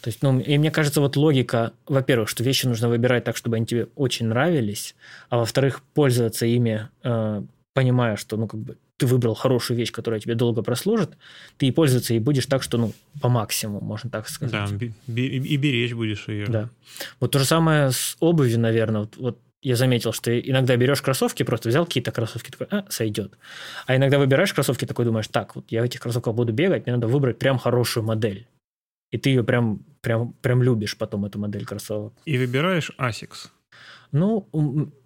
То 0.00 0.08
есть, 0.08 0.22
ну, 0.22 0.38
и 0.38 0.58
мне 0.58 0.70
кажется, 0.70 1.00
вот 1.00 1.16
логика, 1.16 1.72
во-первых, 1.86 2.28
что 2.28 2.44
вещи 2.44 2.66
нужно 2.66 2.88
выбирать 2.88 3.24
так, 3.24 3.36
чтобы 3.36 3.56
они 3.56 3.66
тебе 3.66 3.88
очень 3.96 4.26
нравились, 4.26 4.94
а 5.28 5.38
во-вторых, 5.38 5.82
пользоваться 5.94 6.46
ими, 6.46 6.88
э, 7.02 7.42
понимая, 7.74 8.16
что, 8.16 8.36
ну, 8.36 8.46
как 8.46 8.60
бы, 8.60 8.76
ты 8.96 9.06
выбрал 9.06 9.34
хорошую 9.34 9.76
вещь, 9.76 9.92
которая 9.92 10.20
тебе 10.20 10.34
долго 10.34 10.62
прослужит, 10.62 11.16
ты 11.56 11.66
и 11.66 11.70
пользоваться 11.70 12.14
и 12.14 12.18
будешь 12.18 12.46
так, 12.46 12.62
что, 12.62 12.78
ну, 12.78 12.92
по 13.20 13.28
максимуму, 13.28 13.80
можно 13.80 14.10
так 14.10 14.28
сказать. 14.28 14.70
Да, 14.78 14.86
и 15.14 15.56
беречь 15.56 15.94
будешь 15.94 16.26
ее. 16.28 16.46
Да. 16.46 16.68
Вот 17.20 17.30
то 17.30 17.38
же 17.38 17.44
самое 17.44 17.90
с 17.90 18.16
обувью, 18.20 18.58
наверное. 18.58 19.02
Вот, 19.02 19.16
вот 19.16 19.38
я 19.62 19.76
заметил, 19.76 20.12
что 20.12 20.38
иногда 20.38 20.76
берешь 20.76 21.02
кроссовки, 21.02 21.42
просто 21.42 21.68
взял 21.68 21.84
какие-то 21.86 22.10
кроссовки, 22.12 22.50
такой, 22.50 22.66
а, 22.70 22.84
сойдет. 22.88 23.36
А 23.86 23.96
иногда 23.96 24.18
выбираешь 24.18 24.52
кроссовки, 24.52 24.84
такой 24.84 25.04
думаешь, 25.04 25.28
так, 25.28 25.56
вот 25.56 25.66
я 25.70 25.82
в 25.82 25.84
этих 25.84 26.00
кроссовках 26.00 26.34
буду 26.34 26.52
бегать, 26.52 26.86
мне 26.86 26.94
надо 26.94 27.08
выбрать 27.08 27.38
прям 27.38 27.58
хорошую 27.58 28.04
модель. 28.04 28.46
И 29.10 29.18
ты 29.18 29.30
ее 29.30 29.44
прям, 29.44 29.80
прям, 30.00 30.32
прям 30.34 30.62
любишь 30.62 30.96
потом, 30.96 31.24
эту 31.24 31.38
модель 31.38 31.64
кроссовок. 31.64 32.12
И 32.24 32.38
выбираешь 32.38 32.90
Asics. 32.98 33.48
Ну, 34.12 34.48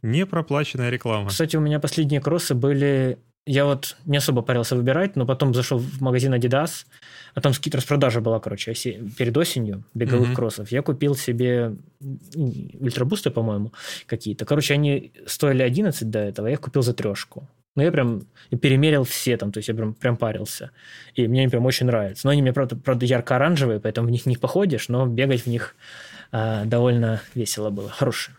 не 0.02 0.26
проплаченная 0.26 0.90
реклама. 0.90 1.28
Кстати, 1.28 1.56
у 1.56 1.60
меня 1.60 1.80
последние 1.80 2.20
кроссы 2.20 2.54
были 2.54 3.18
я 3.44 3.64
вот 3.64 3.96
не 4.04 4.18
особо 4.18 4.42
парился 4.42 4.76
выбирать, 4.76 5.16
но 5.16 5.26
потом 5.26 5.52
зашел 5.52 5.78
в 5.78 6.00
магазин 6.00 6.32
Adidas, 6.32 6.86
а 7.34 7.40
там 7.40 7.52
скид 7.52 7.74
распродажа 7.74 8.20
была, 8.20 8.38
короче, 8.38 8.72
перед 8.72 9.36
осенью 9.36 9.84
беговых 9.94 10.30
mm-hmm. 10.30 10.34
кроссов. 10.34 10.70
Я 10.70 10.82
купил 10.82 11.16
себе 11.16 11.74
ультрабусты, 12.34 13.30
по-моему, 13.30 13.72
какие-то. 14.06 14.44
Короче, 14.44 14.74
они 14.74 15.12
стоили 15.26 15.62
11 15.62 16.08
до 16.08 16.20
этого, 16.20 16.46
я 16.46 16.52
их 16.52 16.60
купил 16.60 16.82
за 16.82 16.94
трешку. 16.94 17.48
Но 17.74 17.82
я 17.82 17.90
прям 17.90 18.22
перемерил 18.60 19.04
все 19.04 19.36
там, 19.36 19.50
то 19.50 19.58
есть 19.58 19.68
я 19.68 19.74
прям, 19.74 19.94
прям 19.94 20.16
парился. 20.16 20.72
И 21.14 21.26
мне 21.26 21.48
прям 21.48 21.64
очень 21.64 21.86
нравятся. 21.86 22.26
Но 22.26 22.32
они 22.32 22.42
мне, 22.42 22.52
правда, 22.52 22.76
правда 22.76 23.06
ярко-оранжевые, 23.06 23.80
поэтому 23.80 24.08
в 24.08 24.10
них 24.10 24.26
не 24.26 24.36
походишь, 24.36 24.88
но 24.88 25.06
бегать 25.06 25.42
в 25.42 25.46
них 25.46 25.74
а, 26.30 26.64
довольно 26.66 27.22
весело 27.34 27.70
было. 27.70 27.88
Хорошие. 27.88 28.36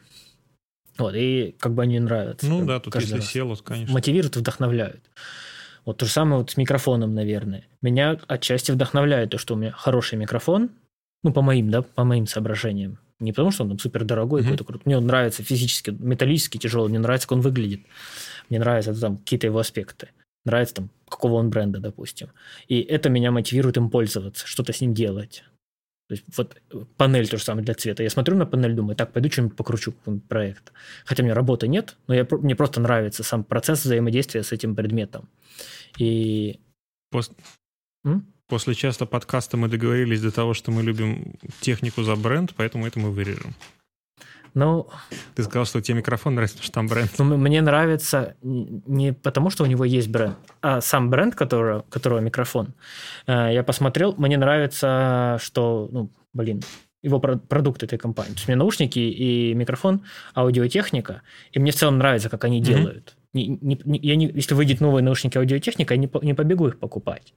Вот, 0.98 1.16
и 1.16 1.56
как 1.60 1.74
бы 1.74 1.84
они 1.84 2.00
нравятся. 2.00 2.46
Ну 2.46 2.64
да, 2.66 2.80
тут 2.80 2.94
если 2.96 3.16
раз. 3.16 3.26
сел, 3.26 3.58
конечно. 3.58 3.94
Мотивируют, 3.94 4.36
вдохновляют. 4.36 5.02
Вот 5.86 5.98
то 5.98 6.06
же 6.06 6.12
самое 6.12 6.38
вот 6.38 6.52
с 6.52 6.58
микрофоном, 6.58 7.14
наверное. 7.14 7.66
Меня 7.82 8.18
отчасти 8.28 8.72
вдохновляет 8.72 9.32
то, 9.32 9.38
что 9.38 9.56
у 9.56 9.58
меня 9.58 9.72
хороший 9.72 10.18
микрофон, 10.18 10.70
ну, 11.24 11.34
по 11.34 11.42
моим, 11.42 11.72
да, 11.72 11.82
по 11.82 12.04
моим 12.04 12.28
соображениям. 12.28 13.00
Не 13.24 13.32
потому, 13.32 13.52
что 13.52 13.64
он 13.64 13.70
там 13.70 13.80
супер 13.80 14.04
дорогой, 14.04 14.42
mm-hmm. 14.42 14.44
какой-то 14.44 14.64
крутой. 14.66 14.84
Мне 14.86 14.98
он 14.98 15.08
нравится 15.08 15.44
физически, 15.44 15.92
металлически 15.92 16.58
тяжелый, 16.58 16.90
мне 16.90 17.00
нравится, 17.00 17.28
как 17.28 17.38
он 17.38 17.42
выглядит. 17.42 17.82
Мне 18.50 18.60
нравятся 18.60 18.94
там 19.00 19.18
какие-то 19.18 19.48
его 19.48 19.60
аспекты. 19.60 20.10
Нравится 20.46 20.76
там, 20.76 20.90
какого 21.08 21.36
он 21.36 21.50
бренда, 21.50 21.80
допустим. 21.80 22.30
И 22.68 22.82
это 22.82 23.10
меня 23.10 23.32
мотивирует 23.32 23.78
им 23.78 23.90
пользоваться, 23.90 24.46
что-то 24.46 24.74
с 24.74 24.82
ним 24.82 24.94
делать. 24.94 25.46
То 26.10 26.16
есть 26.16 26.26
вот 26.36 26.62
панель 26.98 27.30
то 27.30 27.38
же 27.38 27.44
самое 27.44 27.64
для 27.64 27.76
цвета. 27.76 28.04
Я 28.04 28.10
смотрю 28.10 28.36
на 28.36 28.46
панель, 28.46 28.74
думаю, 28.74 28.96
так, 28.96 29.14
пойду 29.14 29.32
что-нибудь 29.32 29.56
покручу 29.56 29.94
проект. 30.28 30.74
Хотя 31.06 31.24
у 31.24 31.26
меня 31.26 31.34
работы 31.34 31.70
нет, 31.70 31.96
но 32.08 32.14
я, 32.14 32.28
мне 32.30 32.56
просто 32.56 32.82
нравится 32.82 33.24
сам 33.24 33.46
процесс 33.46 33.86
взаимодействия 33.86 34.44
с 34.44 34.52
этим 34.52 34.76
предметом. 34.76 35.30
И... 35.98 36.60
Пос... 37.10 37.32
После 38.54 38.76
часто 38.76 39.08
подкаста 39.08 39.58
мы 39.58 39.68
договорились 39.68 40.22
до 40.22 40.30
того, 40.30 40.54
что 40.54 40.70
мы 40.70 40.84
любим 40.84 41.34
технику 41.60 42.04
за 42.04 42.16
бренд, 42.16 42.54
поэтому 42.56 42.86
это 42.86 43.00
мы 43.00 43.10
вырежем. 43.10 43.56
Ну, 44.54 44.88
Ты 45.34 45.42
сказал, 45.42 45.66
что 45.66 45.82
тебе 45.82 45.98
микрофон 45.98 46.36
нравится, 46.36 46.58
потому 46.58 46.66
что 46.66 46.74
там 46.74 46.88
бренд. 46.88 47.12
Ну, 47.18 47.36
мне 47.36 47.64
нравится 47.64 48.36
не 48.44 49.12
потому, 49.12 49.50
что 49.50 49.64
у 49.64 49.66
него 49.66 49.86
есть 49.86 50.08
бренд, 50.08 50.38
а 50.62 50.82
сам 50.82 51.10
бренд, 51.10 51.34
которого, 51.34 51.84
которого 51.90 52.20
микрофон. 52.20 52.76
Э, 53.26 53.50
я 53.52 53.64
посмотрел, 53.64 54.14
мне 54.18 54.38
нравится, 54.38 55.40
что, 55.42 55.90
ну, 55.92 56.12
блин, 56.34 56.62
его 57.02 57.20
продукт 57.20 57.82
этой 57.82 57.98
компании. 57.98 58.34
То 58.34 58.36
есть 58.36 58.48
у 58.48 58.52
меня 58.52 58.60
наушники 58.60 59.00
и 59.00 59.56
микрофон, 59.56 60.04
аудиотехника, 60.36 61.24
и 61.54 61.58
мне 61.58 61.72
в 61.72 61.76
целом 61.76 61.98
нравится, 61.98 62.30
как 62.30 62.44
они 62.44 62.62
mm-hmm. 62.62 62.64
делают. 62.64 63.18
Не, 63.34 63.48
не, 63.48 64.00
я 64.00 64.16
не, 64.16 64.28
если 64.28 64.54
выйдет 64.54 64.80
новые 64.80 65.04
наушники 65.04 65.38
аудиотехника, 65.38 65.96
я 65.96 66.00
не, 66.00 66.10
не 66.22 66.34
побегу 66.34 66.68
их 66.68 66.80
покупать. 66.80 67.34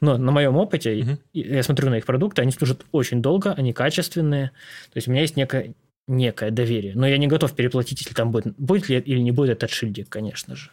Но 0.00 0.18
на 0.18 0.32
моем 0.32 0.56
опыте, 0.56 0.98
mm-hmm. 0.98 1.18
я 1.32 1.62
смотрю 1.62 1.90
на 1.90 1.98
их 1.98 2.06
продукты, 2.06 2.42
они 2.42 2.50
служат 2.50 2.84
очень 2.92 3.22
долго, 3.22 3.52
они 3.52 3.72
качественные. 3.72 4.48
То 4.92 4.96
есть 4.96 5.08
у 5.08 5.10
меня 5.10 5.22
есть 5.22 5.36
некая 5.36 5.74
некое 6.08 6.50
доверие. 6.50 6.94
Но 6.94 7.06
я 7.06 7.18
не 7.18 7.26
готов 7.26 7.54
переплатить, 7.54 8.00
если 8.00 8.14
там 8.14 8.30
будет, 8.30 8.54
будет 8.56 8.88
ли 8.88 8.98
или 8.98 9.18
не 9.18 9.32
будет 9.32 9.50
этот 9.50 9.70
шильдик, 9.70 10.08
конечно 10.08 10.54
же. 10.54 10.70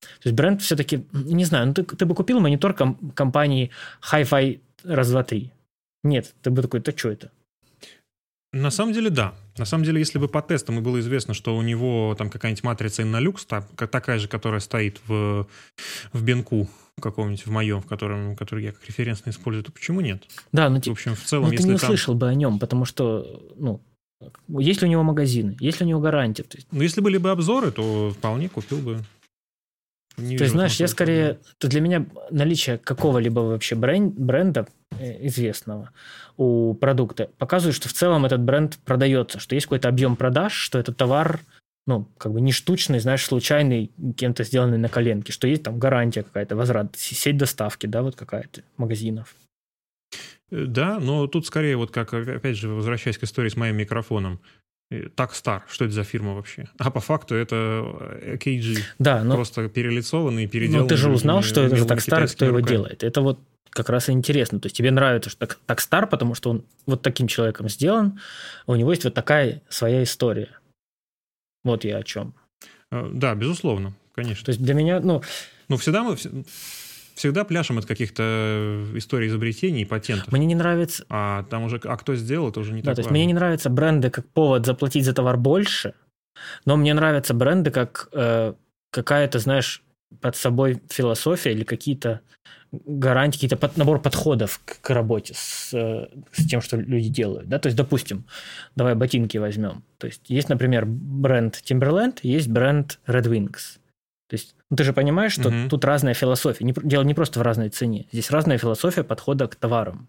То 0.00 0.28
есть 0.28 0.36
бренд 0.36 0.62
все-таки, 0.62 1.06
не 1.12 1.44
знаю, 1.44 1.68
ну 1.68 1.74
ты, 1.74 1.84
ты 1.84 2.06
бы 2.06 2.14
купил 2.14 2.40
монитор 2.40 2.74
ком- 2.74 3.12
компании 3.14 3.70
Hi-Fi 4.12 4.60
раз, 4.84 5.10
два, 5.10 5.24
три. 5.24 5.52
Нет, 6.02 6.34
ты 6.42 6.50
бы 6.50 6.62
такой, 6.62 6.80
да 6.80 6.92
что 6.92 7.10
это? 7.10 7.30
На 8.52 8.70
самом 8.70 8.94
деле, 8.94 9.10
да. 9.10 9.34
На 9.58 9.66
самом 9.66 9.84
деле, 9.84 9.98
если 9.98 10.18
бы 10.18 10.28
по 10.28 10.40
тестам 10.40 10.78
и 10.78 10.80
было 10.80 10.98
известно, 11.00 11.34
что 11.34 11.56
у 11.56 11.62
него 11.62 12.14
там 12.16 12.30
какая-нибудь 12.30 12.64
матрица 12.64 13.02
Innolux, 13.02 13.46
такая 13.88 14.18
же, 14.18 14.28
которая 14.28 14.60
стоит 14.60 15.00
в, 15.06 15.46
в 16.12 16.22
бенку, 16.22 16.68
каком-нибудь 17.00 17.46
в 17.46 17.50
моем, 17.50 17.80
в 17.80 17.86
котором, 17.86 18.36
который 18.36 18.64
я 18.64 18.72
как 18.72 18.84
референсно 18.86 19.30
использую, 19.30 19.64
то 19.64 19.72
почему 19.72 20.00
нет? 20.00 20.24
Да, 20.52 20.68
ну, 20.68 20.80
в 20.80 20.88
общем, 20.88 21.14
в 21.14 21.22
целом, 21.22 21.46
но 21.46 21.52
если 21.52 21.64
ты 21.64 21.72
не 21.72 21.78
там... 21.78 21.88
слышал 21.88 22.14
бы 22.14 22.28
о 22.28 22.34
нем, 22.34 22.58
потому 22.58 22.84
что, 22.84 23.42
ну, 23.56 23.80
есть 24.48 24.82
ли 24.82 24.88
у 24.88 24.90
него 24.90 25.02
магазины, 25.02 25.56
есть 25.60 25.80
ли 25.80 25.86
у 25.86 25.88
него 25.88 26.00
гарантия? 26.00 26.44
Есть... 26.52 26.66
Ну, 26.70 26.82
если 26.82 27.00
были 27.00 27.18
бы 27.18 27.30
обзоры, 27.30 27.70
то 27.70 28.10
вполне 28.10 28.48
купил 28.48 28.78
бы. 28.78 29.04
Не 30.18 30.36
Ты 30.36 30.48
знаешь, 30.48 30.76
я 30.76 30.88
скорее... 30.88 31.38
То 31.58 31.68
для 31.68 31.80
меня 31.80 32.06
наличие 32.30 32.78
какого-либо 32.78 33.40
вообще 33.40 33.74
бренд, 33.76 34.14
бренда 34.14 34.66
э, 34.98 35.26
известного 35.26 35.90
у 36.36 36.74
продукта 36.74 37.30
показывает, 37.38 37.76
что 37.76 37.88
в 37.88 37.92
целом 37.92 38.26
этот 38.26 38.40
бренд 38.40 38.78
продается, 38.84 39.38
что 39.38 39.54
есть 39.54 39.66
какой-то 39.66 39.88
объем 39.88 40.16
продаж, 40.16 40.52
что 40.52 40.78
этот 40.78 40.96
товар 40.96 41.40
ну, 41.86 42.06
как 42.18 42.32
бы 42.32 42.42
не 42.42 42.52
штучный, 42.52 42.98
знаешь, 43.00 43.24
случайный, 43.24 43.90
кем-то 44.14 44.44
сделанный 44.44 44.76
на 44.76 44.90
коленке, 44.90 45.32
что 45.32 45.48
есть 45.48 45.62
там 45.62 45.78
гарантия 45.78 46.22
какая-то, 46.22 46.54
возврат, 46.54 46.94
сеть 46.96 47.38
доставки, 47.38 47.86
да, 47.86 48.02
вот 48.02 48.14
какая-то, 48.14 48.60
магазинов. 48.76 49.34
Э, 50.50 50.66
да, 50.66 50.98
но 51.00 51.26
тут 51.28 51.46
скорее 51.46 51.76
вот 51.76 51.90
как, 51.90 52.12
опять 52.12 52.56
же, 52.56 52.68
возвращаясь 52.68 53.16
к 53.16 53.24
истории 53.24 53.48
с 53.48 53.56
моим 53.56 53.76
микрофоном, 53.76 54.40
так 55.14 55.34
стар, 55.34 55.64
что 55.68 55.84
это 55.84 55.94
за 55.94 56.04
фирма 56.04 56.34
вообще? 56.34 56.68
А 56.78 56.90
по 56.90 57.00
факту 57.00 57.34
это 57.34 57.84
э, 58.22 58.36
KG. 58.36 58.78
Да, 58.98 59.22
но... 59.22 59.34
Просто 59.34 59.68
перелицованный, 59.68 60.46
переделанный. 60.46 60.82
Ну, 60.82 60.88
ты 60.88 60.96
же 60.96 61.10
узнал, 61.10 61.42
что 61.42 61.62
это 61.62 61.76
за 61.76 61.86
так 61.86 62.00
стар, 62.00 62.26
кто 62.26 62.46
его 62.46 62.60
делает. 62.60 63.04
Это 63.04 63.20
вот 63.20 63.38
как 63.70 63.90
раз 63.90 64.08
и 64.08 64.12
интересно. 64.12 64.60
То 64.60 64.66
есть 64.66 64.76
тебе 64.76 64.90
нравится, 64.90 65.28
что 65.30 65.40
так, 65.40 65.58
так 65.66 65.80
стар, 65.80 66.06
потому 66.06 66.34
что 66.34 66.50
он 66.50 66.64
вот 66.86 67.02
таким 67.02 67.26
человеком 67.26 67.68
сделан, 67.68 68.18
у 68.66 68.74
него 68.74 68.90
есть 68.90 69.04
вот 69.04 69.14
такая 69.14 69.62
своя 69.68 70.02
история. 70.02 70.58
Вот 71.64 71.84
я 71.84 71.98
о 71.98 72.02
чем. 72.02 72.34
Э, 72.90 73.10
да, 73.12 73.34
безусловно, 73.34 73.94
конечно. 74.14 74.46
То 74.46 74.50
есть 74.50 74.62
для 74.62 74.74
меня, 74.74 75.00
ну... 75.00 75.22
Ну, 75.68 75.76
всегда 75.76 76.02
мы 76.02 76.16
всегда 77.18 77.44
пляшем 77.44 77.78
от 77.78 77.86
каких-то 77.86 78.86
историй 78.94 79.28
изобретений 79.28 79.82
и 79.82 79.84
патентов. 79.84 80.32
Мне 80.32 80.46
не 80.46 80.54
нравится... 80.54 81.04
А 81.08 81.42
там 81.44 81.64
уже, 81.64 81.80
а 81.84 81.96
кто 81.96 82.14
сделал, 82.14 82.50
это 82.50 82.60
уже 82.60 82.72
не 82.72 82.80
да, 82.80 82.90
так 82.90 82.96
то 82.96 83.00
есть 83.00 83.10
мне 83.10 83.26
не 83.26 83.34
нравятся 83.34 83.70
бренды 83.70 84.10
как 84.10 84.26
повод 84.28 84.64
заплатить 84.64 85.04
за 85.04 85.12
товар 85.12 85.36
больше, 85.36 85.94
но 86.64 86.76
мне 86.76 86.94
нравятся 86.94 87.34
бренды 87.34 87.70
как 87.70 88.08
э, 88.12 88.54
какая-то, 88.90 89.38
знаешь, 89.40 89.82
под 90.20 90.36
собой 90.36 90.80
философия 90.88 91.52
или 91.52 91.64
какие-то 91.64 92.20
гарантии, 92.72 93.36
какие-то 93.36 93.56
под, 93.56 93.76
набор 93.76 94.00
подходов 94.00 94.60
к, 94.64 94.80
к 94.80 94.90
работе 94.90 95.34
с, 95.34 95.70
с 95.70 96.46
тем, 96.48 96.60
что 96.60 96.76
люди 96.76 97.08
делают. 97.08 97.48
Да? 97.48 97.58
То 97.58 97.66
есть, 97.66 97.76
допустим, 97.76 98.26
давай 98.76 98.94
ботинки 98.94 99.38
возьмем. 99.38 99.82
То 99.98 100.06
есть, 100.06 100.22
есть, 100.28 100.48
например, 100.48 100.84
бренд 100.86 101.60
Timberland, 101.64 102.18
есть 102.22 102.48
бренд 102.48 103.00
Red 103.06 103.24
Wings. 103.24 103.78
То 104.28 104.34
есть, 104.34 104.54
ну, 104.68 104.76
ты 104.76 104.84
же 104.84 104.92
понимаешь, 104.92 105.32
что 105.32 105.48
угу. 105.48 105.68
тут 105.70 105.84
разная 105.84 106.14
философия. 106.14 106.64
Не, 106.64 106.74
дело 106.82 107.02
не 107.02 107.14
просто 107.14 107.40
в 107.40 107.42
разной 107.42 107.70
цене. 107.70 108.06
Здесь 108.12 108.30
разная 108.30 108.58
философия 108.58 109.02
подхода 109.02 109.48
к 109.48 109.56
товарам. 109.56 110.08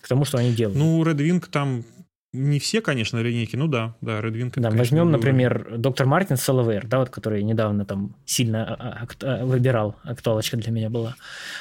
К 0.00 0.08
тому, 0.08 0.24
что 0.24 0.38
они 0.38 0.52
делают. 0.52 0.78
Ну, 0.78 1.02
Red 1.04 1.16
Wing 1.16 1.44
там 1.50 1.84
не 2.32 2.60
все, 2.60 2.80
конечно, 2.80 3.18
линейки, 3.18 3.56
ну 3.56 3.66
да, 3.66 3.96
да, 4.00 4.20
Red 4.20 4.34
Wing. 4.34 4.52
Да, 4.54 4.70
возьмем, 4.70 5.10
например, 5.10 5.78
доктор 5.78 6.06
Мартин 6.06 6.36
Соловейр, 6.36 6.86
да, 6.86 7.00
вот, 7.00 7.10
который 7.10 7.42
недавно 7.42 7.84
там 7.84 8.14
сильно 8.24 8.74
а, 8.74 9.04
а, 9.04 9.08
а, 9.22 9.44
выбирал, 9.44 9.96
актуалочка 10.04 10.56
для 10.56 10.70
меня 10.70 10.90
была, 10.90 11.16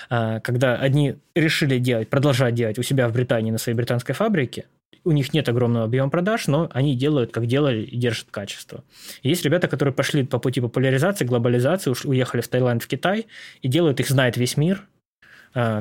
когда 0.09 0.75
одни 0.75 1.15
решили 1.33 1.79
делать, 1.79 2.09
продолжать 2.09 2.53
делать 2.53 2.77
у 2.77 2.83
себя 2.83 3.09
в 3.09 3.13
Британии 3.13 3.49
на 3.49 3.57
своей 3.57 3.75
британской 3.75 4.13
фабрике, 4.13 4.65
у 5.03 5.11
них 5.11 5.33
нет 5.33 5.49
огромного 5.49 5.85
объема 5.85 6.09
продаж, 6.09 6.47
но 6.47 6.69
они 6.73 6.95
делают, 6.95 7.31
как 7.31 7.45
делали, 7.45 7.83
и 7.83 7.97
держат 7.97 8.27
качество. 8.31 8.83
есть 9.23 9.43
ребята, 9.45 9.67
которые 9.67 9.93
пошли 9.93 10.25
по 10.25 10.39
пути 10.39 10.61
популяризации, 10.61 11.25
глобализации, 11.25 11.93
уехали 12.05 12.41
в 12.41 12.47
Таиланд, 12.47 12.83
в 12.83 12.87
Китай, 12.87 13.27
и 13.61 13.67
делают, 13.67 13.99
их 13.99 14.09
знает 14.09 14.37
весь 14.37 14.57
мир, 14.57 14.87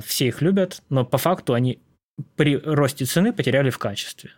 все 0.04 0.28
их 0.28 0.42
любят, 0.42 0.82
но 0.88 1.04
по 1.04 1.18
факту 1.18 1.54
они 1.54 1.80
при 2.36 2.56
росте 2.56 3.04
цены 3.04 3.32
потеряли 3.32 3.70
в 3.70 3.78
качестве. 3.78 4.30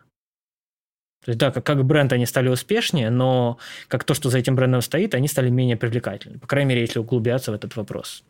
То 1.24 1.31
есть, 1.31 1.39
да, 1.39 1.51
как, 1.51 1.65
как 1.65 1.85
бренд 1.85 2.12
они 2.12 2.24
стали 2.24 2.48
успешнее, 2.48 3.11
но 3.11 3.59
как 3.89 4.05
то, 4.05 4.15
что 4.15 4.31
за 4.31 4.39
этим 4.39 4.57
брендом 4.57 4.81
стоит, 4.81 5.15
они 5.15 5.28
стали 5.28 5.51
менее 5.51 5.77
привлекательны. 5.77 6.39
По 6.39 6.47
крайней 6.47 6.70
мере, 6.70 6.81
если 6.81 6.98
углубляться 6.98 7.52
в 7.52 7.55
этот 7.55 7.77
вопрос. 7.77 8.24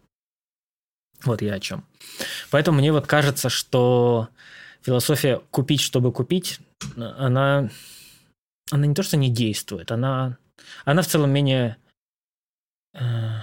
Вот 1.24 1.40
я 1.42 1.54
о 1.54 1.60
чем. 1.60 1.84
Поэтому 2.50 2.78
мне 2.78 2.92
вот 2.92 3.06
кажется, 3.06 3.48
что 3.48 4.28
философия 4.82 5.40
купить, 5.50 5.80
чтобы 5.80 6.12
купить, 6.12 6.60
она, 6.96 7.70
она 8.70 8.86
не 8.86 8.94
то, 8.94 9.02
что 9.02 9.16
не 9.16 9.30
действует, 9.30 9.90
она, 9.90 10.38
она 10.84 11.02
в 11.02 11.06
целом 11.06 11.30
менее... 11.30 11.76
Э, 12.94 13.40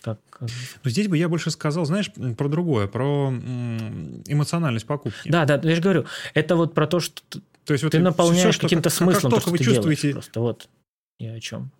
как, 0.00 0.20
Но 0.40 0.90
здесь 0.90 1.08
бы 1.08 1.16
я 1.16 1.28
больше 1.28 1.50
сказал, 1.50 1.84
знаешь, 1.84 2.12
про 2.36 2.48
другое, 2.48 2.86
про 2.86 3.30
эмоциональность 3.30 4.86
покупки. 4.86 5.28
Да, 5.28 5.44
да, 5.44 5.60
я 5.62 5.74
же 5.74 5.82
говорю, 5.82 6.06
это 6.34 6.54
вот 6.54 6.72
про 6.72 6.86
то, 6.86 7.00
что 7.00 7.22
то 7.68 7.72
есть 7.72 7.84
вот 7.84 7.92
ты 7.92 7.98
наполняешь 7.98 8.54
все, 8.54 8.62
каким-то 8.62 8.88
смыслом, 8.88 9.30
как, 9.30 9.40
как 9.40 9.44
то, 9.44 9.50
вы 9.50 9.58
чувствуете... 9.58 10.12
Просто 10.12 10.40
вот 10.40 10.70
я 11.18 11.34
о 11.34 11.40
чем. 11.40 11.70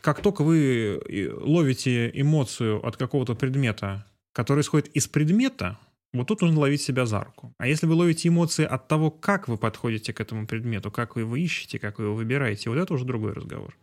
Как 0.00 0.22
только 0.22 0.44
вы 0.44 0.98
э, 1.08 1.30
ловите 1.30 2.10
эмоцию 2.18 2.82
от 2.86 2.96
какого-то 2.96 3.34
предмета, 3.34 4.06
который 4.32 4.62
исходит 4.62 4.88
из 4.88 5.06
предмета, 5.06 5.78
вот 6.12 6.28
тут 6.28 6.40
нужно 6.40 6.60
ловить 6.60 6.82
себя 6.82 7.06
за 7.06 7.20
руку. 7.22 7.52
А 7.58 7.66
если 7.66 7.86
вы 7.86 7.94
ловите 7.94 8.28
эмоции 8.28 8.64
от 8.64 8.88
того, 8.88 9.10
как 9.10 9.48
вы 9.48 9.58
подходите 9.58 10.12
к 10.12 10.20
этому 10.20 10.46
предмету, 10.46 10.90
как 10.90 11.16
вы 11.16 11.22
его 11.22 11.36
ищете, 11.36 11.78
как 11.78 11.98
вы 11.98 12.06
его 12.06 12.14
выбираете, 12.14 12.70
вот 12.70 12.78
это 12.78 12.94
уже 12.94 13.04
другой 13.04 13.32
разговор. 13.32 13.76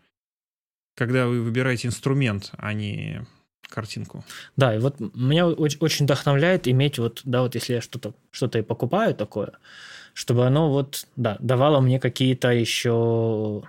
Когда 0.96 1.28
вы 1.28 1.42
выбираете 1.42 1.88
инструмент, 1.88 2.52
а 2.58 2.74
не 2.74 3.26
картинку. 3.70 4.24
Да, 4.56 4.76
и 4.76 4.80
вот 4.80 5.00
меня 5.00 5.48
очень, 5.48 5.80
очень 5.80 6.06
вдохновляет 6.06 6.68
иметь 6.68 6.98
вот, 6.98 7.22
да, 7.26 7.42
вот 7.42 7.56
если 7.56 7.74
я 7.74 7.82
что-то 7.82 8.14
что 8.32 8.48
и 8.58 8.62
покупаю 8.62 9.14
такое, 9.16 9.54
чтобы 10.14 10.46
оно 10.46 10.72
вот, 10.72 11.08
да, 11.16 11.38
давало 11.40 11.82
мне 11.82 12.00
какие-то 12.00 12.50
еще 12.50 13.64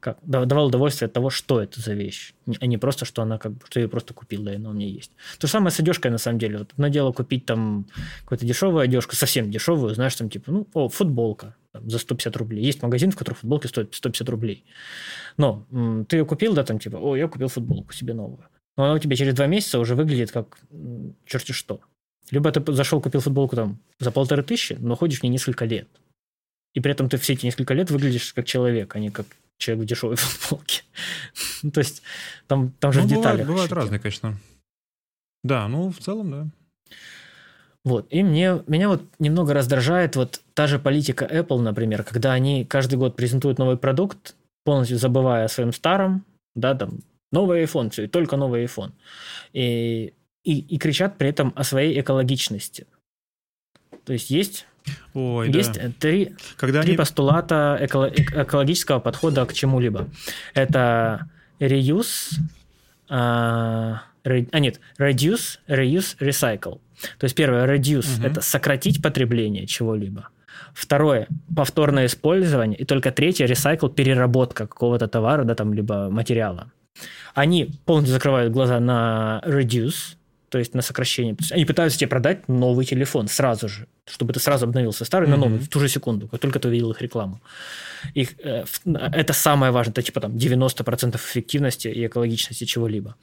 как, 0.00 0.18
давал 0.22 0.66
удовольствие 0.66 1.06
от 1.06 1.12
того, 1.12 1.30
что 1.30 1.60
это 1.60 1.80
за 1.80 1.94
вещь, 1.94 2.34
а 2.60 2.66
не 2.66 2.78
просто, 2.78 3.04
что 3.04 3.22
она 3.22 3.38
как 3.38 3.52
что 3.66 3.80
я 3.80 3.84
ее 3.84 3.88
просто 3.88 4.14
купил, 4.14 4.42
да, 4.42 4.52
и 4.52 4.56
она 4.56 4.70
у 4.70 4.72
меня 4.72 4.86
есть. 4.86 5.12
То 5.38 5.46
же 5.46 5.52
самое 5.52 5.70
с 5.70 5.80
одежкой, 5.80 6.10
на 6.10 6.18
самом 6.18 6.38
деле. 6.38 6.58
Вот 6.58 6.72
одно 6.72 6.88
дело 6.88 7.12
купить 7.12 7.46
там 7.46 7.86
какую-то 8.20 8.46
дешевую 8.46 8.82
одежку, 8.82 9.16
совсем 9.16 9.50
дешевую, 9.50 9.94
знаешь, 9.94 10.14
там 10.14 10.30
типа, 10.30 10.52
ну, 10.52 10.68
о, 10.74 10.88
футболка 10.88 11.56
там, 11.72 11.88
за 11.90 11.98
150 11.98 12.36
рублей. 12.36 12.64
Есть 12.64 12.82
магазин, 12.82 13.10
в 13.10 13.16
котором 13.16 13.36
футболки 13.36 13.66
стоят 13.66 13.94
150 13.94 14.28
рублей. 14.28 14.64
Но 15.36 15.66
м, 15.70 16.04
ты 16.04 16.16
ее 16.18 16.24
купил, 16.24 16.54
да, 16.54 16.64
там 16.64 16.78
типа, 16.78 16.96
о, 16.96 17.16
я 17.16 17.28
купил 17.28 17.48
футболку 17.48 17.92
себе 17.92 18.14
новую. 18.14 18.44
Но 18.76 18.84
она 18.84 18.94
у 18.94 18.98
тебя 18.98 19.16
через 19.16 19.34
два 19.34 19.46
месяца 19.46 19.80
уже 19.80 19.94
выглядит 19.96 20.30
как 20.30 20.58
черти 21.26 21.52
что. 21.52 21.80
Либо 22.30 22.52
ты 22.52 22.72
зашел, 22.72 23.00
купил 23.00 23.20
футболку 23.20 23.56
там 23.56 23.80
за 23.98 24.10
полторы 24.12 24.42
тысячи, 24.42 24.74
но 24.74 24.94
ходишь 24.94 25.20
в 25.20 25.22
ней 25.22 25.30
несколько 25.30 25.64
лет. 25.64 25.88
И 26.74 26.80
при 26.80 26.92
этом 26.92 27.08
ты 27.08 27.16
все 27.16 27.32
эти 27.32 27.46
несколько 27.46 27.74
лет 27.74 27.90
выглядишь 27.90 28.32
как 28.34 28.46
человек, 28.46 28.94
а 28.94 28.98
не 28.98 29.10
как 29.10 29.26
человек 29.58 29.84
в 29.84 29.88
дешевой 29.88 30.16
футболке. 30.16 30.82
ну, 31.62 31.70
то 31.70 31.78
есть 31.78 32.02
там, 32.46 32.72
там 32.80 32.92
же 32.92 33.00
ну, 33.00 33.06
в 33.06 33.08
деталях. 33.08 33.46
Бывают, 33.46 33.48
бывают 33.48 33.72
разные, 33.72 34.00
конечно. 34.00 34.36
Да, 35.44 35.68
ну, 35.68 35.90
в 35.90 35.98
целом, 35.98 36.30
да. 36.30 36.46
Вот. 37.84 38.06
И 38.10 38.22
мне, 38.22 38.62
меня 38.66 38.88
вот 38.88 39.02
немного 39.18 39.54
раздражает 39.54 40.16
вот 40.16 40.40
та 40.54 40.66
же 40.66 40.78
политика 40.78 41.24
Apple, 41.24 41.60
например, 41.60 42.02
когда 42.02 42.32
они 42.32 42.64
каждый 42.64 42.98
год 42.98 43.16
презентуют 43.16 43.58
новый 43.58 43.76
продукт, 43.76 44.34
полностью 44.64 44.98
забывая 44.98 45.44
о 45.44 45.48
своем 45.48 45.72
старом, 45.72 46.24
да, 46.54 46.74
там, 46.74 47.00
новый 47.30 47.62
iPhone, 47.64 47.90
все, 47.90 48.04
и 48.04 48.08
только 48.08 48.36
новый 48.36 48.64
iPhone. 48.64 48.92
И 49.52 50.12
и, 50.48 50.60
и 50.60 50.78
кричат 50.78 51.18
при 51.18 51.28
этом 51.28 51.52
о 51.56 51.62
своей 51.64 52.00
экологичности. 52.00 52.86
То 54.04 54.14
есть 54.14 54.30
есть, 54.30 54.66
Ой, 55.14 55.50
есть 55.50 55.74
да. 55.74 55.90
три, 55.98 56.34
Когда 56.56 56.82
три 56.82 56.90
они... 56.90 56.96
постулата 56.96 57.78
эко- 57.80 58.12
экологического 58.14 59.00
подхода 59.00 59.44
к 59.46 59.52
чему-либо. 59.52 60.08
Это 60.54 61.28
reuse, 61.60 62.34
а, 63.08 64.02
re, 64.24 64.48
а 64.52 64.58
нет, 64.58 64.80
reduce, 64.98 65.58
reuse, 65.68 66.16
recycle. 66.18 66.80
То 67.18 67.24
есть 67.24 67.34
первое, 67.34 67.66
reduce 67.66 68.18
угу.– 68.18 68.26
это 68.28 68.40
сократить 68.40 69.02
потребление 69.02 69.66
чего-либо. 69.66 70.28
Второе– 70.74 71.28
повторное 71.56 72.06
использование. 72.06 72.78
И 72.78 72.84
только 72.84 73.10
третье– 73.10 73.46
recycle– 73.48 73.92
переработка 73.94 74.66
какого-то 74.66 75.08
товара, 75.08 75.44
да, 75.44 75.54
там, 75.54 75.72
либо 75.72 76.10
материала. 76.10 76.70
Они 77.34 77.70
полностью 77.84 78.14
закрывают 78.14 78.52
глаза 78.52 78.80
на 78.80 79.40
reduce, 79.46 80.16
то 80.48 80.58
есть 80.58 80.74
на 80.74 80.82
сокращение. 80.82 81.36
Они 81.50 81.64
пытаются 81.64 81.98
тебе 81.98 82.08
продать 82.08 82.48
новый 82.48 82.84
телефон 82.84 83.28
сразу 83.28 83.68
же, 83.68 83.86
чтобы 84.06 84.32
ты 84.32 84.40
сразу 84.40 84.66
обновился 84.66 85.04
старый 85.04 85.28
mm-hmm. 85.28 85.30
на 85.30 85.36
новый 85.36 85.58
в 85.58 85.68
ту 85.68 85.80
же 85.80 85.88
секунду, 85.88 86.28
как 86.28 86.40
только 86.40 86.58
ты 86.58 86.68
увидел 86.68 86.90
их 86.90 87.02
рекламу. 87.02 87.40
Их, 88.14 88.34
э, 88.44 88.64
это 89.12 89.32
самое 89.32 89.72
важное, 89.72 89.92
это 89.92 90.02
типа 90.02 90.20
там 90.20 90.32
90% 90.36 91.16
эффективности 91.16 91.88
и 91.88 92.06
экологичности 92.06 92.64
чего-либо. 92.64 93.16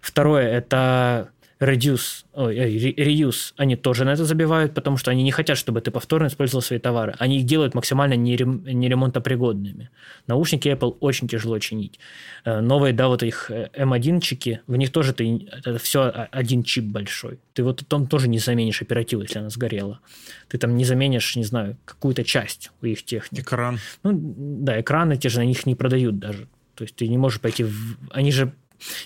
Второе– 0.00 0.48
это 0.58 1.30
reduce, 1.62 2.24
ой, 2.34 2.56
reuse, 2.56 3.52
они 3.56 3.76
тоже 3.76 4.04
на 4.04 4.12
это 4.12 4.24
забивают, 4.24 4.74
потому 4.74 4.96
что 4.96 5.10
они 5.10 5.22
не 5.22 5.30
хотят, 5.30 5.56
чтобы 5.56 5.80
ты 5.80 5.90
повторно 5.90 6.26
использовал 6.26 6.62
свои 6.62 6.78
товары. 6.78 7.14
Они 7.18 7.38
их 7.38 7.46
делают 7.46 7.74
максимально 7.74 8.14
неремонтопригодными. 8.14 9.90
Наушники 10.26 10.68
Apple 10.68 10.96
очень 11.00 11.28
тяжело 11.28 11.58
чинить. 11.58 11.98
Э, 12.44 12.60
новые, 12.60 12.92
да, 12.92 13.08
вот 13.08 13.22
их 13.22 13.50
M1-чики, 13.50 14.60
в 14.66 14.76
них 14.76 14.90
тоже 14.90 15.12
ты, 15.12 15.48
это 15.64 15.78
все 15.78 16.28
один 16.32 16.62
чип 16.64 16.84
большой. 16.84 17.38
Ты 17.54 17.62
вот 17.62 17.82
там 17.88 18.06
тоже 18.06 18.28
не 18.28 18.38
заменишь 18.38 18.82
оперативу, 18.82 19.22
если 19.22 19.38
она 19.38 19.50
сгорела. 19.50 20.00
Ты 20.48 20.58
там 20.58 20.76
не 20.76 20.84
заменишь, 20.84 21.36
не 21.36 21.44
знаю, 21.44 21.76
какую-то 21.84 22.24
часть 22.24 22.70
у 22.82 22.86
их 22.86 23.04
техники. 23.04 23.42
Экран. 23.42 23.78
Ну, 24.02 24.10
да, 24.14 24.80
экраны 24.80 25.16
те 25.16 25.28
же, 25.28 25.38
на 25.38 25.44
них 25.44 25.64
не 25.66 25.74
продают 25.74 26.18
даже. 26.18 26.48
То 26.74 26.84
есть 26.84 26.96
ты 26.96 27.06
не 27.06 27.18
можешь 27.18 27.40
пойти 27.40 27.64
в... 27.64 27.96
Они 28.10 28.32
же 28.32 28.52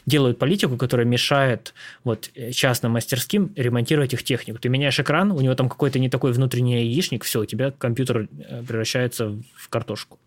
делают 0.07 0.39
политику, 0.39 0.77
которая 0.77 1.07
мешает 1.07 1.75
вот 2.05 2.31
частным 2.53 2.93
мастерским 2.93 3.53
ремонтировать 3.57 4.13
их 4.15 4.23
технику. 4.23 4.59
Ты 4.59 4.69
меняешь 4.69 4.99
экран, 5.01 5.33
у 5.33 5.41
него 5.41 5.55
там 5.55 5.69
какой-то 5.69 5.99
не 5.99 6.09
такой 6.09 6.33
внутренний 6.33 6.85
яичник, 6.85 7.25
все, 7.25 7.41
у 7.41 7.47
тебя 7.47 7.71
компьютер 7.71 8.29
э, 8.39 8.63
превращается 8.63 9.39
в 9.57 9.69
картошку. 9.69 10.19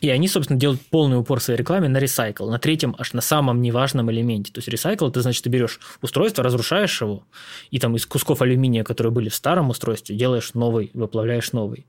И 0.00 0.08
они, 0.08 0.28
собственно, 0.28 0.58
делают 0.58 0.80
полный 0.80 1.18
упор 1.18 1.40
своей 1.40 1.58
рекламе 1.58 1.88
на 1.88 1.98
ресайкл, 1.98 2.48
на 2.48 2.58
третьем, 2.58 2.96
аж 2.98 3.12
на 3.12 3.20
самом 3.20 3.60
неважном 3.60 4.10
элементе. 4.10 4.50
То 4.50 4.58
есть 4.58 4.68
ресайкл, 4.68 5.08
это 5.08 5.20
значит, 5.20 5.44
ты 5.44 5.50
берешь 5.50 5.78
устройство, 6.00 6.42
разрушаешь 6.42 7.02
его, 7.02 7.24
и 7.70 7.78
там 7.78 7.96
из 7.96 8.06
кусков 8.06 8.40
алюминия, 8.40 8.82
которые 8.82 9.12
были 9.12 9.28
в 9.28 9.34
старом 9.34 9.68
устройстве, 9.68 10.16
делаешь 10.16 10.54
новый, 10.54 10.90
выплавляешь 10.94 11.52
новый. 11.52 11.86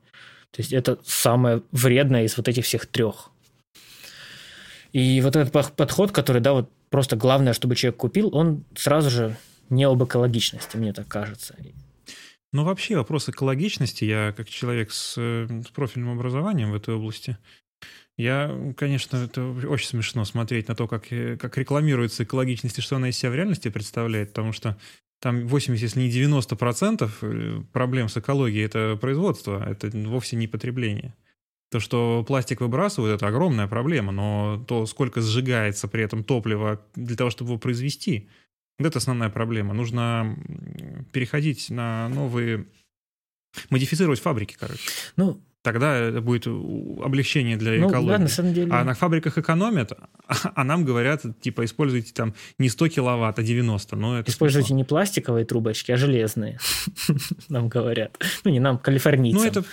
То 0.50 0.60
есть 0.60 0.74
это 0.74 0.98
самое 1.04 1.62
вредное 1.72 2.24
из 2.24 2.36
вот 2.36 2.48
этих 2.48 2.66
всех 2.66 2.84
трех. 2.84 3.30
И 4.92 5.20
вот 5.22 5.36
этот 5.36 5.74
подход, 5.76 6.12
который, 6.12 6.40
да, 6.40 6.52
вот 6.52 6.70
просто 6.90 7.16
главное, 7.16 7.54
чтобы 7.54 7.76
человек 7.76 7.98
купил, 7.98 8.34
он 8.34 8.64
сразу 8.74 9.10
же 9.10 9.36
не 9.70 9.84
об 9.84 10.02
экологичности, 10.04 10.76
мне 10.76 10.92
так 10.92 11.08
кажется. 11.08 11.56
Ну, 12.52 12.64
вообще 12.64 12.96
вопрос 12.96 13.28
экологичности, 13.30 14.04
я 14.04 14.34
как 14.36 14.48
человек 14.48 14.92
с, 14.92 15.14
с 15.14 15.68
профильным 15.74 16.10
образованием 16.10 16.72
в 16.72 16.74
этой 16.74 16.94
области, 16.94 17.38
я, 18.18 18.74
конечно, 18.76 19.16
это 19.16 19.42
очень 19.42 19.88
смешно 19.88 20.26
смотреть 20.26 20.68
на 20.68 20.74
то, 20.74 20.86
как, 20.86 21.04
как 21.08 21.56
рекламируется 21.56 22.24
экологичность 22.24 22.78
и 22.78 22.82
что 22.82 22.96
она 22.96 23.08
из 23.08 23.16
себя 23.16 23.30
в 23.30 23.34
реальности 23.34 23.70
представляет, 23.70 24.28
потому 24.28 24.52
что 24.52 24.76
там 25.18 25.46
80, 25.46 25.82
если 25.82 26.00
не 26.00 26.10
90 26.10 26.56
процентов 26.56 27.18
э, 27.22 27.62
проблем 27.72 28.08
с 28.08 28.16
экологией– 28.16 28.64
это 28.66 28.98
производство, 29.00 29.64
это 29.66 29.88
вовсе 30.08 30.36
не 30.36 30.48
потребление. 30.48 31.14
То, 31.72 31.80
что 31.80 32.22
пластик 32.28 32.60
выбрасывают, 32.60 33.16
это 33.16 33.28
огромная 33.28 33.66
проблема, 33.66 34.12
но 34.12 34.62
то, 34.68 34.84
сколько 34.84 35.22
сжигается 35.22 35.88
при 35.88 36.04
этом 36.04 36.22
топлива 36.22 36.84
для 36.94 37.16
того, 37.16 37.30
чтобы 37.30 37.52
его 37.52 37.58
произвести, 37.58 38.28
это 38.78 38.98
основная 38.98 39.30
проблема. 39.30 39.72
Нужно 39.72 40.36
переходить 41.12 41.70
на 41.70 42.10
новые... 42.10 42.66
Модифицировать 43.70 44.20
фабрики, 44.20 44.54
короче. 44.58 44.82
Ну, 45.16 45.40
Тогда 45.62 45.94
это 45.94 46.20
будет 46.20 46.48
облегчение 46.48 47.56
для 47.56 47.80
ну, 47.80 47.88
экологии. 47.88 48.16
Да, 48.16 48.18
на 48.18 48.28
самом 48.28 48.52
деле. 48.52 48.72
А 48.72 48.82
на 48.82 48.94
фабриках 48.94 49.38
экономят, 49.38 49.92
а 50.26 50.64
нам 50.64 50.84
говорят, 50.84 51.22
типа, 51.40 51.64
используйте 51.64 52.12
там 52.12 52.34
не 52.58 52.68
100 52.68 52.88
киловатт, 52.88 53.38
а 53.38 53.42
90. 53.42 53.94
Но 53.94 54.18
это 54.18 54.30
используйте 54.30 54.66
смешно. 54.66 54.76
не 54.76 54.84
пластиковые 54.84 55.44
трубочки, 55.46 55.92
а 55.92 55.96
железные, 55.96 56.58
нам 57.48 57.68
говорят. 57.68 58.18
Ну, 58.42 58.50
не 58.50 58.58
нам, 58.58 58.76
калифорнийцам. 58.76 59.40
Ну, 59.40 59.48
это... 59.48 59.64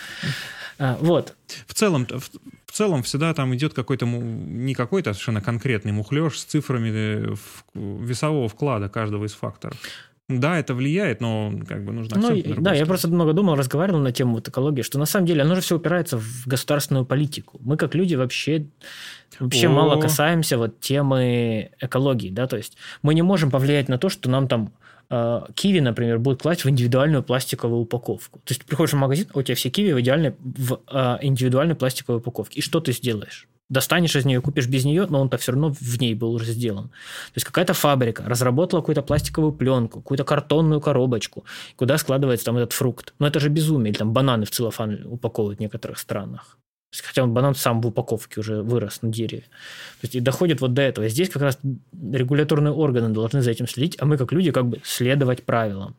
А, 0.80 0.98
вот. 1.02 1.36
В 1.68 1.74
целом, 1.74 2.08
в, 2.08 2.30
в 2.66 2.72
целом 2.72 3.04
всегда 3.04 3.34
там 3.34 3.54
идет 3.54 3.74
какой-то, 3.74 4.06
не 4.06 4.74
какой-то 4.74 5.14
совершенно 5.14 5.42
конкретный 5.42 5.92
мухлеж 5.92 6.40
с 6.40 6.46
цифрами 6.46 6.90
э, 6.90 7.36
весового 7.76 8.48
вклада 8.48 8.88
каждого 8.90 9.26
из 9.26 9.34
факторов. 9.34 9.78
Да, 10.30 10.60
это 10.60 10.76
влияет, 10.76 11.22
но 11.22 11.52
как 11.68 11.84
бы 11.84 11.92
нужно... 11.92 12.20
Ну, 12.20 12.44
да, 12.60 12.74
я 12.74 12.86
просто 12.86 13.08
много 13.08 13.34
думал, 13.34 13.56
разговаривал 13.56 14.00
на 14.00 14.12
тему 14.12 14.36
вот 14.36 14.48
экологии, 14.48 14.84
что 14.84 15.00
на 15.00 15.06
самом 15.06 15.26
деле 15.26 15.42
оно 15.42 15.56
же 15.56 15.62
все 15.62 15.76
упирается 15.76 16.20
в 16.20 16.46
государственную 16.46 17.04
политику. 17.04 17.60
Мы 17.64 17.78
как 17.78 17.96
люди 17.96 18.14
вообще 18.14 18.68
вообще 19.40 19.68
О. 19.68 19.72
мало 19.72 20.00
касаемся 20.00 20.60
вот 20.60 20.80
темы 20.80 21.72
экологии, 21.80 22.30
да, 22.30 22.46
то 22.46 22.58
есть 22.58 22.78
мы 23.02 23.16
не 23.16 23.24
можем 23.24 23.50
повлиять 23.50 23.90
на 23.90 23.98
то, 23.98 24.10
что 24.10 24.30
нам 24.30 24.48
там 24.48 24.72
киви, 25.10 25.80
например, 25.80 26.20
будут 26.20 26.42
класть 26.42 26.66
в 26.66 26.70
индивидуальную 26.70 27.24
пластиковую 27.24 27.82
упаковку. 27.82 28.40
То 28.40 28.52
есть 28.52 28.62
ты 28.62 28.68
приходишь 28.68 28.94
в 28.94 28.98
магазин, 28.98 29.28
а 29.34 29.40
у 29.40 29.42
тебя 29.42 29.56
все 29.56 29.70
киви 29.70 29.94
в 29.94 30.00
идеальной 30.02 30.36
в 30.40 30.82
э, 30.88 31.18
индивидуальной 31.22 31.76
пластиковой 31.76 32.20
упаковке. 32.20 32.60
И 32.60 32.62
что 32.62 32.80
ты 32.80 32.92
сделаешь? 32.92 33.48
Достанешь 33.70 34.16
из 34.16 34.26
нее, 34.26 34.42
купишь 34.42 34.68
без 34.68 34.86
нее, 34.86 35.06
но 35.10 35.22
он-то 35.22 35.38
все 35.38 35.52
равно 35.52 35.74
в 35.80 36.00
ней 36.00 36.16
был 36.16 36.34
уже 36.34 36.46
сделан. 36.46 36.90
То 36.90 37.36
есть 37.36 37.46
какая-то 37.46 37.74
фабрика 37.74 38.24
разработала 38.24 38.82
какую-то 38.82 39.04
пластиковую 39.04 39.54
пленку, 39.54 40.02
какую-то 40.02 40.24
картонную 40.24 40.82
коробочку, 40.82 41.46
куда 41.76 41.98
складывается 41.98 42.46
там 42.46 42.58
этот 42.58 42.74
фрукт. 42.74 43.14
Но 43.20 43.28
это 43.28 43.40
же 43.40 43.50
безумие. 43.50 43.92
Или 43.92 43.98
там 44.00 44.12
бананы 44.12 44.46
в 44.46 44.52
целлофан 44.52 45.06
упаковывают 45.06 45.60
в 45.60 45.62
некоторых 45.62 46.00
странах. 46.00 46.58
Хотя 46.92 47.24
он 47.24 47.34
банан 47.34 47.54
сам 47.54 47.82
в 47.82 47.88
упаковке 47.88 48.40
уже 48.40 48.64
вырос 48.64 49.04
на 49.04 49.10
дереве. 49.10 49.44
То 49.44 50.06
есть 50.06 50.16
и 50.16 50.20
доходит 50.20 50.60
вот 50.60 50.74
до 50.74 50.82
этого. 50.82 51.08
Здесь 51.08 51.30
как 51.30 51.44
раз 51.44 51.60
регуляторные 52.12 52.74
органы 52.74 53.10
должны 53.10 53.42
за 53.42 53.52
этим 53.52 53.68
следить, 53.68 53.96
а 54.00 54.06
мы 54.06 54.18
как 54.18 54.32
люди 54.32 54.52
как 54.52 54.66
бы 54.66 54.82
следовать 54.84 55.44
правилам. 55.44 55.96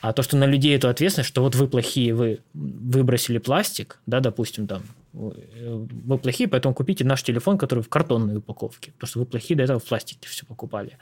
А 0.00 0.12
то, 0.14 0.22
что 0.22 0.38
на 0.38 0.46
людей 0.46 0.74
эту 0.74 0.88
ответственность, 0.88 1.28
что 1.28 1.42
вот 1.42 1.54
вы 1.54 1.68
плохие, 1.68 2.14
вы 2.14 2.40
выбросили 2.54 3.36
пластик, 3.38 3.98
да, 4.06 4.20
допустим, 4.20 4.66
там, 4.66 4.82
вы 5.12 6.18
плохие, 6.18 6.48
поэтому 6.48 6.74
купите 6.74 7.04
наш 7.04 7.22
телефон, 7.22 7.58
который 7.58 7.82
в 7.82 7.88
картонной 7.90 8.36
упаковке, 8.36 8.92
потому 8.92 9.08
что 9.08 9.18
вы 9.18 9.26
плохие, 9.26 9.56
до 9.56 9.64
этого 9.64 9.78
в 9.78 9.84
пластике 9.84 10.26
все 10.26 10.46
покупали. 10.46 10.96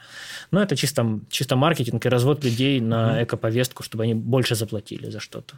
Но 0.51 0.61
это 0.61 0.75
чисто, 0.75 1.21
чисто 1.29 1.55
маркетинг 1.55 2.05
и 2.05 2.09
развод 2.09 2.43
людей 2.43 2.81
на 2.81 3.23
экоповестку, 3.23 3.83
чтобы 3.83 4.03
они 4.03 4.15
больше 4.15 4.55
заплатили 4.55 5.09
за 5.09 5.19
что-то. 5.21 5.55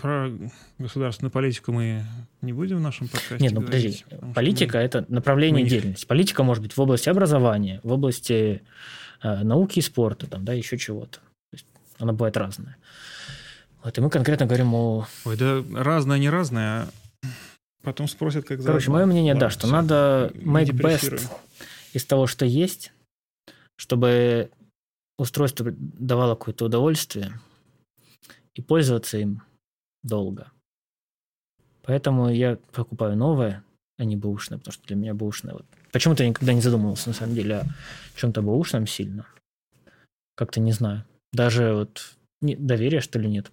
Про 0.00 0.30
государственную 0.78 1.30
политику 1.30 1.70
мы 1.70 2.04
не 2.42 2.52
будем 2.52 2.78
в 2.78 2.80
нашем 2.80 3.06
подкасте 3.06 3.38
Нет, 3.38 3.52
ну 3.52 3.62
подожди. 3.62 4.04
Политика– 4.34 4.78
это 4.78 5.04
направление 5.08 5.62
мы... 5.62 5.70
деятельности. 5.70 6.04
Политика 6.04 6.42
может 6.42 6.64
быть 6.64 6.76
в 6.76 6.80
области 6.80 7.08
образования, 7.08 7.80
в 7.84 7.92
области 7.92 8.62
э, 9.22 9.44
науки 9.44 9.78
и 9.78 9.82
спорта, 9.82 10.26
там, 10.26 10.44
да, 10.44 10.52
еще 10.52 10.78
чего-то. 10.78 11.18
То 11.18 11.52
есть 11.52 11.66
она 11.98 12.12
бывает 12.12 12.36
разная. 12.36 12.76
Вот, 13.84 13.96
и 13.96 14.00
мы 14.00 14.10
конкретно 14.10 14.46
говорим 14.46 14.74
о... 14.74 15.06
Ой, 15.24 15.36
да 15.36 15.62
разное, 15.72 16.18
не 16.18 16.28
разное, 16.28 16.82
а 16.82 16.88
потом 17.84 18.08
спросят, 18.08 18.46
как 18.46 18.64
Короче, 18.64 18.90
мое 18.90 19.06
мнение, 19.06 19.34
Ладно, 19.34 19.46
да, 19.46 19.50
что 19.50 19.66
все. 19.68 19.72
надо 19.72 20.32
make 20.34 20.70
best 20.70 21.22
из 21.92 22.04
того, 22.04 22.26
что 22.26 22.44
есть, 22.44 22.92
чтобы 23.76 24.50
устройство 25.18 25.72
давало 25.72 26.34
какое-то 26.34 26.64
удовольствие, 26.64 27.38
и 28.54 28.60
пользоваться 28.60 29.18
им 29.18 29.42
долго. 30.02 30.50
Поэтому 31.82 32.30
я 32.30 32.58
покупаю 32.72 33.16
новое, 33.16 33.64
а 33.98 34.04
не 34.04 34.16
бэушное, 34.16 34.58
потому 34.58 34.72
что 34.72 34.86
для 34.86 34.96
меня 34.96 35.14
бэушное... 35.14 35.54
Вот. 35.54 35.64
Почему-то 35.92 36.22
я 36.22 36.28
никогда 36.28 36.52
не 36.52 36.60
задумывался, 36.60 37.08
на 37.08 37.14
самом 37.14 37.34
деле, 37.34 37.56
о 37.56 37.66
чем-то 38.16 38.42
бэушном 38.42 38.86
сильно. 38.86 39.26
Как-то 40.36 40.60
не 40.60 40.72
знаю. 40.72 41.04
Даже 41.32 41.74
вот 41.74 42.14
не, 42.40 42.54
доверия, 42.56 43.00
что 43.00 43.18
ли, 43.18 43.28
нет. 43.28 43.50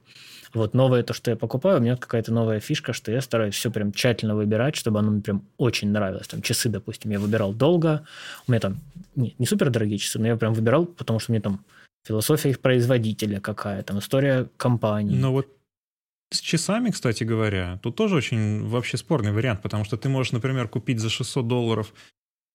Вот 0.54 0.74
новое 0.74 1.04
то, 1.04 1.14
что 1.14 1.32
я 1.32 1.38
покупаю, 1.38 1.80
у 1.80 1.82
меня 1.82 1.98
какая-то 1.98 2.32
новая 2.32 2.60
фишка, 2.60 2.94
что 2.94 3.12
я 3.12 3.20
стараюсь 3.22 3.56
все 3.56 3.72
прям 3.72 3.92
тщательно 3.92 4.36
выбирать, 4.36 4.76
чтобы 4.76 5.00
оно 5.00 5.12
мне 5.12 5.22
прям 5.22 5.44
очень 5.58 5.90
нравилось. 5.90 6.28
Там 6.28 6.42
часы, 6.42 6.70
допустим, 6.70 7.12
я 7.12 7.20
выбирал 7.20 7.54
долго. 7.54 8.06
У 8.48 8.52
меня 8.52 8.62
там 8.62 8.80
не, 9.16 9.36
не 9.38 9.46
супер 9.46 9.70
дорогие 9.70 9.98
часы, 9.98 10.20
но 10.20 10.28
я 10.28 10.38
прям 10.38 10.54
выбирал, 10.54 10.86
потому 10.86 11.20
что 11.20 11.32
мне 11.32 11.42
там 11.42 11.66
философия 12.08 12.52
их 12.52 12.62
производителя 12.62 13.40
какая, 13.42 13.82
там 13.84 14.00
история 14.00 14.48
компании. 14.56 15.18
Но 15.18 15.34
вот 15.34 15.48
с 16.36 16.42
часами, 16.42 16.92
кстати 16.92 17.24
говоря, 17.24 17.80
тут 17.82 17.96
тоже 17.96 18.16
очень 18.16 18.68
вообще 18.68 18.98
спорный 18.98 19.32
вариант, 19.32 19.62
потому 19.62 19.84
что 19.86 19.98
ты 19.98 20.10
можешь, 20.10 20.32
например, 20.32 20.68
купить 20.68 21.00
за 21.00 21.10
600 21.10 21.48
долларов 21.48 21.94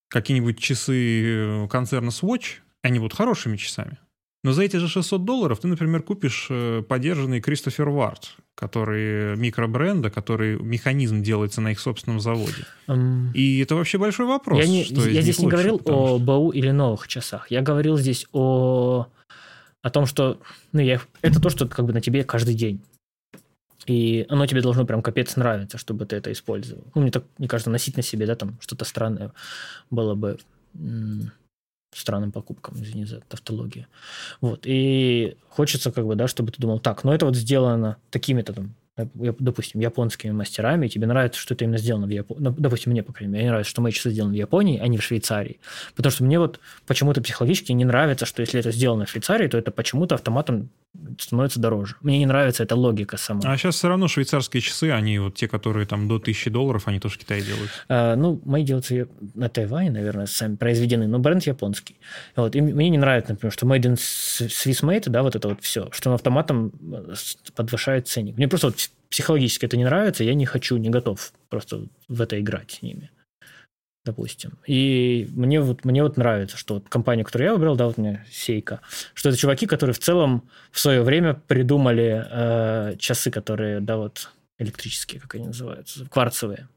какие-нибудь 0.08 0.58
часы 0.58 1.22
э, 1.24 1.68
концерна 1.68 2.10
Swatch, 2.10 2.58
они 2.82 2.98
будут 2.98 3.14
хорошими 3.14 3.56
часами. 3.56 3.98
Но 4.42 4.52
за 4.52 4.62
эти 4.62 4.76
же 4.76 4.88
600 4.88 5.24
долларов 5.24 5.60
ты, 5.60 5.68
например, 5.68 6.02
купишь 6.02 6.46
э, 6.48 6.82
подержанный 6.88 7.40
Кристофер 7.40 7.90
Варт, 7.90 8.36
который 8.54 9.36
микробренда, 9.36 10.10
который 10.10 10.58
механизм 10.58 11.22
делается 11.22 11.60
на 11.60 11.72
их 11.72 11.80
собственном 11.80 12.20
заводе. 12.20 12.64
Um, 12.88 13.32
и 13.34 13.60
это 13.60 13.74
вообще 13.74 13.98
большой 13.98 14.26
вопрос. 14.26 14.58
Я, 14.58 14.66
не, 14.66 14.84
я 14.84 15.20
здесь 15.20 15.40
не 15.40 15.46
говорил 15.46 15.76
о 15.76 15.80
что... 15.80 16.18
БАУ 16.18 16.50
или 16.50 16.70
новых 16.70 17.06
часах. 17.06 17.50
Я 17.50 17.60
говорил 17.60 17.98
здесь 17.98 18.26
о, 18.32 19.08
о 19.82 19.90
том, 19.90 20.06
что 20.06 20.40
ну, 20.72 20.80
я, 20.80 21.02
это 21.20 21.40
то, 21.40 21.50
что 21.50 21.68
как 21.68 21.84
бы 21.84 21.92
на 21.92 22.00
тебе 22.00 22.24
каждый 22.24 22.54
день. 22.54 22.80
И 23.86 24.26
оно 24.28 24.46
тебе 24.46 24.62
должно 24.62 24.84
прям 24.84 25.02
капец 25.02 25.36
нравиться, 25.36 25.78
чтобы 25.78 26.04
ты 26.06 26.16
это 26.16 26.30
использовал. 26.32 26.84
Ну, 26.94 27.02
мне 27.02 27.10
так, 27.10 27.24
мне 27.38 27.48
кажется, 27.48 27.70
носить 27.70 27.96
на 27.96 28.02
себе, 28.02 28.26
да, 28.26 28.34
там 28.34 28.58
что-то 28.60 28.84
странное 28.84 29.32
было 29.90 30.14
бы 30.14 30.38
странным 31.92 32.32
покупкам, 32.32 32.82
извини 32.82 33.04
за 33.04 33.20
тавтологию. 33.20 33.86
Вот. 34.40 34.60
И 34.64 35.36
хочется, 35.48 35.90
как 35.90 36.06
бы, 36.06 36.14
да, 36.14 36.28
чтобы 36.28 36.52
ты 36.52 36.60
думал, 36.60 36.78
так, 36.78 37.04
ну 37.04 37.12
это 37.12 37.26
вот 37.26 37.36
сделано 37.36 37.96
такими-то 38.10 38.52
там 38.52 38.74
допустим, 38.96 39.80
японскими 39.80 40.32
мастерами, 40.32 40.88
тебе 40.88 41.06
нравится, 41.06 41.40
что 41.40 41.54
это 41.54 41.64
именно 41.64 41.78
сделано 41.78 42.06
в 42.06 42.10
Японии. 42.10 42.42
Ну, 42.42 42.54
допустим, 42.56 42.92
мне, 42.92 43.02
по 43.02 43.12
крайней 43.12 43.32
мере, 43.32 43.44
мне 43.44 43.50
нравится, 43.50 43.70
что 43.70 43.82
мои 43.82 43.92
часы 43.92 44.10
сделаны 44.10 44.32
в 44.32 44.36
Японии, 44.36 44.78
а 44.78 44.86
не 44.88 44.98
в 44.98 45.02
Швейцарии. 45.02 45.60
Потому 45.94 46.12
что 46.12 46.24
мне 46.24 46.38
вот 46.38 46.60
почему-то 46.86 47.22
психологически 47.22 47.72
не 47.72 47.84
нравится, 47.84 48.26
что 48.26 48.42
если 48.42 48.60
это 48.60 48.72
сделано 48.72 49.06
в 49.06 49.10
Швейцарии, 49.10 49.48
то 49.48 49.58
это 49.58 49.70
почему-то 49.70 50.16
автоматом 50.16 50.70
становится 51.18 51.60
дороже. 51.60 51.96
Мне 52.02 52.18
не 52.18 52.26
нравится 52.26 52.62
эта 52.62 52.74
логика 52.74 53.16
сама. 53.16 53.40
А 53.44 53.56
сейчас 53.56 53.76
все 53.76 53.88
равно 53.88 54.08
швейцарские 54.08 54.60
часы, 54.60 54.90
они 54.90 55.18
вот 55.18 55.36
те, 55.36 55.46
которые 55.46 55.86
там 55.86 56.08
до 56.08 56.16
1000 56.16 56.50
долларов, 56.50 56.88
они 56.88 56.98
тоже 56.98 57.14
в 57.14 57.18
Китае 57.18 57.42
делают. 57.42 57.70
А, 57.88 58.16
ну, 58.16 58.40
мои 58.44 58.64
делаются 58.64 59.06
на 59.34 59.48
Тайване, 59.48 59.90
наверное, 59.90 60.26
сами 60.26 60.56
произведены, 60.56 61.06
но 61.06 61.18
бренд 61.18 61.44
японский. 61.44 61.96
Вот. 62.34 62.56
И 62.56 62.60
мне 62.60 62.88
не 62.88 62.98
нравится, 62.98 63.32
например, 63.32 63.52
что 63.52 63.66
Made 63.66 63.82
in 63.82 63.94
Swiss 63.94 64.82
Made, 64.82 65.08
да, 65.08 65.22
вот 65.22 65.36
это 65.36 65.48
вот 65.48 65.62
все, 65.62 65.88
что 65.92 66.10
он 66.10 66.16
автоматом 66.16 66.72
э, 66.92 67.14
подвышает 67.54 68.08
ценник. 68.08 68.36
Мне 68.36 68.48
просто 68.48 68.68
вот 68.68 68.79
психологически 69.08 69.66
это 69.66 69.76
не 69.76 69.84
нравится, 69.84 70.24
я 70.24 70.34
не 70.34 70.46
хочу, 70.46 70.76
не 70.76 70.90
готов 70.90 71.32
просто 71.48 71.86
в 72.08 72.20
это 72.20 72.40
играть 72.40 72.70
с 72.72 72.82
ними 72.82 73.10
допустим. 74.04 74.58
И 74.66 75.28
мне 75.32 75.60
вот, 75.60 75.84
мне 75.84 76.02
вот 76.02 76.16
нравится, 76.16 76.56
что 76.56 76.74
вот 76.74 76.88
компания, 76.88 77.24
которую 77.24 77.48
я 77.48 77.54
выбрал, 77.54 77.76
да, 77.76 77.86
вот 77.86 77.98
мне 77.98 78.24
Сейка, 78.30 78.80
что 79.14 79.28
это 79.28 79.38
чуваки, 79.38 79.66
которые 79.66 79.94
в 79.94 79.98
целом 79.98 80.48
в 80.70 80.80
свое 80.80 81.02
время 81.02 81.34
придумали 81.34 82.26
э, 82.28 82.96
часы, 82.98 83.30
которые, 83.30 83.80
да, 83.80 83.96
вот 83.98 84.30
электрические, 84.58 85.20
как 85.20 85.34
они 85.34 85.46
называются, 85.46 86.06
кварцевые. 86.06 86.68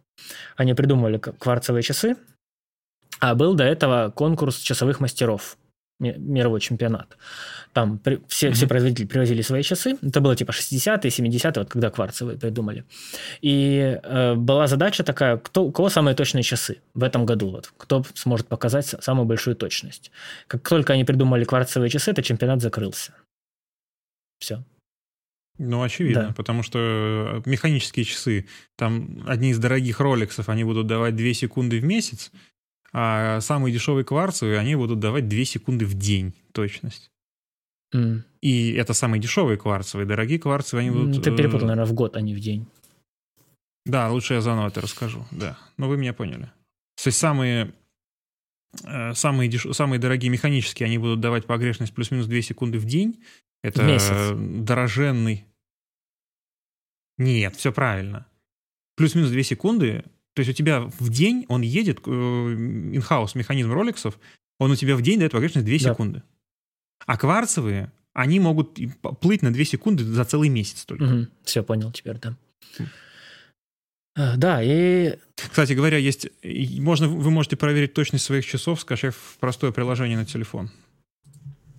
Они 0.55 0.73
придумали 0.73 1.17
кварцевые 1.17 1.83
часы, 1.83 2.17
а 3.19 3.35
был 3.35 3.55
до 3.55 3.63
этого 3.63 4.11
конкурс 4.11 4.57
часовых 4.57 4.99
мастеров 4.99 5.57
мировой 6.11 6.59
чемпионат. 6.59 7.17
Там 7.73 7.97
при, 7.97 8.19
все, 8.27 8.47
mm-hmm. 8.47 8.53
все 8.53 8.67
производители 8.67 9.05
привозили 9.05 9.41
свои 9.41 9.63
часы. 9.63 9.97
Это 10.01 10.21
было 10.21 10.35
типа 10.35 10.51
60-е, 10.51 11.09
70-е, 11.09 11.51
вот 11.55 11.69
когда 11.69 11.89
кварцевые 11.89 12.37
придумали. 12.37 12.83
И 13.41 13.99
э, 14.03 14.35
была 14.35 14.67
задача 14.67 15.03
такая, 15.03 15.37
кто, 15.37 15.65
у 15.65 15.71
кого 15.71 15.89
самые 15.89 16.15
точные 16.15 16.43
часы 16.43 16.77
в 16.93 17.03
этом 17.03 17.25
году? 17.25 17.49
Вот, 17.49 17.73
кто 17.77 18.03
сможет 18.13 18.47
показать 18.47 18.95
самую 18.99 19.25
большую 19.25 19.55
точность. 19.55 20.11
Как 20.47 20.67
только 20.67 20.93
они 20.93 21.03
придумали 21.05 21.43
кварцевые 21.45 21.89
часы, 21.89 22.11
этот 22.11 22.25
чемпионат 22.25 22.61
закрылся. 22.61 23.13
Все. 24.39 24.63
Ну, 25.59 25.83
очевидно, 25.83 26.27
да. 26.27 26.33
потому 26.33 26.63
что 26.63 26.79
э, 27.45 27.49
механические 27.49 28.05
часы, 28.05 28.47
там 28.75 29.23
одни 29.27 29.51
из 29.51 29.59
дорогих 29.59 29.99
роликсов, 29.99 30.49
они 30.49 30.63
будут 30.63 30.87
давать 30.87 31.15
2 31.15 31.33
секунды 31.33 31.79
в 31.79 31.83
месяц, 31.83 32.31
а 32.93 33.41
самые 33.41 33.73
дешевые 33.73 34.05
кварцевые, 34.05 34.59
они 34.59 34.75
будут 34.75 34.99
давать 34.99 35.27
2 35.27 35.45
секунды 35.45 35.85
в 35.85 35.95
день 35.95 36.33
точность. 36.51 37.11
Mm. 37.93 38.21
И 38.41 38.73
это 38.73 38.93
самые 38.93 39.19
дешевые 39.19 39.57
кварцевые. 39.57 40.07
Дорогие 40.07 40.39
кварцевые, 40.39 40.87
они 40.87 40.97
будут... 40.97 41.23
Ты 41.23 41.35
перепутал, 41.35 41.65
э, 41.65 41.69
наверное, 41.69 41.85
в 41.85 41.93
год, 41.93 42.15
а 42.15 42.21
не 42.21 42.35
в 42.35 42.39
день. 42.39 42.67
Да, 43.85 44.09
лучше 44.09 44.35
я 44.35 44.41
заново 44.41 44.67
это 44.67 44.81
расскажу, 44.81 45.25
да. 45.31 45.57
Но 45.77 45.89
вы 45.89 45.97
меня 45.97 46.13
поняли. 46.13 46.51
То 47.01 47.07
есть 47.07 47.17
самые, 47.17 47.73
э, 48.83 49.13
самые, 49.13 49.49
деш... 49.49 49.65
самые 49.71 49.99
дорогие 49.99 50.31
механические, 50.31 50.85
они 50.85 50.97
будут 50.97 51.19
давать 51.19 51.45
погрешность 51.45 51.93
плюс-минус 51.93 52.27
2 52.27 52.41
секунды 52.41 52.77
в 52.77 52.85
день. 52.85 53.23
Это 53.63 53.83
в 53.83 54.63
дороженный... 54.63 55.45
Нет, 57.17 57.55
все 57.55 57.71
правильно. 57.71 58.27
Плюс-минус 58.95 59.29
2 59.31 59.43
секунды. 59.43 60.03
То 60.33 60.39
есть 60.39 60.49
у 60.49 60.53
тебя 60.53 60.81
в 60.99 61.09
день 61.09 61.45
он 61.47 61.61
едет, 61.61 61.99
инхаус 62.07 63.35
механизм 63.35 63.71
роликсов, 63.71 64.19
он 64.59 64.71
у 64.71 64.75
тебя 64.75 64.95
в 64.95 65.01
день 65.01 65.19
дает 65.19 65.31
погрешность 65.31 65.65
2 65.65 65.77
да. 65.77 65.93
секунды. 65.93 66.23
А 67.05 67.17
кварцевые, 67.17 67.91
они 68.13 68.39
могут 68.39 68.79
плыть 69.19 69.41
на 69.41 69.53
2 69.53 69.63
секунды 69.63 70.03
за 70.03 70.25
целый 70.25 70.49
месяц 70.49 70.85
только. 70.85 71.03
Угу. 71.03 71.27
Все, 71.43 71.63
понял 71.63 71.91
теперь, 71.91 72.17
да. 72.17 72.35
Э, 74.15 74.37
да, 74.37 74.61
и... 74.63 75.17
Кстати 75.35 75.73
говоря, 75.73 75.97
есть... 75.97 76.27
Можно, 76.79 77.07
вы 77.07 77.31
можете 77.31 77.55
проверить 77.55 77.93
точность 77.93 78.25
своих 78.25 78.45
часов, 78.45 78.81
скачав 78.81 79.15
простое 79.39 79.71
приложение 79.71 80.17
на 80.17 80.25
телефон. 80.25 80.71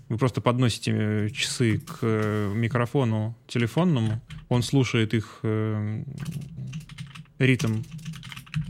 Вы 0.09 0.18
просто 0.18 0.40
подносите 0.40 0.93
э, 0.93 1.28
часы 1.31 1.78
к 1.78 1.98
э, 2.02 2.52
микрофону 2.55 3.36
телефонному, 3.47 4.20
он 4.48 4.62
слушает 4.62 5.14
их 5.14 5.40
ритм, 7.39 7.82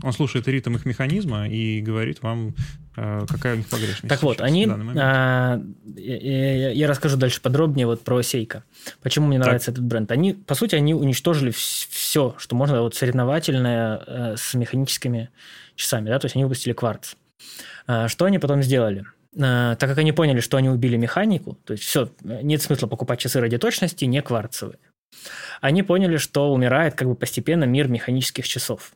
он 0.01 0.13
слушает 0.13 0.47
ритм 0.47 0.75
их 0.75 0.85
механизма 0.85 1.47
и 1.47 1.81
говорит 1.81 2.21
вам, 2.21 2.53
Э, 2.97 3.25
какая 3.27 3.55
у 3.55 3.57
них 3.57 3.67
погрешность? 3.67 4.07
Так 4.07 4.23
вот, 4.23 4.41
они... 4.41 4.67
А, 4.97 5.61
я, 5.95 6.71
я 6.71 6.87
расскажу 6.87 7.17
дальше 7.17 7.41
подробнее 7.41 7.87
вот 7.87 8.03
про 8.03 8.21
Сейка. 8.21 8.63
Почему 9.01 9.27
мне 9.27 9.37
нравится 9.37 9.67
так. 9.67 9.75
этот 9.75 9.85
бренд. 9.85 10.11
Они, 10.11 10.33
по 10.33 10.55
сути, 10.55 10.75
они 10.75 10.93
уничтожили 10.93 11.51
все, 11.51 12.35
что 12.37 12.55
можно 12.55 12.81
вот 12.81 12.95
соревновательное 12.95 14.01
э, 14.05 14.35
с 14.37 14.53
механическими 14.53 15.29
часами. 15.75 16.09
Да? 16.09 16.19
То 16.19 16.25
есть 16.25 16.35
они 16.35 16.45
выпустили 16.45 16.73
кварц. 16.73 17.15
А, 17.87 18.07
что 18.07 18.25
они 18.25 18.39
потом 18.39 18.63
сделали? 18.63 19.05
А, 19.37 19.75
так 19.75 19.89
как 19.89 19.97
они 19.97 20.13
поняли, 20.13 20.39
что 20.39 20.57
они 20.57 20.69
убили 20.69 20.95
механику, 20.95 21.57
то 21.65 21.73
есть 21.73 21.83
все, 21.83 22.09
нет 22.23 22.61
смысла 22.61 22.87
покупать 22.87 23.19
часы 23.19 23.41
ради 23.41 23.57
точности, 23.57 24.05
не 24.05 24.21
кварцевые. 24.21 24.79
Они 25.59 25.83
поняли, 25.83 26.17
что 26.17 26.53
умирает 26.53 26.95
как 26.95 27.07
бы 27.07 27.15
постепенно 27.15 27.65
мир 27.65 27.87
механических 27.87 28.47
часов. 28.47 28.93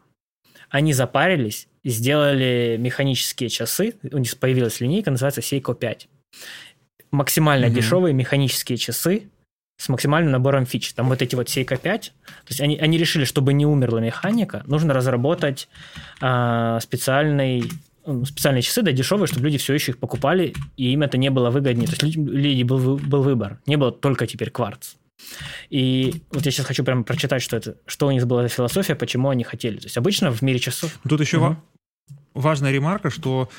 Они 0.69 0.93
запарились 0.93 1.69
сделали 1.83 2.77
механические 2.79 3.49
часы. 3.49 3.95
У 4.11 4.17
них 4.17 4.37
появилась 4.37 4.79
линейка, 4.79 5.11
называется 5.11 5.41
Seiko 5.41 5.75
5. 5.75 6.07
Максимально 7.11 7.65
mm-hmm. 7.65 7.73
дешевые 7.73 8.13
механические 8.13 8.77
часы 8.77 9.29
с 9.77 9.89
максимальным 9.89 10.31
набором 10.31 10.65
фич. 10.65 10.93
Там 10.93 11.09
вот 11.09 11.21
эти 11.21 11.35
вот 11.35 11.47
Seiko 11.47 11.77
5. 11.77 12.13
То 12.25 12.33
есть 12.49 12.61
они, 12.61 12.77
они 12.77 12.97
решили, 12.97 13.23
чтобы 13.23 13.53
не 13.53 13.65
умерла 13.65 14.01
механика, 14.01 14.63
нужно 14.65 14.93
разработать 14.93 15.69
э, 16.21 16.79
специальный 16.81 17.63
специальные 18.25 18.63
часы, 18.63 18.81
да, 18.81 18.91
дешевые, 18.91 19.27
чтобы 19.27 19.45
люди 19.45 19.59
все 19.59 19.73
еще 19.75 19.91
их 19.91 19.99
покупали, 19.99 20.55
и 20.77 20.93
им 20.93 21.03
это 21.03 21.17
не 21.17 21.29
было 21.29 21.51
выгоднее. 21.51 21.85
То 21.85 21.93
есть 22.03 22.15
люди 22.15 22.63
был, 22.63 22.97
был 22.97 23.21
выбор. 23.21 23.59
Не 23.67 23.75
было 23.75 23.91
только 23.91 24.25
теперь 24.25 24.49
кварц. 24.49 24.95
И 25.69 26.23
вот 26.31 26.45
я 26.45 26.51
сейчас 26.51 26.65
хочу 26.65 26.83
прямо 26.83 27.03
прочитать, 27.03 27.41
что 27.41 27.57
это, 27.57 27.77
что 27.85 28.07
у 28.07 28.11
них 28.11 28.25
была 28.27 28.43
за 28.43 28.49
философия, 28.49 28.95
почему 28.95 29.29
они 29.29 29.43
хотели. 29.43 29.77
То 29.77 29.85
есть 29.85 29.97
обычно 29.97 30.31
в 30.31 30.41
мире 30.41 30.59
часов... 30.59 30.99
Тут 31.07 31.21
еще 31.21 31.37
угу. 31.37 31.57
важная 32.33 32.71
ремарка, 32.71 33.09
что, 33.09 33.49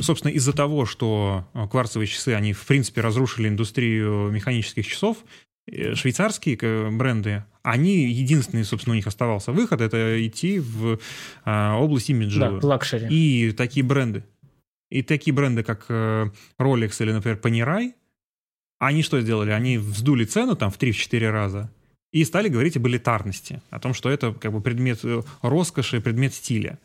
собственно, 0.00 0.32
из-за 0.32 0.52
того, 0.52 0.86
что 0.86 1.48
э, 1.54 1.66
кварцевые 1.68 2.06
часы, 2.06 2.30
они, 2.30 2.52
в 2.52 2.64
принципе, 2.66 3.00
разрушили 3.00 3.48
индустрию 3.48 4.30
механических 4.30 4.86
часов, 4.86 5.18
э, 5.66 5.94
швейцарские 5.94 6.58
э, 6.60 6.90
бренды, 6.90 7.44
они, 7.62 8.10
единственный, 8.10 8.64
собственно, 8.64 8.94
у 8.94 8.96
них 8.96 9.06
оставался 9.06 9.52
выход, 9.52 9.80
это 9.80 10.26
идти 10.26 10.58
в 10.58 10.98
а, 11.44 11.76
область 11.78 12.10
имиджа. 12.10 12.50
Да, 12.50 12.66
luxury. 12.66 13.06
И 13.08 13.52
такие 13.52 13.86
бренды, 13.86 14.24
и 14.90 15.02
такие 15.04 15.32
бренды, 15.32 15.62
как 15.62 15.88
Rolex 15.88 16.96
или, 16.98 17.12
например, 17.12 17.38
Panerai, 17.40 17.92
они 18.86 19.02
что 19.02 19.20
сделали? 19.20 19.50
Они 19.50 19.78
вздули 19.78 20.24
цену 20.24 20.56
там 20.56 20.70
в 20.70 20.78
3-4 20.78 21.30
раза 21.30 21.70
и 22.12 22.24
стали 22.24 22.48
говорить 22.48 22.76
об 22.76 22.86
элитарности, 22.88 23.62
о 23.70 23.78
том, 23.78 23.94
что 23.94 24.10
это 24.10 24.32
как 24.32 24.52
бы 24.52 24.60
предмет 24.60 25.00
э, 25.04 25.22
роскоши, 25.40 26.00
предмет 26.00 26.34
стиля. 26.34 26.78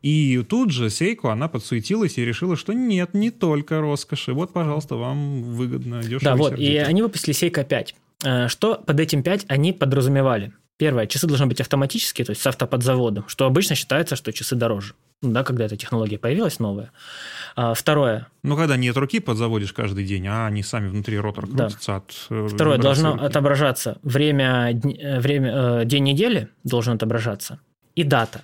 И 0.00 0.44
тут 0.48 0.70
же 0.70 0.90
Сейко, 0.90 1.32
она 1.32 1.48
подсуетилась 1.48 2.18
и 2.18 2.24
решила, 2.24 2.56
что 2.56 2.72
нет, 2.72 3.14
не 3.14 3.30
только 3.30 3.80
роскоши. 3.80 4.32
Вот, 4.32 4.52
пожалуйста, 4.52 4.96
вам 4.96 5.42
выгодно, 5.42 6.02
дешево. 6.02 6.20
Да, 6.20 6.36
вот, 6.36 6.58
и 6.58 6.76
они 6.76 7.02
выпустили 7.02 7.32
Сейко 7.32 7.64
5. 7.64 7.94
Э, 8.24 8.48
что 8.48 8.76
под 8.76 9.00
этим 9.00 9.22
5 9.22 9.46
они 9.48 9.72
подразумевали? 9.72 10.52
Первое, 10.76 11.06
часы 11.06 11.26
должны 11.26 11.46
быть 11.46 11.60
автоматические, 11.60 12.24
то 12.24 12.30
есть 12.30 12.42
с 12.42 12.46
автоподзаводом, 12.46 13.28
что 13.28 13.46
обычно 13.46 13.76
считается, 13.76 14.16
что 14.16 14.32
часы 14.32 14.56
дороже, 14.56 14.94
ну 15.22 15.30
да, 15.32 15.44
когда 15.44 15.64
эта 15.64 15.76
технология 15.76 16.18
появилась 16.18 16.58
новая. 16.58 16.90
А, 17.56 17.74
второе. 17.74 18.26
Ну, 18.42 18.56
когда 18.56 18.76
нет 18.76 18.96
руки 18.96 19.20
подзаводишь 19.20 19.72
каждый 19.72 20.04
день, 20.04 20.26
а 20.26 20.46
они 20.46 20.62
сами 20.62 20.88
внутри 20.88 21.18
ротор 21.18 21.46
крутятся 21.46 21.86
да. 21.86 21.96
от 21.96 22.26
э, 22.30 22.48
Второе, 22.48 22.78
должно 22.78 23.12
руки. 23.12 23.24
отображаться 23.24 23.98
время, 24.02 24.72
э, 24.72 25.20
время, 25.20 25.80
э, 25.80 25.84
день 25.84 26.04
недели 26.04 26.48
должен 26.64 26.94
отображаться 26.94 27.60
и 27.94 28.02
дата. 28.02 28.42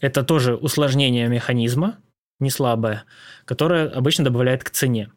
Это 0.00 0.22
тоже 0.22 0.54
усложнение 0.54 1.28
механизма, 1.28 1.96
не 2.38 2.50
слабое, 2.50 3.04
которое 3.44 3.88
обычно 3.88 4.24
добавляет 4.24 4.62
к 4.62 4.70
цене. 4.70 5.10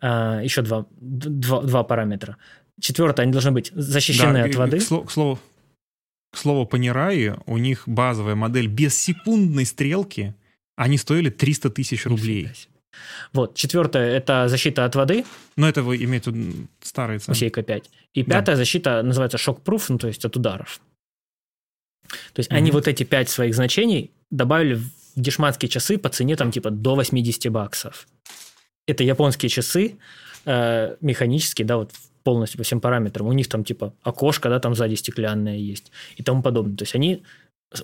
А, 0.00 0.40
еще 0.42 0.62
два, 0.62 0.86
два, 0.90 1.62
два 1.62 1.82
параметра. 1.82 2.36
Четвертое, 2.80 3.22
они 3.22 3.32
должны 3.32 3.52
быть 3.52 3.72
защищены 3.74 4.42
да, 4.42 4.44
от 4.44 4.54
воды. 4.54 4.78
К, 4.78 4.82
слову, 4.82 5.04
к 5.04 5.10
слову, 5.10 5.38
к 6.32 6.36
слову, 6.36 6.66
по 6.66 6.76
Нерае 6.76 7.38
у 7.46 7.58
них 7.58 7.84
базовая 7.86 8.34
модель 8.34 8.68
без 8.68 8.96
секундной 8.96 9.66
стрелки, 9.66 10.34
они 10.76 10.98
стоили 10.98 11.30
300 11.30 11.70
тысяч 11.70 12.06
рублей. 12.06 12.50
Вот, 13.32 13.54
четвертое– 13.54 14.10
это 14.16 14.48
защита 14.48 14.84
от 14.84 14.94
воды. 14.94 15.24
Но 15.56 15.68
это 15.68 15.82
вы 15.82 15.96
имеете 16.02 16.32
старые 16.80 17.18
цены. 17.18 17.32
Усейка 17.32 17.62
5. 17.62 17.90
И 18.14 18.22
пятая 18.22 18.54
да. 18.54 18.56
защита 18.56 19.02
называется 19.02 19.38
шок-пруф, 19.38 19.88
ну, 19.90 19.98
то 19.98 20.08
есть 20.08 20.24
от 20.24 20.36
ударов. 20.36 20.80
То 22.32 22.40
есть 22.40 22.50
mm-hmm. 22.50 22.56
они 22.56 22.70
вот 22.70 22.88
эти 22.88 23.04
пять 23.04 23.28
своих 23.28 23.54
значений 23.54 24.10
добавили 24.30 24.74
в 24.74 24.90
дешманские 25.16 25.68
часы 25.68 25.98
по 25.98 26.08
цене 26.08 26.36
там 26.36 26.50
типа 26.50 26.70
до 26.70 26.94
80 26.94 27.52
баксов. 27.52 28.08
Это 28.86 29.04
японские 29.04 29.50
часы, 29.50 29.96
э, 30.46 30.96
механические, 31.00 31.66
да, 31.66 31.76
вот 31.76 31.92
полностью 32.22 32.58
по 32.58 32.64
всем 32.64 32.80
параметрам. 32.80 33.26
У 33.26 33.32
них 33.32 33.48
там 33.48 33.64
типа 33.64 33.94
окошко, 34.02 34.48
да, 34.48 34.60
там 34.60 34.74
сзади 34.74 34.94
стеклянное 34.94 35.56
есть 35.56 35.92
и 36.16 36.22
тому 36.22 36.42
подобное. 36.42 36.76
То 36.76 36.82
есть 36.82 36.94
они 36.94 37.22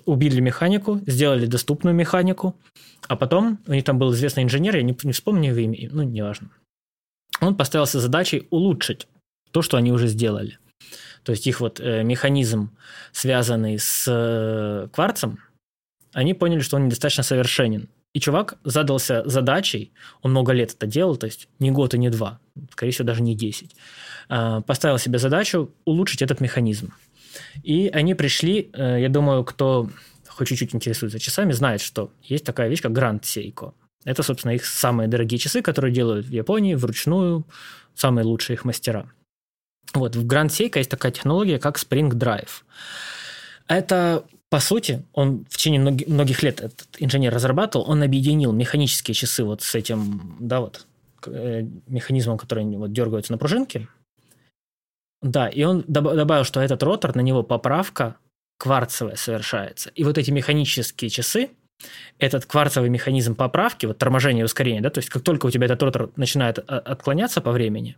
убили 0.05 0.39
механику, 0.39 1.01
сделали 1.05 1.45
доступную 1.45 1.95
механику, 1.95 2.55
а 3.07 3.15
потом 3.15 3.59
у 3.67 3.73
них 3.73 3.83
там 3.83 3.99
был 3.99 4.13
известный 4.13 4.43
инженер, 4.43 4.75
я 4.75 4.83
не, 4.83 4.97
не 5.03 5.11
вспомню 5.11 5.49
его 5.49 5.59
имя, 5.59 5.89
ну, 5.91 6.03
неважно. 6.03 6.49
Он 7.41 7.55
поставился 7.55 7.99
задачей 7.99 8.47
улучшить 8.49 9.07
то, 9.51 9.61
что 9.61 9.77
они 9.77 9.91
уже 9.91 10.07
сделали. 10.07 10.57
То 11.23 11.31
есть 11.31 11.47
их 11.47 11.59
вот 11.59 11.79
э, 11.79 12.03
механизм, 12.03 12.71
связанный 13.11 13.79
с 13.79 14.05
э, 14.07 14.87
кварцем, 14.93 15.39
они 16.13 16.33
поняли, 16.33 16.59
что 16.59 16.77
он 16.77 16.85
недостаточно 16.85 17.23
совершенен. 17.23 17.89
И 18.13 18.19
чувак 18.19 18.57
задался 18.63 19.23
задачей, 19.25 19.91
он 20.21 20.31
много 20.31 20.53
лет 20.53 20.73
это 20.73 20.87
делал, 20.87 21.17
то 21.17 21.25
есть 21.25 21.49
не 21.59 21.71
год 21.71 21.93
и 21.93 21.97
не 21.97 22.09
два, 22.09 22.39
скорее 22.71 22.91
всего, 22.91 23.05
даже 23.05 23.21
не 23.21 23.35
десять, 23.35 23.75
э, 24.29 24.61
поставил 24.65 24.97
себе 24.97 25.19
задачу 25.19 25.71
улучшить 25.85 26.21
этот 26.21 26.41
механизм. 26.41 26.93
И 27.63 27.89
они 27.93 28.15
пришли, 28.15 28.69
э, 28.73 29.01
я 29.01 29.09
думаю, 29.09 29.43
кто 29.43 29.89
хоть 30.27 30.47
чуть-чуть 30.49 30.75
интересуется 30.75 31.19
часами, 31.19 31.53
знает, 31.53 31.81
что 31.81 32.11
есть 32.23 32.43
такая 32.43 32.67
вещь, 32.67 32.81
как 32.81 32.91
Grand 32.91 33.21
Seiko. 33.21 33.73
Это, 34.03 34.21
собственно, 34.21 34.51
их 34.51 34.65
самые 34.65 35.07
дорогие 35.07 35.39
часы, 35.39 35.61
которые 35.61 35.93
делают 35.93 36.27
в 36.27 36.31
Японии 36.31 36.75
вручную, 36.75 37.45
самые 37.95 38.25
лучшие 38.25 38.55
их 38.55 38.65
мастера. 38.65 39.09
Вот, 39.93 40.15
в 40.15 40.25
Grand 40.25 40.47
Seiko 40.47 40.77
есть 40.77 40.89
такая 40.89 41.11
технология, 41.11 41.57
как 41.57 41.77
Spring 41.77 42.09
Drive. 42.11 42.63
Это, 43.67 44.25
по 44.49 44.59
сути, 44.59 45.03
он 45.13 45.45
в 45.49 45.57
течение 45.57 45.79
многих 45.79 46.43
лет 46.43 46.59
этот 46.59 46.87
инженер 46.99 47.33
разрабатывал, 47.33 47.89
он 47.89 48.03
объединил 48.03 48.51
механические 48.51 49.15
часы 49.15 49.43
вот 49.43 49.63
с 49.63 49.73
этим, 49.73 50.35
да, 50.39 50.59
вот, 50.59 50.85
механизмом, 51.25 52.37
который 52.37 52.65
вот 52.77 52.91
дергаются 52.93 53.31
на 53.31 53.37
пружинке, 53.37 53.87
да, 55.21 55.47
и 55.47 55.63
он 55.63 55.83
добавил, 55.87 56.43
что 56.43 56.61
этот 56.61 56.83
ротор, 56.83 57.15
на 57.15 57.21
него 57.21 57.41
поправка 57.41 58.17
кварцевая 58.57 59.15
совершается. 59.15 59.89
И 59.95 60.03
вот 60.03 60.17
эти 60.17 60.29
механические 60.29 61.09
часы, 61.09 61.49
этот 62.19 62.45
кварцевый 62.45 62.89
механизм 62.89 63.35
поправки, 63.35 63.85
вот 63.85 63.97
торможение 63.97 64.41
и 64.41 64.45
ускорение, 64.45 64.81
да, 64.81 64.89
то 64.89 64.99
есть 64.99 65.09
как 65.09 65.23
только 65.23 65.47
у 65.47 65.49
тебя 65.49 65.65
этот 65.65 65.81
ротор 65.81 66.11
начинает 66.15 66.59
отклоняться 66.59 67.41
по 67.41 67.51
времени, 67.51 67.97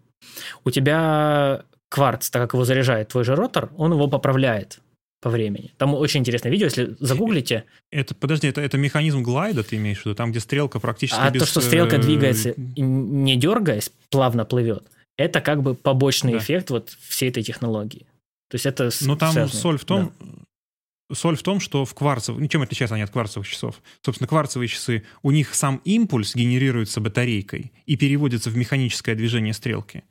у 0.63 0.71
тебя 0.71 1.63
кварц, 1.89 2.29
так 2.29 2.41
как 2.43 2.53
его 2.53 2.63
заряжает 2.63 3.09
твой 3.09 3.23
же 3.23 3.35
ротор, 3.35 3.71
он 3.77 3.91
его 3.91 4.07
поправляет 4.07 4.79
по 5.19 5.29
времени. 5.29 5.73
Там 5.77 5.93
очень 5.95 6.19
интересное 6.19 6.51
видео, 6.51 6.65
если 6.65 6.95
загуглите. 6.99 7.65
Это, 7.91 8.13
подожди, 8.13 8.47
это, 8.47 8.61
это 8.61 8.77
механизм 8.77 9.23
глайда 9.23 9.63
ты 9.63 9.77
имеешь 9.77 10.01
в 10.01 10.05
виду, 10.05 10.15
там, 10.15 10.31
где 10.31 10.39
стрелка 10.39 10.79
практически 10.79 11.19
А 11.19 11.29
без... 11.31 11.41
то, 11.41 11.47
что 11.47 11.61
стрелка 11.61 11.95
э, 11.95 11.99
двигается, 11.99 12.53
не 12.57 13.35
дергаясь, 13.35 13.91
плавно 14.09 14.45
плывет, 14.45 14.83
это 15.17 15.41
как 15.41 15.63
бы 15.63 15.73
побочный 15.73 16.33
да. 16.33 16.37
эффект 16.37 16.69
вот 16.69 16.95
всей 17.07 17.29
этой 17.29 17.43
технологии. 17.43 18.05
То 18.49 18.55
есть 18.55 18.65
это... 18.65 18.89
Ну 19.01 19.15
там 19.15 19.33
связано. 19.33 19.59
соль 19.59 19.77
в 19.79 19.85
том, 19.85 20.13
да. 20.19 21.15
соль 21.15 21.35
в 21.35 21.43
том, 21.43 21.59
что 21.59 21.83
в 21.83 21.93
кварцевых... 21.95 22.39
Ну, 22.39 22.47
чем 22.47 22.61
отличаются 22.61 22.95
они 22.95 23.03
от 23.03 23.09
кварцевых 23.09 23.47
часов? 23.47 23.81
Собственно, 24.03 24.27
кварцевые 24.27 24.69
часы, 24.69 25.03
у 25.23 25.31
них 25.31 25.55
сам 25.55 25.81
импульс 25.83 26.35
генерируется 26.35 27.01
батарейкой 27.01 27.71
и 27.87 27.97
переводится 27.97 28.51
в 28.51 28.55
механическое 28.55 29.15
движение 29.15 29.53
стрелки. 29.53 30.03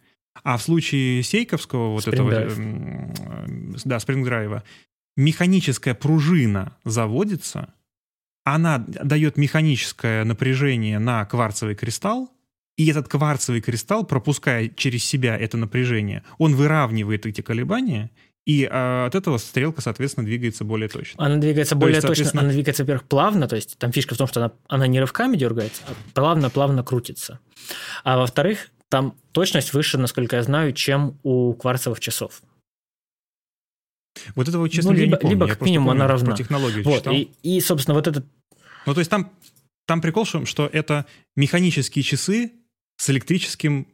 А 0.42 0.58
в 0.58 0.62
случае 0.62 1.22
Сейковского 1.22 1.92
вот 1.92 2.08
этого... 2.08 2.30
Drive. 2.30 3.82
Да, 3.84 4.00
спрингдрайва, 4.00 4.64
механическая 5.16 5.94
пружина 5.94 6.76
заводится, 6.84 7.74
она 8.44 8.78
дает 8.78 9.36
механическое 9.36 10.24
напряжение 10.24 10.98
на 10.98 11.24
кварцевый 11.24 11.74
кристалл, 11.74 12.30
и 12.76 12.86
этот 12.88 13.08
кварцевый 13.08 13.60
кристалл, 13.60 14.04
пропуская 14.04 14.68
через 14.68 15.04
себя 15.04 15.36
это 15.36 15.56
напряжение, 15.56 16.22
он 16.38 16.54
выравнивает 16.54 17.26
эти 17.26 17.40
колебания, 17.40 18.10
и 18.44 18.68
а, 18.70 19.06
от 19.06 19.14
этого 19.16 19.38
стрелка, 19.38 19.80
соответственно, 19.80 20.24
двигается 20.24 20.62
более 20.64 20.88
точно. 20.88 21.24
Она 21.24 21.36
двигается 21.36 21.74
то 21.74 21.80
более 21.80 21.96
есть, 21.96 22.06
соответственно... 22.06 22.42
точно, 22.42 22.48
она 22.48 22.52
двигается, 22.52 22.84
во-первых, 22.84 23.08
плавно, 23.08 23.48
то 23.48 23.56
есть 23.56 23.76
там 23.78 23.90
фишка 23.90 24.14
в 24.14 24.18
том, 24.18 24.28
что 24.28 24.40
она, 24.40 24.52
она 24.68 24.86
не 24.86 25.00
рывками 25.00 25.36
дергается, 25.36 25.82
а 25.88 25.94
плавно-плавно 26.14 26.84
крутится. 26.84 27.40
А 28.04 28.18
во-вторых, 28.18 28.68
там 28.88 29.16
точность 29.32 29.72
выше, 29.72 29.98
насколько 29.98 30.36
я 30.36 30.42
знаю, 30.44 30.72
чем 30.72 31.18
у 31.24 31.54
кварцевых 31.54 31.98
часов. 31.98 32.42
Вот 34.34 34.48
этого, 34.48 34.68
честно 34.68 34.92
ну, 34.92 34.98
либо, 34.98 35.04
я 35.04 35.10
не 35.10 35.20
помню. 35.20 35.34
Либо, 35.36 35.48
как 35.48 35.60
минимум, 35.60 35.90
она 35.90 36.06
равна. 36.06 36.32
По 36.32 36.36
технологии 36.36 36.82
вот, 36.82 37.06
и, 37.08 37.30
и, 37.42 37.60
собственно, 37.60 37.94
вот 37.94 38.06
этот... 38.06 38.24
Ну, 38.86 38.94
то 38.94 39.00
есть 39.00 39.10
там, 39.10 39.30
там 39.86 40.00
прикол, 40.00 40.24
что 40.24 40.68
это 40.72 41.06
механические 41.36 42.02
часы 42.02 42.52
с 42.96 43.10
электрическим 43.10 43.86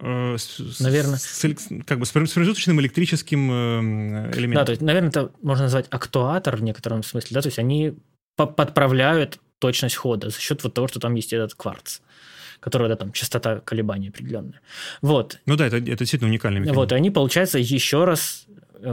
э, 0.00 0.36
наверное. 0.80 1.18
С, 1.18 1.44
как 1.86 1.98
бы 1.98 2.06
с 2.06 2.10
промежуточным 2.10 2.80
электрическим 2.80 3.50
э, 3.50 4.30
элементом. 4.36 4.54
Да, 4.54 4.64
то 4.64 4.72
есть, 4.72 4.82
наверное, 4.82 5.10
это 5.10 5.32
можно 5.42 5.64
назвать 5.64 5.86
актуатор 5.90 6.56
в 6.56 6.62
некотором 6.62 7.02
смысле, 7.02 7.34
да, 7.34 7.42
то 7.42 7.48
есть 7.48 7.58
они 7.58 7.94
подправляют 8.36 9.40
точность 9.58 9.96
хода 9.96 10.28
за 10.30 10.38
счет 10.38 10.62
вот 10.62 10.74
того, 10.74 10.88
что 10.88 11.00
там 11.00 11.14
есть 11.14 11.32
этот 11.32 11.54
кварц 11.54 12.00
который, 12.60 12.88
да, 12.88 12.96
там, 12.96 13.12
частота 13.12 13.60
колебаний 13.60 14.08
определенная. 14.08 14.60
Вот. 15.00 15.38
Ну 15.46 15.56
да, 15.56 15.66
это, 15.66 15.76
это 15.76 15.98
действительно 15.98 16.28
уникальный 16.28 16.60
механизм. 16.60 16.80
Вот, 16.80 16.90
и 16.90 16.94
они, 16.96 17.10
получается, 17.10 17.58
еще 17.58 18.04
раз 18.04 18.46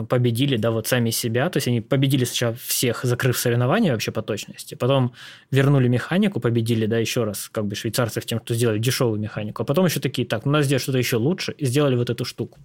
победили, 0.10 0.58
да, 0.58 0.72
вот 0.72 0.88
сами 0.88 1.10
себя, 1.10 1.50
то 1.50 1.58
есть 1.58 1.68
они 1.68 1.82
победили 1.82 2.24
сначала 2.24 2.56
всех, 2.56 3.04
закрыв 3.04 3.38
соревнования 3.38 3.92
вообще 3.92 4.12
по 4.12 4.22
точности, 4.22 4.76
потом 4.76 5.14
вернули 5.52 5.88
механику, 5.88 6.40
победили, 6.40 6.86
да, 6.86 6.98
еще 6.98 7.24
раз, 7.24 7.50
как 7.52 7.66
бы 7.66 7.76
швейцарцев 7.76 8.26
тем, 8.26 8.40
кто 8.40 8.54
сделали 8.54 8.80
дешевую 8.80 9.20
механику, 9.20 9.64
а 9.64 9.66
потом 9.66 9.86
еще 9.86 10.00
такие, 10.00 10.28
так, 10.28 10.46
ну, 10.46 10.52
надо 10.52 10.66
сделать 10.66 10.84
что-то 10.84 10.98
еще 10.98 11.18
лучше, 11.18 11.54
и 11.58 11.66
сделали 11.66 11.96
вот 11.96 12.10
эту 12.10 12.26
штуку. 12.26 12.60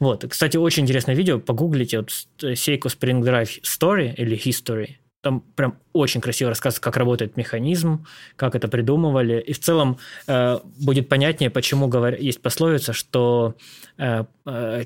Вот, 0.00 0.24
кстати, 0.28 0.56
очень 0.56 0.82
интересное 0.82 1.14
видео, 1.14 1.38
погуглите, 1.38 1.98
вот 1.98 2.10
Seiko 2.40 2.88
Spring 2.88 3.20
Drive 3.20 3.62
Story 3.62 4.14
или 4.16 4.36
History, 4.36 4.96
там 5.22 5.40
прям 5.40 5.78
очень 5.92 6.20
красиво 6.20 6.50
рассказывается, 6.50 6.82
как 6.82 6.96
работает 6.96 7.36
механизм, 7.36 8.06
как 8.36 8.54
это 8.54 8.68
придумывали. 8.68 9.40
И 9.40 9.52
в 9.52 9.60
целом 9.60 9.98
э, 10.26 10.58
будет 10.80 11.08
понятнее, 11.08 11.48
почему 11.48 11.86
говор... 11.86 12.14
есть 12.14 12.42
пословица, 12.42 12.92
что 12.92 13.54
э, 13.98 14.24
э, 14.44 14.84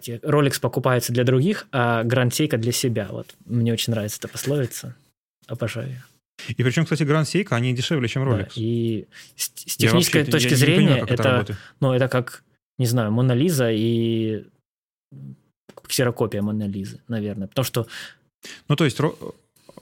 покупается 0.60 1.12
для 1.12 1.24
других, 1.24 1.66
а 1.72 2.04
Seiko 2.28 2.58
для 2.58 2.72
себя. 2.72 3.08
Вот 3.10 3.34
мне 3.46 3.72
очень 3.72 3.92
нравится 3.92 4.18
эта 4.18 4.28
пословица. 4.28 4.94
Обожаю 5.48 6.02
И 6.48 6.62
причем, 6.62 6.84
кстати, 6.84 7.02
Grand 7.02 7.24
Seiko, 7.24 7.54
они 7.54 7.74
дешевле, 7.74 8.06
чем 8.06 8.22
Rolex. 8.24 8.38
Да, 8.38 8.48
и 8.56 9.06
с, 9.36 9.44
с 9.44 9.76
технической 9.76 10.20
вообще, 10.20 10.32
точки 10.32 10.54
зрения 10.54 10.86
понимаю, 10.86 11.04
это, 11.06 11.22
это 11.22 11.58
ну, 11.80 11.92
это 11.92 12.08
как, 12.08 12.44
не 12.78 12.86
знаю, 12.86 13.10
Мона 13.10 13.32
Лиза 13.32 13.70
и 13.70 14.44
ксерокопия 15.88 16.42
Мона 16.42 16.66
Лизы, 16.68 17.00
наверное. 17.08 17.48
Потому 17.48 17.64
что 17.64 17.86
ну, 18.68 18.76
то 18.76 18.84
есть 18.84 18.98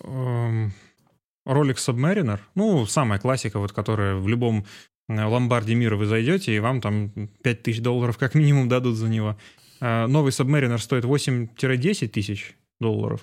Rolex 0.03 1.77
Submariner, 1.77 2.41
ну, 2.55 2.87
самая 2.87 3.19
классика, 3.19 3.59
вот, 3.59 3.73
которая 3.73 4.17
в 4.17 4.29
любом 4.29 4.65
э, 5.09 5.25
ломбарде 5.25 5.75
мира 5.75 5.97
вы 5.97 6.07
зайдете, 6.07 6.57
и 6.57 6.61
вам 6.61 6.81
там 6.81 7.11
5000 7.43 7.81
долларов 7.81 8.19
как 8.19 8.35
минимум 8.35 8.69
дадут 8.69 8.97
за 8.97 9.09
него. 9.09 9.37
А 9.81 10.07
новый 10.07 10.31
Submariner 10.31 10.79
стоит 10.79 11.05
8-10 11.05 12.09
тысяч 12.09 12.57
долларов. 12.81 13.21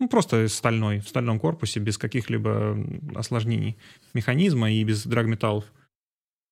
Ну, 0.00 0.08
просто 0.08 0.48
стальной, 0.48 1.00
в 1.00 1.08
стальном 1.08 1.40
корпусе, 1.40 1.80
без 1.80 1.98
каких-либо 1.98 2.78
осложнений 3.14 3.76
механизма 4.14 4.70
и 4.70 4.84
без 4.84 5.04
драгметаллов. 5.04 5.64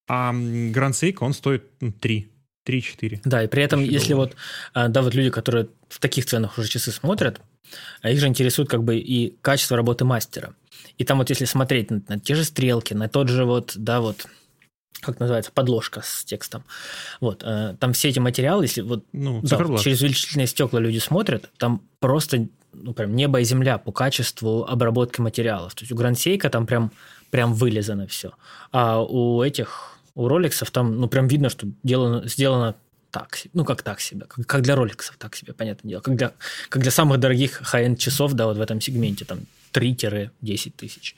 А 0.09 0.33
Grand 0.33 0.93
Seiko, 0.93 1.19
он 1.21 1.33
стоит 1.33 1.79
3. 1.79 2.29
Ну, 2.29 2.37
3-4. 2.67 3.21
Да, 3.25 3.45
и 3.45 3.47
при 3.47 3.63
этом, 3.63 3.83
если 3.83 4.13
долларов. 4.13 4.35
вот, 4.35 4.43
а, 4.75 4.89
да, 4.89 5.03
вот 5.03 5.15
люди, 5.15 5.31
которые 5.31 5.69
в 5.89 6.01
таких 6.01 6.27
ценах 6.27 6.59
уже 6.59 6.69
часы 6.69 6.91
смотрят, 6.91 7.41
а 8.03 8.11
их 8.11 8.21
же 8.21 8.27
интересует 8.27 8.69
как 8.69 8.85
бы 8.85 8.97
и 8.97 9.37
качество 9.43 9.77
работы 9.77 10.05
мастера. 10.05 10.55
И 10.99 11.05
там 11.05 11.19
вот 11.19 11.31
если 11.31 11.45
смотреть 11.45 11.91
на, 11.91 12.03
на 12.09 12.19
те 12.19 12.35
же 12.35 12.45
стрелки, 12.45 12.95
на 12.95 13.09
тот 13.09 13.29
же 13.29 13.45
вот, 13.45 13.73
да, 13.77 14.01
вот, 14.01 14.27
как 15.01 15.21
называется, 15.21 15.53
подложка 15.53 16.03
с 16.03 16.25
текстом. 16.25 16.65
Вот, 17.21 17.43
э, 17.45 17.77
там 17.79 17.93
все 17.93 18.09
эти 18.09 18.19
материалы, 18.19 18.65
если 18.65 18.81
вот 18.81 19.05
ну, 19.13 19.41
да, 19.43 19.59
через 19.79 20.01
увеличительные 20.01 20.47
стекла 20.47 20.81
люди 20.81 20.99
смотрят, 20.99 21.51
там 21.59 21.83
просто 22.01 22.49
ну, 22.73 22.93
прям 22.95 23.15
небо 23.15 23.41
и 23.41 23.45
земля 23.45 23.79
по 23.79 23.93
качеству 23.93 24.65
обработки 24.65 25.21
материалов. 25.21 25.75
То 25.75 25.83
есть 25.83 25.93
у 25.93 25.97
Грансейка 25.97 26.51
там 26.51 26.67
прям, 26.67 26.93
прям 27.31 27.55
вылезано 27.55 28.07
все. 28.07 28.33
А 28.73 29.03
у 29.03 29.43
этих, 29.43 29.99
у 30.15 30.29
роликсов 30.29 30.71
там, 30.71 30.99
ну, 30.99 31.09
прям 31.09 31.29
видно, 31.29 31.49
что 31.49 31.67
делано, 31.83 32.27
сделано 32.29 32.77
так, 33.19 33.39
ну 33.55 33.65
как 33.65 33.83
так 33.83 34.01
себе, 34.01 34.27
как, 34.27 34.47
как 34.47 34.61
для 34.61 34.77
роликсов 34.77 35.17
так 35.17 35.35
себе, 35.37 35.55
понятное 35.55 35.89
дело, 35.89 36.01
как 36.03 36.17
для, 36.17 36.33
как 36.69 36.83
для 36.83 36.91
самых 36.91 37.19
дорогих 37.19 37.63
high-end 37.63 37.97
часов, 37.97 38.35
да, 38.35 38.47
вот 38.47 38.59
в 38.59 38.61
этом 38.61 38.79
сегменте, 38.83 39.25
там 39.25 39.41
3-10 39.73 40.73
тысяч. 40.77 41.17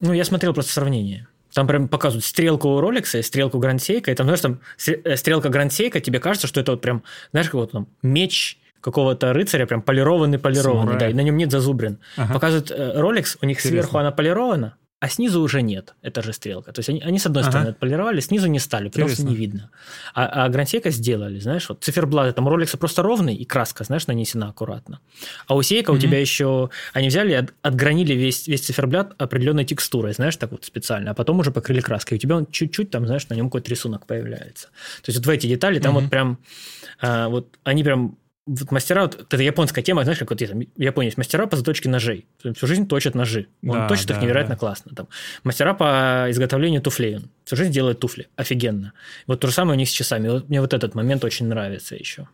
Ну, 0.00 0.12
я 0.12 0.24
смотрел 0.24 0.52
просто 0.54 0.72
сравнение. 0.72 1.28
Там 1.54 1.68
прям 1.68 1.86
показывают 1.86 2.24
стрелку 2.24 2.68
у 2.70 2.80
Rolex 2.80 3.16
и 3.16 3.22
стрелку 3.22 3.58
Seiko, 3.58 4.10
и 4.10 4.14
там, 4.14 4.26
знаешь, 4.26 4.40
там 4.40 4.58
э, 5.04 5.16
стрелка 5.16 5.48
Seiko, 5.48 6.00
тебе 6.00 6.18
кажется, 6.18 6.48
что 6.48 6.60
это 6.60 6.72
вот 6.72 6.80
прям, 6.80 7.04
знаешь, 7.30 7.46
как 7.46 7.54
вот 7.54 7.72
там 7.72 7.86
меч 8.02 8.58
какого-то 8.80 9.32
рыцаря, 9.32 9.66
прям 9.66 9.82
полированный, 9.82 10.40
полированный, 10.40 10.94
Самурай. 10.94 10.98
да, 10.98 11.08
и 11.10 11.14
на 11.14 11.20
нем 11.20 11.36
нет 11.36 11.52
зазубрин. 11.52 11.98
Ага. 12.16 12.34
Показывают 12.34 12.72
э, 12.72 13.00
Rolex, 13.00 13.38
у 13.40 13.46
них 13.46 13.58
Интересно. 13.58 13.70
сверху 13.70 13.98
она 13.98 14.10
полирована, 14.10 14.74
а 15.02 15.08
снизу 15.08 15.40
уже 15.40 15.62
нет, 15.62 15.96
это 16.00 16.22
же 16.22 16.32
стрелка. 16.32 16.72
То 16.72 16.78
есть 16.78 16.88
они, 16.88 17.00
они 17.00 17.18
с 17.18 17.26
одной 17.26 17.42
ага. 17.42 17.50
стороны 17.50 17.68
отполировали, 17.70 18.20
снизу 18.20 18.46
не 18.46 18.60
стали, 18.60 18.86
потому 18.86 19.06
Интересно. 19.06 19.24
что 19.24 19.32
не 19.32 19.36
видно. 19.36 19.70
А, 20.14 20.44
а 20.44 20.48
Грансейка 20.48 20.90
сделали, 20.90 21.40
знаешь, 21.40 21.68
вот 21.68 21.82
циферблаты 21.82 22.32
там 22.32 22.48
Rolex 22.48 22.76
просто 22.76 23.02
ровный, 23.02 23.34
и 23.34 23.44
краска, 23.44 23.82
знаешь, 23.82 24.06
нанесена 24.06 24.50
аккуратно. 24.50 25.00
А 25.48 25.56
у 25.56 25.62
Сейка 25.62 25.90
mm-hmm. 25.90 25.96
у 25.96 25.98
тебя 25.98 26.20
еще, 26.20 26.70
они 26.92 27.08
взяли, 27.08 27.32
от, 27.32 27.52
отгранили 27.62 28.14
весь, 28.14 28.46
весь 28.46 28.60
циферблат 28.60 29.20
определенной 29.20 29.64
текстурой, 29.64 30.12
знаешь, 30.12 30.36
так 30.36 30.52
вот 30.52 30.64
специально, 30.64 31.10
а 31.10 31.14
потом 31.14 31.40
уже 31.40 31.50
покрыли 31.50 31.80
краской. 31.80 32.16
И 32.16 32.20
у 32.20 32.20
тебя 32.20 32.36
он 32.36 32.46
чуть-чуть 32.46 32.90
там, 32.90 33.04
знаешь, 33.04 33.28
на 33.28 33.34
нем 33.34 33.46
какой-то 33.46 33.70
рисунок 33.70 34.06
появляется. 34.06 34.68
То 35.02 35.10
есть 35.10 35.18
вот 35.18 35.26
в 35.26 35.30
эти 35.30 35.48
детали 35.48 35.80
там 35.80 35.96
mm-hmm. 35.96 36.00
вот 36.00 36.10
прям, 36.10 36.38
а, 37.00 37.28
вот 37.28 37.48
они 37.64 37.82
прям 37.82 38.18
вот 38.46 38.72
мастера, 38.72 39.02
вот 39.02 39.20
это 39.32 39.42
японская 39.42 39.84
тема, 39.84 40.02
знаешь, 40.02 40.18
как 40.18 40.30
вот 40.30 40.40
Японии 40.40 41.08
есть 41.08 41.18
мастера 41.18 41.46
по 41.46 41.56
заточке 41.56 41.88
ножей. 41.88 42.26
Всю 42.38 42.66
жизнь 42.66 42.88
точат 42.88 43.14
ножи. 43.14 43.46
Он 43.62 43.72
да, 43.72 43.88
точит 43.88 44.08
да, 44.08 44.16
их 44.16 44.22
невероятно 44.22 44.54
да. 44.54 44.58
классно. 44.58 44.94
Там. 44.94 45.08
Мастера 45.44 45.74
по 45.74 46.26
изготовлению 46.28 46.82
туфлей. 46.82 47.16
Он 47.16 47.30
всю 47.44 47.56
жизнь 47.56 47.72
делает 47.72 48.00
туфли. 48.00 48.28
Офигенно. 48.34 48.94
Вот 49.26 49.40
то 49.40 49.46
же 49.46 49.52
самое 49.54 49.76
у 49.76 49.78
них 49.78 49.88
с 49.88 49.92
часами. 49.92 50.28
Вот 50.28 50.48
мне 50.48 50.60
вот 50.60 50.74
этот 50.74 50.94
момент 50.94 51.24
очень 51.24 51.46
нравится 51.46 51.94
еще. 51.94 52.28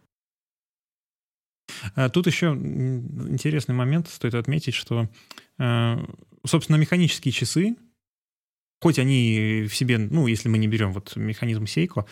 А 1.95 2.09
тут 2.09 2.27
еще 2.27 2.47
интересный 2.49 3.75
момент, 3.75 4.09
стоит 4.09 4.35
отметить, 4.35 4.75
что, 4.75 5.09
э, 5.59 5.97
собственно, 6.45 6.77
механические 6.77 7.33
часы, 7.33 7.77
хоть 8.81 8.99
они 8.99 9.67
в 9.69 9.75
себе, 9.75 9.99
ну, 9.99 10.27
если 10.27 10.49
мы 10.49 10.59
не 10.59 10.69
берем 10.69 10.93
вот 10.93 11.17
механизм 11.17 11.67
Сейко, 11.67 12.07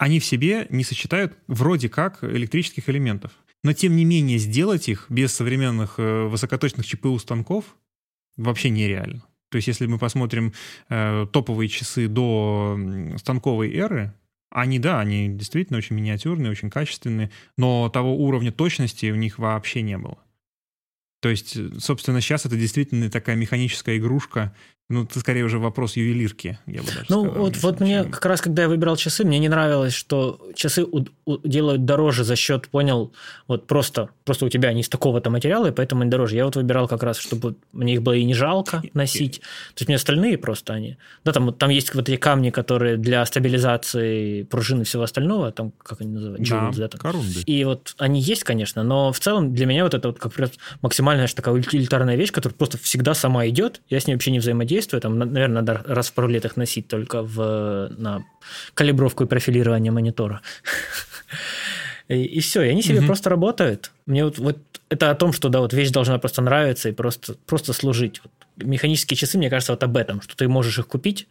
они 0.00 0.18
в 0.18 0.24
себе 0.24 0.66
не 0.70 0.82
сочетают 0.82 1.36
вроде 1.46 1.90
как 1.90 2.24
электрических 2.24 2.88
элементов. 2.88 3.32
Но 3.62 3.74
тем 3.74 3.96
не 3.96 4.06
менее 4.06 4.38
сделать 4.38 4.88
их 4.88 5.04
без 5.10 5.34
современных 5.34 5.96
э, 5.98 6.24
высокоточных 6.24 6.86
ЧПУ 6.86 7.18
станков 7.18 7.76
вообще 8.38 8.70
нереально. 8.70 9.22
То 9.50 9.56
есть 9.56 9.68
если 9.68 9.84
мы 9.84 9.98
посмотрим 9.98 10.54
э, 10.88 11.26
топовые 11.30 11.68
часы 11.68 12.08
до 12.08 12.78
станковой 13.18 13.74
эры, 13.74 14.14
они, 14.48 14.78
да, 14.78 15.00
они 15.00 15.28
действительно 15.28 15.76
очень 15.76 15.96
миниатюрные, 15.96 16.50
очень 16.50 16.70
качественные, 16.70 17.30
но 17.58 17.90
того 17.90 18.16
уровня 18.16 18.52
точности 18.52 19.10
у 19.10 19.16
них 19.16 19.38
вообще 19.38 19.82
не 19.82 19.98
было. 19.98 20.16
То 21.20 21.28
есть, 21.28 21.58
собственно, 21.78 22.22
сейчас 22.22 22.46
это 22.46 22.56
действительно 22.56 23.10
такая 23.10 23.36
механическая 23.36 23.98
игрушка, 23.98 24.56
Ну, 24.90 25.04
это 25.04 25.20
скорее 25.20 25.44
уже 25.44 25.60
вопрос 25.60 25.96
ювелирки, 25.96 26.58
я 26.66 26.80
бы 26.80 26.88
даже 26.88 27.06
Ну, 27.08 27.24
сказал, 27.24 27.42
вот, 27.44 27.56
вот 27.58 27.80
мне 27.80 28.02
как 28.02 28.26
раз, 28.26 28.40
когда 28.40 28.62
я 28.62 28.68
выбирал 28.68 28.96
часы, 28.96 29.24
мне 29.24 29.38
не 29.38 29.48
нравилось, 29.48 29.94
что 29.94 30.40
часы 30.56 30.82
у, 30.82 31.06
у, 31.26 31.38
делают 31.48 31.84
дороже 31.84 32.24
за 32.24 32.34
счет, 32.34 32.66
понял, 32.66 33.12
вот 33.46 33.68
просто, 33.68 34.08
просто 34.24 34.46
у 34.46 34.48
тебя 34.48 34.70
они 34.70 34.80
из 34.80 34.88
такого-то 34.88 35.30
материала, 35.30 35.68
и 35.68 35.70
поэтому 35.70 36.02
они 36.02 36.10
дороже. 36.10 36.34
Я 36.34 36.44
вот 36.44 36.56
выбирал 36.56 36.88
как 36.88 37.04
раз, 37.04 37.18
чтобы 37.18 37.54
мне 37.72 37.94
их 37.94 38.02
было 38.02 38.14
и 38.14 38.24
не 38.24 38.34
жалко 38.34 38.82
носить. 38.92 39.38
То 39.74 39.82
есть 39.82 39.88
мне 39.88 39.94
остальные 39.94 40.38
просто 40.38 40.72
они. 40.72 40.96
Да, 41.24 41.30
там, 41.30 41.54
там 41.54 41.70
есть 41.70 41.94
вот 41.94 42.08
эти 42.08 42.16
камни, 42.16 42.50
которые 42.50 42.96
для 42.96 43.24
стабилизации 43.24 44.42
пружины 44.42 44.82
и 44.82 44.84
всего 44.84 45.04
остального, 45.04 45.52
там, 45.52 45.70
как 45.70 46.00
они 46.00 46.14
называют? 46.14 46.40
Jewels, 46.40 46.72
да, 46.72 46.78
да 46.78 46.88
там. 46.88 47.00
корунды. 47.00 47.42
И 47.46 47.62
вот 47.62 47.94
они 47.98 48.20
есть, 48.20 48.42
конечно, 48.42 48.82
но 48.82 49.12
в 49.12 49.20
целом 49.20 49.54
для 49.54 49.66
меня 49.66 49.84
вот 49.84 49.94
это 49.94 50.08
вот 50.08 50.18
как 50.18 50.36
раз 50.36 50.50
максимальная 50.82 51.28
такая 51.28 51.54
утилитарная 51.54 52.16
вещь, 52.16 52.32
которая 52.32 52.56
просто 52.56 52.76
всегда 52.76 53.14
сама 53.14 53.46
идет, 53.46 53.82
я 53.88 54.00
с 54.00 54.08
ней 54.08 54.14
вообще 54.14 54.32
не 54.32 54.40
взаимодействую, 54.40 54.79
действия. 54.80 55.00
Там, 55.00 55.18
наверное, 55.18 55.62
надо 55.62 55.82
раз 55.86 56.08
в 56.08 56.12
пару 56.14 56.28
лет 56.28 56.44
их 56.44 56.56
носить 56.56 56.88
только 56.88 57.22
в, 57.22 57.88
на 57.98 58.24
калибровку 58.74 59.24
и 59.24 59.26
профилирование 59.26 59.92
монитора. 59.92 60.40
И, 62.08 62.24
и 62.24 62.40
все, 62.40 62.62
и 62.62 62.68
они 62.70 62.82
себе 62.82 62.98
mm-hmm. 62.98 63.06
просто 63.06 63.30
работают. 63.30 63.92
Мне 64.04 64.24
вот, 64.24 64.38
вот 64.38 64.58
это 64.88 65.10
о 65.10 65.14
том, 65.14 65.32
что 65.32 65.48
да, 65.48 65.60
вот 65.60 65.72
вещь 65.72 65.90
должна 65.90 66.18
просто 66.18 66.42
нравиться 66.42 66.88
и 66.88 66.92
просто, 66.92 67.36
просто 67.46 67.72
служить. 67.72 68.20
Вот 68.24 68.32
механические 68.56 69.16
часы, 69.16 69.38
мне 69.38 69.48
кажется, 69.48 69.74
вот 69.74 69.84
об 69.84 69.96
этом, 69.96 70.20
что 70.20 70.36
ты 70.36 70.48
можешь 70.48 70.76
их 70.80 70.88
купить, 70.88 71.28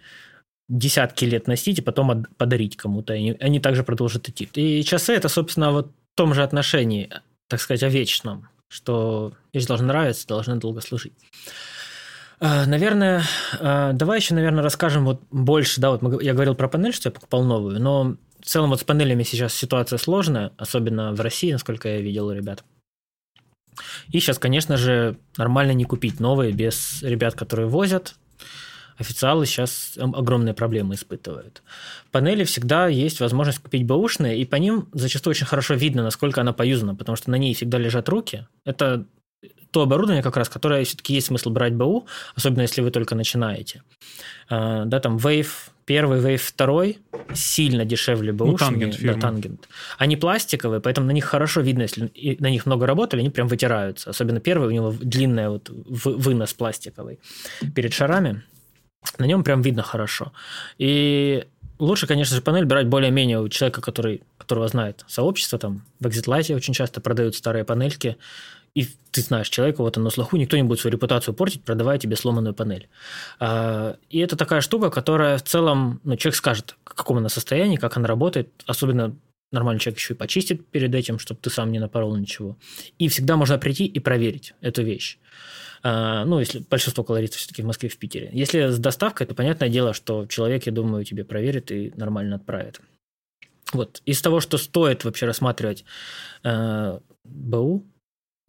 десятки 0.70 1.26
лет 1.26 1.48
носить 1.48 1.80
и 1.80 1.82
потом 1.82 2.26
подарить 2.38 2.78
кому-то. 2.78 3.14
И 3.14 3.36
они 3.42 3.60
также 3.60 3.84
продолжат 3.84 4.30
идти. 4.30 4.48
И 4.54 4.82
часы 4.86 5.12
это, 5.12 5.28
собственно, 5.28 5.74
вот 5.74 5.88
в 5.88 6.16
том 6.16 6.34
же 6.34 6.44
отношении, 6.44 7.10
так 7.50 7.60
сказать, 7.60 7.84
о 7.84 7.90
вечном, 7.90 8.48
что 8.70 9.34
вещь 9.52 9.66
должна 9.66 9.88
нравиться, 9.88 10.28
должна 10.28 10.56
долго 10.56 10.80
служить. 10.80 11.12
А, 12.42 12.66
наверное, 12.66 13.24
а, 13.60 13.92
давай 13.94 14.20
еще, 14.20 14.34
наверное, 14.34 14.64
расскажем 14.64 15.04
вот 15.06 15.22
больше, 15.30 15.82
да, 15.82 15.92
вот 15.92 16.22
я 16.22 16.34
говорил 16.34 16.56
про 16.56 16.70
панель, 16.70 16.94
что 16.94 17.10
я 17.10 17.14
покупал 17.14 17.44
новую, 17.44 17.82
но 17.82 18.16
в 18.40 18.46
целом 18.46 18.70
вот 18.70 18.80
с 18.80 18.84
панелями 18.84 19.24
сейчас 19.24 19.54
ситуация 19.54 19.98
сложная, 19.98 20.54
особенно 20.58 21.12
в 21.14 21.20
России, 21.20 21.52
насколько 21.52 21.90
я 21.90 22.00
видел 22.00 22.32
ребят. 22.32 22.64
И 24.08 24.20
сейчас, 24.20 24.40
конечно 24.40 24.78
же, 24.78 25.18
нормально 25.38 25.72
не 25.72 25.84
купить 25.84 26.20
новые 26.20 26.54
без 26.54 27.02
ребят, 27.04 27.36
которые 27.36 27.68
возят. 27.68 28.16
Официалы 28.98 29.46
сейчас 29.46 29.98
огромные 29.98 30.54
проблемы 30.54 30.96
испытывают. 30.96 31.64
Панели 32.12 32.44
всегда 32.44 32.88
есть 32.88 33.22
возможность 33.22 33.60
купить 33.60 33.86
бэушные, 33.86 34.38
и 34.38 34.46
по 34.46 34.58
ним 34.58 34.90
зачастую 34.94 35.32
очень 35.32 35.46
хорошо 35.46 35.76
видно, 35.76 36.04
насколько 36.04 36.42
она 36.42 36.52
поюзана, 36.52 36.96
потому 36.96 37.16
что 37.16 37.32
на 37.32 37.36
ней 37.36 37.54
всегда 37.54 37.78
лежат 37.78 38.10
руки. 38.10 38.48
Это 38.66 39.06
то 39.72 39.82
оборудование 39.82 40.24
как 40.24 40.38
раз, 40.38 40.50
которое 40.50 40.84
все-таки 40.84 41.14
есть 41.14 41.28
смысл 41.28 41.50
брать 41.50 41.74
БУ, 41.74 42.08
особенно 42.36 42.62
если 42.62 42.82
вы 42.82 42.92
только 42.92 43.16
начинаете. 43.16 43.84
А, 44.50 44.86
да, 44.86 45.00
там 45.00 45.18
Wave 45.18 45.50
первый, 45.86 46.20
Wave 46.20 46.38
второй 46.38 47.00
сильно 47.34 47.84
дешевле 47.86 48.32
БУ. 48.32 48.46
Ну, 48.46 48.58
тангент 48.58 49.02
да, 49.02 49.14
тангент. 49.16 49.68
Они 49.98 50.16
пластиковые, 50.16 50.82
поэтому 50.82 51.08
на 51.08 51.12
них 51.12 51.26
хорошо 51.26 51.62
видно, 51.62 51.84
если 51.84 52.12
на 52.40 52.50
них 52.50 52.66
много 52.66 52.86
работали, 52.86 53.22
они 53.22 53.30
прям 53.30 53.48
вытираются. 53.48 54.12
Особенно 54.12 54.40
первый, 54.40 54.68
у 54.68 54.72
него 54.72 54.92
длинный 54.92 55.50
вот 55.50 55.70
вынос 55.70 56.54
пластиковый 56.54 57.20
перед 57.76 57.94
шарами. 57.94 58.44
На 59.18 59.26
нем 59.26 59.44
прям 59.44 59.62
видно 59.62 59.82
хорошо. 59.82 60.32
И 60.78 61.46
лучше, 61.80 62.06
конечно 62.06 62.36
же, 62.36 62.42
панель 62.42 62.66
брать 62.66 62.88
более-менее 62.88 63.40
у 63.40 63.50
человека, 63.50 63.82
который, 63.82 64.22
которого 64.38 64.68
знает 64.68 65.06
сообщество. 65.08 65.58
Там 65.58 65.86
в 66.00 66.06
ExitLight 66.06 66.56
очень 66.56 66.74
часто 66.74 67.02
продают 67.02 67.36
старые 67.36 67.64
панельки 67.64 68.18
и 68.76 68.88
ты 69.12 69.22
знаешь 69.22 69.50
человека, 69.50 69.82
вот 69.82 69.98
он 69.98 70.04
на 70.04 70.10
слуху, 70.10 70.38
никто 70.38 70.58
не 70.58 70.64
будет 70.64 70.80
свою 70.80 70.94
репутацию 70.94 71.34
портить, 71.34 71.64
продавая 71.64 71.98
тебе 71.98 72.16
сломанную 72.16 72.54
панель. 72.54 72.90
А, 73.40 73.98
и 74.10 74.20
это 74.20 74.36
такая 74.36 74.62
штука, 74.62 74.90
которая 74.90 75.38
в 75.38 75.44
целом, 75.44 76.00
ну, 76.04 76.16
человек 76.16 76.36
скажет, 76.36 76.76
в 76.84 76.94
каком 76.94 77.18
она 77.18 77.30
состоянии, 77.30 77.78
как 77.78 77.98
она 77.98 78.08
работает, 78.08 78.50
особенно 78.66 79.16
нормальный 79.52 79.80
человек 79.80 80.00
еще 80.00 80.14
и 80.14 80.18
почистит 80.18 80.68
перед 80.68 80.94
этим, 80.94 81.18
чтобы 81.20 81.40
ты 81.42 81.50
сам 81.50 81.72
не 81.72 81.80
напорол 81.80 82.16
ничего. 82.16 82.58
И 83.00 83.08
всегда 83.08 83.36
можно 83.36 83.58
прийти 83.58 83.86
и 83.86 84.00
проверить 84.00 84.54
эту 84.62 84.84
вещь. 84.84 85.18
А, 85.82 86.26
ну, 86.26 86.40
если 86.40 86.60
большинство 86.60 87.04
колористов 87.04 87.40
все-таки 87.40 87.62
в 87.62 87.66
Москве, 87.66 87.90
в 87.90 87.98
Питере. 87.98 88.30
Если 88.34 88.68
с 88.68 88.80
доставкой, 88.80 89.28
то 89.28 89.34
понятное 89.34 89.70
дело, 89.70 89.94
что 89.94 90.26
человек, 90.28 90.66
я 90.66 90.72
думаю, 90.72 91.04
тебе 91.06 91.24
проверит 91.24 91.72
и 91.72 91.94
нормально 91.96 92.36
отправит. 92.36 92.82
Вот. 93.72 94.02
Из 94.06 94.22
того, 94.22 94.40
что 94.40 94.58
стоит 94.58 95.04
вообще 95.04 95.26
рассматривать 95.26 95.86
э, 96.44 97.00
БУ, 97.24 97.86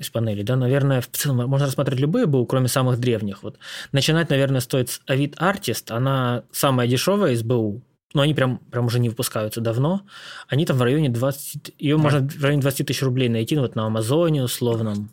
из 0.00 0.10
панели, 0.10 0.42
да, 0.42 0.56
наверное, 0.56 1.00
в 1.00 1.08
целом 1.08 1.48
можно 1.48 1.66
рассматривать 1.66 2.00
любые 2.00 2.26
БУ, 2.26 2.46
кроме 2.46 2.68
самых 2.68 2.98
древних. 2.98 3.42
Вот. 3.42 3.58
Начинать, 3.92 4.30
наверное, 4.30 4.60
стоит 4.60 4.88
с 4.90 5.00
Авид 5.06 5.36
Artist, 5.36 5.92
она 5.92 6.44
самая 6.50 6.88
дешевая 6.88 7.32
из 7.32 7.42
БУ, 7.42 7.82
но 8.14 8.22
они 8.22 8.34
прям, 8.34 8.58
прям 8.58 8.86
уже 8.86 8.98
не 8.98 9.08
выпускаются 9.08 9.60
давно. 9.60 10.02
Они 10.48 10.66
там 10.66 10.78
в 10.78 10.82
районе 10.82 11.10
20... 11.10 11.74
Ее 11.78 11.96
да. 11.96 12.02
можно 12.02 12.20
в 12.20 12.42
районе 12.42 12.62
20 12.62 12.86
тысяч 12.86 13.02
рублей 13.02 13.28
найти 13.28 13.54
ну, 13.54 13.62
вот 13.62 13.76
на 13.76 13.86
Амазоне 13.86 14.42
условном. 14.42 15.10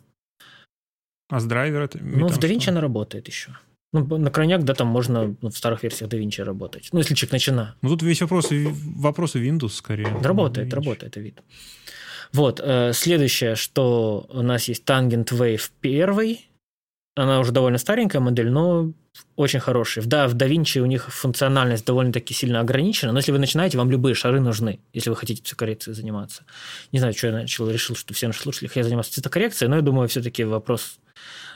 А 1.28 1.40
с 1.40 1.44
драйвера? 1.44 1.84
Это, 1.84 1.98
ну, 2.02 2.28
в 2.28 2.38
DaVinci 2.38 2.70
она 2.70 2.80
работает 2.80 3.28
еще. 3.28 3.56
Ну, 3.92 4.18
на 4.18 4.30
крайняк, 4.30 4.64
да, 4.64 4.74
там 4.74 4.88
можно 4.88 5.36
ну, 5.40 5.50
в 5.50 5.56
старых 5.56 5.82
версиях 5.82 6.10
DaVinci 6.10 6.42
работать. 6.42 6.88
Ну, 6.92 6.98
если 6.98 7.14
человек 7.14 7.32
начинает. 7.32 7.74
Ну, 7.82 7.90
тут 7.90 8.02
весь 8.02 8.20
вопрос, 8.20 8.48
вопросы 8.50 9.38
Windows 9.38 9.70
скорее. 9.70 10.08
Работает, 10.22 10.72
работает, 10.72 11.12
это 11.12 11.20
вид. 11.20 11.42
Вот, 12.32 12.60
э, 12.62 12.92
следующее, 12.92 13.54
что 13.54 14.26
у 14.30 14.42
нас 14.42 14.68
есть 14.68 14.84
Tangent 14.84 15.28
Wave 15.28 15.70
1. 15.82 16.38
Она 17.16 17.40
уже 17.40 17.52
довольно 17.52 17.78
старенькая 17.78 18.20
модель, 18.20 18.50
но 18.50 18.92
очень 19.36 19.60
хороший. 19.60 20.04
Да, 20.04 20.28
в 20.28 20.34
DaVinci 20.34 20.80
у 20.80 20.86
них 20.86 21.08
функциональность 21.08 21.84
довольно-таки 21.84 22.34
сильно 22.34 22.60
ограничена, 22.60 23.12
но 23.12 23.18
если 23.18 23.32
вы 23.32 23.38
начинаете, 23.38 23.78
вам 23.78 23.90
любые 23.90 24.14
шары 24.14 24.40
нужны, 24.40 24.80
если 24.92 25.10
вы 25.10 25.16
хотите 25.16 25.42
цветокоррекцией 25.42 25.94
заниматься. 25.94 26.44
Не 26.92 26.98
знаю, 26.98 27.14
что 27.14 27.28
я 27.28 27.32
начал, 27.32 27.68
решил, 27.68 27.96
что 27.96 28.14
все 28.14 28.28
наши 28.28 28.40
слушатели 28.40 28.68
хотят 28.68 28.84
заниматься 28.84 29.12
цветокоррекцией, 29.12 29.68
но 29.70 29.76
я 29.76 29.82
думаю, 29.82 30.08
все-таки 30.08 30.44
вопрос 30.44 30.98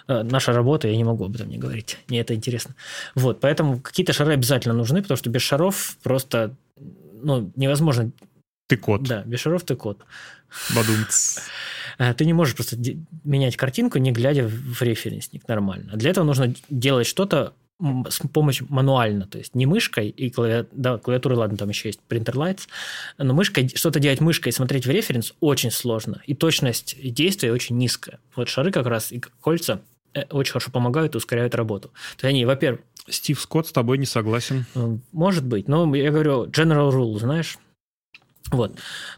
э, 0.09 0.23
наша 0.23 0.53
работа, 0.53 0.89
я 0.89 0.97
не 0.97 1.05
могу 1.05 1.27
об 1.27 1.35
этом 1.35 1.49
не 1.49 1.59
говорить. 1.59 1.99
Мне 2.09 2.21
это 2.21 2.35
интересно. 2.35 2.75
Вот, 3.15 3.41
поэтому 3.41 3.81
какие-то 3.81 4.13
шары 4.13 4.33
обязательно 4.33 4.75
нужны, 4.75 5.03
потому 5.03 5.17
что 5.17 5.31
без 5.31 5.43
шаров 5.43 5.97
просто 6.03 6.57
ну, 7.23 7.53
невозможно 7.57 8.11
ты 8.69 8.77
кот. 8.77 9.03
Да, 9.03 9.23
без 9.25 9.41
шаров 9.41 9.65
ты 9.65 9.77
кот. 9.77 9.99
Бадумц. 10.75 11.39
Э, 11.99 12.15
ты 12.15 12.25
не 12.25 12.33
можешь 12.33 12.55
просто 12.55 12.77
менять 13.25 13.57
картинку, 13.57 13.99
не 13.99 14.13
глядя 14.13 14.49
в 14.49 14.83
референсник 14.83 15.47
нормально. 15.49 15.93
Для 15.97 16.11
этого 16.11 16.25
нужно 16.25 16.55
делать 16.69 17.07
что-то 17.07 17.55
с 18.09 18.21
помощью 18.33 18.67
мануально, 18.71 19.27
то 19.27 19.39
есть 19.39 19.57
не 19.57 19.67
мышкой 19.67 20.09
и 20.09 20.31
клави... 20.31 20.67
да, 20.71 20.99
клавиатуры, 20.99 21.35
ладно, 21.35 21.57
там 21.57 21.69
еще 21.69 21.89
есть 21.89 22.01
Printer 22.09 22.35
Lights, 22.35 22.69
но 23.19 23.35
мышкой, 23.35 23.69
что-то 23.75 23.99
делать 23.99 24.21
мышкой 24.21 24.51
и 24.51 24.53
смотреть 24.53 24.87
в 24.87 24.91
референс 24.91 25.35
очень 25.41 25.73
сложно, 25.73 26.23
и 26.27 26.35
точность 26.35 26.97
действия 27.03 27.53
очень 27.53 27.77
низкая. 27.79 28.21
Вот 28.37 28.49
шары 28.49 28.71
как 28.71 28.87
раз 28.87 29.11
и 29.11 29.19
кольца 29.19 29.83
э, 30.15 30.23
очень 30.31 30.53
хорошо 30.53 30.71
помогают 30.71 31.15
и 31.15 31.19
ускоряют 31.19 31.57
работу. 31.57 31.89
То 31.89 32.27
есть 32.27 32.35
они, 32.35 32.45
во-первых... 32.45 32.83
Стив 33.09 33.41
Скотт 33.41 33.67
с 33.67 33.73
тобой 33.73 33.99
не 33.99 34.07
согласен. 34.07 34.65
Может 35.11 35.45
быть, 35.45 35.67
но 35.67 35.93
я 35.97 36.13
говорю, 36.13 36.45
general 36.47 36.93
rule, 36.93 37.19
знаешь, 37.19 37.59
вот. 38.51 38.73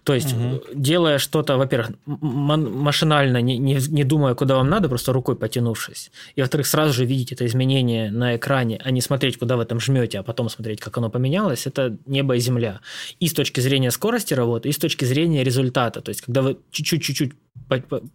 То 0.04 0.14
есть, 0.14 0.32
угу. 0.32 0.62
делая 0.74 1.18
что-то, 1.18 1.56
во-первых, 1.56 1.92
машинально, 2.06 3.40
не, 3.40 3.58
не, 3.58 3.78
не 3.88 4.04
думая, 4.04 4.34
куда 4.34 4.56
вам 4.56 4.68
надо, 4.68 4.88
просто 4.88 5.12
рукой 5.12 5.36
потянувшись. 5.36 6.10
И, 6.36 6.40
во-вторых, 6.40 6.66
сразу 6.66 6.92
же 6.92 7.04
видеть 7.04 7.32
это 7.32 7.46
изменение 7.46 8.10
на 8.10 8.36
экране, 8.36 8.80
а 8.84 8.90
не 8.90 9.00
смотреть, 9.00 9.38
куда 9.38 9.56
вы 9.56 9.64
там 9.64 9.80
жмете, 9.80 10.18
а 10.18 10.22
потом 10.22 10.48
смотреть, 10.48 10.80
как 10.80 10.98
оно 10.98 11.10
поменялось, 11.10 11.66
это 11.66 11.96
небо 12.06 12.36
и 12.36 12.40
земля. 12.40 12.80
И 13.20 13.28
с 13.28 13.32
точки 13.32 13.60
зрения 13.60 13.90
скорости 13.90 14.34
работы, 14.34 14.68
и 14.68 14.72
с 14.72 14.78
точки 14.78 15.04
зрения 15.04 15.42
результата. 15.42 16.00
То 16.00 16.10
есть, 16.10 16.20
когда 16.20 16.42
вы 16.42 16.58
чуть-чуть 16.70 17.32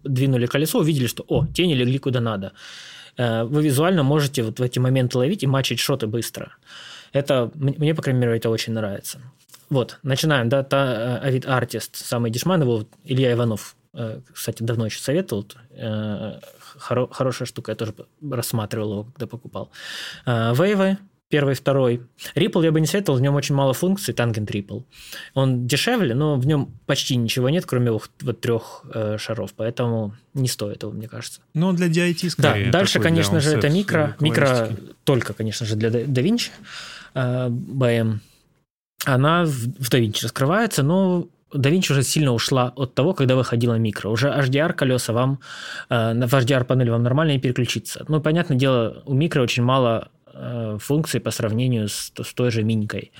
двинули 0.03 0.45
колесо, 0.45 0.79
увидели, 0.79 1.07
что, 1.07 1.23
о, 1.27 1.45
тени 1.47 1.73
легли 1.73 1.97
куда 1.97 2.21
надо. 2.21 2.53
Э, 3.17 3.43
вы 3.43 3.63
визуально 3.63 4.03
можете 4.03 4.43
вот 4.43 4.59
в 4.59 4.63
эти 4.63 4.79
моменты 4.79 5.17
ловить 5.17 5.43
и 5.43 5.47
мачить 5.47 5.79
шоты 5.79 6.07
быстро. 6.07 6.51
Это, 7.11 7.51
мне, 7.55 7.95
по 7.95 8.01
крайней 8.01 8.21
мере, 8.21 8.37
это 8.37 8.49
очень 8.49 8.73
нравится. 8.73 9.19
Вот, 9.69 9.99
начинаем, 10.03 10.49
да, 10.49 10.63
та, 10.63 11.19
Авид 11.19 11.45
э, 11.45 11.49
Артист, 11.49 11.95
самый 11.95 12.31
дешман, 12.31 12.61
его 12.61 12.85
Илья 13.03 13.33
Иванов, 13.33 13.75
э, 13.93 14.21
кстати, 14.33 14.63
давно 14.63 14.85
еще 14.85 14.99
советовал, 14.99 15.45
э, 15.71 16.39
хоро, 16.77 17.07
хорошая 17.07 17.47
штука, 17.47 17.71
я 17.71 17.75
тоже 17.75 17.93
рассматривал 18.29 18.91
его, 18.91 19.03
когда 19.03 19.27
покупал. 19.27 19.71
Вейвы, 20.25 20.97
первый, 21.29 21.53
второй. 21.53 22.01
Ripple 22.35 22.63
я 22.63 22.71
бы 22.71 22.81
не 22.81 22.87
советовал, 22.87 23.19
в 23.19 23.21
нем 23.21 23.35
очень 23.35 23.53
мало 23.53 23.73
функций, 23.73 24.13
Tangent 24.13 24.47
Ripple. 24.47 24.83
Он 25.35 25.67
дешевле, 25.67 26.15
но 26.15 26.35
в 26.35 26.47
нем 26.47 26.73
почти 26.87 27.15
ничего 27.15 27.49
нет, 27.49 27.65
кроме 27.67 27.91
вот 27.91 28.41
трех 28.41 28.83
э, 28.91 29.17
шаров, 29.19 29.53
поэтому 29.55 30.15
не 30.33 30.47
стоит 30.47 30.81
его, 30.81 30.91
мне 30.91 31.07
кажется. 31.07 31.41
Ну, 31.53 31.71
для 31.73 31.87
DIT 31.87 32.31
скорее. 32.31 32.65
Да, 32.65 32.79
дальше, 32.79 32.99
конечно 32.99 33.39
же, 33.39 33.51
это 33.51 33.69
микро. 33.69 34.15
Микро 34.19 34.71
только, 35.03 35.33
конечно 35.33 35.65
же, 35.65 35.75
для 35.75 35.89
DaVinci. 35.89 36.49
Э, 37.13 37.49
BM 37.49 38.19
она 39.05 39.45
в, 39.45 39.89
DaVinci 39.89 40.23
раскрывается, 40.23 40.83
но 40.83 41.27
DaVinci 41.53 41.91
уже 41.91 42.03
сильно 42.03 42.33
ушла 42.33 42.73
от 42.75 42.93
того, 42.93 43.13
когда 43.13 43.35
выходила 43.35 43.75
микро. 43.75 44.09
Уже 44.09 44.27
HDR 44.29 44.73
колеса 44.73 45.13
вам, 45.13 45.39
э, 45.89 46.13
в 46.13 46.33
HDR 46.33 46.63
панель 46.63 46.91
вам 46.91 47.03
нормально 47.03 47.31
не 47.31 47.39
переключиться. 47.39 48.05
Ну, 48.07 48.21
понятное 48.21 48.57
дело, 48.57 49.01
у 49.05 49.13
микро 49.13 49.41
очень 49.41 49.63
мало 49.63 50.09
э, 50.33 50.77
функций 50.79 51.19
по 51.19 51.31
сравнению 51.31 51.87
с, 51.87 52.11
с 52.21 52.33
той 52.33 52.51
же 52.51 52.63
минькой. 52.63 53.11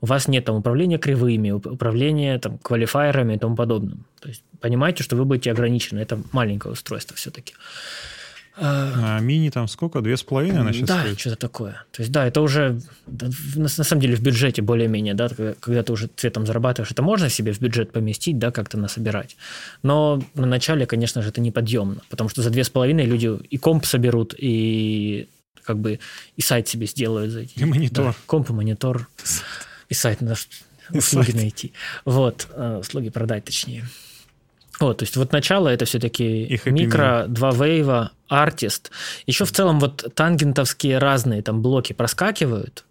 У 0.00 0.06
вас 0.06 0.28
нет 0.28 0.44
там 0.44 0.56
управления 0.56 0.98
кривыми, 0.98 1.50
управления 1.50 2.38
там 2.38 2.58
квалифайерами 2.58 3.34
и 3.34 3.38
тому 3.38 3.56
подобным. 3.56 4.06
То 4.20 4.28
есть 4.28 4.44
понимаете, 4.60 5.02
что 5.02 5.16
вы 5.16 5.24
будете 5.24 5.50
ограничены. 5.50 6.00
Это 6.00 6.18
маленькое 6.32 6.72
устройство 6.72 7.16
все-таки. 7.16 7.54
А, 8.56 9.16
а 9.16 9.20
мини 9.20 9.50
там 9.50 9.66
сколько? 9.66 10.00
Две 10.00 10.16
с 10.16 10.22
половиной 10.22 10.60
она 10.60 10.72
сейчас 10.72 10.88
Да, 10.88 11.00
стоит? 11.00 11.18
что-то 11.18 11.36
такое. 11.36 11.84
То 11.90 12.02
есть, 12.02 12.12
да, 12.12 12.24
это 12.26 12.40
уже 12.40 12.80
на, 13.06 13.62
на 13.62 13.68
самом 13.68 14.00
деле 14.00 14.14
в 14.14 14.20
бюджете 14.20 14.62
более-менее, 14.62 15.14
да, 15.14 15.28
когда 15.28 15.82
ты 15.82 15.92
уже 15.92 16.08
цветом 16.14 16.46
зарабатываешь, 16.46 16.92
это 16.92 17.02
можно 17.02 17.28
себе 17.28 17.52
в 17.52 17.60
бюджет 17.60 17.90
поместить, 17.90 18.38
да, 18.38 18.52
как-то 18.52 18.78
насобирать. 18.78 19.36
Но 19.82 20.22
на 20.34 20.46
начале, 20.46 20.86
конечно 20.86 21.20
же, 21.22 21.30
это 21.30 21.40
неподъемно, 21.40 22.02
потому 22.10 22.30
что 22.30 22.42
за 22.42 22.50
две 22.50 22.62
с 22.62 22.70
половиной 22.70 23.06
люди 23.06 23.36
и 23.50 23.56
комп 23.58 23.86
соберут, 23.86 24.34
и 24.38 25.28
как 25.64 25.78
бы 25.78 25.98
и 26.36 26.42
сайт 26.42 26.68
себе 26.68 26.86
сделают 26.86 27.32
за 27.32 27.40
эти. 27.40 27.58
И 27.58 27.64
монитор. 27.64 28.06
Да, 28.06 28.14
комп 28.26 28.50
и 28.50 28.52
монитор. 28.52 29.08
И 29.88 29.94
сайт 29.94 30.20
надо 30.20 30.36
услуги 30.92 31.32
найти. 31.32 31.72
Вот, 32.04 32.46
э, 32.54 32.78
услуги 32.80 33.08
продать 33.08 33.44
точнее. 33.44 33.84
Вот, 34.80 34.98
то 34.98 35.04
есть 35.04 35.16
вот 35.16 35.32
начало 35.32 35.68
это 35.68 35.84
все-таки 35.84 36.60
микро, 36.66 37.26
два 37.28 37.52
вейва, 37.52 38.10
артист. 38.42 38.90
Еще 39.26 39.44
в 39.44 39.52
целом 39.52 39.80
вот 39.80 40.12
тангентовские 40.14 40.98
разные 40.98 41.42
там 41.42 41.62
блоки 41.62 41.92
проскакивают. 41.92 42.84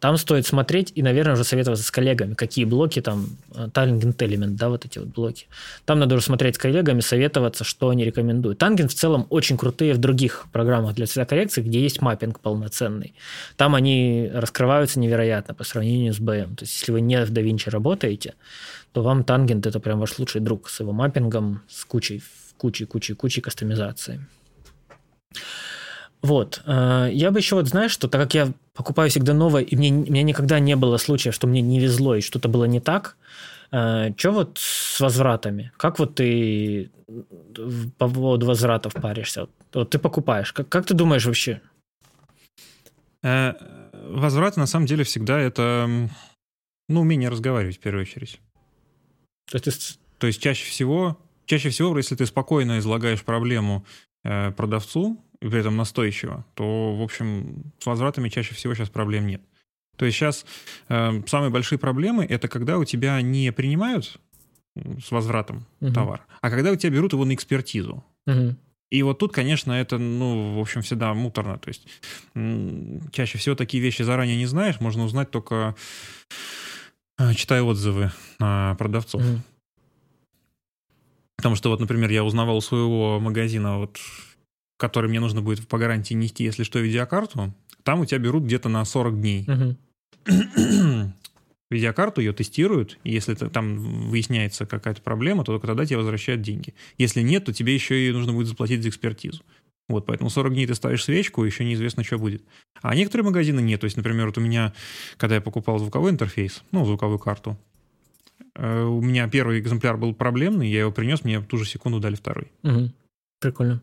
Там 0.00 0.16
стоит 0.16 0.46
смотреть 0.46 0.92
и, 0.96 1.02
наверное, 1.02 1.34
уже 1.34 1.44
советоваться 1.44 1.84
с 1.84 1.90
коллегами, 1.90 2.34
какие 2.34 2.64
блоки 2.64 3.00
там, 3.00 3.28
тангент 3.72 4.20
элемент, 4.22 4.56
да, 4.56 4.68
вот 4.68 4.84
эти 4.84 4.98
вот 4.98 5.08
блоки. 5.08 5.46
Там 5.84 6.00
надо 6.00 6.16
уже 6.16 6.24
смотреть 6.24 6.56
с 6.56 6.58
коллегами, 6.58 7.00
советоваться, 7.00 7.62
что 7.62 7.88
они 7.88 8.04
рекомендуют. 8.04 8.58
Тангент 8.58 8.90
в 8.90 8.94
целом 8.94 9.26
очень 9.30 9.56
крутые 9.56 9.94
в 9.94 9.98
других 9.98 10.46
программах 10.52 10.96
для 10.96 11.06
цветокоррекции, 11.06 11.62
где 11.62 11.80
есть 11.80 12.02
маппинг 12.02 12.40
полноценный. 12.40 13.14
Там 13.56 13.76
они 13.76 14.28
раскрываются 14.34 14.98
невероятно 14.98 15.54
по 15.54 15.62
сравнению 15.62 16.12
с 16.12 16.18
BM. 16.18 16.56
То 16.56 16.64
есть, 16.64 16.80
если 16.80 16.90
вы 16.90 17.00
не 17.00 17.24
в 17.24 17.30
DaVinci 17.30 17.70
работаете, 17.70 18.34
то 18.92 19.02
вам 19.02 19.22
тангент 19.22 19.66
это 19.66 19.78
прям 19.78 20.00
ваш 20.00 20.18
лучший 20.18 20.40
друг 20.40 20.68
с 20.68 20.80
его 20.80 20.92
маппингом, 20.92 21.62
с 21.68 21.84
кучей, 21.84 22.22
кучей, 22.56 22.86
кучей, 22.86 23.14
кучей 23.14 23.40
кастомизации. 23.40 24.20
Вот. 26.22 26.62
Э, 26.66 27.08
я 27.12 27.30
бы 27.30 27.40
еще 27.40 27.56
вот, 27.56 27.68
знаешь, 27.68 27.90
что 27.90 28.08
так 28.08 28.20
как 28.20 28.34
я 28.34 28.52
покупаю 28.74 29.10
всегда 29.10 29.34
новое, 29.34 29.62
и 29.62 29.76
мне, 29.76 29.90
меня 29.90 30.22
никогда 30.22 30.60
не 30.60 30.76
было 30.76 30.96
случая, 30.96 31.32
что 31.32 31.46
мне 31.46 31.60
не 31.60 31.80
везло 31.80 32.14
и 32.14 32.20
что-то 32.20 32.48
было 32.48 32.64
не 32.64 32.80
так, 32.80 33.16
э, 33.72 34.12
что 34.16 34.30
вот 34.30 34.58
с 34.58 35.00
возвратами? 35.00 35.72
Как 35.76 35.98
вот 35.98 36.14
ты 36.14 36.90
по 37.98 38.08
поводу 38.08 38.46
возвратов 38.46 38.94
паришься? 38.94 39.48
Вот 39.74 39.90
ты 39.90 39.98
покупаешь. 39.98 40.52
Как, 40.52 40.68
как 40.68 40.86
ты 40.86 40.94
думаешь 40.94 41.26
вообще? 41.26 41.60
Э, 43.22 43.54
возвраты 43.92 44.60
на 44.60 44.66
самом 44.66 44.86
деле 44.86 45.04
всегда 45.04 45.40
это 45.40 46.08
ну, 46.88 47.00
умение 47.00 47.30
разговаривать 47.30 47.76
в 47.76 47.80
первую 47.80 48.02
очередь. 48.02 48.40
То 49.50 49.58
есть, 49.58 49.98
То 50.18 50.26
есть 50.28 50.40
чаще 50.40 50.64
всего, 50.64 51.18
чаще 51.46 51.70
всего, 51.70 51.96
если 51.96 52.14
ты 52.14 52.26
спокойно 52.26 52.78
излагаешь 52.78 53.22
проблему 53.22 53.84
продавцу, 54.22 55.22
и 55.40 55.48
при 55.48 55.58
этом 55.58 55.76
настойчиво, 55.76 56.44
то, 56.54 56.94
в 56.94 57.02
общем, 57.02 57.72
с 57.78 57.86
возвратами 57.86 58.28
чаще 58.28 58.54
всего 58.54 58.74
сейчас 58.74 58.90
проблем 58.90 59.26
нет. 59.26 59.42
То 59.96 60.04
есть 60.04 60.16
сейчас 60.16 60.46
э, 60.88 61.22
самые 61.26 61.50
большие 61.50 61.78
проблемы 61.78 62.24
это 62.24 62.48
когда 62.48 62.78
у 62.78 62.84
тебя 62.84 63.20
не 63.20 63.52
принимают 63.52 64.18
с 64.74 65.10
возвратом 65.10 65.66
угу. 65.80 65.92
товар, 65.92 66.26
а 66.40 66.50
когда 66.50 66.70
у 66.70 66.76
тебя 66.76 66.90
берут 66.90 67.12
его 67.12 67.24
на 67.24 67.34
экспертизу. 67.34 68.04
Угу. 68.26 68.56
И 68.90 69.02
вот 69.02 69.18
тут, 69.18 69.32
конечно, 69.32 69.72
это, 69.72 69.98
ну, 69.98 70.54
в 70.56 70.60
общем, 70.60 70.82
всегда 70.82 71.14
муторно. 71.14 71.58
То 71.58 71.68
есть 71.68 71.86
чаще 73.10 73.38
всего 73.38 73.54
такие 73.54 73.82
вещи 73.82 74.02
заранее 74.02 74.36
не 74.36 74.46
знаешь, 74.46 74.80
можно 74.80 75.04
узнать 75.04 75.30
только 75.30 75.74
а, 77.16 77.34
читаю 77.34 77.66
отзывы 77.66 78.12
на 78.38 78.74
продавцов. 78.78 79.22
Mm. 79.22 79.38
Потому 81.36 81.56
что 81.56 81.70
вот, 81.70 81.80
например, 81.80 82.10
я 82.10 82.24
узнавал 82.24 82.58
у 82.58 82.60
своего 82.60 83.18
магазина, 83.20 83.78
вот, 83.78 83.98
который 84.78 85.08
мне 85.08 85.20
нужно 85.20 85.42
будет 85.42 85.66
по 85.66 85.78
гарантии 85.78 86.14
нести, 86.14 86.44
если 86.44 86.62
что, 86.62 86.78
видеокарту, 86.78 87.52
там 87.82 88.00
у 88.00 88.04
тебя 88.04 88.18
берут 88.18 88.44
где-то 88.44 88.68
на 88.68 88.84
40 88.84 89.20
дней. 89.20 89.44
Mm-hmm. 90.26 91.12
видеокарту, 91.72 92.20
ее 92.20 92.32
тестируют, 92.32 92.98
и 93.02 93.12
если 93.12 93.34
там 93.34 93.78
выясняется 94.08 94.66
какая-то 94.66 95.02
проблема, 95.02 95.44
то 95.44 95.52
только 95.52 95.66
тогда 95.66 95.84
тебе 95.84 95.98
возвращают 95.98 96.42
деньги. 96.42 96.74
Если 96.98 97.22
нет, 97.22 97.46
то 97.46 97.52
тебе 97.52 97.74
еще 97.74 98.08
и 98.08 98.12
нужно 98.12 98.32
будет 98.32 98.46
заплатить 98.46 98.82
за 98.82 98.90
экспертизу. 98.90 99.42
Вот, 99.88 100.06
поэтому 100.06 100.30
40 100.30 100.54
дней 100.54 100.66
ты 100.66 100.74
ставишь 100.74 101.04
свечку, 101.04 101.44
еще 101.44 101.64
неизвестно, 101.64 102.04
что 102.04 102.18
будет. 102.18 102.42
А 102.82 102.94
некоторые 102.94 103.26
магазины 103.26 103.60
нет. 103.60 103.80
То 103.80 103.86
есть, 103.86 103.96
например, 103.96 104.26
вот 104.26 104.38
у 104.38 104.40
меня, 104.40 104.72
когда 105.16 105.34
я 105.34 105.40
покупал 105.40 105.78
звуковой 105.78 106.12
интерфейс, 106.12 106.62
ну, 106.70 106.84
звуковую 106.84 107.18
карту, 107.18 107.58
у 108.56 109.00
меня 109.00 109.28
первый 109.28 109.60
экземпляр 109.60 109.96
был 109.96 110.14
проблемный, 110.14 110.68
я 110.70 110.80
его 110.80 110.92
принес, 110.92 111.24
мне 111.24 111.38
в 111.38 111.46
ту 111.46 111.56
же 111.56 111.64
секунду 111.64 112.00
дали 112.00 112.14
второй. 112.14 112.52
Угу. 112.62 112.90
Прикольно. 113.40 113.82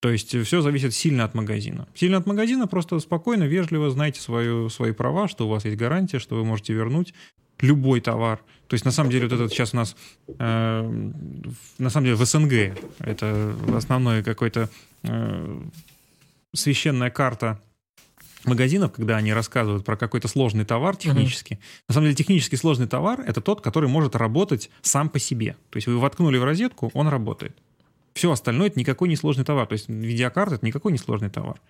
То 0.00 0.10
есть 0.10 0.36
все 0.44 0.62
зависит 0.62 0.94
сильно 0.94 1.24
от 1.24 1.34
магазина. 1.34 1.86
Сильно 1.94 2.16
от 2.16 2.26
магазина, 2.26 2.66
просто 2.66 2.98
спокойно, 3.00 3.44
вежливо 3.44 3.90
знаете 3.90 4.20
свою, 4.20 4.70
свои 4.70 4.92
права, 4.92 5.28
что 5.28 5.46
у 5.46 5.50
вас 5.50 5.64
есть 5.66 5.76
гарантия, 5.76 6.18
что 6.18 6.36
вы 6.36 6.44
можете 6.44 6.72
вернуть 6.72 7.14
любой 7.60 8.00
товар. 8.00 8.40
То 8.68 8.74
есть, 8.74 8.84
на 8.86 8.92
самом 8.92 9.10
деле, 9.10 9.24
вот 9.24 9.34
этот 9.34 9.52
сейчас 9.52 9.74
у 9.74 9.76
нас, 9.76 9.96
э, 10.26 11.10
на 11.78 11.90
самом 11.90 12.04
деле, 12.04 12.16
в 12.16 12.24
СНГ 12.24 12.78
это 13.00 13.54
основной 13.74 14.22
какой-то 14.22 14.70
э, 15.02 15.60
священная 16.54 17.10
карта 17.10 17.60
магазинов, 18.44 18.92
когда 18.92 19.16
они 19.16 19.32
рассказывают 19.32 19.84
про 19.84 19.96
какой-то 19.96 20.28
сложный 20.28 20.64
товар 20.64 20.96
технически. 20.96 21.54
Uh-huh. 21.54 21.84
На 21.88 21.94
самом 21.94 22.06
деле, 22.06 22.16
технически 22.16 22.56
сложный 22.56 22.86
товар— 22.86 23.20
это 23.26 23.40
тот, 23.40 23.60
который 23.60 23.88
может 23.88 24.16
работать 24.16 24.70
сам 24.82 25.08
по 25.08 25.18
себе. 25.18 25.56
То 25.70 25.76
есть 25.76 25.86
вы 25.86 25.98
воткнули 25.98 26.38
в 26.38 26.44
розетку, 26.44 26.90
он 26.94 27.08
работает. 27.08 27.56
Все 28.14 28.30
остальное— 28.30 28.66
это 28.68 28.78
никакой 28.78 29.08
не 29.08 29.16
сложный 29.16 29.44
товар. 29.44 29.66
То 29.66 29.74
есть 29.74 29.88
видеокарта— 29.88 30.54
это 30.56 30.66
никакой 30.66 30.92
не 30.92 30.98
сложный 30.98 31.30
товар. 31.30 31.60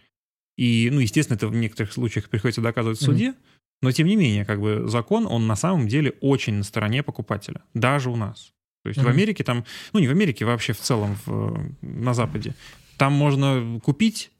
И, 0.56 0.90
ну, 0.92 1.00
естественно, 1.00 1.36
это 1.36 1.48
в 1.48 1.54
некоторых 1.54 1.92
случаях 1.92 2.28
приходится 2.28 2.60
доказывать 2.60 2.98
в 2.98 3.02
суде, 3.02 3.30
uh-huh. 3.30 3.50
Но 3.82 3.92
тем 3.92 4.06
не 4.06 4.16
менее, 4.16 4.44
как 4.44 4.60
бы 4.60 4.84
закон, 4.88 5.26
он 5.26 5.46
на 5.46 5.56
самом 5.56 5.88
деле 5.88 6.14
очень 6.20 6.54
на 6.54 6.64
стороне 6.64 7.02
покупателя, 7.02 7.62
даже 7.74 8.10
у 8.10 8.16
нас. 8.16 8.52
То 8.82 8.88
есть 8.88 9.00
mm-hmm. 9.00 9.04
в 9.04 9.08
Америке 9.08 9.44
там, 9.44 9.64
ну 9.92 10.00
не 10.00 10.08
в 10.08 10.10
Америке, 10.10 10.44
вообще 10.44 10.72
в 10.72 10.80
целом 10.80 11.16
в, 11.24 11.70
на 11.82 12.14
Западе, 12.14 12.54
там 12.96 13.12
можно 13.12 13.80
купить, 13.82 14.30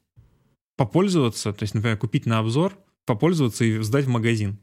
попользоваться, 0.77 1.53
то 1.53 1.63
есть, 1.63 1.73
например, 1.73 1.97
купить 1.97 2.25
на 2.25 2.39
обзор, 2.39 2.77
попользоваться 3.05 3.63
и 3.65 3.81
сдать 3.81 4.05
в 4.05 4.09
магазин. 4.09 4.57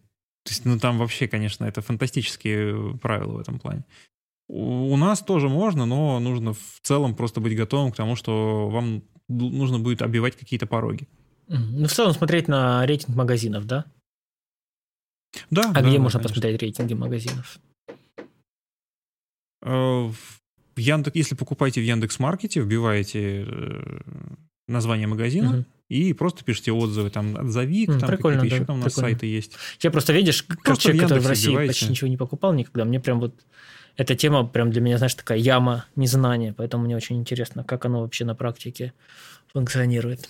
То 0.45 0.53
есть, 0.53 0.65
ну 0.65 0.79
там 0.79 0.99
вообще, 0.99 1.29
конечно, 1.29 1.65
это 1.65 1.83
фантастические 1.83 2.97
правила 2.99 3.33
в 3.33 3.41
этом 3.41 3.59
плане. 3.59 3.85
У 4.49 4.97
нас 4.97 5.21
тоже 5.21 5.49
можно, 5.49 5.85
но 5.85 6.19
нужно 6.21 6.55
в 6.55 6.81
целом 6.83 7.15
просто 7.15 7.41
быть 7.41 7.57
готовым 7.57 7.93
к 7.93 7.97
тому, 7.97 8.17
что 8.17 8.71
вам 8.71 9.03
нужно 9.29 9.79
будет 9.79 10.01
обивать 10.01 10.37
какие-то 10.37 10.67
пороги. 10.67 11.07
Ну, 11.49 11.87
в 11.87 11.93
целом 11.93 12.13
смотреть 12.13 12.49
на 12.49 12.85
рейтинг 12.87 13.15
магазинов, 13.15 13.67
да? 13.67 13.85
Да. 15.51 15.71
А 15.71 15.75
да, 15.75 15.83
где 15.83 15.97
да, 15.97 16.03
можно 16.03 16.19
конечно. 16.21 16.35
посмотреть 16.35 16.63
рейтинги 16.63 16.95
магазинов? 16.95 17.59
Э, 19.63 20.11
в 20.75 20.79
Яндекс, 20.79 21.17
если 21.17 21.35
покупаете 21.35 21.81
в 21.81 21.85
Яндекс 21.85 22.19
Маркете, 22.19 22.61
вбиваете 22.61 23.45
э, 23.47 24.01
название 24.67 25.07
магазина 25.07 25.59
угу. 25.59 25.65
И 25.89 26.13
просто 26.13 26.45
пишите 26.45 26.73
отзывы, 26.73 27.11
там 27.11 27.37
отзовик, 27.37 27.89
mm, 27.89 27.99
там 27.99 28.11
какие-то 28.11 28.41
да, 28.41 28.47
еще 28.47 28.65
там 28.65 28.81
у 28.81 28.83
нас 28.83 28.95
сайты 28.95 29.27
есть. 29.27 29.57
Я 29.81 29.91
просто 29.91 30.13
видишь, 30.13 30.43
как 30.43 30.63
просто 30.63 30.85
человек, 30.85 31.03
который 31.03 31.23
в 31.23 31.27
России 31.27 31.49
вбиваете. 31.49 31.71
почти 31.71 31.89
ничего 31.89 32.09
не 32.09 32.17
покупал 32.17 32.53
никогда, 32.53 32.85
мне 32.85 33.01
прям 33.01 33.21
вот 33.21 33.35
эта 33.97 34.15
тема 34.15 34.47
прям 34.47 34.71
для 34.71 34.81
меня, 34.81 34.99
знаешь, 34.99 35.15
такая 35.15 35.39
яма 35.39 35.87
незнания, 35.97 36.55
поэтому 36.57 36.85
мне 36.85 36.97
очень 36.97 37.19
интересно, 37.19 37.65
как 37.65 37.85
оно 37.85 38.03
вообще 38.03 38.25
на 38.25 38.35
практике 38.35 38.93
функционирует. 39.53 40.29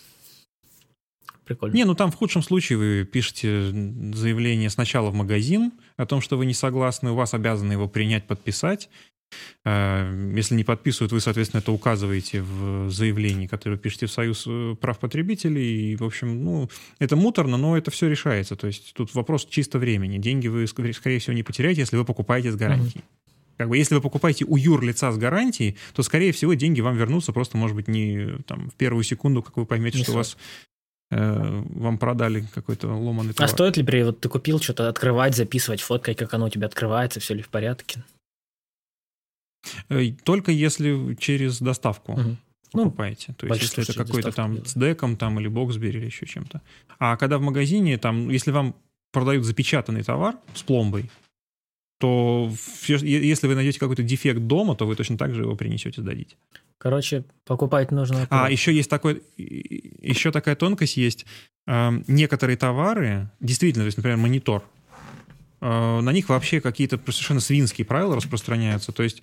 Прикольно. 1.45 1.75
Не, 1.75 1.85
ну 1.85 1.95
там 1.95 2.13
в 2.13 2.15
худшем 2.15 2.43
случае 2.43 2.79
вы 2.79 3.05
пишете 3.05 3.71
заявление 4.13 4.71
сначала 4.71 5.11
в 5.11 5.15
магазин 5.15 5.73
о 5.97 6.07
том, 6.07 6.21
что 6.21 6.37
вы 6.37 6.47
не 6.47 6.55
согласны, 6.55 7.11
у 7.11 7.15
вас 7.15 7.35
обязаны 7.35 7.73
его 7.73 7.89
принять, 7.89 8.27
подписать. 8.27 8.91
Э, 9.65 10.33
если 10.37 10.55
не 10.55 10.65
подписывают, 10.65 11.13
вы, 11.13 11.21
соответственно, 11.21 11.61
это 11.61 11.73
указываете 11.73 12.43
в 12.43 12.91
заявлении, 12.91 13.47
которое 13.47 13.77
вы 13.77 13.83
пишете 13.83 14.07
в 14.07 14.13
Союз 14.13 14.45
э, 14.47 14.77
прав 14.81 14.99
потребителей. 14.99 15.93
И, 15.93 15.97
в 15.97 16.05
общем, 16.05 16.45
ну, 16.45 16.71
это 16.99 17.17
муторно, 17.17 17.57
но 17.57 17.77
это 17.77 17.91
все 17.91 18.09
решается. 18.09 18.57
То 18.57 18.67
есть 18.67 18.93
тут 18.95 19.15
вопрос 19.15 19.47
чисто 19.47 19.79
времени. 19.79 20.19
Деньги 20.19 20.49
вы, 20.49 20.67
скорее 20.67 21.19
всего, 21.19 21.35
не 21.35 21.43
потеряете, 21.43 21.83
если 21.83 21.97
вы 21.97 22.05
покупаете 22.05 22.53
с 22.53 22.57
гарантией. 22.57 23.05
Как 23.57 23.69
бы, 23.69 23.77
если 23.77 23.97
вы 23.97 24.01
покупаете 24.01 24.45
у 24.45 24.57
юр 24.57 24.81
лица 24.83 25.11
с 25.11 25.19
гарантией, 25.19 25.77
то, 25.93 26.05
скорее 26.05 26.33
всего, 26.33 26.55
деньги 26.55 26.81
вам 26.81 26.97
вернутся 26.97 27.33
просто, 27.33 27.57
может 27.57 27.75
быть, 27.75 27.89
не 27.89 28.39
там, 28.47 28.71
в 28.71 28.75
первую 28.75 29.03
секунду, 29.03 29.43
как 29.43 29.57
вы 29.57 29.67
поймете, 29.67 29.99
не 29.99 30.05
что 30.05 30.13
у 30.13 30.17
вас 30.17 30.37
Э, 31.11 31.63
вам 31.71 31.99
продали 31.99 32.45
какой-то 32.55 32.89
ломаный 32.89 33.33
товар. 33.33 33.51
А 33.51 33.53
стоит 33.53 33.77
ли 33.79 33.83
при 33.83 34.03
вот 34.03 34.21
ты 34.21 34.29
купил 34.29 34.61
что-то 34.61 34.89
открывать, 34.89 35.35
записывать, 35.35 35.81
фоткать, 35.81 36.19
как 36.19 36.35
оно 36.35 36.47
у 36.47 36.51
тебя 36.51 36.67
открывается, 36.67 37.19
все 37.19 37.35
ли 37.35 37.43
в 37.43 37.49
порядке? 37.49 38.03
Э, 39.89 40.11
только 40.24 40.53
если 40.53 41.15
через 41.19 41.61
доставку. 41.61 42.12
Угу. 42.12 42.36
ну, 42.74 42.85
покупаете. 42.85 43.35
То 43.35 43.47
есть, 43.47 43.62
если 43.62 43.82
это 43.82 43.95
какой-то 43.95 44.32
там 44.32 44.65
с 44.65 44.74
деком 44.74 45.16
там, 45.16 45.39
или 45.40 45.49
Боксбери 45.49 45.99
или 45.99 46.07
еще 46.07 46.27
чем-то. 46.27 46.61
А 46.99 47.16
когда 47.16 47.39
в 47.39 47.43
магазине, 47.43 47.99
там, 47.99 48.28
если 48.28 48.51
вам 48.51 48.74
продают 49.12 49.45
запечатанный 49.45 50.03
товар 50.03 50.36
с 50.55 50.62
пломбой, 50.62 51.11
то 51.99 52.53
если 52.86 53.49
вы 53.49 53.55
найдете 53.55 53.81
какой-то 53.81 54.03
дефект 54.03 54.40
дома, 54.40 54.77
то 54.77 54.86
вы 54.86 54.95
точно 54.95 55.19
так 55.19 55.35
же 55.35 55.43
его 55.43 55.57
принесете, 55.57 56.01
сдадите. 56.01 56.36
Короче, 56.78 57.24
покупать 57.45 57.90
нужно. 57.90 58.27
А 58.31 58.51
еще 58.51 58.73
есть 58.73 58.89
такой, 58.89 59.23
еще 59.36 60.31
такая 60.31 60.55
тонкость 60.55 60.97
есть. 60.97 61.27
Эм, 61.66 62.05
некоторые 62.07 62.57
товары, 62.57 63.31
действительно, 63.40 63.82
то 63.82 63.86
есть, 63.86 63.97
например, 63.97 64.16
монитор, 64.16 64.65
на 65.61 66.13
них 66.13 66.29
вообще 66.29 66.61
какие-то 66.61 66.99
совершенно 66.99 67.41
свинские 67.41 67.85
правила 67.85 68.17
распространяются. 68.17 68.93
То 68.93 69.03
есть 69.03 69.23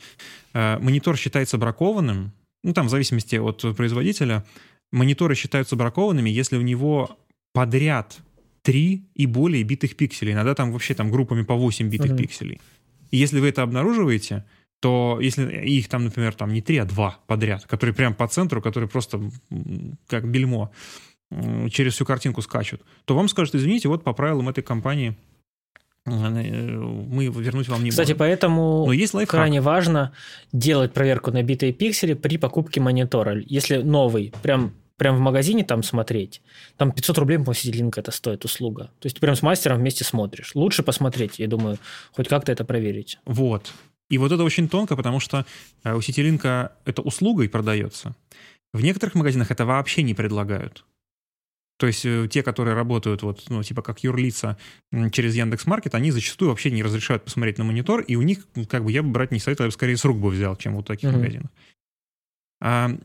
э, 0.53 0.77
монитор 0.79 1.17
считается 1.17 1.57
бракованным, 1.57 2.33
ну 2.63 2.73
там 2.73 2.87
в 2.87 2.89
зависимости 2.89 3.35
от 3.35 3.61
производителя, 3.75 4.43
мониторы 4.91 5.35
считаются 5.35 5.75
бракованными, 5.75 6.29
если 6.29 6.57
у 6.57 6.61
него 6.61 7.17
подряд 7.53 8.17
3 8.63 9.09
и 9.13 9.25
более 9.27 9.63
битых 9.63 9.95
пикселей. 9.95 10.33
Иногда 10.33 10.55
там 10.55 10.71
вообще 10.71 10.93
там 10.93 11.11
группами 11.11 11.43
по 11.43 11.55
8 11.55 11.87
битых 11.89 12.11
uh-huh. 12.11 12.17
пикселей. 12.17 12.59
И 13.11 13.17
если 13.17 13.39
вы 13.39 13.47
это 13.47 13.61
обнаруживаете, 13.61 14.43
то 14.81 15.19
если 15.21 15.45
их 15.65 15.87
там, 15.87 16.03
например, 16.03 16.33
там 16.33 16.51
не 16.51 16.61
3, 16.61 16.77
а 16.77 16.85
2 16.85 17.19
подряд, 17.27 17.65
которые 17.65 17.95
прям 17.95 18.13
по 18.13 18.27
центру, 18.27 18.61
которые 18.61 18.89
просто 18.89 19.21
как 20.07 20.27
бельмо 20.27 20.71
через 21.71 21.93
всю 21.93 22.05
картинку 22.05 22.41
скачут, 22.41 22.81
то 23.05 23.15
вам 23.15 23.27
скажут, 23.29 23.55
извините, 23.55 23.87
вот 23.87 24.03
по 24.03 24.13
правилам 24.13 24.49
этой 24.49 24.63
компании 24.63 25.09
э, 25.09 25.13
мы 26.05 27.25
вернуть 27.25 27.67
вам 27.67 27.83
не 27.83 27.89
Кстати, 27.89 28.09
можем. 28.09 28.19
поэтому 28.19 28.85
Но 28.85 28.93
есть 28.93 29.13
крайне 29.27 29.59
важно 29.59 30.11
делать 30.51 30.93
проверку 30.93 31.31
на 31.31 31.41
битые 31.41 31.73
пиксели 31.73 32.13
при 32.13 32.37
покупке 32.37 32.79
монитора. 32.79 33.41
Если 33.45 33.77
новый, 33.77 34.31
прям 34.43 34.73
прям 34.97 35.17
в 35.17 35.19
магазине 35.19 35.63
там 35.63 35.83
смотреть, 35.83 36.41
там 36.77 36.91
500 36.91 37.17
рублей 37.17 37.39
по 37.39 37.53
Ситилинк 37.53 37.97
это 37.97 38.11
стоит 38.11 38.45
услуга. 38.45 38.91
То 38.99 39.07
есть 39.07 39.17
ты 39.17 39.21
прям 39.21 39.35
с 39.35 39.41
мастером 39.41 39.79
вместе 39.79 40.03
смотришь. 40.03 40.51
Лучше 40.55 40.83
посмотреть, 40.83 41.39
я 41.39 41.47
думаю, 41.47 41.77
хоть 42.13 42.27
как-то 42.27 42.51
это 42.51 42.63
проверить. 42.63 43.19
Вот. 43.25 43.73
И 44.09 44.17
вот 44.17 44.31
это 44.31 44.43
очень 44.43 44.69
тонко, 44.69 44.95
потому 44.95 45.19
что 45.19 45.45
э, 45.83 45.93
у 45.93 46.01
Ситилинка 46.01 46.73
это 46.85 47.01
услугой 47.01 47.49
продается. 47.49 48.15
В 48.73 48.81
некоторых 48.81 49.15
магазинах 49.15 49.51
это 49.51 49.65
вообще 49.65 50.03
не 50.03 50.13
предлагают. 50.13 50.85
То 51.77 51.87
есть 51.87 52.05
э, 52.05 52.27
те, 52.31 52.41
которые 52.41 52.73
работают 52.73 53.21
вот, 53.23 53.43
ну, 53.49 53.61
типа 53.61 53.81
как 53.81 54.03
юрлица 54.03 54.57
через 55.11 55.35
Яндекс 55.35 55.65
Маркет, 55.65 55.93
они 55.95 56.11
зачастую 56.11 56.49
вообще 56.49 56.71
не 56.71 56.83
разрешают 56.83 57.25
посмотреть 57.25 57.57
на 57.57 57.65
монитор, 57.65 58.01
и 58.01 58.15
у 58.15 58.21
них, 58.21 58.47
как 58.69 58.85
бы, 58.85 58.91
я 58.91 59.03
бы 59.03 59.09
брать 59.09 59.31
не 59.31 59.39
советую, 59.39 59.65
я 59.65 59.69
бы 59.69 59.73
скорее 59.73 59.97
с 59.97 60.05
рук 60.05 60.17
бы 60.17 60.29
взял, 60.29 60.55
чем 60.55 60.75
вот 60.75 60.87
таких 60.87 61.09
mm-hmm. 61.09 61.17
магазинах. 61.17 61.49
А, 62.61 62.97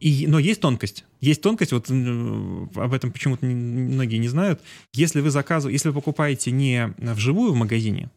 и, 0.00 0.26
но 0.26 0.38
есть 0.38 0.60
тонкость. 0.60 1.04
Есть 1.20 1.42
тонкость, 1.42 1.72
вот 1.72 1.90
об 1.90 2.92
этом 2.94 3.12
почему-то 3.12 3.44
многие 3.44 4.16
не 4.16 4.28
знают. 4.28 4.62
Если 4.94 5.20
вы 5.20 5.30
заказываете, 5.30 5.74
если 5.74 5.88
вы 5.88 5.94
покупаете 5.94 6.52
не 6.52 6.94
вживую 6.98 7.52
в 7.52 7.56
магазине, 7.56 8.10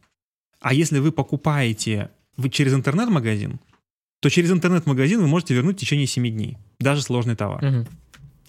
а 0.60 0.74
если 0.74 1.00
вы 1.00 1.12
покупаете 1.12 2.12
вы 2.38 2.50
через 2.50 2.74
интернет-магазин, 2.74 3.60
то 4.22 4.30
через 4.30 4.52
интернет-магазин 4.52 5.20
вы 5.20 5.28
можете 5.28 5.56
вернуть 5.56 5.78
в 5.78 5.80
течение 5.80 6.08
7 6.08 6.30
дней. 6.30 6.58
Даже 6.80 7.02
сложный 7.02 7.36
товар. 7.36 7.64
Угу. 7.64 7.88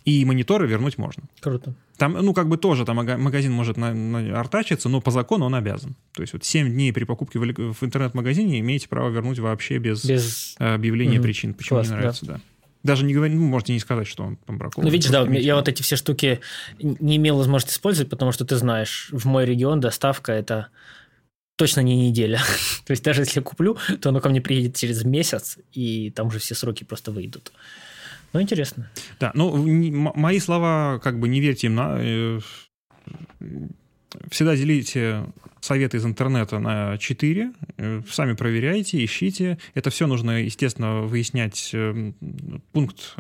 И 0.05 0.24
мониторы 0.24 0.66
вернуть 0.66 0.99
можно. 0.99 1.24
Круто. 1.41 1.74
Там, 1.97 2.15
ну, 2.15 2.35
как 2.35 2.49
бы 2.49 2.57
тоже 2.57 2.85
там 2.85 2.97
магазин 2.97 3.53
может 3.53 3.77
на, 3.77 3.95
на, 3.95 4.41
артачиться, 4.41 4.89
но 4.89 5.01
по 5.01 5.11
закону 5.11 5.47
он 5.47 5.55
обязан. 5.55 5.95
То 6.12 6.23
есть 6.23 6.33
вот 6.33 6.45
7 6.45 6.69
дней 6.69 6.93
при 6.93 7.05
покупке 7.05 7.39
в, 7.39 7.73
в 7.73 7.83
интернет-магазине 7.83 8.59
имеете 8.61 8.89
право 8.89 9.09
вернуть 9.09 9.39
вообще 9.39 9.79
без, 9.79 10.05
без... 10.05 10.57
объявления 10.59 11.19
угу. 11.19 11.24
причин, 11.24 11.55
почему 11.55 11.79
Класс, 11.79 11.89
не 11.89 11.95
нравится, 11.95 12.27
да. 12.27 12.35
да. 12.35 12.41
Даже 12.83 13.05
не 13.05 13.15
говорить, 13.15 13.37
ну, 13.37 13.47
можете 13.47 13.73
не 13.73 13.79
сказать, 13.79 14.09
что 14.09 14.24
он 14.24 14.37
там 14.37 14.59
бракован. 14.59 14.85
Ну, 14.85 14.93
видишь, 14.93 15.11
да, 15.11 15.23
я 15.23 15.55
вот 15.55 15.69
эти 15.69 15.83
все 15.83 15.95
штуки 15.95 16.41
не 16.81 17.16
имел 17.16 17.37
возможности 17.37 17.74
использовать, 17.74 18.11
потому 18.11 18.33
что 18.33 18.45
ты 18.45 18.57
знаешь, 18.57 19.09
в 19.12 19.24
мой 19.24 19.45
регион 19.47 19.79
доставка 19.79 20.33
это 20.33 20.69
точно 21.55 21.81
не 21.81 22.09
неделя. 22.09 22.41
То 22.85 22.91
есть 22.91 23.05
даже 23.05 23.23
если 23.23 23.39
я 23.39 23.45
куплю, 23.45 23.77
то 24.01 24.09
оно 24.09 24.20
ко 24.20 24.29
мне 24.29 24.41
приедет 24.41 24.74
через 24.74 25.05
месяц, 25.05 25.59
и 25.73 26.11
там 26.11 26.27
уже 26.27 26.41
все 26.41 26.57
сроки 26.57 26.83
просто 26.83 27.12
выйдут. 27.12 27.53
Ну, 28.33 28.41
интересно. 28.41 28.91
Да, 29.21 29.31
ну, 29.35 29.55
мои 30.15 30.39
слова, 30.39 31.01
как 31.03 31.19
бы 31.19 31.29
не 31.29 31.41
верьте 31.41 31.67
им 31.67 31.75
на... 31.75 31.97
Э, 31.99 32.41
всегда 34.31 34.57
делите 34.57 35.25
советы 35.61 35.99
из 35.99 36.07
интернета 36.07 36.59
на 36.59 36.99
4, 36.99 37.53
э, 37.77 38.03
сами 38.09 38.33
проверяйте, 38.33 39.05
ищите. 39.05 39.59
Это 39.75 39.91
все 39.91 40.07
нужно, 40.07 40.43
естественно, 40.43 41.03
выяснять 41.03 41.71
э, 41.75 42.13
пункт 42.73 43.15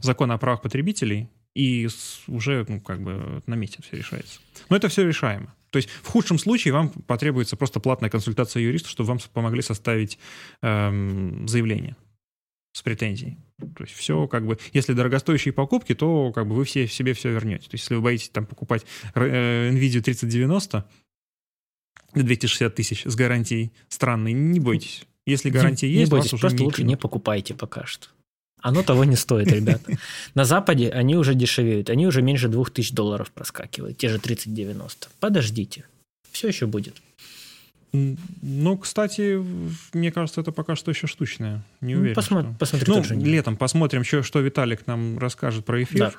закона 0.00 0.34
о 0.34 0.38
правах 0.38 0.62
потребителей, 0.62 1.28
и 1.54 1.88
уже 2.28 2.64
ну, 2.68 2.80
как 2.80 3.02
бы 3.02 3.42
на 3.46 3.54
месте 3.54 3.78
все 3.82 3.96
решается. 3.96 4.38
Но 4.70 4.76
это 4.76 4.88
все 4.88 5.06
решаемо. 5.06 5.52
То 5.70 5.78
есть 5.78 5.88
в 5.90 6.06
худшем 6.06 6.38
случае 6.38 6.72
вам 6.72 6.88
потребуется 6.90 7.56
просто 7.56 7.80
платная 7.80 8.08
консультация 8.08 8.62
юриста, 8.62 8.88
чтобы 8.88 9.08
вам 9.08 9.18
помогли 9.34 9.60
составить 9.60 10.18
эм, 10.62 11.46
заявление 11.46 11.96
с 12.78 12.82
претензией. 12.82 13.36
То 13.58 13.82
есть 13.82 13.94
все 13.94 14.28
как 14.28 14.46
бы, 14.46 14.56
если 14.72 14.92
дорогостоящие 14.92 15.52
покупки, 15.52 15.96
то 15.96 16.30
как 16.32 16.46
бы 16.46 16.54
вы 16.54 16.64
все 16.64 16.86
себе 16.86 17.12
все 17.12 17.30
вернете. 17.32 17.68
То 17.68 17.74
есть 17.74 17.84
если 17.84 17.96
вы 17.96 18.02
боитесь 18.02 18.28
там 18.28 18.46
покупать 18.46 18.86
э, 19.14 19.70
NVIDIA 19.70 20.00
3090 20.00 20.84
260 22.14 22.74
тысяч 22.74 23.02
с 23.04 23.16
гарантией 23.16 23.72
странной, 23.88 24.32
не 24.32 24.60
бойтесь. 24.60 25.06
Если 25.26 25.50
гарантия 25.50 25.88
не, 25.88 25.94
есть, 25.94 26.12
не 26.12 26.16
бойтесь, 26.16 26.38
просто 26.38 26.62
лучше 26.62 26.84
не 26.84 26.96
покупайте 26.96 27.52
пока 27.52 27.84
что. 27.84 28.06
Оно 28.60 28.82
того 28.84 29.04
не 29.04 29.16
стоит, 29.16 29.48
ребята. 29.48 29.98
На 30.34 30.44
Западе 30.44 30.88
они 30.90 31.16
уже 31.16 31.34
дешевеют. 31.34 31.90
Они 31.90 32.06
уже 32.06 32.22
меньше 32.22 32.48
2000 32.48 32.94
долларов 32.94 33.32
проскакивают. 33.32 33.98
Те 33.98 34.08
же 34.08 34.18
3090. 34.18 35.08
Подождите. 35.20 35.84
Все 36.30 36.48
еще 36.48 36.66
будет. 36.66 36.94
Ну, 37.92 38.76
кстати, 38.76 39.42
мне 39.94 40.12
кажется, 40.12 40.40
это 40.40 40.52
пока 40.52 40.76
что 40.76 40.90
еще 40.90 41.06
штучное. 41.06 41.64
Не 41.80 41.94
ну, 41.94 42.00
уверен. 42.00 42.14
Ну, 42.14 42.14
посмотри, 42.14 42.50
что... 42.50 42.58
посмотри 42.58 43.16
ну, 43.16 43.24
летом 43.24 43.56
посмотрим, 43.56 44.04
что, 44.04 44.22
что 44.22 44.40
Виталик 44.40 44.86
нам 44.86 45.18
расскажет 45.18 45.64
про 45.64 45.82
эфир. 45.82 45.98
Да. 45.98 46.12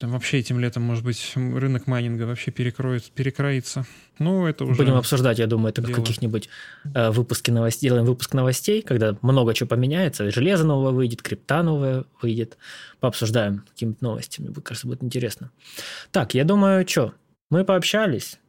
Там 0.00 0.10
вообще 0.10 0.40
этим 0.40 0.58
летом, 0.58 0.82
может 0.82 1.04
быть, 1.04 1.32
рынок 1.36 1.86
майнинга 1.86 2.24
вообще 2.24 2.50
перекроет, 2.50 3.04
перекроится. 3.12 3.86
Ну, 4.18 4.44
это 4.44 4.64
уже... 4.64 4.82
Будем 4.82 4.96
обсуждать, 4.96 5.38
я 5.38 5.46
думаю, 5.46 5.70
это 5.70 5.82
дело. 5.82 5.92
в 5.92 5.96
каких-нибудь 5.96 6.48
э, 6.92 7.10
выпуске 7.10 7.52
новостей. 7.52 7.88
Делаем 7.88 8.04
выпуск 8.04 8.34
новостей, 8.34 8.82
когда 8.82 9.16
много 9.22 9.54
чего 9.54 9.68
поменяется. 9.68 10.30
Железо 10.30 10.64
новое 10.64 10.90
выйдет, 10.90 11.22
крипта 11.22 11.62
новое 11.62 12.04
выйдет. 12.20 12.58
Пообсуждаем 12.98 13.62
какими-то 13.70 14.02
новостями. 14.02 14.48
Мне 14.48 14.56
кажется, 14.56 14.88
будет 14.88 15.04
интересно. 15.04 15.52
Так, 16.10 16.34
я 16.34 16.44
думаю, 16.44 16.86
что? 16.88 17.14
Мы 17.50 17.64
пообщались. 17.64 18.40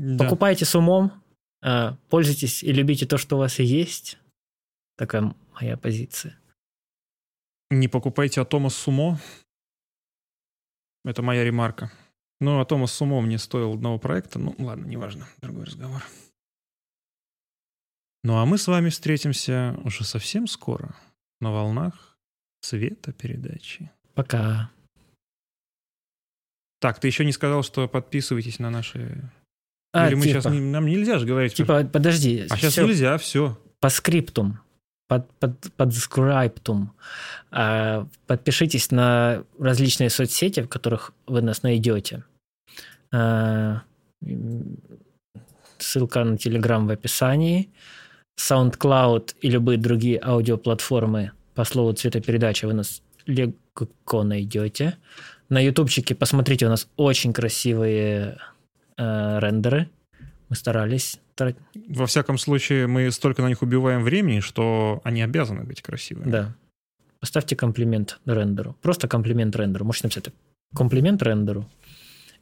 Да. 0.00 0.24
Покупайте 0.24 0.64
с 0.64 0.74
умом. 0.74 1.22
Э, 1.62 1.92
пользуйтесь 2.08 2.62
и 2.62 2.72
любите 2.72 3.04
то, 3.04 3.18
что 3.18 3.36
у 3.36 3.38
вас 3.38 3.58
есть. 3.58 4.18
Такая 4.96 5.34
моя 5.60 5.76
позиция. 5.76 6.38
Не 7.70 7.86
покупайте 7.86 8.40
Атома 8.40 8.70
с 8.70 8.88
умо. 8.88 9.18
Это 11.04 11.20
моя 11.20 11.44
ремарка. 11.44 11.92
Ну, 12.40 12.60
а 12.60 12.64
Томас 12.64 12.92
с 12.92 13.00
умом 13.02 13.28
не 13.28 13.36
стоил 13.36 13.74
одного 13.74 13.98
проекта. 13.98 14.38
Ну, 14.38 14.54
ладно, 14.58 14.86
неважно. 14.86 15.28
Другой 15.42 15.64
разговор. 15.64 16.02
Ну, 18.24 18.38
а 18.38 18.46
мы 18.46 18.56
с 18.56 18.66
вами 18.66 18.88
встретимся 18.88 19.78
уже 19.84 20.04
совсем 20.04 20.46
скоро 20.46 20.96
на 21.40 21.52
волнах 21.52 22.18
цвета 22.62 23.12
передачи. 23.12 23.90
Пока. 24.14 24.70
Так, 26.80 27.00
ты 27.00 27.08
еще 27.08 27.26
не 27.26 27.32
сказал, 27.32 27.62
что 27.62 27.86
подписывайтесь 27.86 28.58
на 28.58 28.70
наши... 28.70 29.30
А, 29.92 30.08
Или 30.08 30.14
мы 30.14 30.22
типа, 30.22 30.40
сейчас... 30.40 30.52
Нам 30.52 30.86
нельзя 30.86 31.18
же 31.18 31.26
говорить. 31.26 31.54
Типа, 31.54 31.84
подожди. 31.84 32.46
А 32.48 32.56
сейчас 32.56 32.72
все. 32.72 32.86
нельзя, 32.86 33.18
все. 33.18 33.58
По 33.80 33.88
скриптум 33.88 34.60
под, 35.10 35.28
под, 35.40 35.72
подскриптум. 35.76 36.92
А, 37.50 38.06
подпишитесь 38.28 38.92
на 38.92 39.42
различные 39.58 40.08
соцсети, 40.08 40.60
в 40.60 40.68
которых 40.68 41.12
вы 41.26 41.42
нас 41.42 41.64
найдете. 41.64 42.22
А, 43.12 43.82
ссылка 45.78 46.22
на 46.22 46.34
Telegram 46.34 46.86
в 46.86 46.90
описании. 46.90 47.70
SoundCloud 48.38 49.34
и 49.40 49.50
любые 49.50 49.78
другие 49.78 50.20
аудиоплатформы 50.22 51.32
по 51.56 51.64
слову 51.64 51.92
цветопередача 51.92 52.68
вы 52.68 52.74
нас 52.74 53.02
легко 53.26 54.22
найдете. 54.22 54.96
На 55.48 55.58
ютубчике 55.58 56.14
посмотрите, 56.14 56.66
у 56.66 56.68
нас 56.68 56.88
очень 56.96 57.32
красивые 57.32 58.38
э, 58.96 59.38
рендеры. 59.38 59.88
Мы 60.48 60.56
старались 60.56 61.20
во 61.88 62.06
всяком 62.06 62.38
случае, 62.38 62.86
мы 62.86 63.10
столько 63.10 63.42
на 63.42 63.48
них 63.48 63.62
убиваем 63.62 64.02
времени, 64.02 64.40
что 64.40 65.00
они 65.04 65.22
обязаны 65.22 65.64
быть 65.64 65.82
красивыми. 65.82 66.30
Да. 66.30 66.54
Поставьте 67.18 67.56
комплимент 67.56 68.20
рендеру. 68.26 68.76
Просто 68.82 69.08
комплимент 69.08 69.56
рендеру. 69.56 69.84
Можете 69.84 70.06
написать 70.06 70.34
комплимент 70.74 71.22
рендеру. 71.22 71.68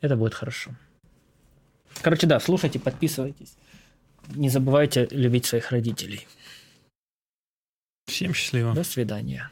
Это 0.01 0.17
будет 0.17 0.35
хорошо. 0.35 0.71
Короче, 2.03 2.27
да, 2.27 2.39
слушайте, 2.39 2.79
подписывайтесь. 2.79 3.57
Не 4.35 4.49
забывайте 4.49 5.09
любить 5.11 5.47
своих 5.47 5.71
родителей. 5.71 6.27
Всем 8.07 8.35
счастливо. 8.35 8.75
До 8.75 8.85
свидания. 8.85 9.51